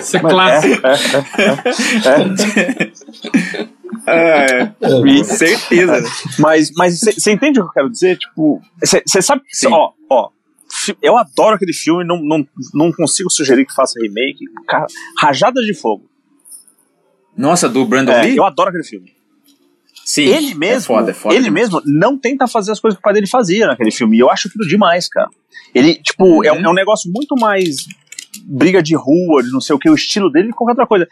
Isso 0.00 0.16
é 0.16 0.20
clássico. 0.20 0.82
É, 4.06 4.72
E- 5.06 5.24
certeza. 5.24 6.00
né? 6.00 6.08
Mas 6.38 6.70
você 6.74 7.32
entende 7.32 7.60
o 7.60 7.64
que 7.64 7.68
eu 7.68 7.72
quero 7.72 7.90
dizer? 7.90 8.18
Tipo, 8.18 8.60
você 8.82 9.22
sabe. 9.22 9.42
Sim. 9.48 9.68
Ó, 9.72 9.92
ó. 10.08 10.30
Eu 11.02 11.16
adoro 11.18 11.56
aquele 11.56 11.72
filme, 11.72 12.04
não, 12.04 12.22
não, 12.22 12.46
não 12.72 12.92
consigo 12.92 13.28
sugerir 13.28 13.66
que 13.66 13.74
faça 13.74 13.98
remake. 14.00 14.44
Cara, 14.68 14.86
Rajadas 15.18 15.64
de 15.64 15.74
Fogo. 15.74 16.08
Nossa, 17.36 17.68
do 17.68 17.84
Brandon 17.84 18.12
É, 18.12 18.22
Lee? 18.22 18.36
eu 18.36 18.44
adoro 18.44 18.68
aquele 18.68 18.84
filme. 18.84 19.12
Sim. 20.04 20.22
ele 20.24 20.54
mesmo, 20.54 20.94
É 20.94 20.98
foda, 20.98 21.10
é 21.12 21.14
foda. 21.14 21.34
ele 21.36 21.50
mesmo 21.50 21.80
não 21.84 22.18
tenta 22.18 22.48
fazer 22.48 22.72
as 22.72 22.80
coisas 22.80 22.96
que 22.96 23.00
o 23.00 23.02
pai 23.04 23.12
dele 23.14 23.28
fazia 23.28 23.66
naquele 23.68 23.92
filme. 23.92 24.16
E 24.16 24.20
eu 24.20 24.28
acho 24.28 24.48
aquilo 24.48 24.66
demais, 24.66 25.08
cara. 25.08 25.28
Ele, 25.72 25.94
tipo, 26.02 26.44
é, 26.44 26.50
um- 26.52 26.64
é 26.64 26.68
um 26.68 26.72
negócio 26.74 27.10
muito 27.12 27.36
mais 27.36 27.86
briga 28.44 28.82
de 28.82 28.94
rua, 28.94 29.42
de 29.42 29.50
não 29.50 29.60
sei 29.60 29.74
o 29.74 29.78
que, 29.78 29.88
o 29.90 29.94
estilo 29.94 30.30
dele 30.30 30.50
e 30.50 30.52
qualquer 30.52 30.72
outra 30.72 30.86
coisa. 30.86 31.06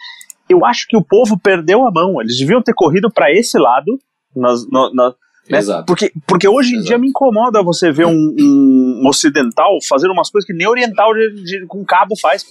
Eu 0.49 0.65
acho 0.65 0.87
que 0.89 0.97
o 0.97 1.03
povo 1.05 1.39
perdeu 1.39 1.87
a 1.87 1.91
mão. 1.91 2.21
Eles 2.21 2.39
deviam 2.39 2.63
ter 2.63 2.73
corrido 2.75 3.11
pra 3.11 3.31
esse 3.33 3.59
lado. 3.59 3.99
Nas, 4.35 4.67
no- 4.71 4.93
na- 4.95 5.15
né? 5.51 5.59
Exato. 5.59 5.87
Porque, 5.87 6.13
porque 6.27 6.47
hoje 6.47 6.71
em 6.71 6.75
Exato. 6.75 6.87
dia 6.89 6.99
me 6.99 7.09
incomoda 7.09 7.63
você 7.63 7.91
ver 7.91 8.07
um, 8.07 8.13
um 8.39 9.03
ocidental 9.09 9.79
fazendo 9.89 10.13
umas 10.13 10.31
coisas 10.31 10.47
que 10.47 10.53
nem 10.53 10.67
oriental 10.69 11.13
de- 11.15 11.43
de- 11.43 11.67
com 11.67 11.85
cabo 11.85 12.15
faz. 12.21 12.45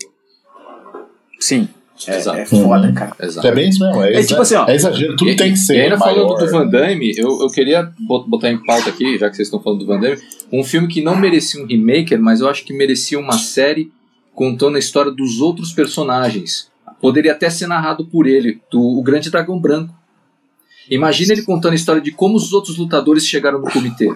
Sim. 1.40 1.68
É, 2.08 2.16
Exato. 2.18 2.38
é 2.38 2.46
foda, 2.46 2.94
cara. 2.94 3.16
Exato. 3.20 3.48
É 3.48 3.52
bem 3.52 3.70
isso 3.70 3.84
mesmo. 3.84 4.04
É, 4.04 4.14
É 4.14 4.24
tipo 4.24 4.40
assim, 4.42 4.54
ó. 4.56 4.68
é 4.68 4.76
exagero, 4.76 5.16
tudo 5.16 5.32
E- 5.32 5.36
tem 5.36 5.52
que 5.52 5.58
ser. 5.58 5.78
E 5.78 5.82
ainda 5.82 5.98
maior. 5.98 6.28
falando 6.28 6.46
do 6.46 6.52
Van 6.52 6.68
Damme, 6.68 7.12
eu, 7.18 7.40
eu 7.42 7.48
queria 7.50 7.92
bot- 8.08 8.30
botar 8.30 8.52
em 8.52 8.64
pauta 8.64 8.90
aqui, 8.90 9.18
já 9.18 9.28
que 9.30 9.36
vocês 9.36 9.48
estão 9.48 9.60
falando 9.62 9.80
do 9.80 9.86
Van 9.88 10.00
Damme, 10.00 10.18
um 10.54 10.64
filme 10.64 10.88
que 10.88 11.02
não 11.02 11.16
merecia 11.16 11.60
um 11.62 11.66
remake, 11.66 12.16
mas 12.18 12.40
eu 12.42 12.48
acho 12.50 12.64
que 12.64 12.72
merecia 12.74 13.20
uma 13.20 13.34
série 13.38 13.92
contando 14.38 14.76
a 14.76 14.80
história 14.80 15.12
dos 15.12 15.42
outros 15.42 15.74
personagens. 15.74 16.70
Poderia 17.02 17.32
até 17.32 17.50
ser 17.50 17.66
narrado 17.66 18.06
por 18.06 18.28
ele, 18.28 18.62
do 18.72 18.80
O 18.80 19.02
Grande 19.02 19.32
Dragão 19.32 19.60
Branco. 19.60 19.92
Imagina 20.92 21.34
ele 21.34 21.42
contando 21.42 21.72
a 21.72 21.76
história 21.76 22.00
de 22.00 22.12
como 22.12 22.36
os 22.38 22.54
outros 22.54 22.78
lutadores 22.78 23.26
chegaram 23.26 23.58
no 23.60 23.66
comitê. 23.72 24.08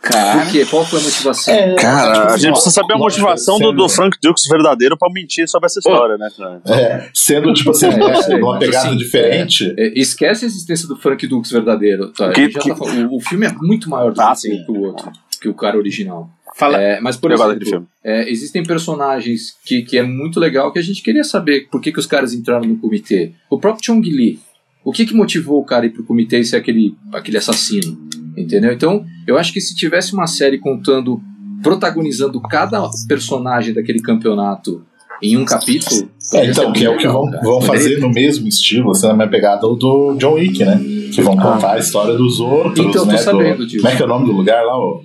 Cara. 0.00 0.40
Por 0.44 0.52
quê? 0.52 0.64
Qual 0.64 0.84
foi 0.86 1.00
a 1.00 1.02
motivação? 1.02 1.52
É, 1.52 1.74
Cara, 1.74 2.12
tipo 2.20 2.32
a 2.32 2.36
gente 2.38 2.52
precisa 2.52 2.70
saber 2.70 2.94
a 2.94 2.96
motivação 2.98 3.58
do, 3.58 3.72
do 3.72 3.88
Frank 3.88 4.16
Dukes 4.22 4.44
verdadeiro 4.48 4.96
pra 4.96 5.10
mentir 5.12 5.46
sobre 5.48 5.66
essa 5.66 5.80
história, 5.80 6.16
né? 6.16 6.28
cara? 6.38 6.62
É, 6.68 7.10
sendo 7.12 7.52
tipo 7.52 7.70
assim, 7.70 7.86
É, 7.86 7.88
uma 8.36 8.52
mas 8.54 8.58
pegada 8.60 8.86
assim, 8.88 8.96
diferente. 8.96 9.74
É, 9.76 9.92
esquece 9.98 10.44
a 10.44 10.48
existência 10.48 10.86
do 10.88 10.96
Frank 10.96 11.26
Dukes 11.26 11.50
verdadeiro. 11.50 12.12
Tá? 12.12 12.30
Que- 12.30 12.48
já 12.50 12.60
que- 12.60 12.70
tá 12.74 12.84
o, 12.84 13.16
o 13.16 13.20
filme 13.20 13.46
é 13.46 13.52
muito 13.52 13.90
maior 13.90 14.12
do 14.12 14.20
Ah, 14.22 14.30
que, 14.32 14.40
sim. 14.40 14.64
que 14.64 14.70
o 14.70 14.80
outro, 14.80 15.10
que 15.40 15.48
o 15.48 15.54
cara 15.54 15.76
original. 15.76 16.30
Fala. 16.56 16.80
É, 16.80 17.00
mas, 17.00 17.16
por 17.16 17.30
exemplo, 17.32 17.64
filme. 17.64 17.86
é, 18.04 18.30
existem 18.30 18.62
personagens 18.62 19.54
que, 19.64 19.82
que 19.82 19.96
é 19.98 20.02
muito 20.02 20.38
legal 20.40 20.72
que 20.72 20.78
a 20.78 20.82
gente 20.82 21.02
queria 21.02 21.24
saber 21.24 21.68
por 21.70 21.80
que, 21.80 21.92
que 21.92 21.98
os 21.98 22.06
caras 22.06 22.34
entraram 22.34 22.64
no 22.66 22.76
comitê. 22.78 23.32
O 23.48 23.58
próprio 23.58 23.84
Chong 23.84 24.08
Li. 24.08 24.38
O 24.84 24.92
que, 24.92 25.04
que 25.04 25.14
motivou 25.14 25.60
o 25.60 25.64
cara 25.64 25.86
ir 25.86 25.90
pro 25.90 26.02
comitê 26.04 26.38
e 26.40 26.44
ser 26.44 26.56
aquele, 26.56 26.94
aquele 27.12 27.36
assassino? 27.36 27.98
Entendeu? 28.36 28.72
Então, 28.72 29.04
eu 29.26 29.36
acho 29.36 29.52
que 29.52 29.60
se 29.60 29.74
tivesse 29.74 30.14
uma 30.14 30.26
série 30.26 30.58
contando, 30.58 31.20
protagonizando 31.62 32.40
cada 32.40 32.82
personagem 33.06 33.74
daquele 33.74 34.00
campeonato 34.00 34.82
em 35.22 35.36
um 35.36 35.44
capítulo. 35.44 36.08
É, 36.32 36.46
então, 36.46 36.72
que 36.72 36.84
é 36.84 36.88
o 36.90 36.96
que 36.96 37.06
vão, 37.06 37.26
vão 37.30 37.60
Poderia- 37.60 37.66
fazer 37.66 37.98
no 38.00 38.08
mesmo 38.10 38.48
estilo, 38.48 38.90
assim, 38.92 39.06
na 39.06 39.14
minha 39.14 39.28
pegada 39.28 39.66
o 39.66 39.74
do 39.76 40.16
John 40.16 40.34
Wick, 40.34 40.64
né? 40.64 40.80
Que 41.12 41.20
vão 41.20 41.36
contar 41.36 41.74
a 41.74 41.78
história 41.78 42.14
dos 42.14 42.40
outros, 42.40 42.78
Então, 42.78 43.04
tô 43.04 43.04
né? 43.04 43.18
sabendo 43.18 43.66
do. 43.66 43.76
Como 43.76 43.88
é 43.88 43.96
que 43.96 44.02
é 44.02 44.04
o 44.04 44.08
nome 44.08 44.24
do 44.26 44.32
lugar 44.32 44.64
lá? 44.64 44.78
O, 44.78 45.02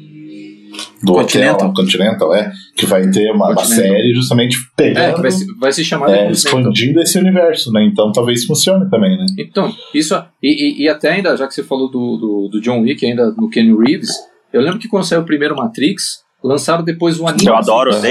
do 1.04 1.14
Continental. 1.14 1.56
hotel, 1.70 1.74
Continental, 1.74 2.34
é. 2.36 2.52
Que 2.76 2.86
vai 2.86 3.10
ter 3.10 3.32
uma, 3.32 3.52
uma 3.52 3.66
série 3.66 4.14
justamente 4.14 4.58
É, 4.58 4.62
pegando, 4.76 5.16
que 5.16 5.22
vai 5.22 5.32
se, 5.32 5.46
vai 5.60 5.72
se 5.72 5.86
chamar 5.86 6.10
é, 6.12 6.32
expandindo 6.32 7.00
esse 7.02 7.18
universo, 7.20 7.72
né? 7.72 7.84
Então 7.86 8.12
talvez 8.12 8.46
funcione 8.46 8.90
também, 8.90 9.18
né? 9.18 9.26
Então, 9.38 9.74
isso. 9.94 10.16
E, 10.42 10.82
e, 10.82 10.84
e 10.84 10.90
até 10.90 11.10
ainda, 11.12 11.36
já 11.38 11.48
que 11.48 11.54
você 11.54 11.64
falou 11.64 11.90
do, 11.90 12.18
do, 12.18 12.50
do 12.54 12.62
John 12.62 12.82
Wick, 12.82 13.06
ainda 13.06 13.32
no 13.32 13.50
Kenny 13.50 13.76
Reeves, 13.78 14.10
eu 14.54 14.62
lembro 14.62 14.80
que 14.80 14.88
quando 14.88 15.04
saiu 15.06 15.22
o 15.22 15.26
primeiro 15.26 15.56
Matrix, 15.56 16.20
lançaram 16.44 16.84
depois 16.84 17.20
um 17.20 17.28
anime. 17.28 17.48
Eu 17.48 17.56
adoro, 17.56 17.92
disso? 17.92 18.02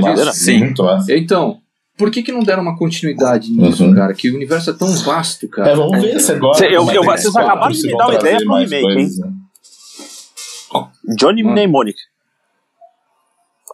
madeira. 0.00 0.32
Sim. 0.32 0.58
Muito 0.58 0.82
massa. 0.82 1.14
Então, 1.16 1.58
por 1.96 2.10
que, 2.10 2.22
que 2.22 2.32
não 2.32 2.40
deram 2.42 2.62
uma 2.62 2.76
continuidade 2.76 3.50
nisso, 3.52 3.84
Uhum. 3.84 3.94
cara? 3.94 4.12
Que 4.14 4.30
o 4.30 4.34
universo 4.34 4.70
é 4.70 4.72
tão 4.72 4.88
vasto, 4.96 5.48
cara. 5.48 5.70
É, 5.70 5.76
vamos 5.76 6.00
ver 6.00 6.18
se 6.18 6.32
agora. 6.32 6.58
Cê- 6.58 6.66
eu- 6.66 6.90
eu- 6.90 7.04
vocês 7.04 7.30
4 7.32 7.40
acabaram 7.50 7.72
de 7.72 7.86
me 7.86 7.96
dar 7.96 8.06
uma 8.08 8.14
ideia 8.14 8.38
um 8.38 8.44
mais 8.46 8.70
remake, 8.70 8.94
coisas, 8.94 9.18
né? 9.18 9.28
Johnny 11.18 11.42
Mano. 11.42 11.54
Mnemonic. 11.54 11.96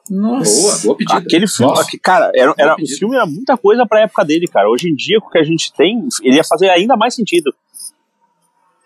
Boa, 0.08 0.42
boa 0.82 0.96
pedida. 0.96 1.18
Aquele 1.18 1.46
filme, 1.48 1.72
Nossa. 1.74 1.90
cara, 2.02 2.30
era, 2.34 2.54
era, 2.58 2.74
Boa 2.76 2.84
o 2.84 2.98
filme 2.98 3.14
era 3.16 3.26
muita 3.26 3.56
coisa 3.56 3.86
pra 3.86 4.00
época 4.00 4.24
dele, 4.24 4.46
cara. 4.48 4.68
Hoje 4.70 4.88
em 4.88 4.94
dia, 4.94 5.20
com 5.20 5.28
o 5.28 5.30
que 5.30 5.38
a 5.38 5.42
gente 5.44 5.72
tem, 5.74 6.06
ele 6.22 6.36
ia 6.36 6.44
fazer 6.44 6.68
ainda 6.70 6.96
mais 6.96 7.14
sentido. 7.14 7.52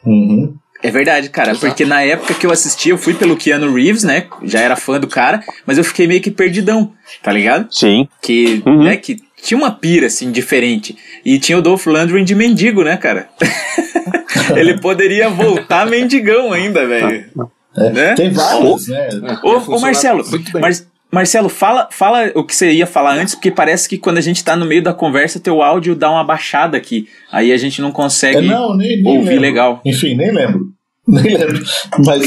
Uhum. 0.04 0.54
É 0.82 0.90
verdade, 0.90 1.30
cara, 1.30 1.52
Exato. 1.52 1.66
porque 1.66 1.86
na 1.86 2.02
época 2.02 2.34
que 2.34 2.44
eu 2.44 2.50
assisti, 2.52 2.90
eu 2.90 2.98
fui 2.98 3.14
pelo 3.14 3.36
Keanu 3.38 3.72
Reeves, 3.72 4.04
né? 4.04 4.26
Já 4.42 4.60
era 4.60 4.76
fã 4.76 5.00
do 5.00 5.06
cara, 5.08 5.42
mas 5.64 5.78
eu 5.78 5.84
fiquei 5.84 6.06
meio 6.06 6.20
que 6.20 6.30
perdidão, 6.30 6.92
tá 7.22 7.32
ligado? 7.32 7.68
Sim. 7.74 8.06
Que, 8.20 8.62
Uhum. 8.66 8.82
né, 8.84 8.96
que 8.98 9.16
tinha 9.42 9.56
uma 9.56 9.70
pira, 9.70 10.08
assim, 10.08 10.30
diferente. 10.30 10.94
E 11.24 11.38
tinha 11.38 11.56
o 11.56 11.62
Dolph 11.62 11.86
Lundgren 11.86 12.22
de 12.22 12.34
mendigo, 12.34 12.84
né, 12.84 12.98
cara? 12.98 13.30
Ele 14.54 14.78
poderia 14.78 15.30
voltar 15.30 15.86
mendigão 15.86 16.52
ainda, 16.52 16.86
velho. 16.86 17.30
É, 17.76 17.90
Né? 17.90 18.14
Tem 18.14 18.30
vários, 18.30 18.86
né? 18.88 19.08
Ô, 19.42 19.56
ô 19.76 19.80
Marcelo, 19.80 20.22
muito 20.28 20.52
bem. 20.52 20.60
Mar- 20.60 20.70
Marcelo, 21.14 21.48
fala, 21.48 21.88
fala 21.92 22.32
o 22.34 22.42
que 22.44 22.54
você 22.54 22.72
ia 22.72 22.86
falar 22.86 23.14
antes, 23.14 23.34
porque 23.34 23.50
parece 23.50 23.88
que 23.88 23.96
quando 23.96 24.18
a 24.18 24.20
gente 24.20 24.42
tá 24.44 24.56
no 24.56 24.66
meio 24.66 24.82
da 24.82 24.92
conversa, 24.92 25.38
teu 25.40 25.62
áudio 25.62 25.94
dá 25.94 26.10
uma 26.10 26.24
baixada 26.24 26.76
aqui. 26.76 27.08
Aí 27.30 27.52
a 27.52 27.56
gente 27.56 27.80
não 27.80 27.90
É, 27.90 27.92
consegue 27.92 28.40
não, 28.42 28.76
nem, 28.76 29.00
nem 29.02 29.16
ouvir 29.16 29.28
lembro. 29.30 29.40
legal. 29.42 29.80
Enfim, 29.84 30.14
nem 30.14 30.32
lembro. 30.32 30.72
Nem 31.06 31.36
lembro. 31.36 31.62
Mas 32.06 32.26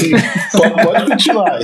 pode, 0.51 0.83
pode 0.83 1.05
continuar 1.09 1.51
aí. 1.51 1.63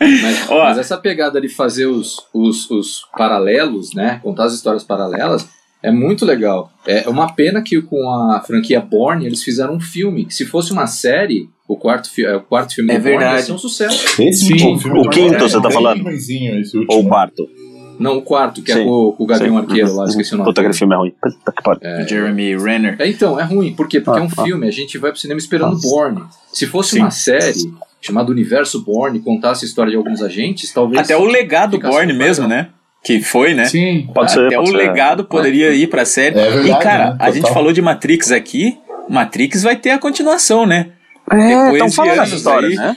Mas, 0.00 0.50
Ó. 0.50 0.64
mas 0.64 0.78
essa 0.78 0.96
pegada 0.98 1.40
de 1.40 1.48
fazer 1.48 1.86
os, 1.86 2.16
os, 2.34 2.68
os 2.70 3.06
paralelos, 3.16 3.94
né? 3.94 4.18
Contar 4.22 4.44
as 4.46 4.54
histórias 4.54 4.82
paralelas, 4.82 5.48
é 5.88 5.90
muito 5.92 6.24
legal. 6.24 6.70
É 6.86 7.08
uma 7.08 7.32
pena 7.32 7.62
que 7.62 7.80
com 7.82 8.08
a 8.10 8.40
franquia 8.46 8.80
Born 8.80 9.24
eles 9.24 9.42
fizeram 9.42 9.74
um 9.74 9.80
filme. 9.80 10.26
Se 10.30 10.44
fosse 10.44 10.72
uma 10.72 10.86
série, 10.86 11.48
o 11.68 11.76
quarto, 11.76 12.10
fi- 12.10 12.24
é, 12.24 12.36
o 12.36 12.40
quarto 12.40 12.74
filme 12.74 12.92
É 12.92 12.98
do 12.98 13.02
Born 13.04 13.24
ia 13.24 13.42
ser 13.42 13.52
um 13.52 13.58
sucesso. 13.58 14.20
Esse 14.22 14.46
Sim. 14.46 14.78
filme 14.78 14.98
O 15.00 15.08
quinto, 15.10 15.34
é 15.34 15.38
você 15.40 15.54
tá 15.56 15.68
bem 15.68 15.72
falando? 15.72 16.02
ruinzinho, 16.02 16.58
esse 16.60 16.76
último. 16.76 16.92
Ou 16.98 17.04
o 17.04 17.08
quarto. 17.08 17.48
Não, 17.96 18.18
o 18.18 18.22
quarto, 18.22 18.60
que 18.60 18.72
é 18.72 18.74
Sim. 18.74 18.84
com, 18.84 19.12
com 19.12 19.22
o 19.22 19.26
Gavião 19.26 19.54
Sim. 19.54 19.60
Arqueiro 19.60 19.94
lá, 19.94 20.04
esqueci 20.06 20.34
o 20.34 20.38
nome. 20.38 20.50
Puta, 20.50 20.60
aquele 20.60 20.74
filme 20.74 20.94
é 20.94 20.98
ruim. 20.98 21.12
Puta 21.22 21.52
que 21.52 21.62
pariu. 21.62 22.08
Jeremy 22.08 22.56
Renner. 22.56 22.96
É, 22.98 23.08
então, 23.08 23.38
é 23.38 23.44
ruim. 23.44 23.72
Por 23.72 23.86
quê? 23.86 24.00
Porque 24.00 24.18
Ah, 24.18 24.22
é 24.22 24.26
um 24.26 24.30
ah. 24.36 24.44
filme, 24.44 24.66
a 24.66 24.70
gente 24.72 24.98
vai 24.98 25.12
pro 25.12 25.20
cinema 25.20 25.38
esperando 25.38 25.78
Born. 25.80 26.22
Se 26.52 26.66
fosse 26.66 26.90
Sim. 26.92 27.00
uma 27.00 27.12
série 27.12 27.72
chamada 28.00 28.30
Universo 28.32 28.82
Born, 28.84 29.18
contasse 29.20 29.64
a 29.64 29.68
história 29.68 29.90
de 29.92 29.96
alguns 29.96 30.20
agentes, 30.22 30.72
talvez. 30.72 31.02
Até 31.02 31.16
o 31.16 31.24
legado 31.24 31.78
Born 31.78 32.12
mesmo, 32.14 32.48
né? 32.48 32.70
Que 33.04 33.20
foi, 33.20 33.52
né? 33.54 33.66
Sim. 33.66 34.08
Pode 34.14 34.32
ser. 34.32 34.46
Até 34.46 34.58
o 34.58 34.66
ser. 34.66 34.76
legado 34.76 35.24
poderia 35.24 35.74
ir 35.74 35.88
pra 35.88 36.06
série. 36.06 36.38
É 36.38 36.50
verdade, 36.50 36.70
e, 36.70 36.82
cara, 36.82 37.10
né? 37.10 37.16
a 37.20 37.30
gente 37.30 37.52
falou 37.52 37.72
de 37.72 37.82
Matrix 37.82 38.32
aqui. 38.32 38.78
Matrix 39.08 39.62
vai 39.62 39.76
ter 39.76 39.90
a 39.90 39.98
continuação, 39.98 40.64
né? 40.64 40.88
É, 41.30 41.36
Depois 41.36 41.72
estão 41.74 41.90
falando 41.90 42.22
essa 42.22 42.34
história, 42.34 42.68
aí, 42.68 42.74
né? 42.74 42.96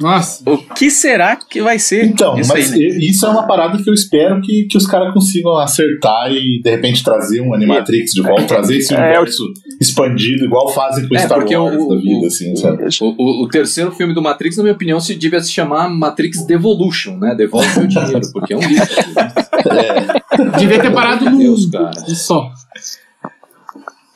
Nossa. 0.00 0.42
O 0.48 0.58
que 0.58 0.90
será 0.90 1.34
que 1.36 1.60
vai 1.60 1.78
ser? 1.78 2.04
Então, 2.04 2.38
isso 2.38 2.48
mas 2.52 2.72
aí, 2.72 2.78
né? 2.80 2.98
isso 3.00 3.26
é 3.26 3.28
uma 3.28 3.46
parada 3.46 3.82
que 3.82 3.88
eu 3.90 3.94
espero 3.94 4.40
que, 4.40 4.64
que 4.70 4.76
os 4.78 4.86
caras 4.86 5.12
consigam 5.12 5.56
acertar 5.58 6.30
e 6.32 6.60
de 6.62 6.70
repente 6.70 7.02
trazer 7.02 7.40
um 7.40 7.52
Animatrix 7.52 8.12
de 8.12 8.22
volta, 8.22 8.44
trazer 8.44 8.76
esse 8.78 8.94
É, 8.94 8.98
universo 9.00 9.42
expandido, 9.80 10.44
igual 10.44 10.68
fazem 10.72 11.08
com 11.08 11.16
É, 11.16 11.18
Star 11.18 11.38
Wars 11.40 11.82
o- 11.82 11.88
da 11.88 11.96
vida, 11.96 12.20
o- 12.22 12.26
assim, 12.26 12.54
sabe? 12.56 12.84
O, 13.00 13.06
o- 13.18 13.44
o 13.44 13.48
terceiro 13.48 13.90
filme 13.90 14.14
do 14.14 14.22
Matrix, 14.22 14.56
na 14.56 14.62
minha 14.62 14.74
opinião, 14.74 15.00
se 15.00 15.14
devia 15.16 15.40
se 15.40 15.50
chamar 15.50 15.88
Matrix 15.88 16.46
Devolution, 16.46 17.16
né? 17.18 17.34
Devolve 17.34 17.66
meu 17.78 17.86
dinheiro, 17.88 18.20
porque 18.32 18.52
é 18.52 18.56
um 18.56 18.60
lixo. 18.60 18.86
Devia 20.58 20.80
ter 20.80 20.92
parado 20.92 21.24
no 21.28 21.36
Deus, 21.38 21.66
1. 21.66 21.70
cara. 21.70 21.92
Só. 22.14 22.50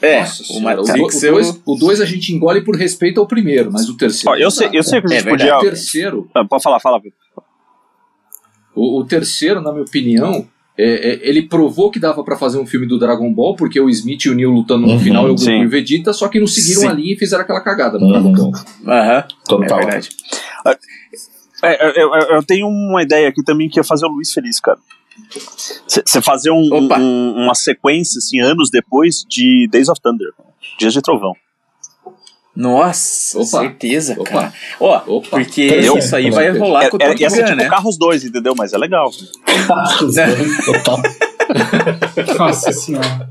É, 0.03 0.19
Nossa 0.21 0.43
o 0.43 0.47
senhora, 0.47 0.83
o, 0.83 0.85
eu... 0.89 1.05
o, 1.05 1.31
dois, 1.33 1.63
o 1.65 1.75
dois 1.77 2.01
a 2.01 2.05
gente 2.05 2.35
engole 2.35 2.61
por 2.63 2.75
respeito 2.77 3.21
ao 3.21 3.27
primeiro, 3.27 3.71
mas 3.73 3.89
o 3.89 3.97
terceiro. 3.97 4.31
Ó, 4.31 4.37
eu, 4.37 4.51
sei, 4.51 4.69
eu 4.73 4.83
sei 4.83 5.01
que 5.01 5.07
a 5.07 5.11
É 5.17 5.19
gente 5.21 5.25
verdade. 5.25 5.51
O 5.51 5.55
podia. 5.55 5.71
terceiro, 5.71 6.31
Ah, 6.35 6.45
Pode 6.45 6.63
falar, 6.63 6.81
fala. 6.81 6.99
Vitor. 6.99 7.17
o, 8.75 8.99
o 9.01 9.05
terceiro, 9.05 9.61
na 9.61 9.71
minha 9.71 9.85
opinião, 9.85 10.47
é, 10.77 10.85
é, 11.13 11.29
ele 11.29 11.43
provou 11.43 11.91
que 11.91 12.01
dava 12.01 12.25
pra 12.25 12.37
fazer 12.37 12.59
um 12.59 12.67
filme 12.67 12.87
do 12.87 12.99
Dragon 12.99 13.33
Ball, 13.33 13.55
porque 13.55 13.79
o 13.81 13.89
Smith 13.91 14.25
e 14.25 14.31
o 14.31 14.35
Neo 14.35 14.51
lutando 14.51 14.87
no 14.87 14.95
Uhum, 14.95 14.99
final 14.99 15.23
e 15.25 15.31
o 15.31 15.35
Goku 15.35 15.45
sim. 15.45 15.61
e 15.63 15.67
o 15.67 15.69
Vegeta, 15.71 16.13
só 16.13 16.27
que 16.29 16.41
não 16.41 16.47
seguiram 16.49 16.81
Sim. 16.81 16.89
a 16.89 16.93
linha 16.95 17.15
e 17.15 17.19
fizeram 17.19 17.45
aquela 17.45 17.61
cagada 17.61 17.99
no 17.99 18.07
Uhum. 18.07 18.13
Dragon 18.13 18.33
Ball. 18.33 18.53
Aham, 18.89 19.19
é 19.19 19.25
Total. 19.47 19.79
verdade. 19.79 20.09
É, 21.63 21.87
eu, 22.03 22.13
eu- 22.13 22.37
eu 22.37 22.43
tenho 22.43 22.67
uma 22.67 23.03
ideia 23.03 23.29
aqui 23.29 23.43
também 23.45 23.69
que 23.69 23.79
ia 23.79 23.85
fazer 23.85 24.05
o 24.07 24.09
Luiz 24.09 24.33
feliz, 24.33 24.59
cara. 24.59 24.79
Você 25.87 26.23
fazer 26.23 26.51
um- 26.51 26.69
um- 26.73 27.35
uma 27.45 27.55
sequência, 27.55 28.19
assim, 28.19 28.41
anos 28.41 28.71
depois 28.71 29.25
de 29.29 29.69
Days 29.71 29.89
of 29.89 30.01
Thunder, 30.01 30.29
Dias 30.79 30.93
de 30.93 31.01
Trovão. 31.03 31.35
Nossa, 32.55 33.39
Opa. 33.39 33.47
certeza, 33.47 34.15
Opa. 34.19 34.25
cara. 34.31 34.53
Ó, 34.79 35.03
Opa. 35.17 35.29
porque 35.31 35.65
Interessante, 35.67 35.99
isso 36.01 36.17
aí 36.17 36.31
vai 36.31 36.51
rolar 36.51 36.91
com 36.91 36.99
o 36.99 37.03
É, 37.03 37.07
Top 37.09 37.23
ia 37.23 37.31
ser 37.31 37.37
Gun, 37.41 37.45
tipo 37.47 37.57
né? 37.57 37.69
Carros 37.71 37.97
2, 37.97 38.25
entendeu? 38.25 38.55
Mas 38.57 38.75
é 38.75 38.79
legal. 38.79 39.09
Os 39.09 40.15
dois, 40.15 40.65
total. 40.67 41.01
Nossa 42.39 42.73
senhora. 42.73 43.31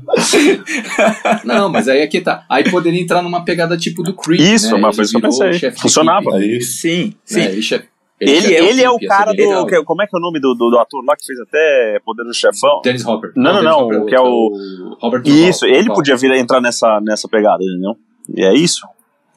Não, 1.44 1.68
mas 1.68 1.86
aí 1.88 2.02
aqui 2.02 2.20
tá. 2.20 2.44
Aí 2.48 2.68
poderia 2.68 3.00
entrar 3.00 3.22
numa 3.22 3.44
pegada 3.44 3.76
tipo 3.76 4.02
do 4.02 4.12
Creed. 4.14 4.40
Isso, 4.40 4.74
né? 4.74 4.80
mas 4.80 4.96
foi 4.96 5.04
isso 5.04 5.12
que 5.12 5.24
eu 5.24 5.30
pensei. 5.30 5.70
Funcionava. 5.72 6.36
Aí, 6.36 6.60
Sim, 6.60 7.14
sim. 7.24 7.38
né? 7.38 7.44
Ele, 7.52 7.62
chefe- 7.62 7.86
Ele, 8.30 8.54
ele 8.54 8.82
é 8.82 8.90
o 8.90 8.94
equipe, 8.96 9.04
ia 9.04 9.10
ser 9.10 9.16
cara 9.18 9.30
legal. 9.32 9.64
do. 9.64 9.66
que- 9.66 9.82
como 9.84 10.02
é 10.02 10.06
que 10.06 10.16
é 10.16 10.18
o 10.18 10.22
nome 10.22 10.40
do, 10.40 10.54
do, 10.54 10.70
do 10.70 10.78
ator 10.78 11.04
lá 11.04 11.16
que 11.16 11.24
fez 11.26 11.38
até 11.40 11.98
Poder 12.04 12.24
do 12.24 12.32
Chefão? 12.34 12.80
Dennis 12.84 13.04
Hopper. 13.06 13.32
Não, 13.36 13.42
não, 13.44 13.60
Dennis 13.60 13.64
não, 13.70 13.86
Hopper 13.86 14.04
que 14.06 14.14
é 14.14 14.20
o- 14.20 14.96
Robert. 15.00 15.22
Isso, 15.26 15.66
ele 15.66 15.78
Duvall. 15.80 15.96
podia 15.96 16.16
vir 16.16 16.30
entrar 16.32 16.60
nessa, 16.60 17.00
nessa 17.02 17.28
pegada, 17.28 17.62
entendeu? 17.62 17.96
E 18.36 18.44
é 18.44 18.54
isso. 18.54 18.86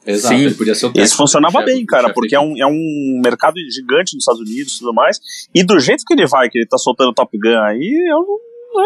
Exato, 0.06 0.36
Sim. 0.36 0.44
ele 0.44 0.54
podia 0.54 0.74
ser 0.74 0.86
o 0.86 0.88
Esse 0.90 0.94
técnico, 0.94 1.16
funcionava 1.16 1.58
chefe- 1.58 1.72
bem, 1.74 1.84
cara, 1.84 2.12
porque 2.12 2.36
é 2.36 2.40
um, 2.40 2.54
é 2.56 2.64
um 2.66 3.20
mercado 3.24 3.54
gigante 3.74 4.14
nos 4.14 4.22
Estados 4.22 4.40
Unidos 4.40 4.76
e 4.76 4.78
tudo 4.78 4.94
mais. 4.94 5.18
E 5.52 5.64
do 5.64 5.80
jeito 5.80 6.04
que 6.06 6.14
ele 6.14 6.26
vai, 6.28 6.48
que 6.48 6.58
ele 6.58 6.66
tá 6.68 6.78
soltando 6.78 7.12
Top 7.12 7.36
Gun 7.36 7.58
aí, 7.58 7.92
eu 8.08 8.18
não. 8.20 8.84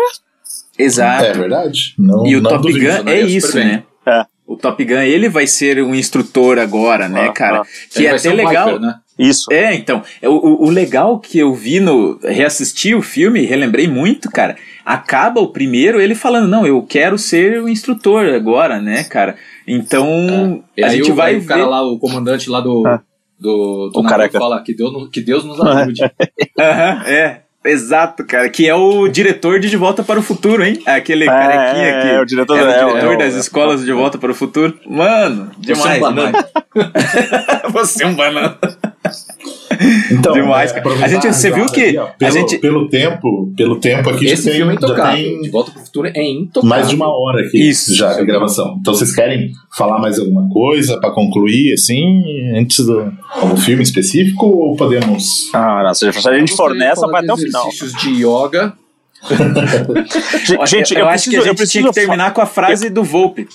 Exato. 0.78 1.24
é 1.24 1.32
verdade. 1.32 1.94
Não, 1.98 2.26
E 2.26 2.36
o 2.36 2.40
não 2.40 2.51
Top 2.51 2.62
duvido. 2.62 2.80
Gun 2.80 2.86
é 2.90 2.96
funcionaria 2.96 3.22
super 3.28 3.36
isso, 3.36 3.57
né? 3.59 3.82
É. 4.07 4.24
O 4.46 4.57
Top 4.57 4.84
Gun, 4.84 4.94
ele 5.03 5.28
vai 5.28 5.46
ser 5.46 5.82
um 5.82 5.94
instrutor 5.94 6.59
agora, 6.59 7.09
né, 7.09 7.26
Ah, 7.28 7.32
cara? 7.32 7.61
ah. 7.61 7.64
Que 7.92 7.98
Ele 7.98 8.07
é 8.07 8.11
vai 8.11 8.18
até 8.18 8.28
ser 8.28 8.32
um 8.32 8.36
legal. 8.36 8.66
Viper, 8.66 8.80
né? 8.80 8.94
Isso. 9.21 9.53
É, 9.53 9.75
então, 9.75 10.03
é, 10.23 10.29
o, 10.29 10.64
o- 10.64 10.71
legal 10.71 11.18
que 11.18 11.39
eu 11.39 11.53
vi 11.55 11.79
no. 11.81 12.18
Reassisti 12.25 12.95
o 12.95 13.03
filme, 13.03 13.43
relembrei 13.45 13.87
muito, 13.87 14.31
cara. 14.31 14.57
Acaba 14.85 15.41
o 15.41 15.49
primeiro 15.53 16.01
ele 16.01 16.14
falando, 16.14 16.49
não, 16.49 16.66
eu 16.66 16.83
quero 16.83 17.18
ser 17.18 17.62
o 17.62 17.68
instrutor 17.68 18.27
agora, 18.35 18.81
né, 18.81 19.05
cara? 19.05 19.37
Então, 19.68 20.64
E 20.77 20.83
a 20.83 20.89
aí 20.89 20.97
gente 20.97 21.12
o, 21.12 21.14
vai 21.14 21.33
aí 21.33 21.37
o 21.39 21.41
ver. 21.43 21.47
cara 21.47 21.66
lá, 21.66 21.83
o 21.83 21.99
comandante 21.99 22.49
lá 22.51 22.61
do. 22.61 22.83
Ah. 22.87 23.01
Do, 23.39 23.91
do 23.95 24.01
O 24.01 24.03
careca. 24.05 24.39
fala 24.39 24.62
que 24.62 24.75
Deus, 24.75 25.09
que 25.11 25.21
Deus 25.23 25.45
nos 25.45 25.59
ajude. 25.61 26.03
Aham, 26.61 27.03
é, 27.07 27.41
exato, 27.64 28.23
cara. 28.27 28.51
Que 28.51 28.68
é 28.68 28.75
o 28.75 29.09
diretor 29.09 29.59
de 29.59 29.71
De 29.71 29.79
Volta 29.79 30.03
para 30.03 30.21
o 30.21 30.23
Futuro, 30.23 30.62
hein? 30.62 30.79
Aquele 30.85 31.25
carequinha 31.25 31.87
é, 31.87 32.03
que. 32.03 32.09
é, 32.09 32.21
o 32.21 32.25
diretor, 32.27 32.59
era 32.59 32.68
o 32.87 32.91
é, 32.91 32.93
diretor 33.01 33.14
é, 33.14 33.16
das 33.16 33.35
é, 33.37 33.39
escolas 33.39 33.81
de 33.81 33.87
De 33.87 33.93
Volta 33.95 34.18
para 34.18 34.31
o 34.31 34.35
Futuro. 34.35 34.79
Mano, 34.87 35.51
demais, 35.57 35.83
Você 35.83 35.89
é 35.89 35.97
um 35.97 36.01
mano. 36.01 36.16
banana. 36.33 36.49
Você 37.73 38.05
é 38.05 38.07
um 38.07 38.14
banana. 38.14 38.59
Então, 40.11 40.34
Demais, 40.34 40.72
é, 40.72 40.82
A 41.03 41.09
gente- 41.09 41.26
você 41.32 41.51
viu 41.51 41.64
que 41.66 41.80
aí, 41.80 41.98
pelo, 42.18 42.32
gente- 42.32 42.59
pelo 42.59 42.88
tempo, 42.88 43.51
pelo 43.57 43.76
tempo 43.80 44.11
aqui 44.11 44.26
Esse 44.26 44.42
já 44.44 44.51
tem, 44.51 44.53
filme 44.61 44.76
é 44.76 44.80
já 44.86 45.12
tem 45.12 45.40
De 45.40 45.48
Volta 45.48 45.70
pro 45.70 45.80
Futuro 45.80 46.09
é 46.14 46.22
intocável. 46.22 46.68
mais 46.68 46.88
de 46.88 46.94
uma 46.96 47.09
hora 47.09 47.40
aqui 47.46 47.57
Isso. 47.68 47.94
já 47.94 48.12
de 48.12 48.24
gravação. 48.26 48.76
Então 48.80 48.92
vocês 48.92 49.14
querem 49.14 49.53
falar 49.76 49.98
mais 49.98 50.18
alguma 50.18 50.48
coisa 50.51 51.01
pra 51.01 51.11
concluir 51.12 51.72
assim 51.72 52.53
antes 52.59 52.84
do 52.84 53.11
algum 53.30 53.57
filme 53.57 53.82
específico 53.82 54.44
ou 54.46 54.76
podemos? 54.76 55.48
Ah, 55.55 55.82
não, 55.84 55.94
se 55.94 56.07
a 56.07 56.38
gente 56.38 56.53
for 56.55 56.74
nessa, 56.74 57.07
vai 57.07 57.22
de 57.22 57.30
até 57.30 57.40
o 57.40 57.42
final. 57.46 57.68
Exercícios 57.68 58.03
de 58.03 58.22
yoga. 58.22 58.74
Gente, 60.66 60.94
eu, 60.94 61.01
eu, 61.01 61.09
acho 61.09 61.24
que 61.30 61.36
preciso, 61.36 61.36
a 61.36 61.40
eu 61.40 61.44
gente 61.44 61.44
tinha 61.44 61.55
preciso 61.55 61.88
que 61.88 61.92
terminar 61.94 62.32
com 62.32 62.40
a 62.40 62.46
frase 62.46 62.88
do 62.90 63.05
Volpe. 63.05 63.46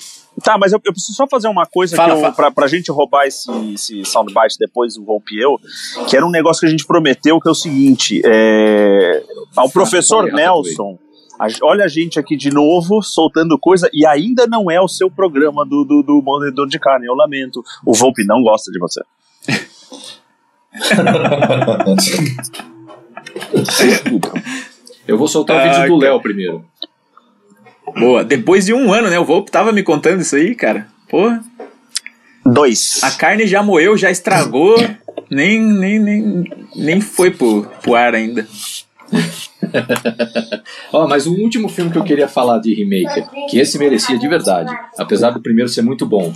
Tá, 0.43 0.57
mas 0.57 0.73
eu, 0.73 0.81
eu 0.86 0.91
preciso 0.91 1.15
só 1.15 1.25
fazer 1.27 1.47
uma 1.47 1.65
coisa 1.65 1.95
Fala, 1.95 2.09
que 2.11 2.17
eu, 2.17 2.21
fala. 2.21 2.33
pra, 2.33 2.51
pra 2.51 2.67
gente 2.67 2.91
roubar 2.91 3.25
esse, 3.25 3.49
esse 3.73 4.03
soundbite 4.05 4.57
depois 4.59 4.95
do 4.95 5.03
Volpe 5.05 5.36
e 5.36 5.41
eu, 5.41 5.57
que 6.07 6.15
era 6.17 6.25
um 6.25 6.29
negócio 6.29 6.59
que 6.59 6.65
a 6.65 6.69
gente 6.69 6.86
prometeu, 6.86 7.39
que 7.39 7.47
é 7.47 7.51
o 7.51 7.55
seguinte, 7.55 8.21
é, 8.25 9.23
ao 9.55 9.69
professor 9.69 10.25
Nelson, 10.31 10.99
a- 11.39 11.47
olha 11.63 11.86
a 11.86 11.88
gente 11.88 12.19
aqui 12.19 12.36
de 12.36 12.51
novo, 12.51 13.01
soltando 13.01 13.57
coisa, 13.57 13.89
e 13.93 14.05
ainda 14.05 14.45
não 14.45 14.69
é 14.69 14.79
o 14.81 14.88
seu 14.88 15.09
programa 15.09 15.65
do, 15.65 15.86
do, 15.86 16.03
do 16.03 16.21
Mordedor 16.21 16.67
de 16.67 16.77
Carne, 16.79 17.05
eu 17.07 17.15
lamento. 17.15 17.63
O 17.86 17.93
Volpe 17.93 18.25
não 18.25 18.43
gosta 18.43 18.71
de 18.71 18.79
você. 18.79 19.01
Eu 25.07 25.17
vou 25.17 25.27
soltar 25.27 25.57
o 25.57 25.59
Ah, 25.59 25.63
vídeo 25.63 25.95
do 25.95 25.99
cara. 25.99 26.11
Léo 26.11 26.21
primeiro. 26.21 26.65
Boa. 27.97 28.23
Depois 28.23 28.65
de 28.65 28.73
um 28.73 28.91
ano, 28.91 29.09
né? 29.09 29.17
O 29.19 29.25
Volpe 29.25 29.51
tava 29.51 29.71
me 29.71 29.83
contando 29.83 30.21
isso 30.21 30.35
aí, 30.35 30.53
cara. 30.55 30.87
Porra. 31.09 31.43
Dois. 32.45 32.99
A 33.03 33.11
carne 33.11 33.47
já 33.47 33.63
moeu, 33.63 33.97
já 33.97 34.11
estragou. 34.11 34.75
nem, 35.29 35.59
nem, 35.61 35.99
nem, 35.99 36.43
nem 36.75 37.01
foi 37.01 37.31
pro, 37.31 37.63
pro 37.81 37.95
ar 37.95 38.13
ainda. 38.13 38.45
Ó, 40.91 41.07
mas 41.07 41.25
o 41.27 41.33
último 41.33 41.69
filme 41.69 41.91
que 41.91 41.97
eu 41.97 42.03
queria 42.03 42.27
falar 42.27 42.59
de 42.59 42.73
remake, 42.73 43.23
que 43.49 43.59
esse 43.59 43.77
merecia 43.77 44.17
de 44.17 44.27
verdade, 44.27 44.73
apesar 44.97 45.31
do 45.31 45.41
primeiro 45.41 45.69
ser 45.69 45.81
muito 45.81 46.05
bom, 46.05 46.33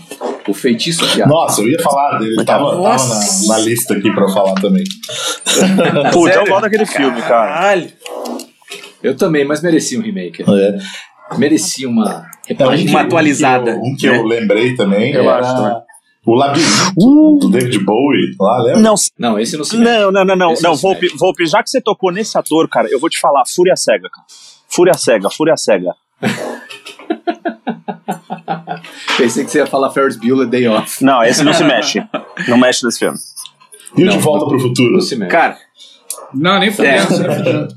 O 0.48 0.54
Feitiço 0.54 1.06
de 1.08 1.22
Ar. 1.22 1.28
Nossa, 1.28 1.62
eu 1.62 1.70
ia 1.70 1.80
falar 1.82 2.18
dele, 2.20 2.36
tava, 2.38 2.46
tava 2.46 2.76
Nossa. 2.78 3.48
na, 3.48 3.56
na 3.56 3.60
lista 3.60 3.94
aqui 3.94 4.12
pra 4.12 4.28
falar 4.30 4.56
também. 4.56 4.84
Puta, 6.12 6.34
eu 6.36 6.46
gosto 6.46 6.62
daquele 6.62 6.86
filme, 6.86 7.22
cara. 7.22 7.54
Caralho. 7.54 7.92
Eu 9.02 9.16
também, 9.16 9.46
mas 9.46 9.62
merecia 9.62 10.00
um 10.00 10.02
remake. 10.02 10.44
É. 10.44 10.78
Merecia 11.38 11.88
uma 11.88 12.26
que- 12.46 12.56
Uma 12.90 13.02
atualizada, 13.02 13.76
Um 13.76 13.80
que 13.80 13.80
eu, 13.80 13.92
um 13.92 13.96
que 13.96 14.10
né? 14.10 14.18
eu 14.18 14.26
lembrei 14.26 14.76
também 14.76 15.14
Eu 15.14 15.24
era 15.30 15.40
acho, 15.40 15.62
né? 15.62 15.82
o 16.26 16.34
Labirinto 16.36 16.94
Uh. 16.98 17.40
do 17.40 17.50
David 17.50 17.80
Bowie, 17.80 18.36
lá, 18.40 18.62
lembra? 18.64 18.82
Não, 18.82 18.96
Não, 19.18 19.40
esse 19.40 19.58
não 19.58 19.64
se 19.64 19.78
mexe. 19.78 19.92
não, 19.92 20.12
não, 20.12 20.26
não, 20.26 20.36
não, 20.36 20.52
Esse 20.54 20.64
não 20.64 20.72
não 20.72 20.78
Volpe. 20.78 21.08
Volpe, 21.18 21.46
já 21.46 21.64
que 21.64 21.70
você 21.70 21.82
tocou 21.82 22.12
nesse 22.12 22.38
ator, 22.38 22.68
cara, 22.68 22.88
eu 22.92 23.00
vou 23.00 23.10
te 23.10 23.20
falar, 23.20 23.44
Fúria 23.48 23.76
Cega, 23.76 24.10
cara. 24.10 24.26
Fúria 24.68 24.94
Cega, 24.94 25.30
Fúria 25.30 25.58
Cega. 25.58 25.94
Pensei 29.18 29.44
que 29.46 29.52
você 29.52 29.60
ia 29.60 29.68
falar 29.68 29.90
Ferris 29.92 30.16
Bueller 30.18 30.48
Day 30.48 30.68
Off. 30.68 31.04
Não, 31.04 31.24
esse 31.24 31.44
não 31.44 31.54
se 31.54 31.64
mexe. 31.64 32.04
Não 32.48 32.58
mexe 32.58 32.86
nesse 32.86 33.00
filme. 33.00 33.18
E 33.98 34.04
o 34.04 34.06
Não, 34.06 34.14
De 34.14 34.20
Volta 34.20 34.46
pro 34.48 34.60
Futuro? 34.60 34.94
Não 34.94 35.02
se 35.02 35.16
mexe. 35.16 35.32
Cara, 35.32 35.58
Não, 36.34 36.60
nem 36.60 36.70
É. 36.70 37.68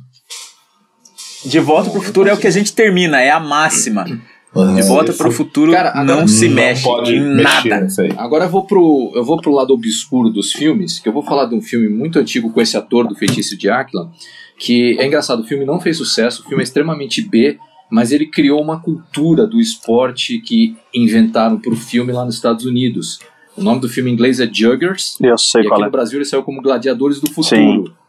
De 1.45 1.59
Volta 1.61 1.91
pro 1.91 2.01
Futuro 2.01 2.29
é 2.29 2.33
o 2.33 2.37
que 2.37 2.47
a 2.47 2.51
gente 2.51 2.73
termina, 2.73 3.21
é 3.21 3.31
a 3.31 3.41
máxima. 3.41 4.05
De 4.05 4.83
Volta 4.83 5.13
pro 5.15 5.33
Futuro 5.33 5.73
Cara, 5.73 5.91
agora 5.91 6.05
não 6.05 6.29
se 6.29 6.47
não 6.47 6.55
mexe 6.55 6.85
pode 6.85 7.15
em 7.15 7.21
nada. 7.21 7.87
Agora 8.19 8.45
eu 8.45 8.51
vou, 8.51 8.67
pro, 8.67 9.11
eu 9.15 9.25
vou 9.25 9.41
pro 9.41 9.51
lado 9.51 9.73
obscuro 9.73 10.29
dos 10.29 10.53
filmes, 10.53 10.99
que 10.99 11.09
eu 11.09 11.13
vou 11.13 11.23
falar 11.23 11.47
de 11.47 11.55
um 11.55 11.63
filme 11.63 11.89
muito 11.89 12.19
antigo 12.19 12.53
com 12.53 12.61
esse 12.61 12.77
ator 12.77 13.09
do 13.09 13.15
Feitiço 13.15 13.57
de 13.57 13.71
Aquila, 13.71 14.11
que 14.59 14.99
é 14.99 15.07
engraçado, 15.07 15.41
o 15.41 15.45
filme 15.45 15.65
não 15.65 15.81
fez 15.81 15.97
sucesso, 15.97 16.43
o 16.43 16.45
filme 16.45 16.63
é 16.63 16.65
extremamente 16.65 17.23
B, 17.23 17.59
mas 17.91 18.13
ele 18.13 18.27
criou 18.27 18.61
uma 18.61 18.79
cultura 18.79 19.47
do 19.47 19.59
esporte 19.59 20.39
que 20.39 20.77
inventaram 20.95 21.59
pro 21.59 21.75
filme 21.75 22.13
lá 22.13 22.25
nos 22.25 22.35
Estados 22.35 22.67
Unidos. 22.67 23.21
O 23.57 23.63
nome 23.63 23.81
do 23.81 23.89
filme 23.89 24.11
em 24.11 24.15
inglês 24.15 24.39
é 24.39 24.49
Juggers, 24.51 25.19
Eu 25.21 25.37
sei 25.37 25.63
e 25.63 25.65
qual 25.65 25.75
aqui 25.75 25.83
é. 25.83 25.87
no 25.87 25.93
Brasil 25.93 26.19
ele 26.19 26.25
saiu 26.25 26.43
como 26.43 26.63
Gladiadores 26.63 27.21
do 27.21 27.31
Futuro. 27.31 27.87
Sim. 27.87 28.02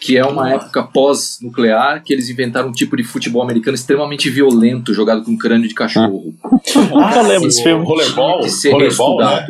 Que 0.00 0.16
é 0.16 0.24
uma 0.24 0.52
época 0.52 0.82
pós-nuclear 0.82 2.02
que 2.04 2.12
eles 2.12 2.28
inventaram 2.28 2.68
um 2.68 2.72
tipo 2.72 2.96
de 2.96 3.02
futebol 3.02 3.42
americano 3.42 3.74
extremamente 3.74 4.30
violento, 4.30 4.94
jogado 4.94 5.24
com 5.24 5.36
crânio 5.36 5.68
de 5.68 5.74
cachorro. 5.74 6.34
Ah, 7.00 7.16
eu 7.16 7.22
lembro 7.22 7.48
desse 7.48 7.62
filme. 7.62 7.84
Rollerball? 7.84 8.40
Que 8.40 8.50
ser 8.50 8.70
Rollerball, 8.70 9.18
né? 9.18 9.46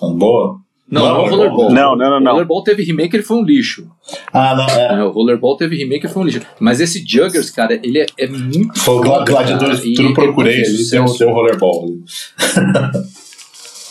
Boa. 0.00 0.60
Não, 0.90 1.02
Não, 1.02 1.14
não, 1.14 1.24
o 1.24 1.28
Rollerball. 1.28 1.70
Não, 1.70 1.96
não, 1.96 2.10
não, 2.10 2.20
não. 2.20 2.30
O 2.30 2.34
Rollerball 2.34 2.62
teve 2.62 2.82
remake, 2.82 3.14
ele 3.14 3.22
foi 3.22 3.36
um 3.36 3.44
lixo. 3.44 3.86
Ah, 4.32 4.54
não, 4.54 4.66
é. 4.66 5.00
É, 5.00 5.04
o 5.04 5.10
Rollerball 5.10 5.56
teve 5.56 5.76
remake, 5.76 6.06
ele 6.06 6.12
foi 6.12 6.22
um 6.22 6.26
lixo. 6.26 6.40
Mas 6.58 6.80
esse 6.80 7.04
Juggers, 7.06 7.50
cara, 7.50 7.78
ele 7.82 7.98
é, 7.98 8.06
é 8.16 8.26
muito 8.26 8.78
Foi 8.78 8.94
o 8.94 9.00
Gladiador 9.00 9.78
ele 9.84 10.14
procurei 10.14 10.56
não 10.56 10.64
fez 10.64 10.92
ali, 10.92 11.18
tem 11.18 11.28
o 11.28 11.34
Rollerball. 11.34 11.86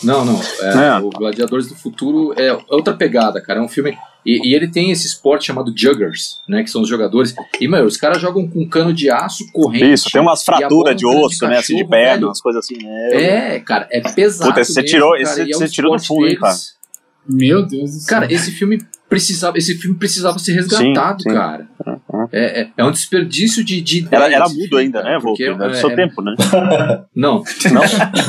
Não, 0.02 0.24
não. 0.24 0.40
é, 0.62 0.86
É. 0.86 0.98
O 0.98 1.10
Gladiadores 1.10 1.66
do 1.68 1.74
Futuro 1.74 2.32
é 2.36 2.56
outra 2.68 2.94
pegada, 2.94 3.40
cara. 3.40 3.58
É 3.60 3.62
um 3.62 3.68
filme. 3.68 3.96
E, 4.24 4.48
e 4.50 4.54
ele 4.54 4.68
tem 4.68 4.90
esse 4.90 5.06
esporte 5.06 5.46
chamado 5.46 5.72
Juggers, 5.74 6.40
né? 6.48 6.62
Que 6.62 6.70
são 6.70 6.82
os 6.82 6.88
jogadores. 6.88 7.34
E, 7.60 7.66
meu, 7.68 7.84
os 7.84 7.96
caras 7.96 8.20
jogam 8.20 8.46
com 8.48 8.68
cano 8.68 8.92
de 8.92 9.10
aço 9.10 9.50
corrente. 9.52 9.92
Isso, 9.92 10.10
tem 10.10 10.20
umas 10.20 10.44
fraturas 10.44 10.94
de 10.96 11.06
osso, 11.06 11.46
né? 11.46 11.58
Assim, 11.58 11.76
de 11.76 11.84
perna, 11.84 12.12
velho. 12.14 12.26
umas 12.28 12.40
coisas 12.40 12.64
assim, 12.64 12.76
né? 12.82 13.08
É, 13.56 13.60
cara, 13.60 13.88
é 13.90 14.00
pesado. 14.00 14.50
Puta, 14.50 14.60
esse 14.60 14.72
você 14.74 14.82
mesmo, 14.82 14.94
tirou- 14.96 15.10
cara, 15.12 15.22
esse 15.22 15.40
é 15.40 15.54
você 15.54 15.68
tirou 15.68 15.96
do 15.96 16.02
fundo, 16.04 16.26
hein, 16.26 16.38
deles. 16.40 16.76
Meu 17.26 17.64
Deus 17.66 17.90
do 17.92 18.00
céu. 18.00 18.08
Cara, 18.20 18.32
esse 18.32 18.50
filme 18.50 18.78
precisava, 19.08 19.56
esse 19.56 19.74
filme 19.76 19.96
precisava 19.96 20.38
ser 20.38 20.52
resgatado, 20.52 21.22
Sim, 21.22 21.30
sim. 21.30 21.34
cara. 21.36 21.66
É, 22.30 22.60
é, 22.62 22.68
é 22.76 22.84
um 22.84 22.90
desperdício 22.90 23.64
de, 23.64 23.80
de 23.80 24.06
Era, 24.10 24.30
era 24.32 24.48
mudo 24.48 24.76
ainda, 24.76 25.02
né, 25.02 25.18
porque, 25.20 25.44
Era 25.44 25.54
do 25.56 25.64
é, 25.64 25.74
seu 25.74 25.90
é- 25.90 25.96
tempo, 25.96 26.20
né? 26.22 26.34
Não, 27.14 27.42
Não? 27.72 27.82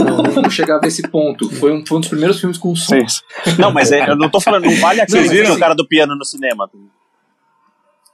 não, 0.05 0.41
não, 0.43 0.49
chegava 0.49 0.85
a 0.85 0.87
esse 0.87 1.01
ponto. 1.07 1.49
Foi 1.49 1.71
um, 1.73 1.85
foi 1.85 1.97
um 1.97 1.99
dos 2.01 2.09
primeiros 2.09 2.39
filmes 2.39 2.57
com 2.57 2.75
som. 2.75 2.95
Sim. 3.07 3.21
Não, 3.57 3.71
mas 3.71 3.91
é, 3.91 4.09
eu 4.09 4.15
não 4.15 4.29
tô 4.29 4.39
falando, 4.39 4.65
não 4.65 4.75
vale 4.77 5.01
aquele 5.01 5.21
Não, 5.23 5.29
tem 5.29 5.41
assim- 5.41 5.51
o 5.51 5.59
cara 5.59 5.75
do 5.75 5.87
piano 5.87 6.15
no 6.15 6.25
cinema. 6.25 6.69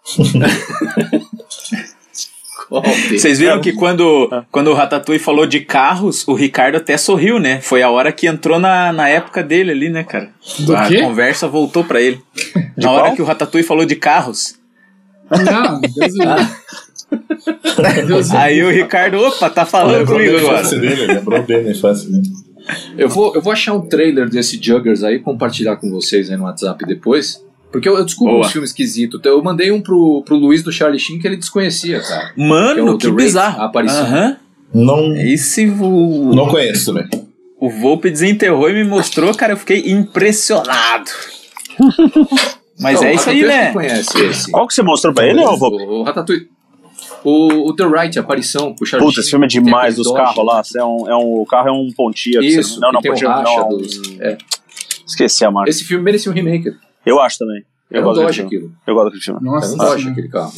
Vocês 2.70 3.40
viram 3.40 3.62
que 3.62 3.74
quando, 3.74 4.30
quando 4.52 4.70
o 4.72 4.74
Ratatouille 4.74 5.20
falou 5.20 5.46
de 5.46 5.60
carros, 5.60 6.28
o 6.28 6.34
Ricardo 6.34 6.78
até 6.78 6.98
sorriu, 6.98 7.40
né? 7.40 7.62
Foi 7.62 7.82
a 7.82 7.90
hora 7.90 8.12
que 8.12 8.28
entrou 8.28 8.60
na, 8.60 8.92
na 8.92 9.08
época 9.08 9.44
dele 9.44 9.72
ali, 9.72 9.90
né, 9.90 10.04
cara? 10.04 10.30
Do 10.60 10.76
a 10.76 10.88
quê? 10.88 11.02
conversa 11.02 11.48
voltou 11.48 11.84
pra 11.84 12.02
ele. 12.02 12.20
na 12.76 12.92
hora 12.92 13.04
qual? 13.04 13.16
que 13.16 13.22
o 13.22 13.26
Ratatouille 13.26 13.66
falou 13.66 13.86
de 13.86 13.96
carros. 13.96 14.56
Não, 15.30 15.82
Deus 18.08 18.32
me 18.32 18.38
Aí 18.38 18.64
o 18.64 18.70
Ricardo, 18.70 19.18
opa, 19.18 19.50
tá 19.50 19.66
falando 19.66 20.00
Lembrou 20.00 20.18
comigo 20.18 20.38
agora. 20.38 20.60
infância 20.60 20.80
dele, 20.80 21.08
lembrou 21.08 21.44
bem 21.44 21.64
da 21.64 21.72
infância 21.72 22.10
dele. 22.10 22.30
Eu 22.98 23.10
vou, 23.10 23.36
eu 23.36 23.42
vou 23.42 23.54
achar 23.54 23.74
um 23.74 23.82
trailer 23.82 24.28
desse 24.30 24.62
Juggers 24.62 25.04
aí 25.04 25.20
compartilhar 25.20 25.76
com 25.78 25.90
vocês 25.90 26.32
aí 26.32 26.38
no 26.38 26.46
WhatsApp 26.46 26.84
depois. 26.86 27.45
Porque 27.72 27.90
eu, 27.90 27.98
eu 27.98 28.06
descubro 28.06 28.34
Boa. 28.36 28.46
uns 28.46 28.52
filmes 28.52 28.70
esquisitos. 28.70 29.20
Eu 29.26 29.44
mandei 29.44 29.72
um 29.72 29.82
pro, 29.82 30.24
pro 30.26 30.36
Luiz 30.36 30.64
do 30.64 30.72
Charlie 30.72 31.00
Sheen 31.00 31.20
que 31.20 31.28
ele 31.28 31.36
desconhecia, 31.38 32.00
cara. 32.02 32.34
Que 32.34 32.42
é 32.42 32.48
Mano, 32.48 32.92
o 32.94 32.98
que 32.98 33.12
bizarro. 33.12 33.62
a 33.62 33.66
aparição. 33.66 34.02
Aham. 34.06 34.38
Não, 34.74 35.16
Esse 35.16 35.68
o, 35.68 36.34
não 36.36 36.48
conheço 36.48 36.94
também. 36.94 37.08
o 37.60 37.70
Volpe 37.70 38.10
desenterrou 38.10 38.70
e 38.70 38.74
me 38.74 38.84
mostrou, 38.84 39.34
cara, 39.34 39.54
eu 39.54 39.58
fiquei 39.58 39.90
impressionado. 39.90 41.10
Mas 42.80 43.00
Não, 43.00 43.08
é 43.08 43.14
isso 43.14 43.30
aí, 43.30 43.44
né? 43.44 43.72
Conhece 43.72 44.22
esse? 44.26 44.52
Qual 44.52 44.68
que 44.68 44.74
você 44.74 44.82
mostrou 44.84 45.14
pra 45.14 45.26
ele, 45.26 45.40
ô 45.40 45.56
Volpe? 45.58 45.84
O, 45.84 46.00
o 46.00 46.04
Ratatouille. 46.04 46.50
O, 47.24 47.70
o 47.70 47.76
The 47.76 47.86
Right, 47.86 48.20
a 48.20 48.22
aparição 48.22 48.76
o 48.80 48.86
Charlie 48.86 49.08
Puta, 49.10 49.20
esse 49.22 49.30
filme 49.30 49.46
é 49.46 49.48
demais 49.50 49.96
dos 49.96 50.06
Dodge. 50.08 50.18
carros 50.24 50.46
lá. 50.46 50.62
É 50.78 50.84
um, 50.84 51.10
é 51.10 51.16
um, 51.16 51.42
o 51.42 51.46
carro 51.46 51.70
é 51.70 51.72
um 51.72 51.88
pontia. 51.96 52.40
que 52.40 52.46
Isso, 52.46 52.76
você- 52.76 52.80
não, 52.82 52.92
não, 52.92 53.02
que 53.02 53.04
tem 53.04 53.12
pontia 53.12 53.28
o 53.30 53.32
racha 53.32 53.60
não. 53.62 53.70
dos... 53.70 54.20
É. 54.20 54.38
Esqueci 55.08 55.46
a 55.46 55.52
marca. 55.52 55.70
Esse 55.70 55.84
filme 55.84 56.04
merecia 56.04 56.32
um 56.32 56.36
remake. 56.36 56.72
Eu 57.06 57.20
acho 57.22 57.38
também. 57.38 57.64
Eu 57.92 58.00
É 58.00 58.02
um 58.02 58.04
gosto 58.04 58.22
Dodge 58.22 58.42
daquele 58.42 58.50
filme. 58.50 58.66
aquilo. 58.66 58.82
Eu 58.88 58.94
gosto 58.96 59.06
daquele 59.06 59.24
filme. 59.24 59.40
É 59.40 59.44
Nossa, 59.44 59.74
um 59.74 59.78
Dodge 59.78 59.96
senhora. 60.04 60.12
aquele 60.12 60.30
carro. 60.30 60.54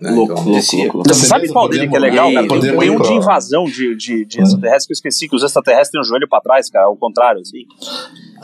Né, 0.00 0.10
Louco, 0.10 0.32
então, 0.32 0.44
louco, 0.44 0.76
louco, 0.76 0.96
louco. 0.98 1.08
Você 1.14 1.26
sabe 1.26 1.48
qual 1.48 1.68
dele 1.68 1.88
que 1.88 1.96
é 1.96 2.00
legal, 2.00 2.32
cara? 2.32 2.46
podemos 2.48 2.80
Tem 2.80 2.90
um 2.90 3.00
de 3.00 3.12
invasão 3.12 3.64
de, 3.64 3.94
de, 3.94 4.24
de 4.24 4.40
Hum. 4.40 4.42
extraterrestres 4.42 4.86
que 4.86 5.06
eu 5.06 5.10
esqueci, 5.10 5.28
que 5.28 5.36
os 5.36 5.42
extraterrestres 5.44 5.90
têm 5.92 6.00
o 6.00 6.04
joelho 6.04 6.28
pra 6.28 6.40
trás, 6.40 6.68
cara, 6.68 6.86
ao 6.86 6.96
contrário, 6.96 7.40
assim. 7.40 7.58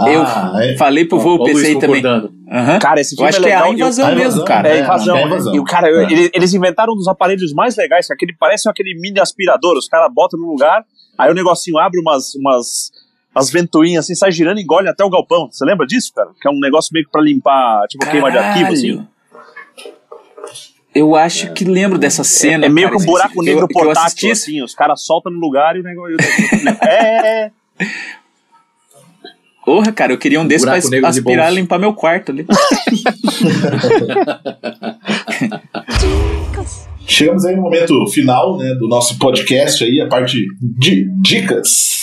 Eu 0.08 0.22
Ah, 0.22 0.52
é. 0.62 0.76
falei 0.76 1.04
pro 1.04 1.18
Ó, 1.18 1.20
ó 1.20 1.24
Volpe 1.24 1.44
o 1.44 1.46
esse 1.48 1.74
Luiz 1.74 1.74
aí 1.74 1.80
também. 2.02 2.30
Aham. 2.52 2.78
Cara, 2.78 3.00
esse 3.00 3.14
Eu 3.14 3.16
filme 3.16 3.28
acho 3.30 3.38
é 3.38 3.42
que 3.42 3.46
é 3.48 3.50
legal. 3.50 3.64
a 3.64 3.68
eu- 3.68 3.74
invasão 3.74 4.04
a 4.04 4.08
mesmo, 4.10 4.22
invasão, 4.22 4.44
cara. 4.44 4.68
É, 4.68 4.76
É, 4.78 4.80
invasão. 4.84 5.16
é 5.16 5.26
invasão. 5.26 5.54
E 5.54 5.58
o 5.60 5.64
cara, 5.64 5.88
É. 5.88 6.04
eles, 6.04 6.30
eles 6.32 6.54
inventaram 6.54 6.92
um 6.92 6.96
dos 6.96 7.08
aparelhos 7.08 7.52
mais 7.52 7.76
legais, 7.76 8.06
que 8.06 8.12
aquele 8.12 8.34
parece 8.38 8.68
aquele 8.68 8.94
mini 9.00 9.18
aspirador. 9.18 9.76
Os 9.76 9.88
caras 9.88 10.08
botam 10.14 10.38
no 10.38 10.46
lugar, 10.46 10.84
aí 11.18 11.30
o 11.30 11.34
negocinho 11.34 11.78
abre 11.78 12.00
umas, 12.00 12.32
umas, 12.36 12.92
umas 13.34 13.50
ventoinhas 13.50 14.04
assim, 14.04 14.14
sai 14.14 14.32
girando 14.32 14.58
e 14.58 14.62
engole 14.62 14.88
até 14.88 15.04
o 15.04 15.10
galpão. 15.10 15.48
Você 15.50 15.64
lembra 15.64 15.86
disso, 15.86 16.12
cara? 16.14 16.30
Que 16.40 16.48
é 16.48 16.50
um 16.50 16.58
negócio 16.60 16.90
meio 16.92 17.06
que 17.06 17.12
pra 17.12 17.22
limpar, 17.22 17.86
tipo, 17.88 18.04
queima 18.10 18.30
de 18.30 18.38
arquivo, 18.38 18.72
assim. 18.72 19.06
Eu 20.94 21.14
acho 21.14 21.52
que 21.52 21.64
lembro 21.64 21.98
dessa 21.98 22.24
cena. 22.24 22.66
É 22.66 22.68
meio 22.68 22.88
cara, 22.88 22.98
que 22.98 23.02
um 23.04 23.06
buraco 23.06 23.32
que 23.34 23.38
eu- 23.38 23.44
negro 23.44 23.68
que 23.68 23.78
eu 23.78 23.84
portátil, 23.84 24.02
assisti- 24.30 24.30
assim. 24.52 24.62
Os 24.62 24.74
caras 24.74 25.02
soltam 25.04 25.32
no 25.32 25.38
lugar 25.38 25.76
e 25.76 25.80
o 25.80 25.82
negócio. 25.84 26.16
é. 26.82 27.50
Porra, 29.64 29.92
cara, 29.92 30.12
eu 30.12 30.18
queria 30.18 30.40
um 30.40 30.46
desses 30.46 30.64
pra 30.64 30.80
Buraco 30.80 31.06
aspirar 31.06 31.52
e 31.52 31.54
limpar 31.54 31.78
meu 31.78 31.94
quarto 31.94 32.32
ali. 32.32 32.44
Chegamos 37.06 37.44
aí 37.44 37.56
no 37.56 37.62
momento 37.62 38.06
final 38.08 38.56
né, 38.56 38.74
do 38.74 38.88
nosso 38.88 39.18
podcast 39.18 39.82
aí, 39.84 40.00
a 40.00 40.08
parte 40.08 40.44
de 40.60 41.08
dicas. 41.20 41.99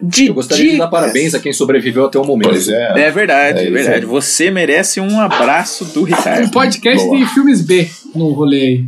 De 0.00 0.26
Eu 0.26 0.34
gostaria 0.34 0.64
de 0.64 0.70
dar 0.78 0.84
dicas. 0.86 0.90
parabéns 0.90 1.34
a 1.34 1.40
quem 1.40 1.52
sobreviveu 1.52 2.06
até 2.06 2.18
o 2.18 2.24
momento. 2.24 2.50
Pois 2.50 2.68
é. 2.68 3.06
É 3.06 3.10
verdade, 3.10 3.66
É 3.66 3.70
verdade. 3.70 4.06
Você 4.06 4.50
merece 4.50 5.00
um 5.00 5.20
abraço 5.20 5.84
do 5.86 6.02
Um 6.02 6.04
Ricardo. 6.04 6.50
podcast 6.52 7.04
Boa. 7.04 7.18
de 7.18 7.26
filmes 7.34 7.62
B 7.62 7.88
no 8.14 8.30
rolê 8.32 8.56
aí. 8.60 8.84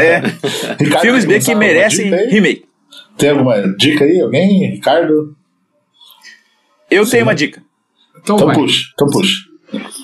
É, 0.00 0.22
Ricardo, 0.82 1.02
filmes 1.02 1.24
B 1.26 1.38
que 1.40 1.54
merecem 1.54 2.10
remake. 2.28 2.64
Tem 3.18 3.30
alguma 3.30 3.60
dica 3.76 4.04
aí? 4.04 4.20
Alguém? 4.20 4.70
Ricardo? 4.72 5.36
Eu 6.90 7.08
tenho 7.08 7.24
uma 7.24 7.34
dica. 7.34 7.62
Então, 8.22 8.36
Então 8.36 8.46
vai. 8.46 8.56
puxa, 8.56 8.84
então 8.94 9.08
puxa. 9.08 9.34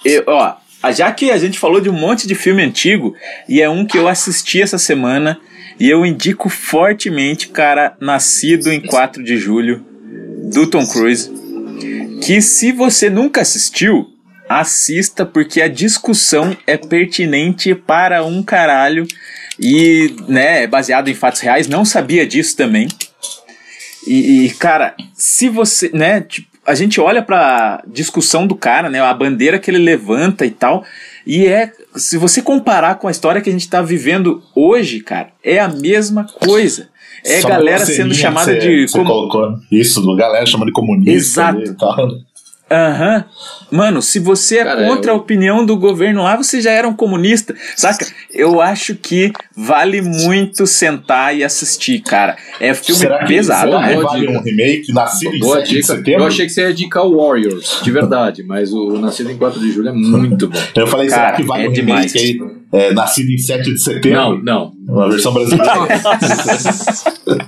Eu, 0.05 0.25
ó, 0.27 0.55
já 0.93 1.11
que 1.13 1.31
a 1.31 1.39
gente 1.39 1.59
falou 1.59 1.81
de 1.81 1.89
um 1.89 1.93
monte 1.95 2.27
de 2.27 2.35
filme 2.35 2.63
antigo, 2.63 3.15
e 3.49 3.61
é 3.63 3.69
um 3.71 3.87
que 3.87 3.97
eu 3.99 4.09
assisti 4.09 4.61
essa 4.61 4.79
semana, 4.79 5.39
e 5.79 5.89
eu 5.89 6.05
indico 6.05 6.49
fortemente, 6.49 7.49
cara, 7.49 7.97
Nascido 8.01 8.73
em 8.73 8.81
4 8.81 9.23
de 9.23 9.37
julho, 9.37 9.85
do 10.53 10.67
Tom 10.67 10.87
Cruise, 10.87 11.31
que 12.23 12.41
se 12.41 12.73
você 12.73 13.09
nunca 13.11 13.43
assistiu, 13.43 14.09
assista, 14.49 15.27
porque 15.27 15.61
a 15.61 15.69
discussão 15.69 16.57
é 16.67 16.77
pertinente 16.77 17.75
para 17.75 18.25
um 18.25 18.43
caralho, 18.43 19.07
e, 19.61 20.15
né, 20.29 20.63
é 20.63 20.67
baseado 20.67 21.09
em 21.09 21.15
fatos 21.15 21.41
reais, 21.41 21.67
não 21.67 21.85
sabia 21.85 22.27
disso 22.27 22.57
também. 22.57 22.89
E, 24.07 24.47
e, 24.47 24.51
cara, 24.51 24.95
se 25.15 25.49
você, 25.49 25.91
né, 25.93 26.21
tipo, 26.21 26.49
a 26.65 26.75
gente 26.75 27.01
olha 27.01 27.23
pra 27.23 27.83
discussão 27.87 28.47
do 28.47 28.55
cara, 28.55 28.89
né, 28.89 29.01
a 29.01 29.13
bandeira 29.13 29.59
que 29.59 29.71
ele 29.71 29.79
levanta 29.79 30.47
e 30.47 30.51
tal, 30.51 30.85
e 31.29 31.47
é, 31.47 31.71
se 31.95 32.17
você 32.17 32.41
comparar 32.41 32.95
com 32.97 33.07
a 33.07 33.11
história 33.11 33.41
que 33.43 33.51
a 33.51 33.53
gente 33.53 33.69
tá 33.69 33.83
vivendo 33.83 34.43
hoje, 34.55 35.01
cara, 35.01 35.29
é 35.45 35.59
a 35.61 35.69
mesma 35.69 36.25
coisa. 36.25 36.89
É 37.25 37.41
Só 37.41 37.49
galera 37.49 37.85
sendo 37.85 38.15
chamada 38.15 38.59
de 38.59 38.89
você, 38.89 38.97
como- 38.99 39.11
colocou. 39.11 39.59
Isso, 39.71 40.17
galera 40.17 40.47
chamando 40.47 40.69
de 40.69 40.73
comunista. 40.73 41.11
Exato. 41.13 41.77
Aham. 42.71 43.25
Mano, 43.71 44.03
se 44.03 44.19
você 44.19 44.59
é 44.59 44.65
Cara, 44.65 44.87
contra 44.87 45.11
eu- 45.11 45.15
a 45.15 45.19
opinião 45.19 45.65
do 45.65 45.77
governo 45.77 46.23
lá, 46.23 46.37
você 46.37 46.61
já 46.61 46.71
era 46.71 46.87
um 46.87 46.93
comunista. 46.95 47.55
Saca? 47.77 48.07
Eu 48.31 48.61
acho 48.61 48.95
que 48.95 49.33
vale 49.57 50.03
muito 50.03 50.67
sentar 50.67 51.35
e 51.37 51.43
assistir, 51.43 52.01
cara. 52.01 52.37
É 52.61 52.75
filme 52.75 53.01
Será 53.01 53.25
pesado, 53.27 53.71
será 53.71 53.81
né? 53.81 53.97
que 53.97 54.03
vale 54.03 54.21
dica. 54.27 54.33
um 54.39 54.43
remake 54.43 54.93
nascido 54.93 55.35
em 55.35 55.39
Boa 55.41 55.57
7 55.61 55.71
de 55.75 55.83
setembro? 55.83 56.23
Eu 56.23 56.27
achei 56.27 56.47
que 56.47 56.53
você 56.53 56.61
ia 56.63 56.71
indicar 56.71 57.05
o 57.07 57.17
Warriors, 57.17 57.81
de 57.83 57.91
verdade, 57.91 58.43
mas 58.43 58.73
o 58.73 58.99
Nascido 58.99 59.31
em 59.31 59.37
4 59.39 59.59
de 59.61 59.71
Julho 59.73 59.89
é 59.89 59.93
muito 59.93 60.49
bom. 60.49 60.59
Eu 60.75 60.87
falei, 60.87 61.09
Cara, 61.09 61.23
será 61.27 61.37
que 61.37 61.43
vale 61.45 61.65
é 61.67 61.69
um 61.69 61.73
demais. 61.73 62.13
remake 62.13 62.43
aí? 62.43 62.59
É, 62.71 62.93
nascido 62.93 63.31
em 63.31 63.39
7 63.39 63.63
de 63.65 63.71
Não, 63.71 63.79
setembro? 63.79 64.41
não. 64.45 64.73
Uma 64.87 65.09
versão 65.11 65.33
brasileira. 65.33 65.73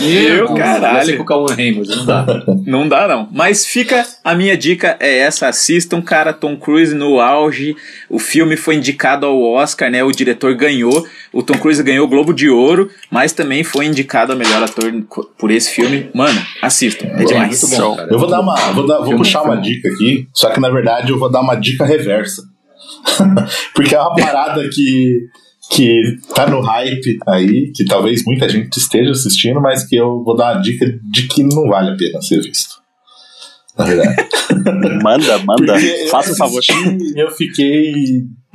Meu 0.00 0.54
caralho. 0.54 1.06
ser 1.06 1.16
com 1.24 1.34
o 1.34 1.46
Raymond, 1.46 1.88
não 1.96 2.04
dá. 2.06 2.26
Não 2.66 2.88
dá, 2.88 3.08
não. 3.08 3.28
Mas 3.32 3.66
fica. 3.66 4.04
A 4.24 4.34
minha 4.34 4.56
dica 4.56 4.96
é 5.00 5.18
essa: 5.18 5.48
assistam, 5.48 6.00
cara, 6.00 6.32
Tom 6.32 6.56
Cruise 6.56 6.94
no 6.94 7.20
auge. 7.20 7.76
O 8.08 8.18
filme 8.18 8.56
foi 8.56 8.76
indicado 8.76 9.26
ao 9.26 9.40
Oscar, 9.42 9.90
né? 9.90 10.02
O 10.02 10.10
diretor 10.12 10.54
ganhou. 10.54 11.06
O 11.32 11.42
Tom 11.42 11.54
Cruise 11.58 11.82
ganhou 11.82 12.06
o 12.06 12.08
Globo 12.08 12.32
de 12.32 12.48
Ouro, 12.48 12.90
mas 13.10 13.32
também 13.32 13.62
foi 13.64 13.86
indicado 13.86 14.32
a 14.32 14.36
melhor 14.36 14.62
ator 14.62 14.92
por 15.38 15.50
esse 15.50 15.70
filme. 15.70 16.10
Mano, 16.14 16.40
assistam. 16.60 17.06
É 17.08 17.24
demais. 17.24 17.62
Muito 17.62 17.76
bom, 17.82 17.96
cara. 17.96 18.08
Eu 18.10 18.18
vou 18.18 18.28
dar 18.28 18.40
uma. 18.40 18.56
Vou, 18.72 18.86
dar- 18.86 19.00
vou 19.00 19.16
puxar 19.16 19.42
uma 19.42 19.56
dica 19.56 19.88
aqui, 19.88 20.28
só 20.32 20.50
que 20.50 20.60
na 20.60 20.70
verdade 20.70 21.10
eu 21.10 21.18
vou 21.18 21.30
dar 21.30 21.40
uma 21.40 21.54
dica 21.54 21.84
reversa. 21.84 22.42
Porque 23.74 23.94
é 23.94 23.98
uma 24.00 24.14
parada 24.14 24.62
que, 24.72 25.20
que 25.74 26.00
tá 26.34 26.46
no 26.48 26.60
hype 26.60 27.18
aí, 27.28 27.72
que 27.74 27.84
talvez 27.84 28.22
muita 28.26 28.48
gente 28.48 28.76
esteja 28.76 29.10
assistindo, 29.12 29.60
mas 29.60 29.84
que 29.84 29.96
eu 29.96 30.22
vou 30.22 30.36
dar 30.36 30.54
uma 30.54 30.62
dica 30.62 30.86
de 31.10 31.26
que 31.28 31.42
não 31.42 31.68
vale 31.68 31.90
a 31.90 31.96
pena 31.96 32.20
ser 32.20 32.40
visto. 32.42 32.74
Na 33.78 33.84
verdade. 33.86 34.16
Manda, 35.02 35.38
manda. 35.38 35.72
Porque 35.72 36.06
Faça 36.10 36.32
o 36.32 36.36
favor. 36.36 36.60
Eu 37.16 37.30
fiquei 37.30 37.94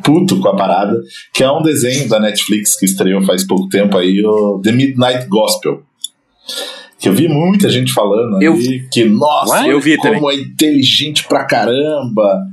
puto 0.04 0.40
com 0.40 0.48
a 0.50 0.56
parada, 0.56 0.96
que 1.34 1.44
é 1.44 1.52
um 1.52 1.64
desenho 1.64 2.08
da 2.08 2.20
Netflix 2.20 2.78
que 2.78 2.86
estreou 2.86 3.24
faz 3.24 3.46
pouco 3.46 3.68
tempo 3.68 3.98
aí, 3.98 4.24
o 4.24 4.62
The 4.64 4.72
Midnight 4.72 5.26
Gospel. 5.28 5.82
Que 7.00 7.10
eu 7.10 7.14
vi 7.14 7.28
muita 7.28 7.68
gente 7.70 7.92
falando 7.94 8.42
Eu- 8.42 8.54
ali 8.54 8.88
que, 8.92 9.06
nossa, 9.06 9.68
Eu 9.68 9.80
vi 9.80 9.98
como 9.98 10.30
é 10.32 10.36
inteligente 10.36 11.24
pra 11.28 11.46
caramba. 11.46 12.44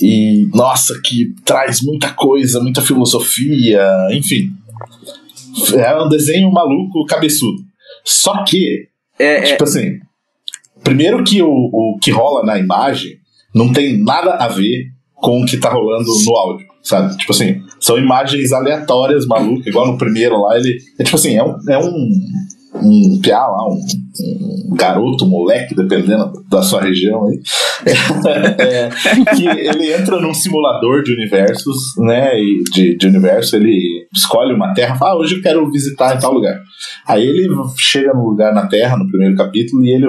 E, 0.00 0.48
nossa, 0.54 0.94
que 1.04 1.34
traz 1.44 1.82
muita 1.82 2.10
coisa, 2.12 2.60
muita 2.60 2.80
filosofia, 2.80 3.86
enfim. 4.12 4.50
É 5.74 6.02
um 6.02 6.08
desenho 6.08 6.50
maluco, 6.50 7.04
cabeçudo. 7.06 7.62
Só 8.04 8.42
que 8.44 8.88
É, 9.18 9.36
é, 9.36 9.42
Tipo 9.42 9.64
assim, 9.64 10.00
primeiro 10.82 11.22
que 11.22 11.42
o, 11.42 11.50
o 11.50 11.98
que 12.00 12.10
rola 12.10 12.44
na 12.44 12.58
imagem 12.58 13.18
não 13.54 13.72
tem 13.72 14.02
nada 14.02 14.32
a 14.34 14.48
ver 14.48 14.86
com 15.14 15.42
o 15.42 15.46
que 15.46 15.58
tá 15.58 15.70
rolando 15.70 16.08
no 16.24 16.36
áudio, 16.36 16.66
sabe? 16.82 17.16
Tipo 17.16 17.32
assim, 17.32 17.62
são 17.78 17.98
imagens 17.98 18.52
aleatórias, 18.52 19.26
malucas, 19.26 19.66
igual 19.66 19.86
no 19.86 19.98
primeiro 19.98 20.40
lá, 20.40 20.56
ele. 20.56 20.78
É 20.98 21.04
tipo 21.04 21.16
assim, 21.16 21.36
é 21.36 21.44
um. 21.44 21.56
É 21.68 21.78
um 21.78 22.10
um 22.74 23.20
piá 23.20 23.46
lá, 23.46 23.68
um, 23.68 23.80
um, 24.70 24.74
garoto, 24.74 25.26
moleque, 25.26 25.74
dependendo 25.74 26.32
da 26.48 26.62
sua 26.62 26.80
região 26.80 27.26
aí, 27.26 27.40
é, 28.58 28.88
que 29.36 29.46
ele 29.46 29.92
entra 29.92 30.20
num 30.20 30.32
simulador 30.32 31.02
de 31.02 31.12
universos, 31.12 31.76
né, 31.98 32.38
e 32.38 32.62
de, 32.72 32.96
de 32.96 33.06
universo, 33.06 33.56
ele 33.56 34.06
escolhe 34.14 34.54
uma 34.54 34.72
terra, 34.72 34.96
fala, 34.96 35.12
ah, 35.12 35.18
hoje 35.18 35.36
eu 35.36 35.42
quero 35.42 35.70
visitar 35.70 36.18
tal 36.18 36.32
lugar. 36.32 36.58
Aí 37.06 37.26
ele 37.26 37.48
chega 37.76 38.12
no 38.12 38.30
lugar 38.30 38.54
na 38.54 38.66
Terra, 38.66 38.96
no 38.96 39.08
primeiro 39.08 39.36
capítulo, 39.36 39.84
e 39.84 39.90
ele 39.90 40.06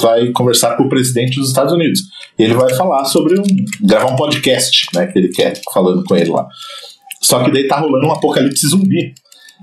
vai 0.00 0.30
conversar 0.32 0.76
com 0.76 0.84
o 0.84 0.88
presidente 0.88 1.38
dos 1.38 1.48
Estados 1.48 1.72
Unidos. 1.72 2.00
E 2.38 2.42
ele 2.42 2.54
vai 2.54 2.72
falar 2.74 3.04
sobre 3.04 3.38
um. 3.38 3.44
gravar 3.82 4.12
um 4.12 4.16
podcast, 4.16 4.86
né, 4.94 5.06
que 5.06 5.18
ele 5.18 5.28
quer, 5.28 5.54
falando 5.72 6.04
com 6.04 6.16
ele 6.16 6.30
lá. 6.30 6.46
Só 7.22 7.42
que 7.42 7.50
daí 7.50 7.66
tá 7.66 7.78
rolando 7.78 8.06
um 8.06 8.12
apocalipse 8.12 8.68
zumbi. 8.68 9.14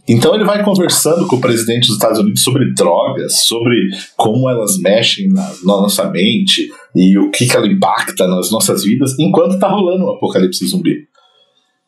Então 0.08 0.36
ele 0.36 0.44
vai 0.44 0.64
conversando 0.64 1.26
com 1.28 1.38
o 1.38 1.42
presidente 1.42 1.88
dos 1.88 1.96
Estados 1.96 2.20
Unidos 2.20 2.44
sobre 2.44 2.74
drogas, 2.74 3.46
sobre 3.46 3.90
como 4.18 4.50
elas 4.50 4.78
mexem 4.78 5.30
na, 5.30 5.48
na 5.64 5.82
nossa 5.82 6.10
mente 6.10 6.70
e 6.94 7.18
o 7.18 7.32
que, 7.32 7.46
que 7.46 7.56
ela 7.56 7.68
impacta 7.68 8.28
nas 8.28 8.52
nossas 8.52 8.84
vidas, 8.84 9.18
enquanto 9.18 9.60
tá 9.60 9.70
rolando 9.70 10.04
o 10.04 10.08
um 10.08 10.16
apocalipse 10.16 10.68
zumbi. 10.68 11.08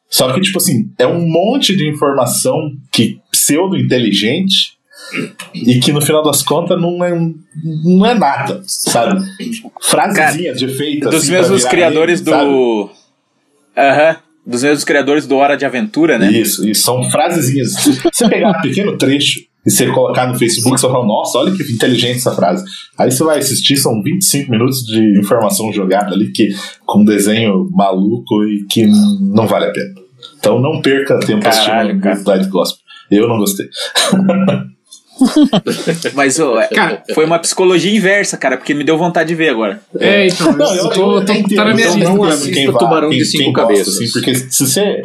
Só 0.10 0.32
que, 0.32 0.40
tipo 0.40 0.58
assim, 0.58 0.92
é 0.98 1.06
um 1.06 1.28
monte 1.28 1.76
de 1.76 1.90
informação 1.90 2.72
que 2.92 3.20
pseudo-inteligente 3.32 4.76
e 5.54 5.80
que 5.80 5.92
no 5.92 6.02
final 6.02 6.24
das 6.24 6.42
contas 6.42 6.80
não 6.80 7.04
é, 7.04 7.12
não 7.84 8.06
é 8.06 8.14
nada, 8.14 8.64
sabe? 8.66 9.20
Frasezinhas 9.82 10.58
de 10.58 10.66
efeito. 10.66 11.10
Dos 11.10 11.24
assim, 11.24 11.32
mesmos 11.34 11.66
criadores 11.66 12.22
do. 12.22 12.32
Aham. 13.76 14.12
Uhum 14.12 14.26
dos 14.46 14.64
mesmos 14.64 14.84
criadores 14.84 15.26
do 15.26 15.36
Hora 15.38 15.58
de 15.58 15.66
Aventura, 15.66 16.18
né? 16.18 16.32
Isso, 16.32 16.68
isso. 16.68 16.84
São 16.84 17.04
frasezinhas. 17.10 17.74
Você 18.14 18.30
pegar 18.30 18.52
um 18.52 18.62
pequeno 18.62 18.98
trecho 18.98 19.42
e 19.66 19.72
você 19.72 19.88
colocar 19.88 20.28
no 20.28 20.38
Facebook, 20.38 20.80
você 20.80 20.86
vai 20.86 20.96
falar, 20.96 21.08
nossa, 21.08 21.40
olha 21.40 21.52
que 21.52 21.64
inteligente 21.64 22.18
essa 22.18 22.36
frase. 22.36 22.64
Aí 23.00 23.10
você 23.10 23.24
vai 23.24 23.40
assistir, 23.40 23.76
são 23.78 24.00
25 24.04 24.52
minutos 24.52 24.86
de 24.86 25.18
informação 25.18 25.74
jogada 25.74 26.14
ali, 26.14 26.32
que, 26.32 26.50
com 26.86 27.02
um 27.02 27.04
desenho 27.04 27.68
maluco 27.72 28.44
e 28.44 28.64
que 28.70 28.86
não 28.86 29.48
vale 29.48 29.66
a 29.66 29.72
pena. 29.72 29.90
Então 30.38 30.62
não 30.62 30.84
perca 30.84 31.20
tempo 31.20 31.42
Caralho, 31.42 32.00
assistindo 32.00 32.28
Light 32.28 32.48
Gospel. 32.48 32.86
Eu 33.10 33.28
não 33.28 33.40
gostei. 33.40 33.66
Mas 36.14 36.40
oh, 36.40 36.56
cara, 36.74 37.04
foi 37.14 37.26
uma 37.26 37.40
psicologia 37.40 37.96
inversa, 37.96 38.38
cara, 38.38 38.58
porque 38.58 38.74
me 38.74 38.84
deu 38.84 38.98
vontade 38.98 39.30
de 39.30 39.36
ver 39.36 39.50
agora. 39.50 39.82
É, 40.00 40.28
então, 40.28 40.52
não, 40.52 40.76
eu, 40.76 40.90
tô, 40.90 41.18
eu, 41.20 41.26
tô, 41.26 41.34
eu, 41.34 41.56
tá 41.56 41.66
na 41.66 41.74
minha 41.74 41.88
lista. 41.88 42.10
Não 42.10 42.24
assista 42.24 42.74
Tubarão 42.74 43.10
quem, 43.10 43.20
de 43.20 43.26
Cinco 43.26 43.54
Cabeças. 43.54 43.96
Assim, 43.96 44.12
porque 44.12 44.36
se 44.36 44.66
você 44.66 45.02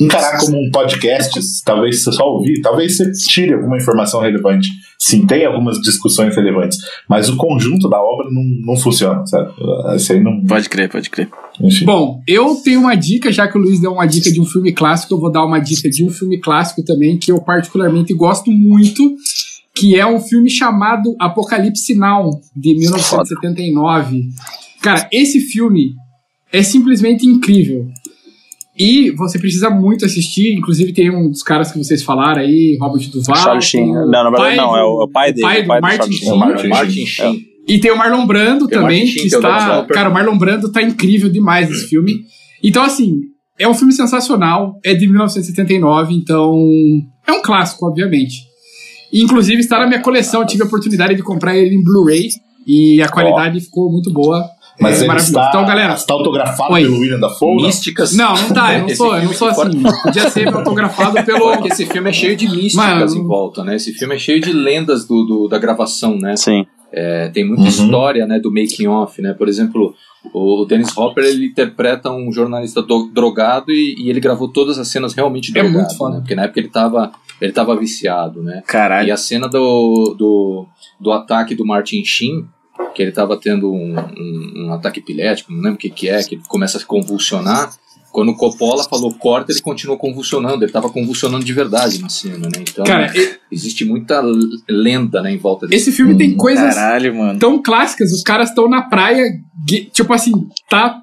encarar 0.00 0.38
como 0.38 0.56
um 0.56 0.70
podcast, 0.70 1.40
talvez 1.64 2.02
você 2.02 2.12
só 2.12 2.24
ouvir, 2.24 2.60
talvez 2.60 2.96
você 2.96 3.10
tire 3.12 3.54
alguma 3.54 3.76
informação 3.76 4.20
relevante. 4.20 4.68
Sim, 5.00 5.26
tem 5.26 5.46
algumas 5.46 5.78
discussões 5.80 6.34
relevantes, 6.34 6.78
mas 7.08 7.28
o 7.28 7.36
conjunto 7.36 7.88
da 7.88 8.02
obra 8.02 8.28
não, 8.32 8.42
não 8.66 8.76
funciona, 8.76 9.24
sabe? 9.26 9.52
Isso 9.94 10.12
aí 10.12 10.20
não... 10.20 10.44
Pode 10.44 10.68
crer, 10.68 10.88
pode 10.90 11.08
crer. 11.08 11.28
Enfim. 11.60 11.84
Bom, 11.84 12.20
eu 12.26 12.56
tenho 12.56 12.80
uma 12.80 12.96
dica, 12.96 13.30
já 13.30 13.46
que 13.46 13.56
o 13.56 13.60
Luiz 13.60 13.80
deu 13.80 13.92
uma 13.92 14.06
dica 14.06 14.30
de 14.30 14.40
um 14.40 14.44
filme 14.44 14.72
clássico, 14.72 15.14
eu 15.14 15.20
vou 15.20 15.30
dar 15.30 15.44
uma 15.44 15.60
dica 15.60 15.88
de 15.88 16.04
um 16.04 16.10
filme 16.10 16.40
clássico 16.40 16.82
também, 16.84 17.16
que 17.16 17.30
eu 17.30 17.40
particularmente 17.40 18.12
gosto 18.12 18.50
muito, 18.50 19.16
que 19.74 19.94
é 19.94 20.04
um 20.04 20.20
filme 20.20 20.50
chamado 20.50 21.14
Apocalipse 21.20 21.94
Now, 21.94 22.40
de 22.56 22.74
1979. 22.74 24.28
Cara, 24.82 25.08
esse 25.12 25.40
filme 25.40 25.94
é 26.52 26.62
simplesmente 26.62 27.24
incrível. 27.24 27.88
E 28.78 29.10
você 29.10 29.38
precisa 29.38 29.68
muito 29.68 30.04
assistir, 30.04 30.54
inclusive 30.54 30.92
tem 30.92 31.10
um 31.10 31.28
dos 31.28 31.42
caras 31.42 31.72
que 31.72 31.78
vocês 31.78 32.02
falaram 32.02 32.42
aí, 32.42 32.78
Robert 32.80 33.10
Duval. 33.10 33.36
Charlie 33.36 33.62
Sheen. 33.62 33.92
Não, 33.92 34.08
na 34.08 34.30
verdade 34.30 34.56
não, 34.56 34.76
é 34.76 34.84
o, 34.84 35.02
é 35.02 35.04
o 35.04 35.08
pai 35.08 35.32
dele. 35.32 35.42
Pai, 35.42 35.62
o 35.62 35.66
pai 35.66 35.80
do, 35.80 35.82
Martin 35.82 36.12
Sheen. 36.12 36.38
Martin, 36.38 36.68
Martin 36.68 37.06
Sheen. 37.06 37.40
E 37.66 37.78
tem 37.80 37.90
o 37.90 37.98
Marlon 37.98 38.24
Brando 38.24 38.68
tem 38.68 38.78
também, 38.78 39.06
Sheen, 39.06 39.28
que 39.28 39.34
está... 39.34 39.84
Cara, 39.86 40.08
o 40.08 40.14
Marlon 40.14 40.38
Brando 40.38 40.70
tá 40.70 40.80
incrível 40.80 41.28
demais 41.28 41.68
nesse 41.68 41.88
filme. 41.88 42.20
Então, 42.62 42.82
assim, 42.84 43.18
é 43.58 43.68
um 43.68 43.74
filme 43.74 43.92
sensacional, 43.92 44.78
é 44.84 44.94
de 44.94 45.06
1979, 45.08 46.14
então 46.14 46.54
é 47.26 47.32
um 47.32 47.42
clássico, 47.42 47.86
obviamente. 47.86 48.46
Inclusive 49.12 49.60
está 49.60 49.78
na 49.80 49.86
minha 49.86 50.00
coleção, 50.00 50.42
eu 50.42 50.46
tive 50.46 50.62
a 50.62 50.66
oportunidade 50.66 51.14
de 51.14 51.22
comprar 51.22 51.56
ele 51.56 51.74
em 51.74 51.82
Blu-ray 51.82 52.28
e 52.66 53.02
a 53.02 53.08
qualidade 53.08 53.58
oh. 53.58 53.60
ficou 53.60 53.90
muito 53.90 54.12
boa. 54.12 54.44
Mas 54.80 55.02
é 55.02 55.06
ele 55.06 55.16
está, 55.16 55.48
então, 55.48 55.66
galera, 55.66 55.94
está 55.94 56.14
autografado 56.14 56.72
Oi. 56.72 56.82
pelo 56.82 56.98
William 56.98 57.18
da 57.18 57.28
Folga? 57.28 57.66
Místicas. 57.66 58.14
Não, 58.14 58.34
não 58.34 58.48
tá. 58.50 58.74
Eu 58.78 58.82
não 58.82 58.88
sou, 58.94 59.16
eu 59.16 59.24
não 59.24 59.32
sou 59.32 59.48
assim. 59.48 59.82
Podia 60.02 60.30
ser 60.30 60.48
autografado 60.48 61.22
pelo. 61.26 61.52
Porque 61.52 61.68
esse 61.68 61.86
filme 61.86 62.10
é 62.10 62.12
cheio 62.12 62.36
de 62.36 62.46
místicas 62.48 62.74
Mano, 62.74 63.16
em 63.16 63.26
volta, 63.26 63.64
né? 63.64 63.76
Esse 63.76 63.92
filme 63.92 64.14
é 64.14 64.18
cheio 64.18 64.40
de 64.40 64.52
lendas 64.52 65.06
do, 65.06 65.24
do 65.24 65.48
da 65.48 65.58
gravação, 65.58 66.16
né? 66.16 66.36
Sim. 66.36 66.64
É, 66.92 67.28
tem 67.28 67.44
muita 67.44 67.62
uhum. 67.62 67.68
história, 67.68 68.26
né, 68.26 68.40
do 68.40 68.50
making 68.50 68.86
off, 68.86 69.20
né? 69.20 69.34
Por 69.34 69.46
exemplo, 69.46 69.94
o 70.32 70.64
Dennis 70.64 70.96
Hopper 70.96 71.22
ele 71.24 71.46
interpreta 71.46 72.10
um 72.10 72.32
jornalista 72.32 72.80
do, 72.80 73.10
drogado 73.12 73.70
e, 73.70 73.94
e, 73.98 74.08
ele 74.08 74.20
gravou 74.20 74.48
todas 74.48 74.78
as 74.78 74.88
cenas 74.88 75.12
realmente 75.12 75.52
drogado, 75.52 75.74
é 75.74 75.78
muito 75.78 75.96
foda. 75.96 76.14
né? 76.14 76.20
Porque 76.20 76.34
na 76.34 76.44
época 76.44 76.60
ele 76.60 76.68
tava 76.68 77.12
ele 77.40 77.52
tava 77.52 77.76
viciado, 77.76 78.42
né? 78.42 78.62
Caralho. 78.66 79.08
E 79.08 79.10
a 79.10 79.16
cena 79.16 79.48
do, 79.48 80.14
do, 80.18 80.66
do 80.98 81.12
ataque 81.12 81.54
do 81.54 81.64
Martin 81.64 82.02
Sheen 82.04 82.46
que 82.94 83.02
ele 83.02 83.10
estava 83.10 83.36
tendo 83.36 83.72
um, 83.72 83.94
um, 83.96 84.52
um, 84.66 84.72
ataque 84.72 85.00
epilético, 85.00 85.52
não 85.52 85.58
lembro 85.58 85.74
o 85.74 85.78
que, 85.78 85.90
que 85.90 86.08
é, 86.08 86.22
que 86.22 86.34
ele 86.34 86.42
começa 86.48 86.76
a 86.76 86.80
se 86.80 86.86
convulsionar. 86.86 87.70
Quando 88.10 88.30
o 88.30 88.36
Coppola 88.36 88.82
falou 88.84 89.12
corta, 89.14 89.52
ele 89.52 89.60
continuou 89.60 89.98
convulsionando, 89.98 90.56
ele 90.56 90.66
estava 90.66 90.88
convulsionando 90.88 91.44
de 91.44 91.52
verdade 91.52 92.00
na 92.00 92.08
cena, 92.08 92.48
né? 92.48 92.62
Então, 92.62 92.84
Cara, 92.84 93.12
existe 93.52 93.84
muita 93.84 94.22
lenda 94.68 95.20
né, 95.20 95.32
em 95.32 95.36
volta 95.36 95.66
desse 95.66 95.90
Esse 95.90 95.96
filme 95.96 96.16
tem 96.16 96.34
coisas 96.34 96.74
Caralho, 96.74 97.38
tão 97.38 97.62
clássicas, 97.62 98.10
os 98.10 98.22
caras 98.22 98.48
estão 98.48 98.68
na 98.68 98.82
praia, 98.82 99.24
tipo 99.92 100.12
assim, 100.12 100.32
tá 100.70 101.02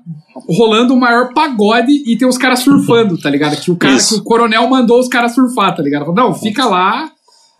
rolando 0.49 0.93
o 0.93 0.99
maior 0.99 1.31
pagode 1.33 1.91
e 1.91 2.17
tem 2.17 2.27
os 2.27 2.37
caras 2.37 2.59
surfando, 2.59 3.17
tá 3.17 3.29
ligado? 3.29 3.55
Que 3.61 3.71
o 3.71 3.77
cara, 3.77 3.93
Isso. 3.93 4.15
que 4.15 4.21
o 4.21 4.23
coronel 4.23 4.67
mandou 4.67 4.99
os 4.99 5.07
caras 5.07 5.33
surfar, 5.35 5.75
tá 5.75 5.83
ligado? 5.83 6.11
Não, 6.11 6.33
fica 6.33 6.65
lá, 6.65 7.09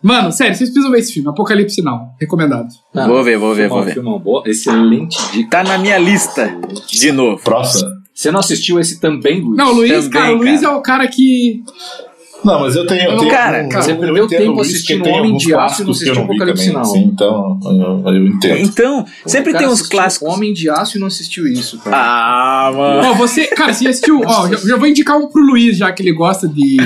Mano, 0.02 0.32
sério, 0.32 0.56
vocês 0.56 0.70
precisam 0.70 0.92
ver 0.92 1.00
esse 1.00 1.14
filme. 1.14 1.30
Apocalipse 1.30 1.82
Now. 1.82 2.10
Recomendado. 2.20 2.68
Não, 2.94 3.08
vou 3.08 3.24
ver, 3.24 3.38
vou 3.38 3.56
ver, 3.56 3.68
vou 3.68 3.84
ver. 3.84 3.94
Filme 3.94 4.20
boa, 4.20 4.44
excelente 4.46 5.18
dica. 5.32 5.50
Tá 5.50 5.64
na 5.64 5.78
minha 5.78 5.98
lista. 5.98 6.56
De 6.88 7.12
novo. 7.12 7.42
Próximo. 7.44 7.90
Você 8.14 8.32
não 8.32 8.40
assistiu 8.40 8.80
esse 8.80 9.00
também, 9.02 9.42
Luiz? 9.42 9.58
Não, 9.58 9.74
Luiz, 9.74 9.92
também, 9.92 10.10
cara, 10.10 10.34
o 10.34 10.38
Luiz 10.38 10.64
é 10.64 10.70
o 10.70 10.82
cara 10.82 11.08
que. 11.08 11.64
Não, 12.46 12.60
mas 12.62 12.76
eu 12.76 12.86
tenho. 12.86 13.10
Eu 13.12 13.18
tenho 13.18 13.32
cara, 13.32 13.68
cara, 13.68 13.84
você 13.84 13.96
perdeu 13.96 14.28
tempo 14.28 14.62
assistindo 14.62 15.10
Homem 15.10 15.36
de 15.36 15.54
Aço 15.54 15.82
e 15.82 15.86
não 15.86 15.92
assistiu 15.92 16.22
Apocalipse 16.22 16.72
Now. 16.72 16.86
Sim, 16.86 17.10
então 17.12 17.60
eu, 17.64 18.14
eu 18.14 18.28
entendo. 18.28 18.60
Então, 18.60 19.06
sempre 19.26 19.52
tem 19.52 19.68
uns 19.68 19.82
clássicos. 19.82 20.32
Homem 20.32 20.54
de 20.54 20.70
Aço 20.70 20.98
e 20.98 21.00
não 21.00 21.08
assistiu 21.08 21.48
isso, 21.48 21.80
cara. 21.80 21.98
Ah, 21.98 22.72
mano. 22.74 23.10
Ó, 23.10 23.14
você, 23.16 23.48
cara, 23.48 23.74
você 23.74 23.88
assistiu. 23.88 24.22
Ó, 24.24 24.48
já, 24.48 24.58
já 24.58 24.78
vou 24.78 24.88
indicar 24.88 25.18
um 25.18 25.28
pro 25.28 25.42
Luiz, 25.42 25.76
já 25.76 25.92
que 25.92 26.04
ele 26.04 26.14
gosta 26.14 26.48
de 26.48 26.78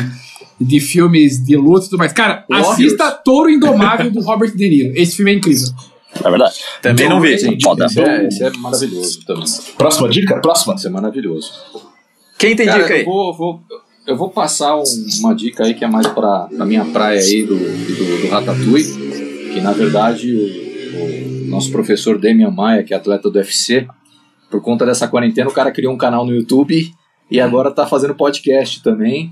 de 0.60 0.80
filmes 0.80 1.44
de 1.44 1.56
luta 1.56 1.86
e 1.86 1.90
tudo 1.90 2.00
mais. 2.00 2.14
Cara, 2.14 2.46
Warriors. 2.50 2.74
assista 2.74 3.12
Touro 3.12 3.50
Indomável 3.50 4.12
do 4.12 4.22
Robert 4.22 4.56
De 4.56 4.70
Niro. 4.70 4.94
Esse 4.96 5.18
filme 5.18 5.32
é 5.32 5.36
incrível. 5.36 5.68
É 6.24 6.30
verdade. 6.30 6.56
Também 6.82 7.08
não 7.08 7.22
vi, 7.22 7.38
gente. 7.38 7.64
Foda. 7.64 7.86
Esse, 7.86 8.02
é, 8.02 8.28
esse 8.28 8.44
é 8.44 8.52
maravilhoso 8.58 9.26
também. 9.26 9.46
Próxima 9.78 10.10
dica? 10.10 10.42
Próxima. 10.42 10.74
Esse 10.76 10.88
é 10.88 10.90
maravilhoso. 10.90 11.52
Quem 12.38 12.56
tem 12.56 12.66
Cara, 12.66 12.82
dica 12.82 12.94
aí? 12.94 13.02
Eu 13.02 13.06
vou, 13.06 13.34
vou, 13.36 13.62
eu 14.08 14.18
vou 14.18 14.30
passar 14.30 14.76
um, 14.76 14.84
uma 15.20 15.36
dica 15.36 15.64
aí 15.66 15.74
que 15.74 15.86
é 15.86 15.88
mais 15.88 16.08
pra, 16.08 16.48
pra 16.56 16.66
minha 16.66 16.86
praia 16.86 17.20
aí 17.20 17.44
do, 17.44 17.56
do, 17.56 18.22
do 18.22 18.28
Ratatouille, 18.30 19.52
que 19.54 19.62
na 19.62 19.72
verdade 19.72 20.34
o, 20.34 21.46
o 21.46 21.50
nosso 21.50 21.72
professor 21.72 22.18
Demian 22.18 22.52
Maia, 22.52 22.84
que 22.84 22.94
é 22.94 22.98
atleta 22.98 23.30
do 23.30 23.38
UFC, 23.38 23.88
por 24.50 24.62
conta 24.62 24.86
dessa 24.86 25.08
quarentena, 25.08 25.50
o 25.50 25.54
cara 25.54 25.72
criou 25.72 25.94
um 25.94 25.98
canal 25.98 26.26
no 26.26 26.34
YouTube 26.34 26.92
e 27.30 27.40
agora 27.40 27.72
tá 27.72 27.86
fazendo 27.86 28.16
podcast 28.16 28.82
também. 28.82 29.32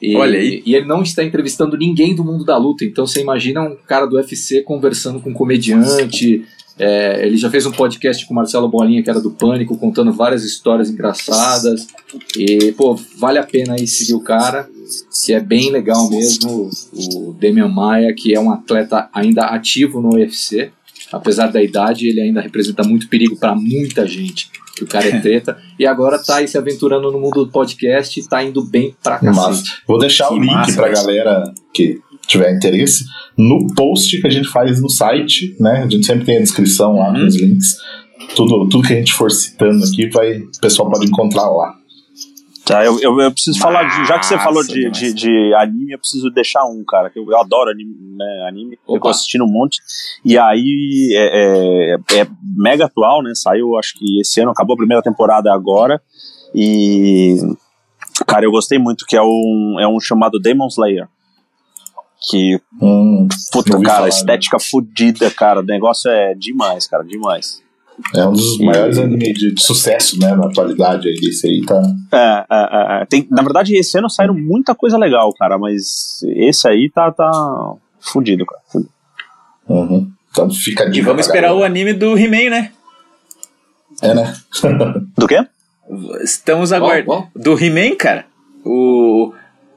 E, 0.00 0.14
Olha 0.16 0.38
aí. 0.38 0.62
E 0.64 0.74
ele 0.74 0.86
não 0.86 1.02
está 1.02 1.24
entrevistando 1.24 1.76
ninguém 1.76 2.14
do 2.14 2.24
mundo 2.24 2.44
da 2.44 2.56
luta. 2.56 2.84
Então 2.84 3.06
você 3.06 3.20
imagina 3.20 3.62
um 3.62 3.76
cara 3.86 4.06
do 4.06 4.16
UFC 4.16 4.62
conversando 4.62 5.20
com 5.20 5.30
um 5.30 5.34
comediante. 5.34 6.44
É, 6.78 7.26
ele 7.26 7.36
já 7.36 7.50
fez 7.50 7.66
um 7.66 7.72
podcast 7.72 8.24
com 8.24 8.32
o 8.32 8.36
Marcelo 8.36 8.68
Bolinha, 8.68 9.02
que 9.02 9.10
era 9.10 9.20
do 9.20 9.32
Pânico, 9.32 9.76
contando 9.76 10.12
várias 10.12 10.44
histórias 10.44 10.88
engraçadas. 10.88 11.88
E, 12.36 12.72
pô, 12.72 12.94
vale 13.16 13.38
a 13.38 13.42
pena 13.42 13.74
aí 13.74 13.86
seguir 13.88 14.14
o 14.14 14.20
cara, 14.20 14.68
que 15.24 15.32
é 15.32 15.40
bem 15.40 15.72
legal 15.72 16.08
mesmo. 16.08 16.70
O 16.92 17.32
Demian 17.32 17.68
Maia, 17.68 18.14
que 18.14 18.32
é 18.32 18.38
um 18.38 18.52
atleta 18.52 19.08
ainda 19.12 19.46
ativo 19.46 20.00
no 20.00 20.14
UFC. 20.14 20.70
Apesar 21.12 21.48
da 21.48 21.62
idade, 21.62 22.06
ele 22.06 22.20
ainda 22.20 22.40
representa 22.40 22.82
muito 22.82 23.08
perigo 23.08 23.36
para 23.36 23.54
muita 23.54 24.06
gente 24.06 24.50
que 24.78 24.84
o 24.84 24.86
cara 24.86 25.08
é 25.08 25.18
treta, 25.20 25.58
e 25.78 25.84
agora 25.84 26.18
tá 26.18 26.36
aí 26.36 26.48
se 26.48 26.56
aventurando 26.56 27.10
no 27.10 27.20
mundo 27.20 27.44
do 27.44 27.50
podcast 27.50 28.18
e 28.18 28.28
tá 28.28 28.42
indo 28.44 28.64
bem 28.64 28.94
pra 29.02 29.18
cacete. 29.18 29.82
Vou 29.86 29.98
deixar 29.98 30.28
que 30.28 30.34
o 30.34 30.38
link 30.38 30.52
massa, 30.52 30.76
pra 30.76 30.88
galera 30.88 31.52
que 31.74 31.98
tiver 32.26 32.54
interesse 32.54 33.04
no 33.36 33.66
post 33.74 34.20
que 34.20 34.26
a 34.26 34.30
gente 34.30 34.48
faz 34.48 34.80
no 34.80 34.88
site, 34.88 35.56
né? 35.58 35.82
A 35.84 35.88
gente 35.88 36.06
sempre 36.06 36.24
tem 36.24 36.36
a 36.36 36.40
descrição 36.40 36.96
lá 36.96 37.12
com 37.12 37.26
os 37.26 37.34
uhum. 37.34 37.46
links. 37.46 37.76
Tudo, 38.36 38.68
tudo 38.68 38.86
que 38.86 38.92
a 38.92 38.96
gente 38.96 39.14
for 39.14 39.30
citando 39.30 39.84
aqui, 39.84 40.08
vai, 40.10 40.38
o 40.38 40.60
pessoal 40.60 40.90
pode 40.90 41.06
encontrar 41.06 41.48
lá. 41.48 41.77
Tá, 42.68 42.84
eu, 42.84 43.00
eu, 43.00 43.18
eu 43.18 43.32
preciso 43.32 43.58
falar, 43.58 43.84
de, 43.84 44.06
já 44.06 44.18
que 44.18 44.26
você 44.26 44.38
falou 44.38 44.62
de, 44.62 44.90
de, 44.90 45.14
de 45.14 45.54
anime, 45.54 45.92
eu 45.92 45.98
preciso 45.98 46.28
deixar 46.28 46.66
um, 46.66 46.84
cara, 46.86 47.08
que 47.08 47.18
eu, 47.18 47.24
eu 47.26 47.40
adoro 47.40 47.70
anime, 47.70 47.96
né, 48.14 48.46
anime. 48.46 48.78
Eu 48.86 49.00
tô 49.00 49.08
assistindo 49.08 49.42
um 49.44 49.50
monte, 49.50 49.80
e 50.22 50.36
aí 50.36 51.14
é, 51.14 51.94
é, 51.94 52.20
é 52.20 52.26
mega 52.58 52.84
atual, 52.84 53.22
né, 53.22 53.32
saiu 53.34 53.78
acho 53.78 53.94
que 53.98 54.20
esse 54.20 54.38
ano, 54.42 54.50
acabou 54.50 54.74
a 54.74 54.76
primeira 54.76 55.02
temporada 55.02 55.50
agora, 55.50 55.98
e, 56.54 57.38
cara, 58.26 58.44
eu 58.44 58.50
gostei 58.50 58.78
muito, 58.78 59.06
que 59.06 59.16
é 59.16 59.22
um, 59.22 59.76
é 59.80 59.88
um 59.88 59.98
chamado 59.98 60.38
Demon 60.38 60.66
Slayer, 60.66 61.08
que, 62.30 62.60
Hum, 62.82 63.28
puta, 63.50 63.80
cara, 63.80 63.84
falar, 63.84 64.02
né? 64.02 64.08
estética 64.10 64.58
fodida, 64.58 65.30
cara, 65.30 65.60
o 65.60 65.64
negócio 65.64 66.10
é 66.10 66.34
demais, 66.34 66.86
cara, 66.86 67.02
demais. 67.02 67.62
É 68.14 68.26
um 68.26 68.32
dos 68.32 68.58
maiores 68.58 68.98
animes 68.98 69.34
de, 69.38 69.54
de 69.54 69.62
sucesso, 69.62 70.18
né? 70.18 70.34
Na 70.34 70.46
atualidade 70.46 71.08
aí 71.08 71.14
desse 71.20 71.46
aí, 71.46 71.62
tá? 71.64 71.82
É, 72.12 72.44
é, 72.50 73.02
é, 73.02 73.06
tem, 73.06 73.26
na 73.30 73.42
verdade, 73.42 73.76
esse 73.76 73.98
ano 73.98 74.08
saíram 74.08 74.34
muita 74.34 74.74
coisa 74.74 74.96
legal, 74.96 75.32
cara, 75.34 75.58
mas 75.58 76.20
esse 76.36 76.66
aí 76.68 76.90
tá, 76.90 77.10
tá 77.12 77.30
fudido, 78.00 78.46
cara. 78.46 78.62
fudido. 78.70 78.90
Uhum. 79.68 80.10
Então 80.30 80.50
fica 80.50 80.88
E 80.94 81.00
vamos 81.00 81.26
esperar 81.26 81.50
o 81.52 81.56
galera. 81.56 81.66
anime 81.72 81.92
do 81.92 82.16
He-Man, 82.16 82.50
né? 82.50 82.72
É, 84.00 84.14
né? 84.14 84.34
Do 85.16 85.26
quê? 85.26 85.44
Estamos 86.22 86.72
aguardando. 86.72 87.26
Do 87.34 87.58
He-Man, 87.58 87.96
cara. 87.96 88.24
O... 88.64 89.32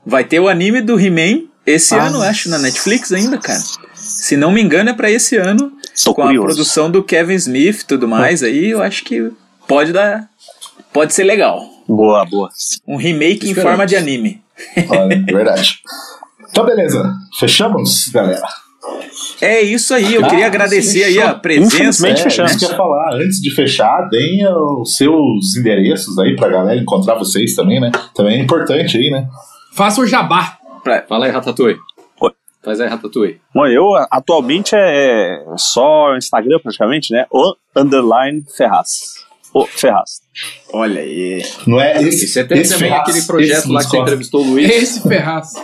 Vai 0.05 0.23
ter 0.23 0.39
o 0.39 0.47
anime 0.47 0.81
do 0.81 0.99
He-Man 0.99 1.43
esse 1.65 1.93
Ah. 1.95 2.05
ano, 2.07 2.21
acho, 2.21 2.49
na 2.49 2.57
Netflix 2.57 3.11
ainda, 3.11 3.37
cara. 3.37 3.59
Se 3.93 4.35
não 4.37 4.51
me 4.51 4.61
engano, 4.61 4.89
é 4.89 4.93
pra 4.93 5.09
esse 5.11 5.37
ano. 5.37 5.71
Tô 6.03 6.13
com 6.13 6.21
a 6.21 6.25
curioso. 6.27 6.45
produção 6.47 6.89
do 6.89 7.03
Kevin 7.03 7.35
Smith 7.35 7.81
e 7.81 7.85
tudo 7.85 8.07
mais, 8.07 8.43
aí 8.43 8.69
eu 8.69 8.81
acho 8.81 9.03
que 9.03 9.31
pode 9.67 9.91
dar. 9.91 10.29
Pode 10.93 11.13
ser 11.13 11.23
legal. 11.23 11.61
Boa, 11.87 12.25
boa. 12.25 12.49
Um 12.87 12.95
remake 12.97 13.45
em 13.45 13.49
Esperamos. 13.49 13.63
forma 13.63 13.85
de 13.85 13.95
anime. 13.95 14.41
Olha, 14.89 15.23
verdade. 15.31 15.79
Então, 16.49 16.65
beleza. 16.65 17.13
Fechamos, 17.39 18.07
galera? 18.09 18.41
É 19.39 19.61
isso 19.61 19.93
aí, 19.93 20.15
eu 20.15 20.25
Ah, 20.25 20.29
queria 20.29 20.45
agradecer 20.47 21.03
aí 21.03 21.19
a 21.21 21.33
presença. 21.33 21.75
Infelizmente, 21.75 22.21
É, 22.21 22.23
fechamos. 22.23 22.51
isso 22.51 22.59
que 22.59 22.65
eu 22.65 22.69
ia 22.71 22.75
falar. 22.77 23.13
Antes 23.15 23.39
de 23.41 23.53
fechar, 23.53 24.07
deem 24.09 24.45
os 24.79 24.95
seus 24.97 25.55
endereços 25.57 26.17
aí 26.19 26.35
pra 26.35 26.49
galera 26.49 26.79
encontrar 26.79 27.15
vocês 27.15 27.55
também, 27.55 27.79
né? 27.79 27.91
Também 28.15 28.39
é 28.39 28.43
importante 28.43 28.97
aí, 28.97 29.09
né? 29.09 29.27
Faça 29.73 30.01
o 30.01 30.07
jabá. 30.07 30.57
Fala 31.07 31.25
aí, 31.25 31.31
Ratatouille. 31.31 31.77
Faz 32.63 32.79
aí, 32.79 32.87
Ratatouille. 32.87 33.41
Bom, 33.53 33.65
eu 33.65 33.95
atualmente 34.11 34.75
é 34.75 35.43
só 35.57 36.15
Instagram 36.15 36.59
praticamente, 36.61 37.11
né? 37.11 37.25
O 37.31 37.55
underline 37.75 38.43
Ferraz. 38.55 39.25
O 39.53 39.65
Ferraz. 39.65 40.21
Olha 40.71 41.01
aí. 41.01 41.43
Não 41.65 41.81
é 41.81 42.01
esse. 42.03 42.27
Você 42.27 42.43
tem 42.43 42.59
esse 42.59 42.73
também 42.73 42.89
Ferraz, 42.89 43.09
aquele 43.09 43.25
projeto 43.25 43.57
esse 43.57 43.71
lá 43.71 43.79
que 43.81 43.89
você 43.89 43.97
entrevistou 43.97 44.41
o 44.41 44.47
Luiz. 44.47 44.69
Esse 44.69 45.01
Ferraz. 45.07 45.53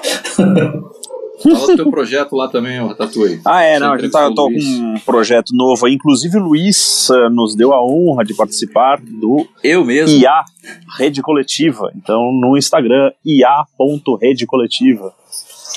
Fala 1.44 1.68
do 1.68 1.76
teu 1.76 1.92
projeto 1.92 2.36
lá 2.36 2.48
também, 2.48 2.82
o 2.82 2.88
Ratatouille. 2.88 3.40
Ah, 3.46 3.62
é, 3.62 3.76
Você 3.76 3.80
não, 3.80 3.94
a 3.94 3.98
gente 4.00 4.12
tá, 4.12 4.24
eu 4.24 4.34
tô 4.34 4.48
com 4.48 4.56
um 4.58 5.00
projeto 5.06 5.56
novo 5.56 5.86
aí. 5.86 5.94
Inclusive, 5.94 6.38
o 6.38 6.44
Luiz 6.44 7.10
eh, 7.12 7.30
nos 7.30 7.56
deu 7.56 7.74
a 7.74 7.86
honra 7.86 8.24
de 8.26 8.34
participar 8.34 9.00
do 9.00 9.48
Eu 9.64 9.86
mesmo. 9.86 10.18
IA 10.18 10.44
Rede 10.98 11.22
Coletiva. 11.22 11.92
Então, 11.96 12.32
no 12.32 12.58
Instagram, 12.58 13.12
ia.redecoletiva. 13.24 15.14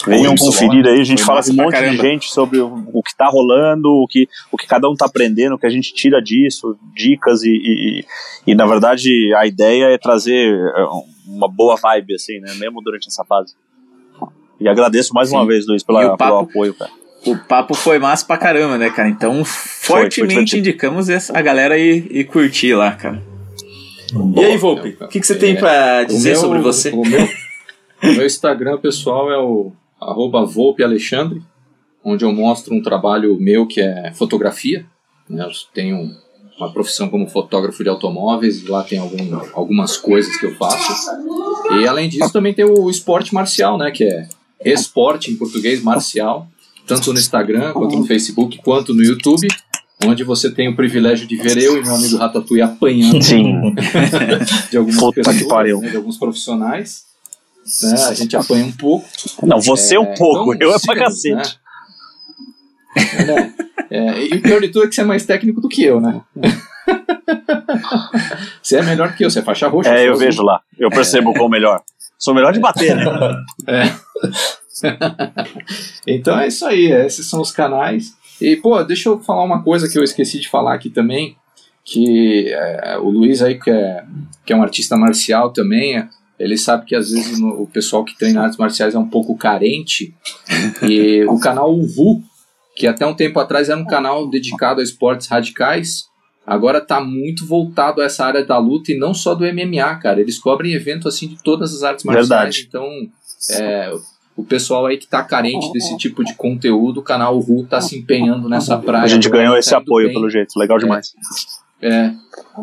Venham 0.06 0.34
conferir 0.34 0.86
aí, 0.86 1.00
a 1.00 1.04
gente 1.04 1.22
Foi 1.22 1.26
fala 1.26 1.42
com 1.44 1.50
um 1.52 1.56
pra 1.56 1.64
monte 1.64 1.74
de 1.74 1.80
caramba. 1.80 2.02
gente 2.02 2.30
sobre 2.32 2.58
o, 2.60 2.88
o 2.92 3.02
que 3.02 3.14
tá 3.16 3.26
rolando, 3.28 3.88
o 3.88 4.06
que, 4.08 4.28
o 4.52 4.56
que 4.56 4.66
cada 4.66 4.88
um 4.88 4.94
tá 4.94 5.06
aprendendo, 5.06 5.54
o 5.54 5.58
que 5.58 5.66
a 5.66 5.70
gente 5.70 5.92
tira 5.94 6.20
disso, 6.22 6.76
dicas 6.94 7.42
e, 7.42 7.50
e, 7.50 8.04
e, 8.46 8.54
na 8.54 8.66
verdade 8.66 9.10
a 9.36 9.46
ideia 9.46 9.86
é 9.86 9.98
trazer 9.98 10.54
eh, 10.54 10.86
uma 11.26 11.48
boa 11.48 11.76
vibe, 11.76 12.14
assim, 12.14 12.38
né, 12.40 12.54
mesmo 12.58 12.80
durante 12.82 13.08
essa 13.08 13.24
fase. 13.24 13.54
E 14.58 14.68
agradeço 14.68 15.14
mais 15.14 15.32
uma 15.32 15.42
Sim. 15.42 15.48
vez, 15.48 15.66
Luiz, 15.66 15.82
pela, 15.82 16.16
papo- 16.16 16.24
pelo 16.24 16.38
apoio, 16.38 16.74
cara. 16.74 16.90
O 17.26 17.36
papo 17.36 17.74
foi 17.74 17.98
massa 17.98 18.24
pra 18.26 18.38
caramba, 18.38 18.78
né, 18.78 18.88
cara? 18.90 19.08
Então, 19.08 19.44
foi 19.44 20.02
fortemente 20.02 20.28
divertido. 20.34 20.58
indicamos 20.68 21.08
essa, 21.10 21.36
a 21.36 21.42
galera 21.42 21.76
ir, 21.78 22.06
ir 22.10 22.24
curtir 22.24 22.74
lá, 22.74 22.92
cara. 22.92 23.22
E 24.36 24.44
aí, 24.44 24.56
Volpe, 24.56 24.96
o 25.00 25.06
que, 25.08 25.20
que 25.20 25.26
você 25.26 25.34
tem 25.36 25.52
É, 25.52 25.56
pra 25.58 26.00
O 26.02 26.06
dizer 26.06 26.30
meu- 26.32 26.40
sobre 26.40 26.58
você? 26.60 26.90
O 26.90 27.02
meu, 27.04 27.22
o 28.02 28.06
meu 28.16 28.26
Instagram 28.26 28.78
pessoal 28.78 29.30
é 29.30 29.38
o 29.38 29.72
arroba 30.00 30.44
Volpe 30.44 30.82
Alexandre, 30.82 31.42
onde 32.04 32.24
eu 32.24 32.32
mostro 32.32 32.74
um 32.74 32.82
trabalho 32.82 33.36
meu 33.40 33.66
que 33.66 33.80
é 33.80 34.12
fotografia. 34.14 34.86
né? 35.28 35.44
Eu 35.44 35.50
tenho 35.74 36.10
uma 36.58 36.72
profissão 36.72 37.08
como 37.08 37.26
fotógrafo 37.26 37.82
de 37.82 37.88
automóveis, 37.88 38.66
lá 38.66 38.82
tem 38.82 38.98
algum, 38.98 39.16
algumas 39.54 39.96
coisas 39.96 40.36
que 40.36 40.46
eu 40.46 40.54
faço. 40.56 41.10
E 41.80 41.86
além 41.86 42.08
disso, 42.08 42.32
também 42.32 42.52
tem 42.52 42.64
o 42.64 42.90
esporte 42.90 43.32
marcial, 43.32 43.78
né? 43.78 43.90
Que 43.90 44.04
é 44.04 44.28
esporte 44.64 45.30
em 45.30 45.36
português, 45.36 45.82
marcial, 45.82 46.46
tanto 46.86 47.12
no 47.12 47.18
Instagram, 47.18 47.72
quanto 47.72 47.96
no 47.96 48.04
Facebook, 48.04 48.58
quanto 48.62 48.92
no 48.94 49.02
YouTube. 49.02 49.48
Onde 50.02 50.24
você 50.24 50.50
tem 50.50 50.66
o 50.66 50.74
privilégio 50.74 51.26
de 51.26 51.36
ver 51.36 51.58
eu 51.58 51.76
e 51.76 51.82
meu 51.82 51.94
amigo 51.94 52.16
Ratatouille 52.16 52.62
apanhando 52.62 53.22
Sim. 53.22 53.74
de 54.70 54.78
algumas 54.78 54.98
Puta 54.98 55.22
pessoas, 55.22 55.80
né, 55.80 55.90
de 55.90 55.96
alguns 55.96 56.16
profissionais. 56.16 57.04
Né, 57.82 58.04
a 58.08 58.14
gente 58.14 58.36
apanha 58.36 58.64
um 58.64 58.72
pouco. 58.72 59.06
Não, 59.42 59.60
você 59.60 59.98
um 59.98 60.04
É, 60.04 60.16
pouco, 60.16 60.54
então, 60.54 60.68
eu 60.68 60.74
é 60.74 60.78
pra 60.78 60.94
siga-nos, 60.94 61.22
cacete. 61.22 61.58
Né? 62.96 63.24
Né? 63.24 63.54
É, 63.90 64.22
e 64.24 64.34
o 64.34 64.42
pior 64.42 64.60
de 64.60 64.68
tudo 64.68 64.84
é 64.84 64.88
que 64.88 64.94
você 64.94 65.00
é 65.00 65.04
mais 65.04 65.26
técnico 65.26 65.60
do 65.60 65.68
que 65.68 65.82
eu, 65.84 66.00
né? 66.00 66.20
você 68.62 68.76
é 68.76 68.82
melhor 68.82 69.14
que 69.14 69.24
eu, 69.24 69.30
você 69.30 69.40
é 69.40 69.42
faixa 69.42 69.68
roxa. 69.68 69.90
É, 69.90 70.06
eu 70.06 70.12
azul. 70.12 70.24
vejo 70.24 70.42
lá. 70.42 70.60
Eu 70.78 70.90
percebo 70.90 71.32
qual 71.32 71.48
melhor. 71.48 71.82
Sou 72.18 72.34
melhor 72.34 72.52
de 72.52 72.60
bater, 72.60 72.94
né? 72.96 73.04
Então 76.06 76.38
é 76.40 76.48
isso 76.48 76.64
aí, 76.66 76.86
esses 76.90 77.26
são 77.28 77.40
os 77.42 77.52
canais. 77.52 78.14
E, 78.40 78.56
pô, 78.56 78.82
deixa 78.82 79.10
eu 79.10 79.20
falar 79.20 79.44
uma 79.44 79.62
coisa 79.62 79.86
que 79.88 79.98
eu 79.98 80.02
esqueci 80.02 80.40
de 80.40 80.48
falar 80.48 80.74
aqui 80.74 80.88
também, 80.88 81.36
que 81.84 82.46
é, 82.48 82.96
o 82.98 83.10
Luiz 83.10 83.42
aí, 83.42 83.58
que 83.58 83.70
é, 83.70 84.02
que 84.46 84.52
é 84.52 84.56
um 84.56 84.62
artista 84.62 84.96
marcial 84.96 85.52
também, 85.52 85.98
é, 85.98 86.08
ele 86.40 86.56
sabe 86.56 86.86
que 86.86 86.96
às 86.96 87.10
vezes 87.10 87.38
o 87.38 87.66
pessoal 87.66 88.02
que 88.02 88.16
treina 88.16 88.42
artes 88.42 88.58
marciais 88.58 88.94
é 88.94 88.98
um 88.98 89.08
pouco 89.08 89.36
carente, 89.36 90.14
e 90.82 91.22
o 91.28 91.38
canal 91.40 91.70
Uvu, 91.72 92.22
que 92.74 92.86
até 92.86 93.04
um 93.06 93.14
tempo 93.14 93.38
atrás 93.38 93.68
era 93.68 93.78
um 93.78 93.84
canal 93.84 94.28
dedicado 94.28 94.80
a 94.80 94.82
esportes 94.82 95.26
radicais, 95.26 96.04
agora 96.46 96.80
tá 96.80 96.98
muito 96.98 97.46
voltado 97.46 98.00
a 98.00 98.04
essa 98.06 98.24
área 98.24 98.42
da 98.42 98.56
luta 98.56 98.90
e 98.90 98.98
não 98.98 99.12
só 99.12 99.34
do 99.34 99.44
MMA, 99.44 99.96
cara. 99.96 100.20
Eles 100.20 100.38
cobrem 100.38 100.72
evento 100.72 101.06
assim 101.06 101.28
de 101.28 101.42
todas 101.42 101.74
as 101.74 101.82
artes 101.82 102.04
marciais, 102.06 102.28
Verdade. 102.28 102.66
então 102.66 102.88
é, 103.50 103.92
o 104.34 104.42
pessoal 104.42 104.86
aí 104.86 104.96
que 104.96 105.06
tá 105.06 105.22
carente 105.22 105.70
desse 105.72 105.94
tipo 105.98 106.24
de 106.24 106.34
conteúdo, 106.34 107.00
o 107.00 107.02
canal 107.02 107.38
Ru 107.38 107.66
tá 107.66 107.82
se 107.82 107.98
empenhando 107.98 108.48
nessa 108.48 108.78
praia. 108.78 109.04
A 109.04 109.08
gente 109.08 109.28
ganhou 109.28 109.52
tá 109.52 109.58
esse 109.58 109.74
apoio, 109.74 110.06
bem. 110.06 110.14
pelo 110.14 110.30
jeito. 110.30 110.58
Legal 110.58 110.78
demais. 110.78 111.12
É. 111.14 111.69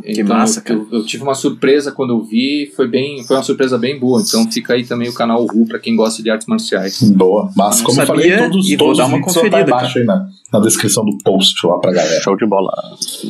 Que 0.04 0.22
Então, 0.22 0.36
massa, 0.36 0.62
eu, 0.68 0.88
eu, 0.92 1.00
eu 1.00 1.06
tive 1.06 1.24
uma 1.24 1.34
surpresa 1.34 1.92
quando 1.92 2.12
eu 2.14 2.24
vi, 2.24 2.72
foi 2.76 2.88
bem, 2.88 3.24
foi 3.26 3.36
uma 3.36 3.44
surpresa 3.44 3.78
bem 3.78 4.00
boa. 4.00 4.22
Então 4.26 4.50
fica 4.52 4.74
aí 4.74 4.86
também 4.86 5.10
o 5.10 5.14
canal 5.14 5.44
Ru 5.46 5.66
pra 5.66 5.80
quem 5.80 5.96
gosta 5.96 6.22
de 6.22 6.30
artes 6.30 6.48
marciais. 6.48 7.02
Boa. 7.02 7.52
Mas 7.56 7.82
como 7.82 8.00
eu 8.02 8.06
sabia 8.06 8.38
falei, 8.38 8.50
todos, 8.50 8.70
e 8.70 8.76
vou 8.76 8.88
todos 8.88 8.98
dar 9.00 9.06
os 9.06 9.10
uma 9.10 9.22
conferida, 9.22 9.62
embaixo 9.62 9.98
aí 9.98 10.06
na, 10.06 10.28
na 10.54 10.60
descrição 10.60 11.04
do 11.04 11.18
post 11.24 11.66
lá 11.66 11.80
pra 11.80 11.92
galera. 11.92 12.22
Show 12.22 12.38
de 12.38 12.46
bola. 12.46 12.72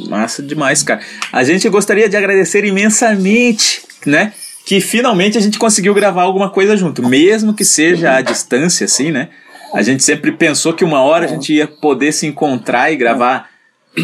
Massa 0.09 0.43
demais, 0.43 0.83
cara. 0.83 0.99
A 1.31 1.43
gente 1.43 1.67
gostaria 1.69 2.09
de 2.09 2.17
agradecer 2.17 2.65
imensamente, 2.65 3.81
né? 4.05 4.33
Que 4.65 4.81
finalmente 4.81 5.37
a 5.37 5.41
gente 5.41 5.57
conseguiu 5.57 5.93
gravar 5.93 6.23
alguma 6.23 6.49
coisa 6.49 6.75
junto, 6.75 7.01
mesmo 7.07 7.53
que 7.53 7.63
seja 7.63 8.15
à 8.15 8.21
distância, 8.21 8.83
assim, 8.83 9.11
né? 9.11 9.29
A 9.73 9.81
gente 9.81 10.03
sempre 10.03 10.31
pensou 10.31 10.73
que 10.73 10.83
uma 10.83 11.01
hora 11.01 11.25
a 11.25 11.27
gente 11.27 11.53
ia 11.53 11.67
poder 11.67 12.11
se 12.11 12.25
encontrar 12.25 12.91
e 12.91 12.95
gravar, 12.95 13.49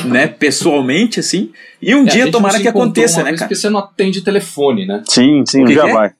né, 0.05 0.27
pessoalmente, 0.27 1.19
assim. 1.19 1.51
E 1.81 1.93
um 1.95 2.03
É, 2.05 2.09
dia 2.09 2.31
tomara 2.31 2.59
que 2.59 2.67
aconteça, 2.67 3.17
uma 3.17 3.23
né, 3.25 3.29
vez 3.31 3.39
cara? 3.39 3.47
Porque 3.49 3.59
você 3.59 3.69
não 3.69 3.79
atende 3.79 4.21
telefone, 4.21 4.85
né? 4.85 5.03
Sim, 5.09 5.43
sim, 5.47 5.65
que 5.65 5.73
é? 5.73 5.93
vai. 5.93 6.11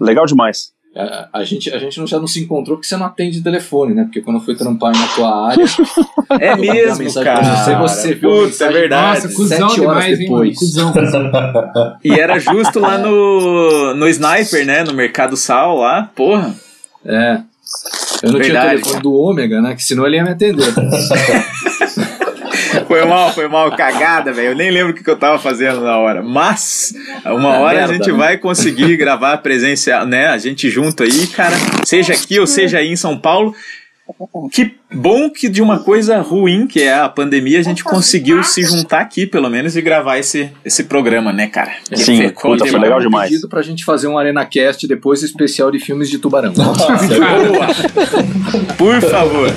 Legal 0.00 0.26
demais. 0.26 0.72
A, 0.96 1.28
a 1.34 1.44
gente, 1.44 1.72
a 1.72 1.78
gente 1.78 2.00
não, 2.00 2.06
já 2.06 2.18
não 2.18 2.26
se 2.26 2.40
encontrou 2.40 2.76
porque 2.76 2.88
você 2.88 2.96
não 2.96 3.06
atende 3.06 3.40
telefone, 3.42 3.94
né? 3.94 4.04
Porque 4.04 4.20
quando 4.20 4.38
eu 4.38 4.42
fui 4.42 4.56
trampar 4.56 4.92
na 4.92 5.06
tua 5.08 5.50
área, 5.50 5.64
É 6.40 6.56
mesmo, 6.56 7.12
cara. 7.22 7.42
você, 7.56 7.74
você 7.76 8.14
viu 8.14 8.46
é 8.46 8.72
verdade. 8.72 9.22
Nossa, 9.22 9.34
cuzão 9.36 9.68
sete 9.68 9.80
horas 9.82 10.04
demais, 10.04 10.20
hein, 10.20 10.26
depois. 10.26 10.58
Cuzão, 10.58 10.92
cuzão. 10.92 11.30
E 12.04 12.12
era 12.12 12.38
justo 12.40 12.80
lá 12.80 12.98
no, 12.98 13.94
no 13.94 14.08
Sniper, 14.08 14.66
né? 14.66 14.82
No 14.82 14.92
Mercado 14.92 15.36
Sal 15.36 15.76
lá. 15.76 16.10
Porra. 16.14 16.54
É. 17.04 17.40
Eu 18.22 18.32
não 18.32 18.40
tinha 18.40 18.52
Verdade, 18.52 18.66
o 18.66 18.80
telefone 18.80 19.02
do 19.02 19.14
Ômega, 19.14 19.60
né? 19.62 19.74
Que 19.76 19.84
senão 19.84 20.04
ele 20.06 20.16
ia 20.16 20.24
me 20.24 20.30
atender. 20.30 20.74
Foi 22.90 23.04
mal, 23.04 23.32
foi 23.32 23.46
mal, 23.48 23.70
cagada, 23.76 24.32
velho. 24.32 24.48
Eu 24.48 24.56
nem 24.56 24.68
lembro 24.70 24.90
o 24.92 24.94
que, 24.94 25.04
que 25.04 25.10
eu 25.10 25.16
tava 25.16 25.38
fazendo 25.38 25.80
na 25.80 25.96
hora. 25.96 26.22
Mas, 26.22 26.92
uma 27.24 27.54
É, 27.54 27.58
hora 27.60 27.84
a 27.84 27.86
merda, 27.86 27.92
gente 27.94 28.10
né? 28.12 28.18
vai 28.18 28.36
conseguir 28.36 28.96
gravar 28.96 29.36
presencial, 29.38 30.04
né? 30.06 30.26
A 30.26 30.38
gente 30.38 30.68
junto 30.68 31.04
aí, 31.04 31.26
cara. 31.28 31.54
Seja 31.84 32.12
aqui 32.14 32.40
ou 32.40 32.48
seja 32.48 32.78
aí 32.78 32.88
em 32.88 32.96
São 32.96 33.16
Paulo. 33.16 33.54
que 34.50 34.74
bom 34.92 35.30
que 35.30 35.48
de 35.48 35.62
uma 35.62 35.78
coisa 35.78 36.18
ruim, 36.20 36.66
que 36.66 36.82
é 36.82 36.92
a 36.94 37.08
pandemia, 37.08 37.60
a 37.60 37.62
gente 37.62 37.84
conseguiu 37.84 38.42
se 38.42 38.64
juntar 38.64 38.98
aqui, 39.02 39.24
pelo 39.24 39.48
menos, 39.48 39.76
e 39.76 39.80
gravar 39.80 40.18
esse, 40.18 40.50
esse 40.64 40.82
programa, 40.82 41.32
né, 41.32 41.46
cara? 41.46 41.70
Que 41.88 41.96
Sim, 41.96 42.16
ficou 42.16 42.50
puta, 42.56 42.66
foi 42.66 42.80
legal 42.80 42.98
Um 42.98 43.02
demais. 43.02 43.30
pedido 43.30 43.48
pra 43.48 43.62
gente 43.62 43.84
fazer 43.84 44.08
um 44.08 44.18
Arena 44.18 44.44
Cast 44.44 44.88
depois 44.88 45.22
especial 45.22 45.70
de 45.70 45.78
filmes 45.78 46.10
de 46.10 46.18
tubarão. 46.18 46.52
Boa! 46.52 46.66
Por 48.76 49.00
favor. 49.00 49.54